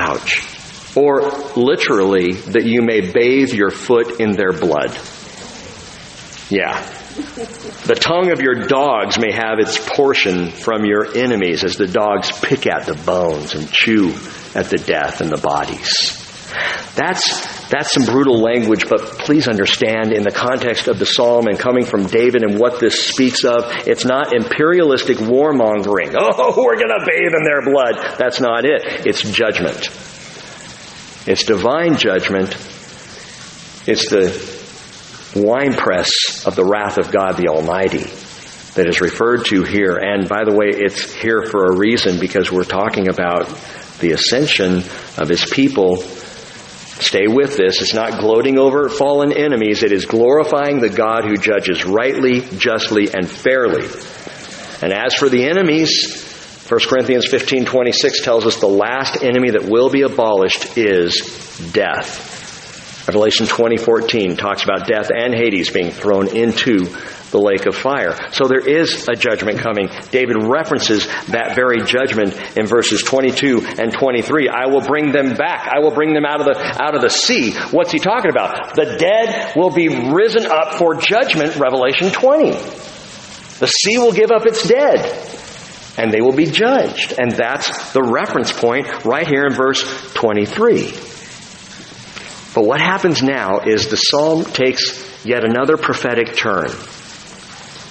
Ouch 0.00 0.50
or 0.96 1.30
literally, 1.56 2.32
that 2.32 2.64
you 2.64 2.82
may 2.82 3.00
bathe 3.00 3.52
your 3.52 3.70
foot 3.70 4.20
in 4.20 4.32
their 4.32 4.52
blood. 4.52 4.90
Yeah. 6.48 6.82
The 7.86 7.96
tongue 7.98 8.32
of 8.32 8.40
your 8.40 8.66
dogs 8.66 9.18
may 9.18 9.32
have 9.32 9.58
its 9.58 9.78
portion 9.78 10.50
from 10.50 10.84
your 10.84 11.16
enemies 11.16 11.64
as 11.64 11.76
the 11.76 11.86
dogs 11.86 12.32
pick 12.40 12.66
at 12.66 12.86
the 12.86 12.94
bones 12.94 13.54
and 13.54 13.70
chew 13.70 14.10
at 14.54 14.66
the 14.66 14.82
death 14.84 15.20
and 15.20 15.30
the 15.30 15.40
bodies. 15.40 16.19
That's, 16.94 17.68
that's 17.68 17.92
some 17.92 18.04
brutal 18.04 18.40
language, 18.40 18.88
but 18.88 19.00
please 19.00 19.48
understand 19.48 20.12
in 20.12 20.22
the 20.22 20.30
context 20.30 20.88
of 20.88 20.98
the 20.98 21.06
psalm 21.06 21.46
and 21.46 21.58
coming 21.58 21.84
from 21.84 22.06
David 22.06 22.42
and 22.42 22.58
what 22.58 22.80
this 22.80 23.06
speaks 23.06 23.44
of, 23.44 23.64
it's 23.86 24.04
not 24.04 24.34
imperialistic 24.34 25.18
warmongering. 25.18 26.14
Oh, 26.42 26.62
we're 26.62 26.78
gonna 26.78 27.04
bathe 27.04 27.34
in 27.34 27.44
their 27.44 27.62
blood. 27.62 28.16
That's 28.18 28.40
not 28.40 28.64
it. 28.64 29.06
It's 29.06 29.22
judgment. 29.22 29.88
It's 31.26 31.44
divine 31.44 31.96
judgment. 31.96 32.54
It's 33.86 34.08
the 34.08 34.30
winepress 35.36 36.46
of 36.46 36.56
the 36.56 36.64
wrath 36.64 36.98
of 36.98 37.10
God 37.12 37.36
the 37.36 37.48
Almighty 37.48 38.04
that 38.74 38.86
is 38.88 39.00
referred 39.00 39.44
to 39.46 39.64
here. 39.64 39.96
And 39.96 40.28
by 40.28 40.44
the 40.44 40.52
way, 40.52 40.68
it's 40.70 41.12
here 41.12 41.42
for 41.42 41.66
a 41.66 41.76
reason 41.76 42.20
because 42.20 42.50
we're 42.50 42.64
talking 42.64 43.08
about 43.08 43.48
the 43.98 44.12
ascension 44.12 44.78
of 45.18 45.28
His 45.28 45.44
people. 45.44 45.96
Stay 47.00 47.26
with 47.26 47.56
this. 47.56 47.80
It's 47.80 47.94
not 47.94 48.20
gloating 48.20 48.58
over 48.58 48.88
fallen 48.88 49.32
enemies. 49.32 49.82
It 49.82 49.92
is 49.92 50.04
glorifying 50.04 50.80
the 50.80 50.90
God 50.90 51.24
who 51.24 51.36
judges 51.36 51.84
rightly, 51.84 52.40
justly, 52.40 53.08
and 53.12 53.28
fairly. 53.28 53.88
And 54.82 54.92
as 54.92 55.14
for 55.14 55.28
the 55.28 55.44
enemies, 55.44 56.26
1 56.68 56.80
Corinthians 56.88 57.26
15:26 57.26 58.22
tells 58.22 58.46
us 58.46 58.56
the 58.60 58.68
last 58.68 59.22
enemy 59.22 59.50
that 59.50 59.64
will 59.64 59.90
be 59.90 60.02
abolished 60.02 60.78
is 60.78 61.20
death. 61.72 63.06
Revelation 63.08 63.46
20:14 63.46 64.36
talks 64.36 64.62
about 64.62 64.86
death 64.86 65.10
and 65.10 65.34
Hades 65.34 65.70
being 65.70 65.90
thrown 65.90 66.28
into 66.28 66.86
the 67.30 67.38
lake 67.38 67.66
of 67.66 67.74
fire. 67.74 68.16
So 68.32 68.46
there 68.46 68.66
is 68.66 69.08
a 69.08 69.14
judgment 69.14 69.58
coming. 69.58 69.88
David 70.10 70.42
references 70.42 71.06
that 71.28 71.54
very 71.54 71.84
judgment 71.84 72.34
in 72.56 72.66
verses 72.66 73.02
22 73.02 73.64
and 73.78 73.92
23. 73.92 74.48
I 74.48 74.66
will 74.66 74.80
bring 74.80 75.12
them 75.12 75.34
back. 75.34 75.68
I 75.68 75.80
will 75.80 75.92
bring 75.92 76.14
them 76.14 76.24
out 76.24 76.40
of 76.40 76.46
the 76.46 76.82
out 76.82 76.94
of 76.94 77.02
the 77.02 77.10
sea. 77.10 77.52
What's 77.70 77.92
he 77.92 77.98
talking 77.98 78.30
about? 78.30 78.74
The 78.74 78.96
dead 78.98 79.56
will 79.56 79.70
be 79.70 79.88
risen 79.88 80.46
up 80.46 80.74
for 80.74 80.94
judgment, 80.94 81.56
Revelation 81.56 82.10
20. 82.10 82.50
The 82.50 83.66
sea 83.66 83.98
will 83.98 84.12
give 84.12 84.30
up 84.30 84.46
its 84.46 84.66
dead 84.66 85.28
and 85.98 86.12
they 86.12 86.20
will 86.20 86.34
be 86.34 86.46
judged. 86.46 87.14
And 87.18 87.32
that's 87.32 87.92
the 87.92 88.02
reference 88.02 88.52
point 88.52 89.04
right 89.04 89.26
here 89.26 89.44
in 89.44 89.52
verse 89.52 89.82
23. 90.14 90.92
But 92.54 92.64
what 92.64 92.80
happens 92.80 93.22
now 93.22 93.60
is 93.60 93.88
the 93.88 93.96
psalm 93.96 94.44
takes 94.44 95.24
yet 95.24 95.44
another 95.44 95.76
prophetic 95.76 96.36
turn. 96.36 96.70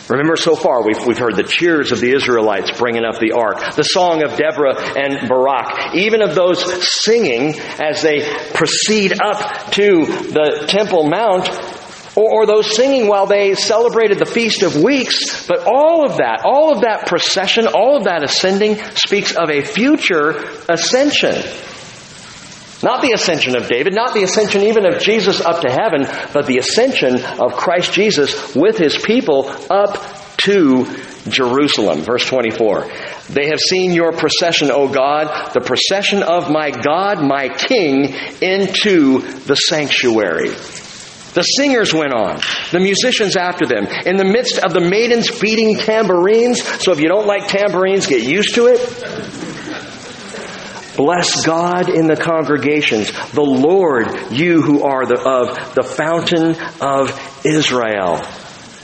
Remember 0.10 0.36
so 0.36 0.56
far, 0.56 0.84
we've, 0.84 1.06
we've 1.06 1.20
heard 1.20 1.36
the 1.36 1.44
cheers 1.44 1.92
of 1.92 2.00
the 2.00 2.16
Israelites 2.16 2.72
bringing 2.72 3.06
up 3.06 3.20
the 3.20 3.34
ark, 3.34 3.76
the 3.76 3.84
song 3.84 4.24
of 4.24 4.36
Deborah 4.38 4.76
and 4.98 5.30
Barak, 5.30 5.94
even 5.94 6.24
of 6.24 6.34
those 6.34 6.60
singing 7.04 7.60
as 7.80 8.02
they 8.02 8.28
proceed 8.54 9.14
up 9.22 9.72
to 9.74 10.06
the 10.06 10.66
Temple 10.68 11.08
Mount 11.08 11.48
or, 12.16 12.42
or 12.42 12.46
those 12.48 12.76
singing 12.76 13.08
while 13.08 13.28
they 13.28 13.54
celebrated 13.54 14.18
the 14.18 14.26
Feast 14.26 14.64
of 14.64 14.82
Weeks. 14.82 15.46
But 15.46 15.68
all 15.68 16.04
of 16.04 16.18
that, 16.18 16.42
all 16.44 16.74
of 16.74 16.82
that 16.82 17.06
procession, 17.06 17.68
all 17.68 17.98
of 17.98 18.06
that 18.06 18.24
ascending 18.24 18.82
speaks 18.96 19.36
of 19.36 19.52
a 19.52 19.64
future 19.64 20.30
ascension. 20.68 21.36
Not 22.82 23.02
the 23.02 23.12
ascension 23.12 23.58
of 23.58 23.68
David, 23.68 23.94
not 23.94 24.14
the 24.14 24.24
ascension 24.24 24.62
even 24.64 24.86
of 24.86 25.02
Jesus 25.02 25.42
up 25.42 25.62
to 25.62 25.70
heaven, 25.70 26.08
but 26.34 26.46
the 26.46 26.60
ascension 26.60 27.16
of 27.24 27.54
Christ 27.54 27.92
Jesus 27.92 28.56
with 28.56 28.78
his 28.78 28.98
people 28.98 29.50
up 29.70 29.98
to 30.46 30.86
Jerusalem. 31.28 32.02
Verse 32.02 32.26
24. 32.26 32.88
They 33.30 33.48
have 33.48 33.60
seen 33.60 33.92
your 33.92 34.14
procession, 34.14 34.72
O 34.72 34.88
God, 34.88 35.54
the 35.54 35.60
procession 35.60 36.24
of 36.24 36.50
my 36.50 36.72
God, 36.72 37.22
my 37.22 37.50
King, 37.50 38.14
into 38.42 39.20
the 39.20 39.56
sanctuary. 39.56 40.50
The 41.34 41.44
singers 41.44 41.94
went 41.94 42.14
on, 42.14 42.40
the 42.72 42.80
musicians 42.80 43.36
after 43.36 43.68
them, 43.68 43.86
in 44.06 44.18
the 44.18 44.26
midst 44.26 44.58
of 44.58 44.74
the 44.74 44.80
maidens 44.80 45.30
beating 45.40 45.76
tambourines. 45.78 46.64
So 46.84 46.92
if 46.92 47.00
you 47.00 47.08
don't 47.08 47.28
like 47.28 47.48
tambourines, 47.48 48.08
get 48.08 48.24
used 48.24 48.56
to 48.56 48.68
it. 48.68 48.80
Bless 51.00 51.46
God 51.46 51.88
in 51.88 52.08
the 52.08 52.18
congregations, 52.18 53.10
the 53.32 53.42
Lord, 53.42 54.34
you 54.34 54.62
who 54.62 54.84
are 54.84 55.06
the, 55.06 55.18
of 55.18 55.74
the 55.74 55.82
fountain 55.82 56.58
of 56.82 57.46
Israel. 57.46 58.20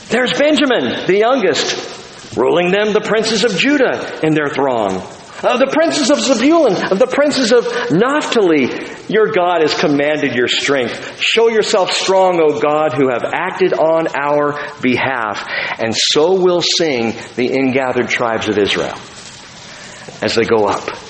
There's 0.07 0.31
Benjamin, 0.31 1.07
the 1.07 1.17
youngest, 1.17 2.37
ruling 2.37 2.71
them 2.71 2.93
the 2.93 3.01
princes 3.01 3.43
of 3.43 3.57
Judah 3.57 4.25
in 4.25 4.33
their 4.33 4.47
throng. 4.47 4.95
Of 5.43 5.59
the 5.59 5.69
princes 5.69 6.09
of 6.09 6.21
Zebulun, 6.21 6.89
of 6.89 6.99
the 6.99 7.07
princes 7.07 7.51
of 7.51 7.65
Naphtali, 7.91 8.69
your 9.09 9.33
God 9.33 9.59
has 9.59 9.77
commanded 9.77 10.35
your 10.35 10.47
strength. 10.47 11.19
Show 11.19 11.49
yourself 11.49 11.91
strong, 11.91 12.39
O 12.39 12.61
God, 12.61 12.93
who 12.93 13.09
have 13.09 13.25
acted 13.25 13.73
on 13.73 14.07
our 14.15 14.53
behalf. 14.81 15.45
And 15.79 15.93
so 15.93 16.41
will 16.41 16.61
sing 16.61 17.13
the 17.35 17.51
ingathered 17.51 18.07
tribes 18.07 18.47
of 18.47 18.57
Israel 18.57 18.95
as 20.21 20.35
they 20.35 20.45
go 20.45 20.65
up 20.67 21.04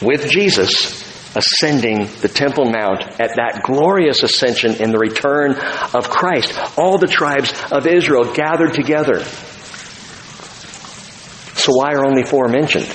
with 0.00 0.30
Jesus 0.30 1.06
ascending 1.36 2.08
the 2.20 2.28
Temple 2.28 2.64
Mount 2.64 3.02
at 3.20 3.36
that 3.36 3.60
glorious 3.62 4.22
ascension 4.22 4.76
in 4.76 4.90
the 4.90 4.98
return 4.98 5.54
of 5.94 6.08
Christ. 6.08 6.58
All 6.78 6.98
the 6.98 7.06
tribes 7.06 7.52
of 7.70 7.86
Israel 7.86 8.32
gathered 8.32 8.74
together. 8.74 9.22
So 11.54 11.72
why 11.74 11.92
are 11.94 12.04
only 12.06 12.24
four 12.24 12.48
mentioned? 12.48 12.88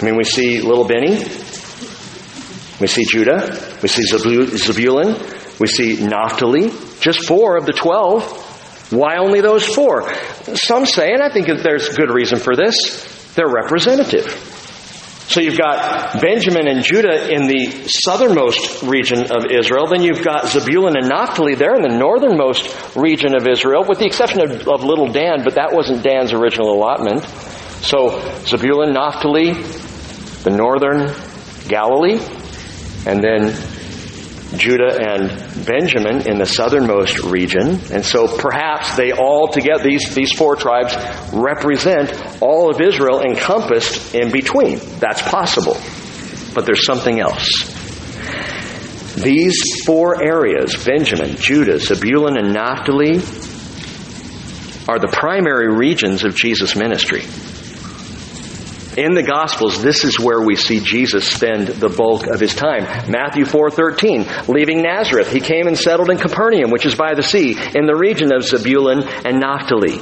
I 0.00 0.04
mean, 0.04 0.16
we 0.16 0.24
see 0.24 0.60
little 0.60 0.86
Benny, 0.86 1.18
we 2.80 2.86
see 2.86 3.04
Judah, 3.04 3.78
we 3.82 3.88
see 3.88 4.02
Zebulun, 4.02 5.16
we 5.58 5.66
see 5.66 6.04
Naphtali, 6.04 6.70
just 7.00 7.26
four 7.26 7.56
of 7.56 7.66
the 7.66 7.72
twelve. 7.72 8.24
Why 8.90 9.18
only 9.18 9.40
those 9.40 9.64
four? 9.64 10.12
Some 10.54 10.84
say, 10.86 11.12
and 11.12 11.22
I 11.22 11.32
think 11.32 11.46
there's 11.46 11.88
good 11.90 12.10
reason 12.10 12.38
for 12.38 12.56
this, 12.56 13.32
they're 13.34 13.48
representative. 13.48 14.49
So 15.30 15.40
you've 15.40 15.56
got 15.56 16.20
Benjamin 16.20 16.66
and 16.66 16.82
Judah 16.82 17.32
in 17.32 17.46
the 17.46 17.86
southernmost 17.86 18.82
region 18.82 19.30
of 19.30 19.46
Israel. 19.48 19.86
Then 19.86 20.02
you've 20.02 20.24
got 20.24 20.48
Zebulun 20.48 20.96
and 20.96 21.08
Naphtali 21.08 21.54
there 21.54 21.76
in 21.76 21.82
the 21.82 21.96
northernmost 21.96 22.96
region 22.96 23.36
of 23.36 23.46
Israel, 23.46 23.84
with 23.88 24.00
the 24.00 24.06
exception 24.06 24.40
of, 24.40 24.66
of 24.66 24.82
little 24.82 25.06
Dan, 25.06 25.44
but 25.44 25.54
that 25.54 25.72
wasn't 25.72 26.02
Dan's 26.02 26.32
original 26.32 26.72
allotment. 26.72 27.24
So 27.80 28.18
Zebulun, 28.44 28.92
Naphtali, 28.92 29.52
the 29.52 30.50
northern 30.50 31.14
Galilee, 31.68 32.18
and 33.06 33.22
then 33.22 33.54
Judah 34.56 34.98
and 34.98 35.66
Benjamin 35.66 36.28
in 36.28 36.38
the 36.38 36.46
southernmost 36.46 37.20
region. 37.20 37.80
And 37.92 38.04
so 38.04 38.26
perhaps 38.26 38.96
they 38.96 39.12
all 39.12 39.48
together, 39.48 39.84
these, 39.84 40.14
these 40.14 40.32
four 40.32 40.56
tribes 40.56 40.94
represent 41.32 42.42
all 42.42 42.70
of 42.70 42.80
Israel 42.80 43.20
encompassed 43.20 44.14
in 44.14 44.30
between. 44.32 44.78
That's 44.98 45.22
possible. 45.22 45.76
But 46.54 46.66
there's 46.66 46.84
something 46.84 47.20
else. 47.20 47.48
These 49.14 49.84
four 49.84 50.22
areas, 50.22 50.82
Benjamin, 50.84 51.36
Judah, 51.36 51.78
Zebulun, 51.78 52.36
and 52.38 52.52
Naphtali, 52.52 53.18
are 54.88 54.98
the 54.98 55.10
primary 55.12 55.72
regions 55.72 56.24
of 56.24 56.34
Jesus' 56.34 56.74
ministry. 56.74 57.22
In 58.96 59.14
the 59.14 59.22
Gospels, 59.22 59.80
this 59.80 60.04
is 60.04 60.18
where 60.18 60.40
we 60.42 60.56
see 60.56 60.80
Jesus 60.80 61.24
spend 61.30 61.68
the 61.68 61.88
bulk 61.88 62.26
of 62.26 62.40
his 62.40 62.54
time. 62.56 62.82
Matthew 63.08 63.44
4:13, 63.44 64.48
leaving 64.48 64.82
Nazareth, 64.82 65.30
he 65.32 65.38
came 65.38 65.68
and 65.68 65.78
settled 65.78 66.10
in 66.10 66.18
Capernaum, 66.18 66.70
which 66.70 66.84
is 66.84 66.96
by 66.96 67.14
the 67.14 67.22
sea, 67.22 67.56
in 67.74 67.86
the 67.86 67.94
region 67.94 68.32
of 68.34 68.42
Zebulun 68.42 69.04
and 69.24 69.38
Naphtali. 69.38 70.00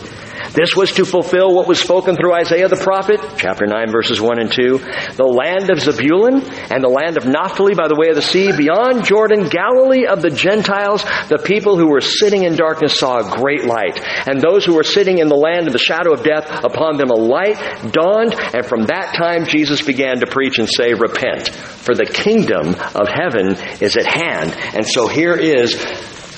This 0.53 0.75
was 0.75 0.93
to 0.93 1.05
fulfill 1.05 1.55
what 1.55 1.69
was 1.69 1.79
spoken 1.79 2.17
through 2.17 2.35
Isaiah 2.35 2.69
the 2.69 2.77
prophet, 2.77 3.21
chapter 3.37 3.67
9 3.67 3.91
verses 3.91 4.21
1 4.21 4.41
and 4.41 4.51
2. 4.51 4.79
The 5.17 5.25
land 5.25 5.71
of 5.71 5.81
Zebulun 5.81 6.43
and 6.71 6.83
the 6.83 6.89
land 6.89 7.17
of 7.17 7.27
Naphtali 7.27 7.75
by 7.75 7.89
the 7.89 7.97
way 7.97 8.09
of 8.09 8.17
the 8.17 8.23
sea, 8.23 8.53
beyond 8.57 9.05
Jordan, 9.05 9.49
Galilee 9.49 10.07
of 10.07 10.23
the 10.23 10.31
Gentiles, 10.31 11.05
the 11.29 11.41
people 11.43 11.77
who 11.77 11.89
were 11.89 12.01
sitting 12.01 12.45
in 12.45 12.57
darkness 12.57 12.99
saw 12.99 13.19
a 13.19 13.37
great 13.37 13.65
light. 13.65 14.01
And 14.27 14.41
those 14.41 14.65
who 14.65 14.75
were 14.75 14.85
sitting 14.85 15.19
in 15.19 15.29
the 15.29 15.37
land 15.37 15.67
of 15.67 15.73
the 15.73 15.79
shadow 15.79 16.13
of 16.13 16.25
death, 16.25 16.65
upon 16.65 16.97
them 16.97 17.11
a 17.11 17.15
light 17.15 17.59
dawned. 17.93 18.35
And 18.35 18.65
from 18.65 18.87
that 18.87 19.15
time 19.17 19.47
Jesus 19.47 19.83
began 19.83 20.21
to 20.21 20.27
preach 20.27 20.59
and 20.59 20.69
say, 20.69 20.95
repent, 20.95 21.49
for 21.49 21.95
the 21.95 22.07
kingdom 22.07 22.75
of 22.95 23.09
heaven 23.09 23.57
is 23.81 23.97
at 23.97 24.07
hand. 24.07 24.55
And 24.75 24.87
so 24.87 25.09
here 25.09 25.35
is 25.35 25.75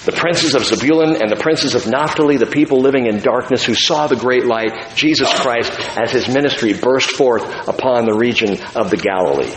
the 0.05 0.12
princes 0.12 0.55
of 0.55 0.64
Zebulun 0.64 1.20
and 1.20 1.30
the 1.30 1.36
princes 1.36 1.74
of 1.74 1.86
Naphtali, 1.86 2.38
the 2.38 2.46
people 2.46 2.80
living 2.80 3.07
in 3.07 3.20
darkness 3.20 3.64
who 3.64 3.74
saw 3.74 4.07
the 4.07 4.16
great 4.16 4.46
light, 4.46 4.96
Jesus 4.96 5.30
Christ, 5.40 5.72
as 5.96 6.11
his 6.11 6.26
ministry 6.26 6.72
burst 6.72 7.11
forth 7.11 7.42
upon 7.68 8.07
the 8.07 8.14
region 8.14 8.59
of 8.74 8.90
the 8.90 8.96
Galilee. 8.96 9.55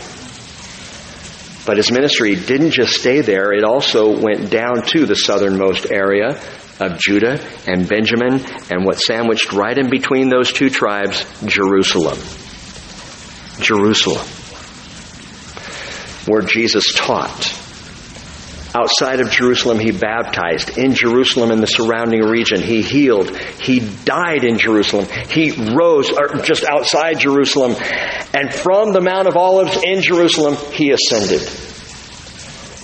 But 1.66 1.78
his 1.78 1.90
ministry 1.90 2.36
didn't 2.36 2.72
just 2.72 2.92
stay 2.92 3.22
there, 3.22 3.52
it 3.52 3.64
also 3.64 4.20
went 4.20 4.50
down 4.50 4.82
to 4.88 5.06
the 5.06 5.16
southernmost 5.16 5.90
area 5.90 6.38
of 6.78 6.98
Judah 6.98 7.40
and 7.66 7.88
Benjamin 7.88 8.44
and 8.70 8.84
what 8.84 8.98
sandwiched 8.98 9.52
right 9.54 9.78
in 9.78 9.88
between 9.88 10.28
those 10.28 10.52
two 10.52 10.68
tribes, 10.68 11.24
Jerusalem. 11.46 12.18
Jerusalem. 13.60 14.26
Where 16.26 16.42
Jesus 16.42 16.92
taught 16.92 17.63
Outside 18.74 19.20
of 19.20 19.30
Jerusalem, 19.30 19.78
he 19.78 19.92
baptized. 19.92 20.76
In 20.76 20.94
Jerusalem 20.94 21.52
and 21.52 21.62
the 21.62 21.66
surrounding 21.66 22.22
region, 22.22 22.60
he 22.60 22.82
healed. 22.82 23.36
He 23.60 23.80
died 24.04 24.42
in 24.42 24.58
Jerusalem. 24.58 25.06
He 25.28 25.52
rose 25.76 26.10
or 26.10 26.42
just 26.42 26.64
outside 26.64 27.20
Jerusalem. 27.20 27.76
And 28.34 28.52
from 28.52 28.92
the 28.92 29.00
Mount 29.00 29.28
of 29.28 29.36
Olives 29.36 29.80
in 29.82 30.02
Jerusalem, 30.02 30.56
he 30.72 30.90
ascended. 30.90 31.40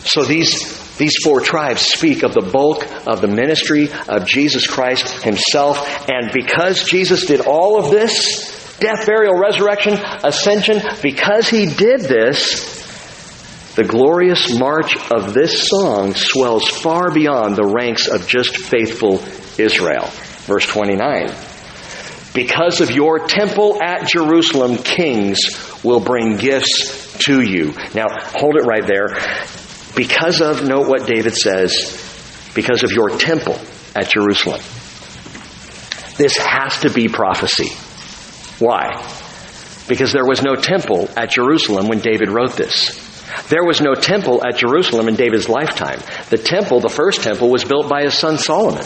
So 0.07 0.25
these 0.25 0.79
these 1.01 1.17
four 1.25 1.41
tribes 1.41 1.81
speak 1.81 2.23
of 2.25 2.35
the 2.35 2.43
bulk 2.43 2.85
of 3.07 3.23
the 3.23 3.27
ministry 3.27 3.89
of 4.07 4.27
Jesus 4.27 4.67
Christ 4.67 5.23
himself. 5.23 6.09
And 6.11 6.31
because 6.31 6.85
Jesus 6.85 7.25
did 7.25 7.41
all 7.41 7.79
of 7.79 7.91
this, 7.91 8.77
death, 8.81 9.07
burial, 9.07 9.35
resurrection, 9.35 9.95
ascension, 10.23 10.83
because 11.03 11.49
he 11.49 11.65
did 11.65 12.03
this, 12.03 12.80
the 13.77 13.85
glorious 13.85 14.59
march 14.59 14.97
of 15.11 15.33
this 15.33 15.69
song 15.69 16.15
swells 16.15 16.69
far 16.69 17.13
beyond 17.13 17.57
the 17.57 17.67
ranks 17.67 18.09
of 18.09 18.27
just 18.27 18.57
faithful 18.57 19.23
Israel. 19.59 20.07
Verse 20.47 20.67
29. 20.67 21.33
Because 22.35 22.81
of 22.81 22.91
your 22.91 23.27
temple 23.27 23.81
at 23.83 24.09
Jerusalem, 24.09 24.77
kings 24.77 25.39
will 25.85 26.01
bring 26.01 26.37
gifts 26.37 27.17
to 27.27 27.41
you. 27.43 27.75
Now, 27.95 28.07
hold 28.11 28.57
it 28.57 28.65
right 28.65 28.87
there. 28.87 29.09
Because 29.95 30.41
of, 30.41 30.67
note 30.67 30.89
what 30.89 31.07
David 31.07 31.35
says, 31.35 31.97
because 32.55 32.83
of 32.83 32.93
your 32.93 33.11
temple 33.11 33.59
at 33.97 34.11
Jerusalem. 34.11 34.61
This 36.17 36.37
has 36.37 36.81
to 36.81 36.91
be 36.91 37.09
prophecy. 37.09 37.69
Why? 38.65 38.91
Because 39.89 40.13
there 40.13 40.27
was 40.27 40.43
no 40.43 40.55
temple 40.55 41.09
at 41.17 41.31
Jerusalem 41.31 41.89
when 41.89 42.01
David 42.01 42.31
wrote 42.31 42.53
this. 42.53 43.10
There 43.49 43.65
was 43.65 43.81
no 43.81 43.95
temple 43.95 44.45
at 44.47 44.59
Jerusalem 44.59 45.09
in 45.09 45.17
David's 45.17 45.49
lifetime. 45.49 46.01
The 46.31 46.39
temple, 46.39 46.81
the 46.81 46.89
first 46.89 47.23
temple, 47.23 47.51
was 47.51 47.65
built 47.65 47.89
by 47.89 48.03
his 48.03 48.15
son 48.15 48.39
Solomon. 48.39 48.85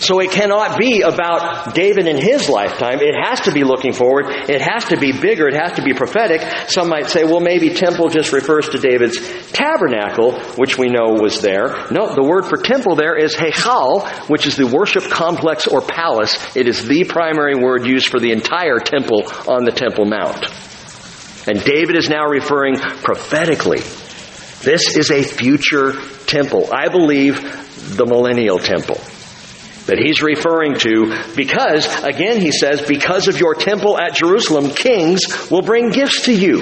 So 0.00 0.20
it 0.20 0.30
cannot 0.30 0.78
be 0.78 1.02
about 1.02 1.74
David 1.74 2.06
in 2.06 2.16
his 2.16 2.48
lifetime. 2.48 3.00
It 3.00 3.14
has 3.20 3.40
to 3.42 3.52
be 3.52 3.64
looking 3.64 3.92
forward. 3.92 4.26
It 4.28 4.60
has 4.60 4.84
to 4.86 4.96
be 4.96 5.10
bigger. 5.10 5.48
It 5.48 5.54
has 5.54 5.72
to 5.72 5.82
be 5.82 5.92
prophetic. 5.92 6.40
Some 6.70 6.88
might 6.88 7.08
say, 7.08 7.24
well, 7.24 7.40
maybe 7.40 7.70
temple 7.70 8.08
just 8.08 8.32
refers 8.32 8.68
to 8.68 8.78
David's 8.78 9.18
tabernacle, 9.50 10.38
which 10.56 10.78
we 10.78 10.88
know 10.88 11.18
was 11.20 11.40
there. 11.40 11.88
No, 11.90 12.14
the 12.14 12.22
word 12.22 12.46
for 12.46 12.56
temple 12.56 12.94
there 12.94 13.16
is 13.16 13.34
hechal, 13.34 14.08
which 14.30 14.46
is 14.46 14.56
the 14.56 14.68
worship 14.68 15.10
complex 15.10 15.66
or 15.66 15.80
palace. 15.80 16.38
It 16.56 16.68
is 16.68 16.84
the 16.86 17.04
primary 17.04 17.56
word 17.56 17.84
used 17.84 18.08
for 18.08 18.20
the 18.20 18.30
entire 18.30 18.78
temple 18.78 19.24
on 19.48 19.64
the 19.64 19.72
Temple 19.72 20.04
Mount. 20.04 20.46
And 21.48 21.64
David 21.64 21.96
is 21.96 22.10
now 22.10 22.26
referring 22.26 22.76
prophetically. 22.76 23.80
This 24.60 24.96
is 24.96 25.10
a 25.10 25.22
future 25.22 25.92
temple. 26.26 26.68
I 26.72 26.88
believe 26.88 27.40
the 27.96 28.04
millennial 28.04 28.58
temple 28.58 29.00
that 29.86 29.96
he's 29.96 30.20
referring 30.20 30.74
to 30.74 31.16
because, 31.34 31.86
again, 32.04 32.38
he 32.38 32.52
says, 32.52 32.82
because 32.82 33.28
of 33.28 33.40
your 33.40 33.54
temple 33.54 33.98
at 33.98 34.14
Jerusalem, 34.14 34.70
kings 34.70 35.50
will 35.50 35.62
bring 35.62 35.88
gifts 35.88 36.26
to 36.26 36.34
you. 36.34 36.60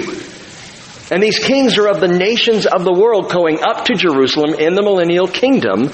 And 1.11 1.21
these 1.21 1.39
kings 1.39 1.77
are 1.77 1.87
of 1.87 1.99
the 1.99 2.07
nations 2.07 2.65
of 2.65 2.85
the 2.85 2.93
world 2.93 3.29
going 3.29 3.59
up 3.61 3.85
to 3.85 3.95
Jerusalem 3.95 4.53
in 4.53 4.75
the 4.75 4.81
millennial 4.81 5.27
kingdom 5.27 5.89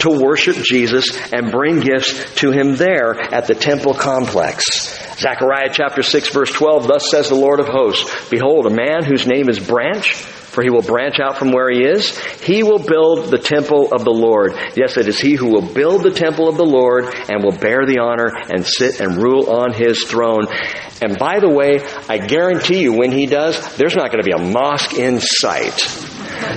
to 0.00 0.10
worship 0.10 0.56
Jesus 0.56 1.16
and 1.32 1.52
bring 1.52 1.78
gifts 1.78 2.34
to 2.40 2.50
him 2.50 2.74
there 2.74 3.14
at 3.14 3.46
the 3.46 3.54
temple 3.54 3.94
complex. 3.94 5.03
Zechariah 5.16 5.70
chapter 5.72 6.02
6 6.02 6.28
verse 6.30 6.50
12, 6.50 6.86
thus 6.86 7.10
says 7.10 7.28
the 7.28 7.34
Lord 7.34 7.60
of 7.60 7.66
hosts, 7.66 8.28
Behold, 8.30 8.66
a 8.66 8.70
man 8.70 9.04
whose 9.04 9.26
name 9.26 9.48
is 9.48 9.58
Branch, 9.58 10.12
for 10.54 10.62
he 10.62 10.70
will 10.70 10.82
branch 10.82 11.18
out 11.18 11.36
from 11.36 11.50
where 11.50 11.68
he 11.68 11.82
is. 11.82 12.16
He 12.40 12.62
will 12.62 12.78
build 12.78 13.30
the 13.30 13.38
temple 13.38 13.92
of 13.92 14.04
the 14.04 14.12
Lord. 14.12 14.52
Yes, 14.76 14.96
it 14.96 15.08
is 15.08 15.18
he 15.18 15.34
who 15.34 15.48
will 15.48 15.74
build 15.74 16.04
the 16.04 16.12
temple 16.12 16.48
of 16.48 16.56
the 16.56 16.64
Lord 16.64 17.12
and 17.28 17.42
will 17.42 17.58
bear 17.58 17.84
the 17.86 17.98
honor 17.98 18.30
and 18.52 18.64
sit 18.64 19.00
and 19.00 19.16
rule 19.16 19.50
on 19.50 19.72
his 19.72 20.04
throne. 20.04 20.46
And 21.02 21.18
by 21.18 21.40
the 21.40 21.50
way, 21.50 21.80
I 22.08 22.18
guarantee 22.18 22.82
you 22.82 22.92
when 22.92 23.10
he 23.10 23.26
does, 23.26 23.76
there's 23.76 23.96
not 23.96 24.12
going 24.12 24.22
to 24.22 24.26
be 24.26 24.32
a 24.32 24.52
mosque 24.52 24.94
in 24.94 25.20
sight. 25.20 26.13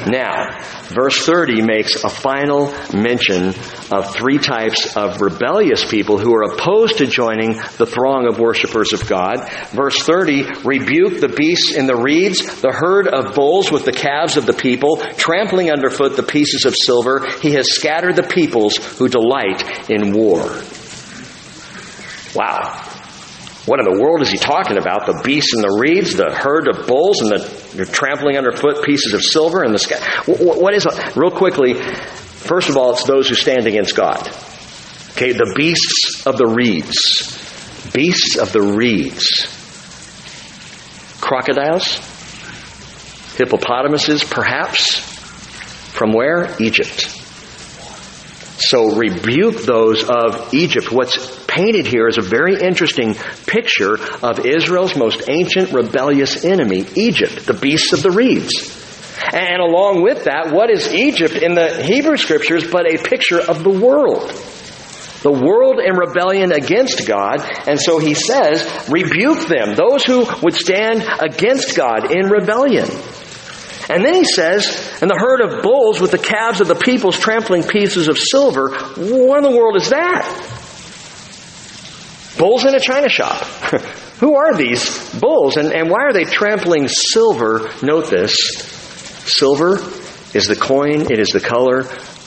Now, 0.08 0.60
verse 0.90 1.26
30 1.26 1.62
makes 1.62 2.04
a 2.04 2.10
final 2.10 2.74
mention 2.94 3.54
of 3.92 4.16
three 4.16 4.38
types 4.38 4.96
of 4.96 5.22
rebellious 5.22 5.90
people 5.90 6.18
who 6.18 6.34
are 6.34 6.44
opposed 6.44 6.98
to 7.00 7.08
joining 7.08 7.54
the 7.78 7.86
throng 7.86 8.28
of 8.28 8.40
worshipers 8.40 8.94
of 8.94 9.08
God. 9.08 9.50
Verse 9.72 10.02
30, 10.04 10.64
rebuke 10.64 11.20
the 11.20 11.34
beasts 11.36 11.76
in 11.76 11.88
the 11.88 11.96
reeds, 11.96 12.62
the 12.62 12.72
herd 12.72 13.08
of 13.08 13.36
bulls 13.36 13.72
with 13.72 13.86
the 13.86 13.92
calves 13.92 14.38
of 14.38 14.46
the 14.46 14.54
people, 14.54 14.98
trampling 15.18 15.72
underfoot 15.72 16.16
the 16.16 16.24
pieces 16.24 16.66
of 16.66 16.76
silver. 16.76 17.26
He 17.42 17.52
has 17.52 17.72
scattered 17.72 18.16
the 18.16 18.24
peoples 18.24 18.78
who 18.98 19.08
delight 19.08 19.90
in 19.90 20.14
war. 20.14 20.62
Wow. 22.36 22.87
What 23.68 23.82
in 23.82 23.86
the 23.86 24.02
world 24.02 24.22
is 24.22 24.30
he 24.30 24.38
talking 24.38 24.78
about? 24.78 25.08
The 25.08 25.22
beasts 25.26 25.54
and 25.54 25.62
the 25.62 25.78
reeds, 25.78 26.16
the 26.16 26.34
herd 26.34 26.70
of 26.70 26.88
bulls, 26.88 27.20
and 27.20 27.32
the 27.32 27.86
trampling 27.86 28.38
underfoot 28.38 28.82
pieces 28.82 29.14
of 29.14 29.22
silver 29.22 29.62
and 29.62 29.74
the 29.74 29.80
sky. 29.80 30.00
What 30.26 30.74
is 30.74 30.86
it? 30.86 31.18
Real 31.18 31.32
quickly, 31.32 31.74
first 31.74 32.70
of 32.70 32.78
all, 32.78 32.94
it's 32.94 33.04
those 33.04 33.28
who 33.28 33.36
stand 33.36 33.68
against 33.68 33.94
God. 33.94 34.26
Okay, 35.12 35.34
the 35.34 35.54
beasts 35.54 36.26
of 36.26 36.38
the 36.38 36.48
reeds. 36.48 37.92
Beasts 37.92 38.38
of 38.38 38.54
the 38.54 38.62
reeds. 38.62 39.54
Crocodiles? 41.20 41.98
Hippopotamuses, 43.36 44.24
perhaps? 44.24 45.00
From 45.92 46.14
where? 46.14 46.56
Egypt. 46.62 47.02
So 48.60 48.96
rebuke 48.96 49.58
those 49.64 50.10
of 50.10 50.54
Egypt. 50.54 50.90
What's 50.90 51.46
painted 51.58 51.88
here 51.88 52.08
is 52.08 52.20
a 52.20 52.22
very 52.22 52.62
interesting 52.62 53.16
picture 53.48 53.98
of 54.22 54.46
Israel's 54.46 54.96
most 54.96 55.28
ancient 55.28 55.74
rebellious 55.74 56.46
enemy, 56.46 56.86
Egypt, 56.96 57.48
the 57.48 57.56
beasts 57.56 57.94
of 57.94 58.04
the 58.04 58.12
reeds. 58.12 58.54
And 59.34 59.60
along 59.60 60.04
with 60.04 60.26
that, 60.26 60.52
what 60.54 60.70
is 60.70 60.94
Egypt 60.94 61.34
in 61.34 61.56
the 61.56 61.84
Hebrew 61.84 62.18
scriptures 62.18 62.70
but 62.70 62.86
a 62.86 63.02
picture 63.02 63.40
of 63.40 63.64
the 63.64 63.72
world? 63.72 64.30
The 65.24 65.32
world 65.32 65.80
in 65.80 65.96
rebellion 65.98 66.52
against 66.52 67.08
God, 67.08 67.42
and 67.68 67.82
so 67.82 67.98
he 67.98 68.14
says, 68.14 68.64
rebuke 68.88 69.48
them, 69.48 69.74
those 69.74 70.06
who 70.06 70.28
would 70.44 70.54
stand 70.54 71.04
against 71.20 71.76
God 71.76 72.12
in 72.12 72.28
rebellion. 72.28 72.88
And 73.90 74.06
then 74.06 74.14
he 74.14 74.26
says, 74.26 75.00
and 75.02 75.10
the 75.10 75.18
herd 75.18 75.42
of 75.42 75.64
bulls 75.64 76.00
with 76.00 76.12
the 76.12 76.20
calves 76.20 76.62
of 76.62 76.68
the 76.68 76.76
peoples 76.76 77.18
trampling 77.18 77.64
pieces 77.64 78.08
of 78.08 78.20
silver. 78.20 78.70
What 78.70 79.38
in 79.38 79.44
the 79.44 79.58
world 79.58 79.76
is 79.82 79.90
that? 79.90 80.57
Bulls 82.38 82.66
in 82.66 82.76
a 82.76 82.80
china 82.80 83.10
shop. 83.10 83.44
Who 84.20 84.36
are 84.36 84.56
these 84.56 85.20
bulls 85.20 85.58
and, 85.58 85.72
and 85.72 85.90
why 85.90 86.04
are 86.04 86.14
they 86.14 86.24
trampling 86.24 86.88
silver? 86.88 87.70
Note 87.84 88.10
this. 88.10 88.36
Silver 89.26 89.78
is 90.34 90.48
the 90.48 90.56
coin, 90.60 91.12
it 91.12 91.20
is 91.20 91.30
the 91.30 91.40
color 91.40 91.82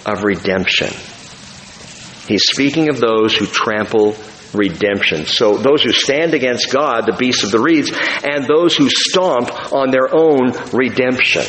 of 0.06 0.22
redemption. 0.22 0.88
He's 2.26 2.44
speaking 2.44 2.90
of 2.90 3.00
those 3.00 3.36
who 3.36 3.46
trample 3.46 4.16
redemption. 4.52 5.26
So 5.26 5.56
those 5.56 5.82
who 5.82 5.92
stand 5.92 6.34
against 6.34 6.72
God, 6.72 7.06
the 7.06 7.16
beasts 7.16 7.42
of 7.42 7.50
the 7.50 7.60
reeds, 7.60 7.90
and 8.22 8.44
those 8.46 8.76
who 8.76 8.88
stomp 8.88 9.72
on 9.72 9.90
their 9.90 10.14
own 10.14 10.52
redemption. 10.72 11.44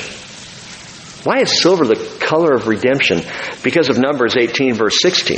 Why 1.23 1.41
is 1.41 1.61
silver 1.61 1.85
the 1.85 2.17
color 2.19 2.55
of 2.55 2.67
redemption? 2.67 3.21
Because 3.63 3.89
of 3.89 3.99
Numbers 3.99 4.35
18, 4.35 4.73
verse 4.73 4.99
16. 5.01 5.38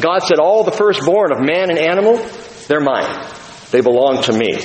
God 0.00 0.20
said, 0.20 0.38
All 0.38 0.64
the 0.64 0.72
firstborn 0.72 1.32
of 1.32 1.40
man 1.40 1.70
and 1.70 1.78
animal, 1.78 2.16
they're 2.68 2.80
mine. 2.80 3.28
They 3.70 3.80
belong 3.80 4.22
to 4.22 4.32
me. 4.32 4.58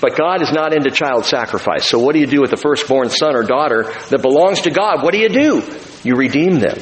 But 0.00 0.16
God 0.16 0.42
is 0.42 0.52
not 0.52 0.72
into 0.72 0.90
child 0.90 1.24
sacrifice. 1.24 1.88
So 1.88 1.98
what 1.98 2.12
do 2.12 2.20
you 2.20 2.26
do 2.26 2.40
with 2.40 2.50
the 2.50 2.56
firstborn 2.56 3.10
son 3.10 3.34
or 3.34 3.42
daughter 3.42 3.92
that 4.10 4.22
belongs 4.22 4.62
to 4.62 4.70
God? 4.70 5.02
What 5.02 5.12
do 5.12 5.18
you 5.18 5.28
do? 5.28 5.62
You 6.04 6.14
redeem 6.14 6.60
them. 6.60 6.78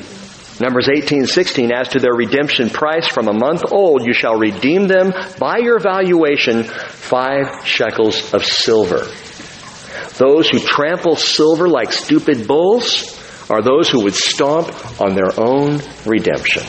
Numbers 0.60 0.88
18, 0.88 1.26
16, 1.26 1.70
as 1.72 1.88
to 1.90 1.98
their 1.98 2.14
redemption 2.14 2.70
price 2.70 3.06
from 3.06 3.28
a 3.28 3.32
month 3.32 3.62
old, 3.70 4.06
you 4.06 4.14
shall 4.14 4.36
redeem 4.36 4.86
them 4.86 5.12
by 5.38 5.58
your 5.58 5.78
valuation, 5.78 6.64
five 6.64 7.66
shekels 7.66 8.32
of 8.32 8.44
silver. 8.44 9.06
Those 10.16 10.48
who 10.48 10.58
trample 10.58 11.16
silver 11.16 11.68
like 11.68 11.92
stupid 11.92 12.48
bulls 12.48 13.20
are 13.50 13.60
those 13.60 13.90
who 13.90 14.04
would 14.04 14.14
stomp 14.14 15.00
on 15.00 15.14
their 15.14 15.38
own 15.38 15.80
redemption. 16.06 16.62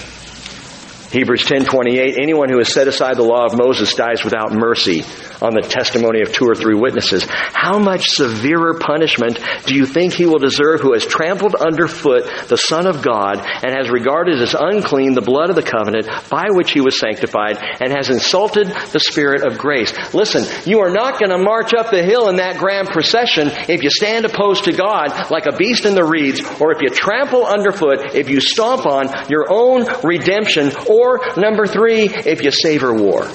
Hebrews 1.17 1.45
10:28 1.45 2.19
Anyone 2.21 2.47
who 2.47 2.59
has 2.59 2.71
set 2.71 2.87
aside 2.87 3.17
the 3.17 3.23
law 3.23 3.45
of 3.45 3.57
Moses 3.57 3.95
dies 3.95 4.23
without 4.23 4.53
mercy 4.53 5.03
on 5.41 5.53
the 5.53 5.61
testimony 5.61 6.21
of 6.21 6.31
two 6.31 6.45
or 6.45 6.55
three 6.55 6.75
witnesses. 6.75 7.25
How 7.29 7.79
much 7.79 8.09
severer 8.09 8.79
punishment 8.79 9.39
do 9.65 9.75
you 9.75 9.85
think 9.85 10.13
he 10.13 10.25
will 10.25 10.39
deserve 10.39 10.81
who 10.81 10.93
has 10.93 11.05
trampled 11.05 11.55
underfoot 11.55 12.29
the 12.47 12.57
Son 12.57 12.87
of 12.87 13.01
God 13.01 13.39
and 13.39 13.71
has 13.71 13.89
regarded 13.89 14.41
as 14.41 14.55
unclean 14.57 15.13
the 15.13 15.21
blood 15.21 15.49
of 15.49 15.55
the 15.55 15.63
covenant 15.63 16.07
by 16.29 16.47
which 16.49 16.71
he 16.71 16.81
was 16.81 16.99
sanctified 16.99 17.57
and 17.81 17.91
has 17.91 18.09
insulted 18.09 18.67
the 18.67 18.99
Spirit 18.99 19.45
of 19.45 19.57
grace? 19.57 19.93
Listen, 20.13 20.45
you 20.65 20.79
are 20.79 20.91
not 20.91 21.19
going 21.19 21.31
to 21.31 21.37
march 21.37 21.73
up 21.73 21.91
the 21.91 22.03
hill 22.03 22.29
in 22.29 22.37
that 22.37 22.57
grand 22.57 22.89
procession 22.89 23.49
if 23.69 23.83
you 23.83 23.89
stand 23.89 24.25
opposed 24.25 24.65
to 24.65 24.73
God 24.73 25.29
like 25.31 25.45
a 25.45 25.55
beast 25.55 25.85
in 25.85 25.95
the 25.95 26.05
reeds 26.05 26.41
or 26.59 26.71
if 26.71 26.81
you 26.81 26.89
trample 26.89 27.45
underfoot, 27.45 28.15
if 28.15 28.29
you 28.29 28.41
stomp 28.41 28.85
on 28.85 29.09
your 29.29 29.47
own 29.49 29.85
redemption 30.03 30.71
or 30.89 31.21
number 31.37 31.65
three, 31.67 32.05
if 32.05 32.43
you 32.43 32.51
savor 32.51 32.93
war 32.93 33.27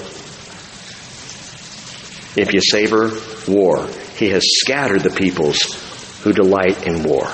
if 2.35 2.53
you 2.53 2.61
savor 2.61 3.11
war. 3.47 3.87
He 4.15 4.29
has 4.29 4.43
scattered 4.45 5.01
the 5.01 5.09
peoples 5.09 5.59
who 6.23 6.33
delight 6.33 6.85
in 6.87 7.03
war. 7.03 7.27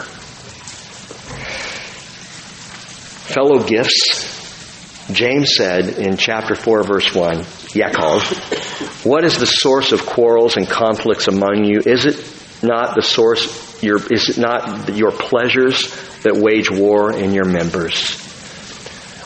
Fellow 3.30 3.61
gifts, 3.63 5.07
James 5.11 5.55
said 5.55 5.88
in 5.99 6.17
chapter 6.17 6.55
4, 6.55 6.84
verse 6.84 7.13
1, 7.13 7.38
Yaakov, 7.76 9.05
what 9.05 9.23
is 9.23 9.38
the 9.38 9.45
source 9.45 9.91
of 9.91 10.05
quarrels 10.05 10.57
and 10.57 10.67
conflicts 10.67 11.27
among 11.27 11.63
you? 11.63 11.80
Is 11.85 12.05
it 12.05 12.63
not 12.63 12.95
the 12.95 13.01
source, 13.01 13.81
your, 13.84 13.97
is 14.11 14.30
it 14.30 14.38
not 14.39 14.95
your 14.95 15.11
pleasures 15.11 15.95
that 16.23 16.35
wage 16.35 16.71
war 16.71 17.13
in 17.15 17.34
your 17.34 17.45
members? 17.45 18.17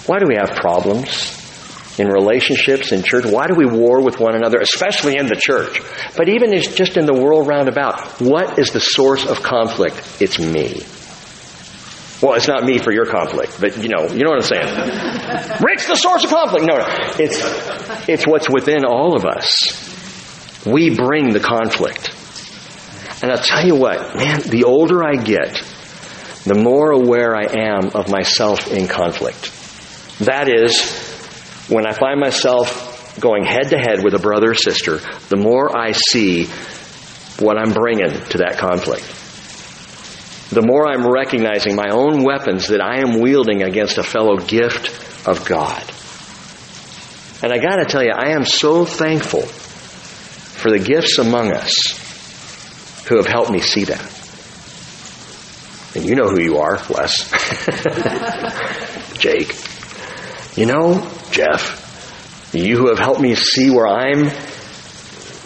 Why 0.06 0.20
do 0.20 0.28
we 0.28 0.36
have 0.36 0.58
problems? 0.58 1.43
In 1.98 2.08
relationships, 2.08 2.92
in 2.92 3.04
church. 3.04 3.26
Why 3.26 3.48
do 3.48 3.54
we 3.56 3.66
war 3.66 4.02
with 4.02 4.20
one 4.20 4.36
another, 4.36 4.60
especially 4.60 5.18
in 5.18 5.28
the 5.28 5.36
church? 5.36 5.82
But 6.18 6.30
even 6.30 6.52
just 6.62 6.98
in 6.98 7.06
the 7.06 7.14
world 7.14 7.48
round 7.48 7.70
about, 7.70 8.20
what 8.20 8.58
is 8.58 8.72
the 8.72 8.80
source 8.80 9.26
of 9.26 9.44
conflict? 9.44 10.18
It's 10.20 10.40
me. 10.40 10.84
Well, 12.22 12.36
it's 12.36 12.48
not 12.48 12.64
me 12.64 12.78
for 12.78 12.92
your 12.94 13.06
conflict, 13.06 13.60
but 13.60 13.78
you 13.78 13.90
know, 13.90 14.08
you 14.08 14.24
know 14.24 14.32
what 14.32 14.38
I'm 14.38 14.48
saying. 14.48 15.62
Rick's 15.62 15.88
the 15.88 15.96
source 15.96 16.24
of 16.24 16.30
conflict. 16.30 16.66
No, 16.66 16.78
no. 16.78 16.86
It's, 17.20 18.08
it's 18.08 18.26
what's 18.26 18.50
within 18.50 18.86
all 18.86 19.16
of 19.16 19.26
us. 19.26 20.66
We 20.66 20.96
bring 20.96 21.34
the 21.34 21.42
conflict. 21.42 22.12
And 23.22 23.32
I'll 23.32 23.38
tell 23.38 23.66
you 23.66 23.76
what, 23.76 24.16
man, 24.16 24.42
the 24.42 24.64
older 24.64 25.04
I 25.04 25.16
get, 25.16 25.62
the 26.46 26.56
more 26.56 26.92
aware 26.92 27.36
I 27.36 27.44
am 27.44 27.92
of 27.94 28.10
myself 28.10 28.72
in 28.72 28.88
conflict. 28.88 29.52
That 30.20 30.48
is, 30.48 31.13
when 31.68 31.88
I 31.88 31.94
find 31.94 32.20
myself 32.20 33.20
going 33.20 33.46
head 33.46 33.70
to 33.70 33.78
head 33.78 34.04
with 34.04 34.14
a 34.14 34.20
brother 34.20 34.52
or 34.52 34.56
sister, 34.56 35.00
the 35.30 35.38
more 35.38 35.76
I 35.76 35.92
see 35.92 36.46
what 37.40 37.58
I'm 37.58 37.74
bringing 37.74 38.10
to 38.10 38.38
that 38.40 38.58
conflict. 38.58 39.06
The 40.50 40.62
more 40.62 40.88
I'm 40.88 41.08
recognizing 41.08 41.76
my 41.76 41.90
own 41.90 42.24
weapons 42.24 42.68
that 42.68 42.82
I 42.82 43.00
am 43.00 43.20
wielding 43.20 43.64
against 43.64 43.98
a 43.98 44.04
fellow 44.04 44.38
gift 44.38 45.28
of 45.28 45.46
God. 45.46 45.84
And 47.42 47.52
I 47.52 47.58
gotta 47.58 47.86
tell 47.86 48.04
you, 48.04 48.12
I 48.12 48.32
am 48.32 48.46
so 48.46 48.86
thankful 48.86 49.42
for 49.42 50.70
the 50.72 50.80
gifts 50.80 51.18
among 51.18 51.52
us 51.52 53.06
who 53.08 53.18
have 53.18 53.28
helped 53.28 53.52
me 53.52 53.60
see 53.60 53.86
that. 53.86 54.10
And 55.96 56.06
you 56.06 56.16
know 56.16 56.30
who 56.30 56.40
you 56.40 56.58
are, 56.58 56.82
Wes. 56.90 57.30
Jake. 59.20 59.54
You 60.56 60.68
know, 60.68 61.12
Jeff, 61.32 62.52
you 62.54 62.78
who 62.78 62.90
have 62.90 63.00
helped 63.00 63.20
me 63.20 63.34
see 63.34 63.72
where 63.72 63.88
I'm, 63.88 64.26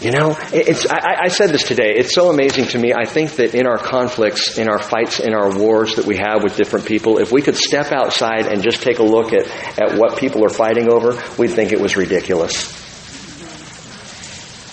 you 0.00 0.10
know, 0.10 0.36
it's, 0.52 0.86
I, 0.86 1.22
I 1.24 1.28
said 1.28 1.48
this 1.48 1.62
today. 1.66 1.94
It's 1.96 2.14
so 2.14 2.28
amazing 2.28 2.66
to 2.66 2.78
me. 2.78 2.92
I 2.92 3.06
think 3.06 3.36
that 3.36 3.54
in 3.54 3.66
our 3.66 3.78
conflicts, 3.78 4.58
in 4.58 4.68
our 4.68 4.78
fights, 4.78 5.18
in 5.18 5.32
our 5.32 5.56
wars 5.56 5.96
that 5.96 6.04
we 6.04 6.18
have 6.18 6.44
with 6.44 6.56
different 6.56 6.84
people, 6.84 7.18
if 7.18 7.32
we 7.32 7.40
could 7.40 7.56
step 7.56 7.90
outside 7.90 8.46
and 8.46 8.62
just 8.62 8.82
take 8.82 8.98
a 8.98 9.02
look 9.02 9.32
at, 9.32 9.46
at 9.78 9.98
what 9.98 10.18
people 10.18 10.44
are 10.44 10.50
fighting 10.50 10.92
over, 10.92 11.20
we'd 11.38 11.52
think 11.52 11.72
it 11.72 11.80
was 11.80 11.96
ridiculous. 11.96 12.70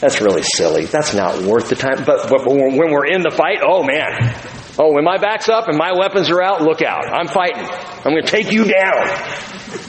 That's 0.02 0.20
really 0.20 0.44
silly. 0.44 0.86
That's 0.86 1.14
not 1.14 1.42
worth 1.44 1.70
the 1.70 1.76
time. 1.76 2.04
But, 2.06 2.30
but 2.30 2.46
when 2.46 2.92
we're 2.92 3.08
in 3.08 3.22
the 3.22 3.32
fight, 3.32 3.60
oh 3.64 3.84
man. 3.84 4.36
Oh, 4.78 4.94
when 4.94 5.06
my 5.06 5.18
back's 5.18 5.48
up 5.48 5.68
and 5.70 5.78
my 5.78 5.94
weapons 5.94 6.30
are 6.30 6.42
out, 6.42 6.62
look 6.62 6.82
out. 6.82 7.06
I'm 7.08 7.28
fighting. 7.28 7.64
I'm 7.64 8.12
going 8.12 8.24
to 8.24 8.30
take 8.30 8.52
you 8.52 8.66
down. 8.66 9.08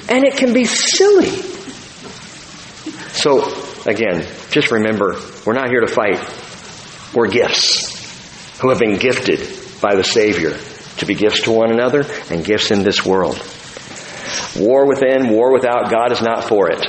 And 0.08 0.24
it 0.24 0.36
can 0.36 0.52
be 0.52 0.64
silly. 0.64 1.26
So, 3.12 3.52
again, 3.84 4.26
just 4.50 4.70
remember, 4.70 5.16
we're 5.44 5.54
not 5.54 5.70
here 5.70 5.80
to 5.80 5.88
fight. 5.88 6.20
We're 7.14 7.28
gifts 7.28 8.60
who 8.60 8.68
have 8.68 8.78
been 8.78 8.98
gifted 8.98 9.40
by 9.80 9.96
the 9.96 10.04
Savior 10.04 10.56
to 10.98 11.06
be 11.06 11.14
gifts 11.14 11.42
to 11.42 11.52
one 11.52 11.72
another 11.72 12.04
and 12.30 12.44
gifts 12.44 12.70
in 12.70 12.84
this 12.84 13.04
world. 13.04 13.36
War 14.56 14.86
within, 14.86 15.30
war 15.30 15.52
without, 15.52 15.90
God 15.90 16.12
is 16.12 16.22
not 16.22 16.44
for 16.44 16.70
it. 16.70 16.80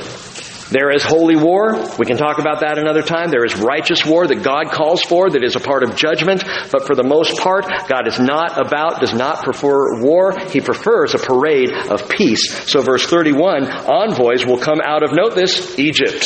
There 0.69 0.91
is 0.91 1.03
holy 1.03 1.38
war. 1.38 1.76
We 1.98 2.06
can 2.06 2.18
talk 2.18 2.39
about 2.39 2.60
that 2.60 2.77
another 2.77 3.02
time. 3.02 3.30
There 3.30 3.45
is 3.45 3.56
righteous 3.56 4.06
war 4.06 4.27
that 4.27 4.44
God 4.44 4.72
calls 4.72 5.02
for 5.02 5.30
that 5.30 5.44
is 5.44 5.56
a 5.56 5.61
part 5.61 5.84
of 5.84 5.95
judgment. 5.95 6.44
But 6.72 6.85
for 6.85 6.94
the 6.94 7.03
most 7.03 7.38
part, 7.38 7.65
God 7.88 8.07
is 8.07 8.19
not 8.19 8.60
about, 8.60 8.99
does 8.99 9.14
not 9.14 9.44
prefer 9.44 10.02
war. 10.02 10.38
He 10.49 10.60
prefers 10.60 11.14
a 11.14 11.19
parade 11.19 11.72
of 11.72 12.10
peace. 12.10 12.69
So 12.69 12.81
verse 12.81 13.06
31, 13.06 13.64
envoys 13.65 14.45
will 14.45 14.57
come 14.57 14.81
out 14.84 15.03
of, 15.03 15.14
note 15.14 15.35
this, 15.35 15.80
Egypt. 15.80 16.23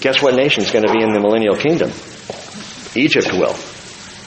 Guess 0.00 0.22
what 0.22 0.36
nation 0.36 0.62
is 0.62 0.70
going 0.70 0.86
to 0.86 0.92
be 0.92 1.02
in 1.02 1.12
the 1.12 1.20
millennial 1.20 1.56
kingdom? 1.56 1.90
Egypt 2.94 3.32
will. 3.32 3.54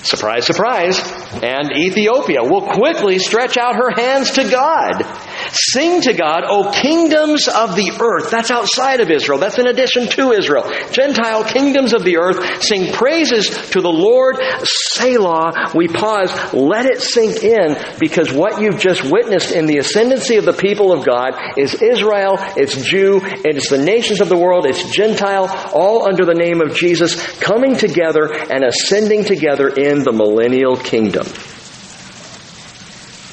Surprise, 0.03 0.45
surprise. 0.45 0.99
And 1.41 1.72
Ethiopia 1.77 2.43
will 2.43 2.64
quickly 2.64 3.19
stretch 3.19 3.57
out 3.57 3.76
her 3.76 3.91
hands 3.91 4.31
to 4.31 4.49
God. 4.49 5.06
Sing 5.53 6.01
to 6.01 6.13
God, 6.13 6.43
O 6.45 6.71
kingdoms 6.71 7.47
of 7.47 7.75
the 7.75 7.97
earth. 7.99 8.31
That's 8.31 8.51
outside 8.51 9.01
of 9.01 9.09
Israel. 9.09 9.37
That's 9.37 9.59
in 9.59 9.67
addition 9.67 10.07
to 10.07 10.31
Israel. 10.31 10.71
Gentile 10.91 11.43
kingdoms 11.43 11.93
of 11.93 12.05
the 12.05 12.17
earth 12.17 12.63
sing 12.63 12.93
praises 12.93 13.49
to 13.71 13.81
the 13.81 13.91
Lord. 13.91 14.37
Selah. 14.63 15.71
We 15.75 15.87
pause. 15.87 16.31
Let 16.53 16.85
it 16.85 17.01
sink 17.01 17.43
in 17.43 17.75
because 17.99 18.31
what 18.31 18.61
you've 18.61 18.79
just 18.79 19.03
witnessed 19.03 19.51
in 19.51 19.65
the 19.65 19.77
ascendancy 19.77 20.37
of 20.37 20.45
the 20.45 20.53
people 20.53 20.93
of 20.93 21.05
God 21.05 21.33
is 21.57 21.81
Israel, 21.81 22.37
it's 22.55 22.75
Jew, 22.85 23.19
it's 23.21 23.69
the 23.69 23.77
nations 23.77 24.21
of 24.21 24.29
the 24.29 24.37
world, 24.37 24.65
it's 24.65 24.89
Gentile, 24.91 25.47
all 25.73 26.07
under 26.07 26.25
the 26.25 26.33
name 26.33 26.61
of 26.61 26.75
Jesus 26.75 27.15
coming 27.39 27.75
together 27.75 28.31
and 28.33 28.63
ascending 28.63 29.25
together 29.25 29.67
in 29.67 30.03
the 30.03 30.11
millennial 30.11 30.77
kingdom. 30.77 31.25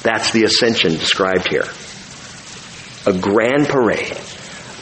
That's 0.01 0.31
the 0.31 0.43
ascension 0.43 0.93
described 0.93 1.47
here 1.49 1.65
a 3.05 3.13
grand 3.13 3.67
parade 3.67 4.17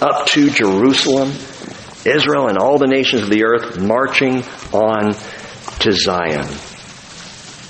up 0.02 0.28
to 0.28 0.50
Jerusalem, 0.50 1.30
Israel 2.06 2.48
and 2.48 2.58
all 2.58 2.78
the 2.78 2.88
nations 2.88 3.24
of 3.24 3.30
the 3.30 3.44
earth 3.44 3.80
marching 3.80 4.44
on 4.74 5.14
to 5.80 5.92
Zion. 5.92 6.48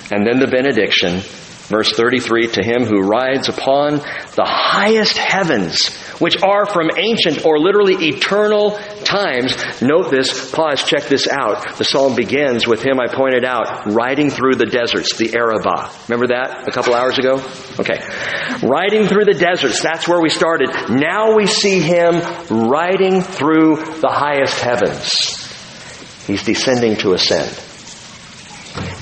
And 0.09 0.25
then 0.25 0.39
the 0.39 0.47
benediction, 0.49 1.21
verse 1.67 1.91
33, 1.93 2.47
to 2.47 2.63
him 2.63 2.85
who 2.85 3.01
rides 3.01 3.49
upon 3.49 3.97
the 3.97 4.45
highest 4.45 5.17
heavens 5.17 5.95
which 6.19 6.41
are 6.41 6.65
from 6.65 6.89
ancient 6.95 7.45
or 7.45 7.59
literally 7.59 8.07
eternal 8.07 8.71
times. 9.03 9.55
Note 9.81 10.09
this, 10.11 10.51
pause, 10.51 10.83
check 10.83 11.03
this 11.03 11.27
out. 11.27 11.77
The 11.77 11.83
psalm 11.83 12.15
begins 12.15 12.67
with 12.67 12.81
him 12.81 12.99
I 12.99 13.13
pointed 13.13 13.45
out, 13.45 13.85
riding 13.85 14.29
through 14.29 14.55
the 14.55 14.65
deserts, 14.65 15.15
the 15.17 15.35
Arabah. 15.35 15.91
Remember 16.07 16.27
that 16.27 16.67
a 16.67 16.71
couple 16.71 16.93
hours 16.93 17.17
ago? 17.17 17.35
Okay. 17.79 17.99
Riding 18.63 19.07
through 19.07 19.25
the 19.25 19.37
deserts, 19.37 19.81
that's 19.81 20.07
where 20.07 20.21
we 20.21 20.29
started. 20.29 20.69
Now 20.89 21.35
we 21.35 21.45
see 21.45 21.79
him 21.79 22.21
riding 22.49 23.21
through 23.21 23.77
the 24.01 24.09
highest 24.09 24.59
heavens. 24.59 25.45
He's 26.25 26.43
descending 26.43 26.97
to 26.97 27.13
ascend. 27.13 27.66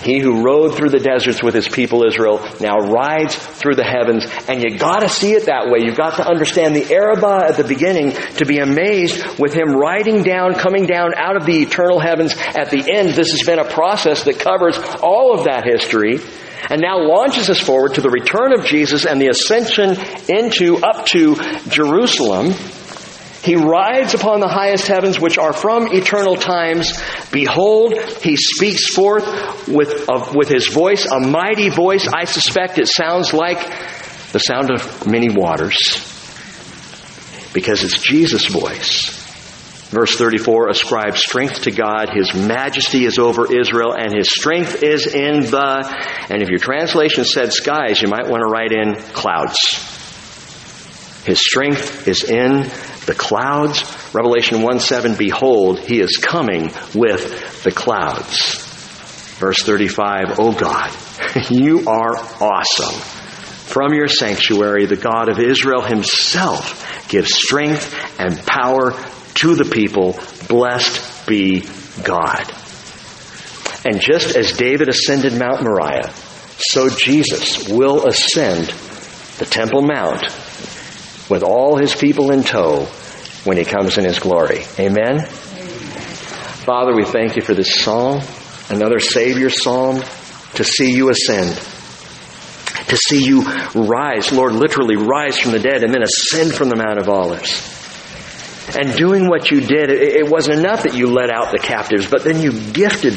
He 0.03 0.19
who 0.19 0.43
rode 0.43 0.75
through 0.75 0.89
the 0.89 0.99
deserts 0.99 1.41
with 1.41 1.53
his 1.53 1.67
people 1.67 2.05
Israel 2.05 2.45
now 2.59 2.77
rides 2.77 3.35
through 3.35 3.75
the 3.75 3.83
heavens. 3.83 4.25
And 4.47 4.63
you 4.63 4.77
gotta 4.77 5.09
see 5.09 5.33
it 5.33 5.45
that 5.45 5.69
way. 5.69 5.79
You've 5.83 5.97
got 5.97 6.17
to 6.17 6.27
understand 6.27 6.75
the 6.75 6.93
Arabah 6.93 7.47
at 7.49 7.57
the 7.57 7.63
beginning 7.63 8.11
to 8.37 8.45
be 8.45 8.59
amazed 8.59 9.39
with 9.39 9.53
him 9.53 9.75
riding 9.75 10.23
down, 10.23 10.53
coming 10.55 10.85
down 10.85 11.13
out 11.15 11.35
of 11.35 11.45
the 11.45 11.61
eternal 11.61 11.99
heavens 11.99 12.33
at 12.37 12.69
the 12.69 12.83
end. 12.91 13.09
This 13.09 13.31
has 13.31 13.43
been 13.45 13.59
a 13.59 13.69
process 13.69 14.23
that 14.25 14.39
covers 14.39 14.77
all 15.01 15.37
of 15.37 15.45
that 15.45 15.65
history 15.65 16.19
and 16.69 16.81
now 16.81 16.99
launches 16.99 17.49
us 17.49 17.59
forward 17.59 17.95
to 17.95 18.01
the 18.01 18.09
return 18.09 18.53
of 18.57 18.65
Jesus 18.65 19.05
and 19.05 19.21
the 19.21 19.27
ascension 19.27 19.91
into, 20.29 20.77
up 20.77 21.05
to 21.07 21.35
Jerusalem. 21.69 22.53
He 23.45 23.55
rides 23.55 24.15
upon 24.15 24.39
the 24.39 24.47
highest 24.47 24.87
heavens 24.87 25.19
which 25.19 25.37
are 25.37 25.53
from 25.53 25.93
eternal 25.93 26.35
times. 26.35 26.99
Behold, 27.31 27.93
he 28.21 28.37
speaks 28.37 28.91
forth 28.91 29.67
with, 29.67 30.09
with 30.33 30.49
his 30.49 30.67
voice, 30.67 31.05
a 31.05 31.19
mighty 31.19 31.69
voice. 31.69 32.07
I 32.07 32.25
suspect 32.25 32.79
it 32.79 32.87
sounds 32.87 33.33
like 33.33 33.59
the 34.31 34.39
sound 34.39 34.71
of 34.71 35.05
many 35.07 35.29
waters 35.29 36.11
because 37.53 37.83
it's 37.83 37.99
Jesus' 37.99 38.47
voice. 38.47 39.23
Verse 39.91 40.15
34 40.17 40.69
ascribes 40.69 41.21
strength 41.21 41.61
to 41.61 41.71
God. 41.71 42.09
His 42.09 42.33
majesty 42.33 43.05
is 43.05 43.19
over 43.19 43.45
Israel 43.55 43.93
and 43.93 44.11
his 44.11 44.27
strength 44.27 44.81
is 44.81 45.05
in 45.05 45.41
the, 45.41 45.97
and 46.29 46.41
if 46.41 46.49
your 46.49 46.57
translation 46.57 47.23
said 47.23 47.53
skies, 47.53 48.01
you 48.01 48.07
might 48.07 48.27
want 48.27 48.41
to 48.41 48.47
write 48.47 48.71
in 48.71 48.95
clouds. 49.13 49.55
His 51.25 51.39
strength 51.39 52.07
is 52.07 52.23
in 52.23 52.69
the 53.05 53.15
clouds. 53.15 53.83
Revelation 54.13 54.61
1 54.61 54.79
7, 54.79 55.15
behold, 55.15 55.79
he 55.79 55.99
is 55.99 56.17
coming 56.17 56.71
with 56.93 57.63
the 57.63 57.71
clouds. 57.71 58.63
Verse 59.39 59.61
35, 59.63 60.39
oh 60.39 60.53
God, 60.53 60.91
you 61.49 61.87
are 61.87 62.15
awesome. 62.15 62.95
From 63.65 63.93
your 63.93 64.07
sanctuary, 64.07 64.85
the 64.85 64.95
God 64.95 65.27
of 65.27 65.39
Israel 65.39 65.81
himself 65.81 67.07
gives 67.09 67.35
strength 67.35 67.93
and 68.19 68.37
power 68.45 68.91
to 69.35 69.55
the 69.55 69.65
people. 69.65 70.17
Blessed 70.47 71.27
be 71.27 71.67
God. 72.03 72.51
And 73.83 73.99
just 73.99 74.35
as 74.35 74.53
David 74.53 74.87
ascended 74.87 75.33
Mount 75.33 75.61
Moriah, 75.61 76.11
so 76.57 76.89
Jesus 76.89 77.67
will 77.67 78.07
ascend 78.07 78.67
the 79.37 79.45
Temple 79.45 79.81
Mount 79.81 80.23
with 81.29 81.43
all 81.43 81.77
his 81.77 81.95
people 81.95 82.31
in 82.31 82.43
tow 82.43 82.85
when 83.43 83.57
he 83.57 83.65
comes 83.65 83.97
in 83.97 84.05
his 84.05 84.19
glory. 84.19 84.63
Amen? 84.79 85.25
Father, 86.65 86.95
we 86.95 87.05
thank 87.05 87.35
you 87.35 87.41
for 87.41 87.53
this 87.53 87.75
psalm, 87.75 88.21
another 88.69 88.99
Savior 88.99 89.49
psalm, 89.49 90.01
to 90.55 90.63
see 90.63 90.93
you 90.93 91.09
ascend. 91.09 91.55
To 92.87 92.97
see 92.97 93.23
you 93.23 93.43
rise, 93.73 94.31
Lord, 94.31 94.53
literally 94.53 94.95
rise 94.95 95.39
from 95.39 95.51
the 95.51 95.59
dead 95.59 95.83
and 95.83 95.93
then 95.93 96.03
ascend 96.03 96.53
from 96.53 96.69
the 96.69 96.75
Mount 96.75 96.99
of 96.99 97.09
Olives. 97.09 97.71
And 98.75 98.95
doing 98.95 99.27
what 99.27 99.51
you 99.51 99.61
did, 99.61 99.91
it 99.91 100.29
wasn't 100.29 100.59
enough 100.59 100.83
that 100.83 100.95
you 100.95 101.07
let 101.07 101.29
out 101.29 101.51
the 101.51 101.59
captives, 101.59 102.07
but 102.07 102.23
then 102.23 102.41
you 102.41 102.51
gifted 102.71 103.13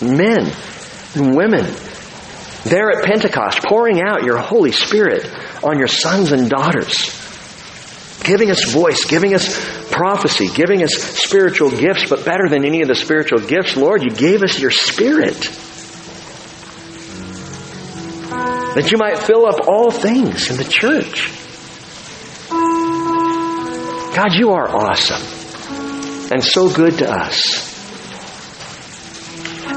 men 0.00 0.50
and 1.14 1.36
women 1.36 1.64
there 2.64 2.90
at 2.90 3.04
Pentecost, 3.04 3.62
pouring 3.62 4.00
out 4.00 4.24
your 4.24 4.38
Holy 4.38 4.72
Spirit 4.72 5.26
on 5.62 5.78
your 5.78 5.86
sons 5.88 6.32
and 6.32 6.50
daughters 6.50 7.17
giving 8.22 8.50
us 8.50 8.70
voice, 8.70 9.04
giving 9.04 9.34
us 9.34 9.48
prophecy, 9.90 10.48
giving 10.48 10.82
us 10.82 10.92
spiritual 10.92 11.70
gifts, 11.70 12.08
but 12.08 12.24
better 12.24 12.48
than 12.48 12.64
any 12.64 12.82
of 12.82 12.88
the 12.88 12.94
spiritual 12.94 13.40
gifts, 13.40 13.76
Lord, 13.76 14.02
you 14.02 14.10
gave 14.10 14.42
us 14.42 14.58
your 14.58 14.70
spirit. 14.70 15.40
That 18.74 18.90
you 18.92 18.98
might 18.98 19.18
fill 19.18 19.46
up 19.46 19.66
all 19.66 19.90
things 19.90 20.50
in 20.50 20.56
the 20.56 20.64
church. 20.64 21.32
God, 24.14 24.34
you 24.34 24.50
are 24.50 24.68
awesome 24.68 25.22
and 26.30 26.44
so 26.44 26.72
good 26.72 26.98
to 26.98 27.10
us. 27.10 27.66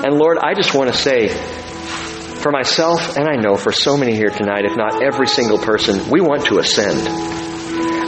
And 0.03 0.15
Lord, 0.15 0.38
I 0.39 0.53
just 0.55 0.73
want 0.73 0.91
to 0.91 0.97
say, 0.97 1.30
for 1.30 2.51
myself, 2.51 3.18
and 3.18 3.27
I 3.27 3.35
know 3.35 3.55
for 3.55 3.72
so 3.72 3.97
many 3.97 4.15
here 4.15 4.30
tonight, 4.30 4.65
if 4.65 4.76
not 4.76 5.03
every 5.03 5.27
single 5.27 5.59
person, 5.59 6.09
we 6.09 6.22
want 6.22 6.45
to 6.47 6.57
ascend. 6.57 7.40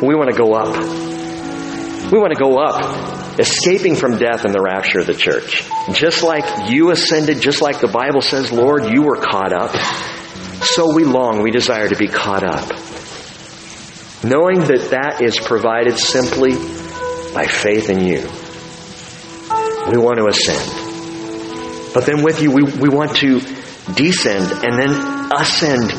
We 0.05 0.15
want 0.15 0.31
to 0.31 0.37
go 0.37 0.53
up. 0.53 0.75
We 2.11 2.19
want 2.19 2.33
to 2.33 2.39
go 2.39 2.59
up, 2.59 3.39
escaping 3.39 3.95
from 3.95 4.17
death 4.17 4.43
and 4.43 4.53
the 4.53 4.61
rapture 4.61 4.99
of 4.99 5.07
the 5.07 5.13
church. 5.13 5.63
Just 5.93 6.21
like 6.21 6.69
you 6.69 6.91
ascended, 6.91 7.41
just 7.41 7.61
like 7.61 7.79
the 7.79 7.87
Bible 7.87 8.21
says, 8.21 8.51
Lord, 8.51 8.93
you 8.93 9.03
were 9.03 9.15
caught 9.15 9.53
up. 9.53 9.71
So 10.61 10.93
we 10.93 11.05
long, 11.05 11.41
we 11.41 11.51
desire 11.51 11.87
to 11.87 11.95
be 11.95 12.07
caught 12.07 12.43
up. 12.43 12.69
Knowing 14.23 14.59
that 14.59 14.89
that 14.91 15.21
is 15.21 15.39
provided 15.39 15.97
simply 15.97 16.51
by 17.33 17.45
faith 17.47 17.89
in 17.89 18.05
you. 18.05 18.21
We 19.89 19.97
want 19.97 20.17
to 20.17 20.27
ascend. 20.27 21.93
But 21.93 22.05
then 22.05 22.23
with 22.23 22.41
you, 22.41 22.51
we, 22.51 22.63
we 22.63 22.89
want 22.89 23.15
to 23.17 23.39
descend 23.93 24.51
and 24.65 24.79
then 24.79 25.31
ascend 25.31 25.91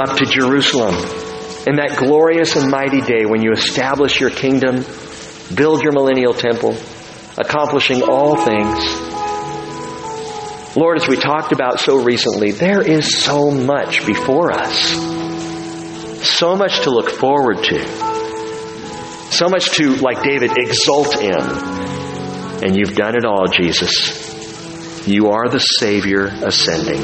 up 0.00 0.16
to 0.16 0.24
Jerusalem 0.24 1.21
in 1.66 1.76
that 1.76 1.96
glorious 1.96 2.56
and 2.56 2.70
mighty 2.70 3.00
day 3.00 3.24
when 3.24 3.40
you 3.40 3.52
establish 3.52 4.18
your 4.18 4.30
kingdom, 4.30 4.84
build 5.54 5.82
your 5.82 5.92
millennial 5.92 6.34
temple, 6.34 6.76
accomplishing 7.38 8.02
all 8.02 8.36
things. 8.36 8.82
Lord, 10.74 11.00
as 11.00 11.06
we 11.06 11.16
talked 11.16 11.52
about 11.52 11.78
so 11.78 12.02
recently, 12.02 12.50
there 12.50 12.82
is 12.82 13.22
so 13.22 13.50
much 13.50 14.04
before 14.06 14.50
us. 14.52 14.90
So 16.38 16.56
much 16.56 16.80
to 16.80 16.90
look 16.90 17.10
forward 17.10 17.62
to. 17.64 17.86
So 19.30 19.48
much 19.48 19.70
to, 19.72 19.96
like 19.96 20.22
David, 20.22 20.56
exult 20.56 21.20
in. 21.20 21.40
And 22.64 22.76
you've 22.76 22.94
done 22.94 23.16
it 23.16 23.24
all, 23.24 23.46
Jesus. 23.46 25.06
You 25.06 25.28
are 25.28 25.48
the 25.48 25.58
Savior 25.58 26.26
ascending. 26.26 27.02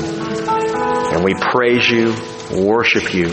And 1.14 1.24
we 1.24 1.34
praise 1.34 1.88
you, 1.88 2.14
worship 2.50 3.12
you, 3.12 3.26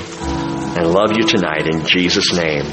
and 0.75 0.91
love 0.91 1.17
you 1.17 1.25
tonight 1.25 1.67
in 1.67 1.85
Jesus' 1.85 2.33
name. 2.33 2.65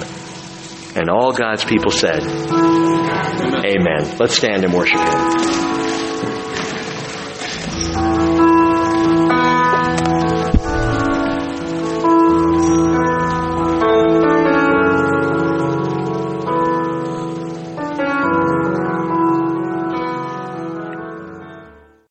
And 0.95 1.09
all 1.09 1.33
God's 1.33 1.65
people 1.65 1.91
said, 1.91 2.23
Amen. 2.23 3.65
Amen. 3.65 4.19
Let's 4.19 4.37
stand 4.37 4.63
and 4.65 4.75
worship 4.75 5.01
Him. 5.01 5.63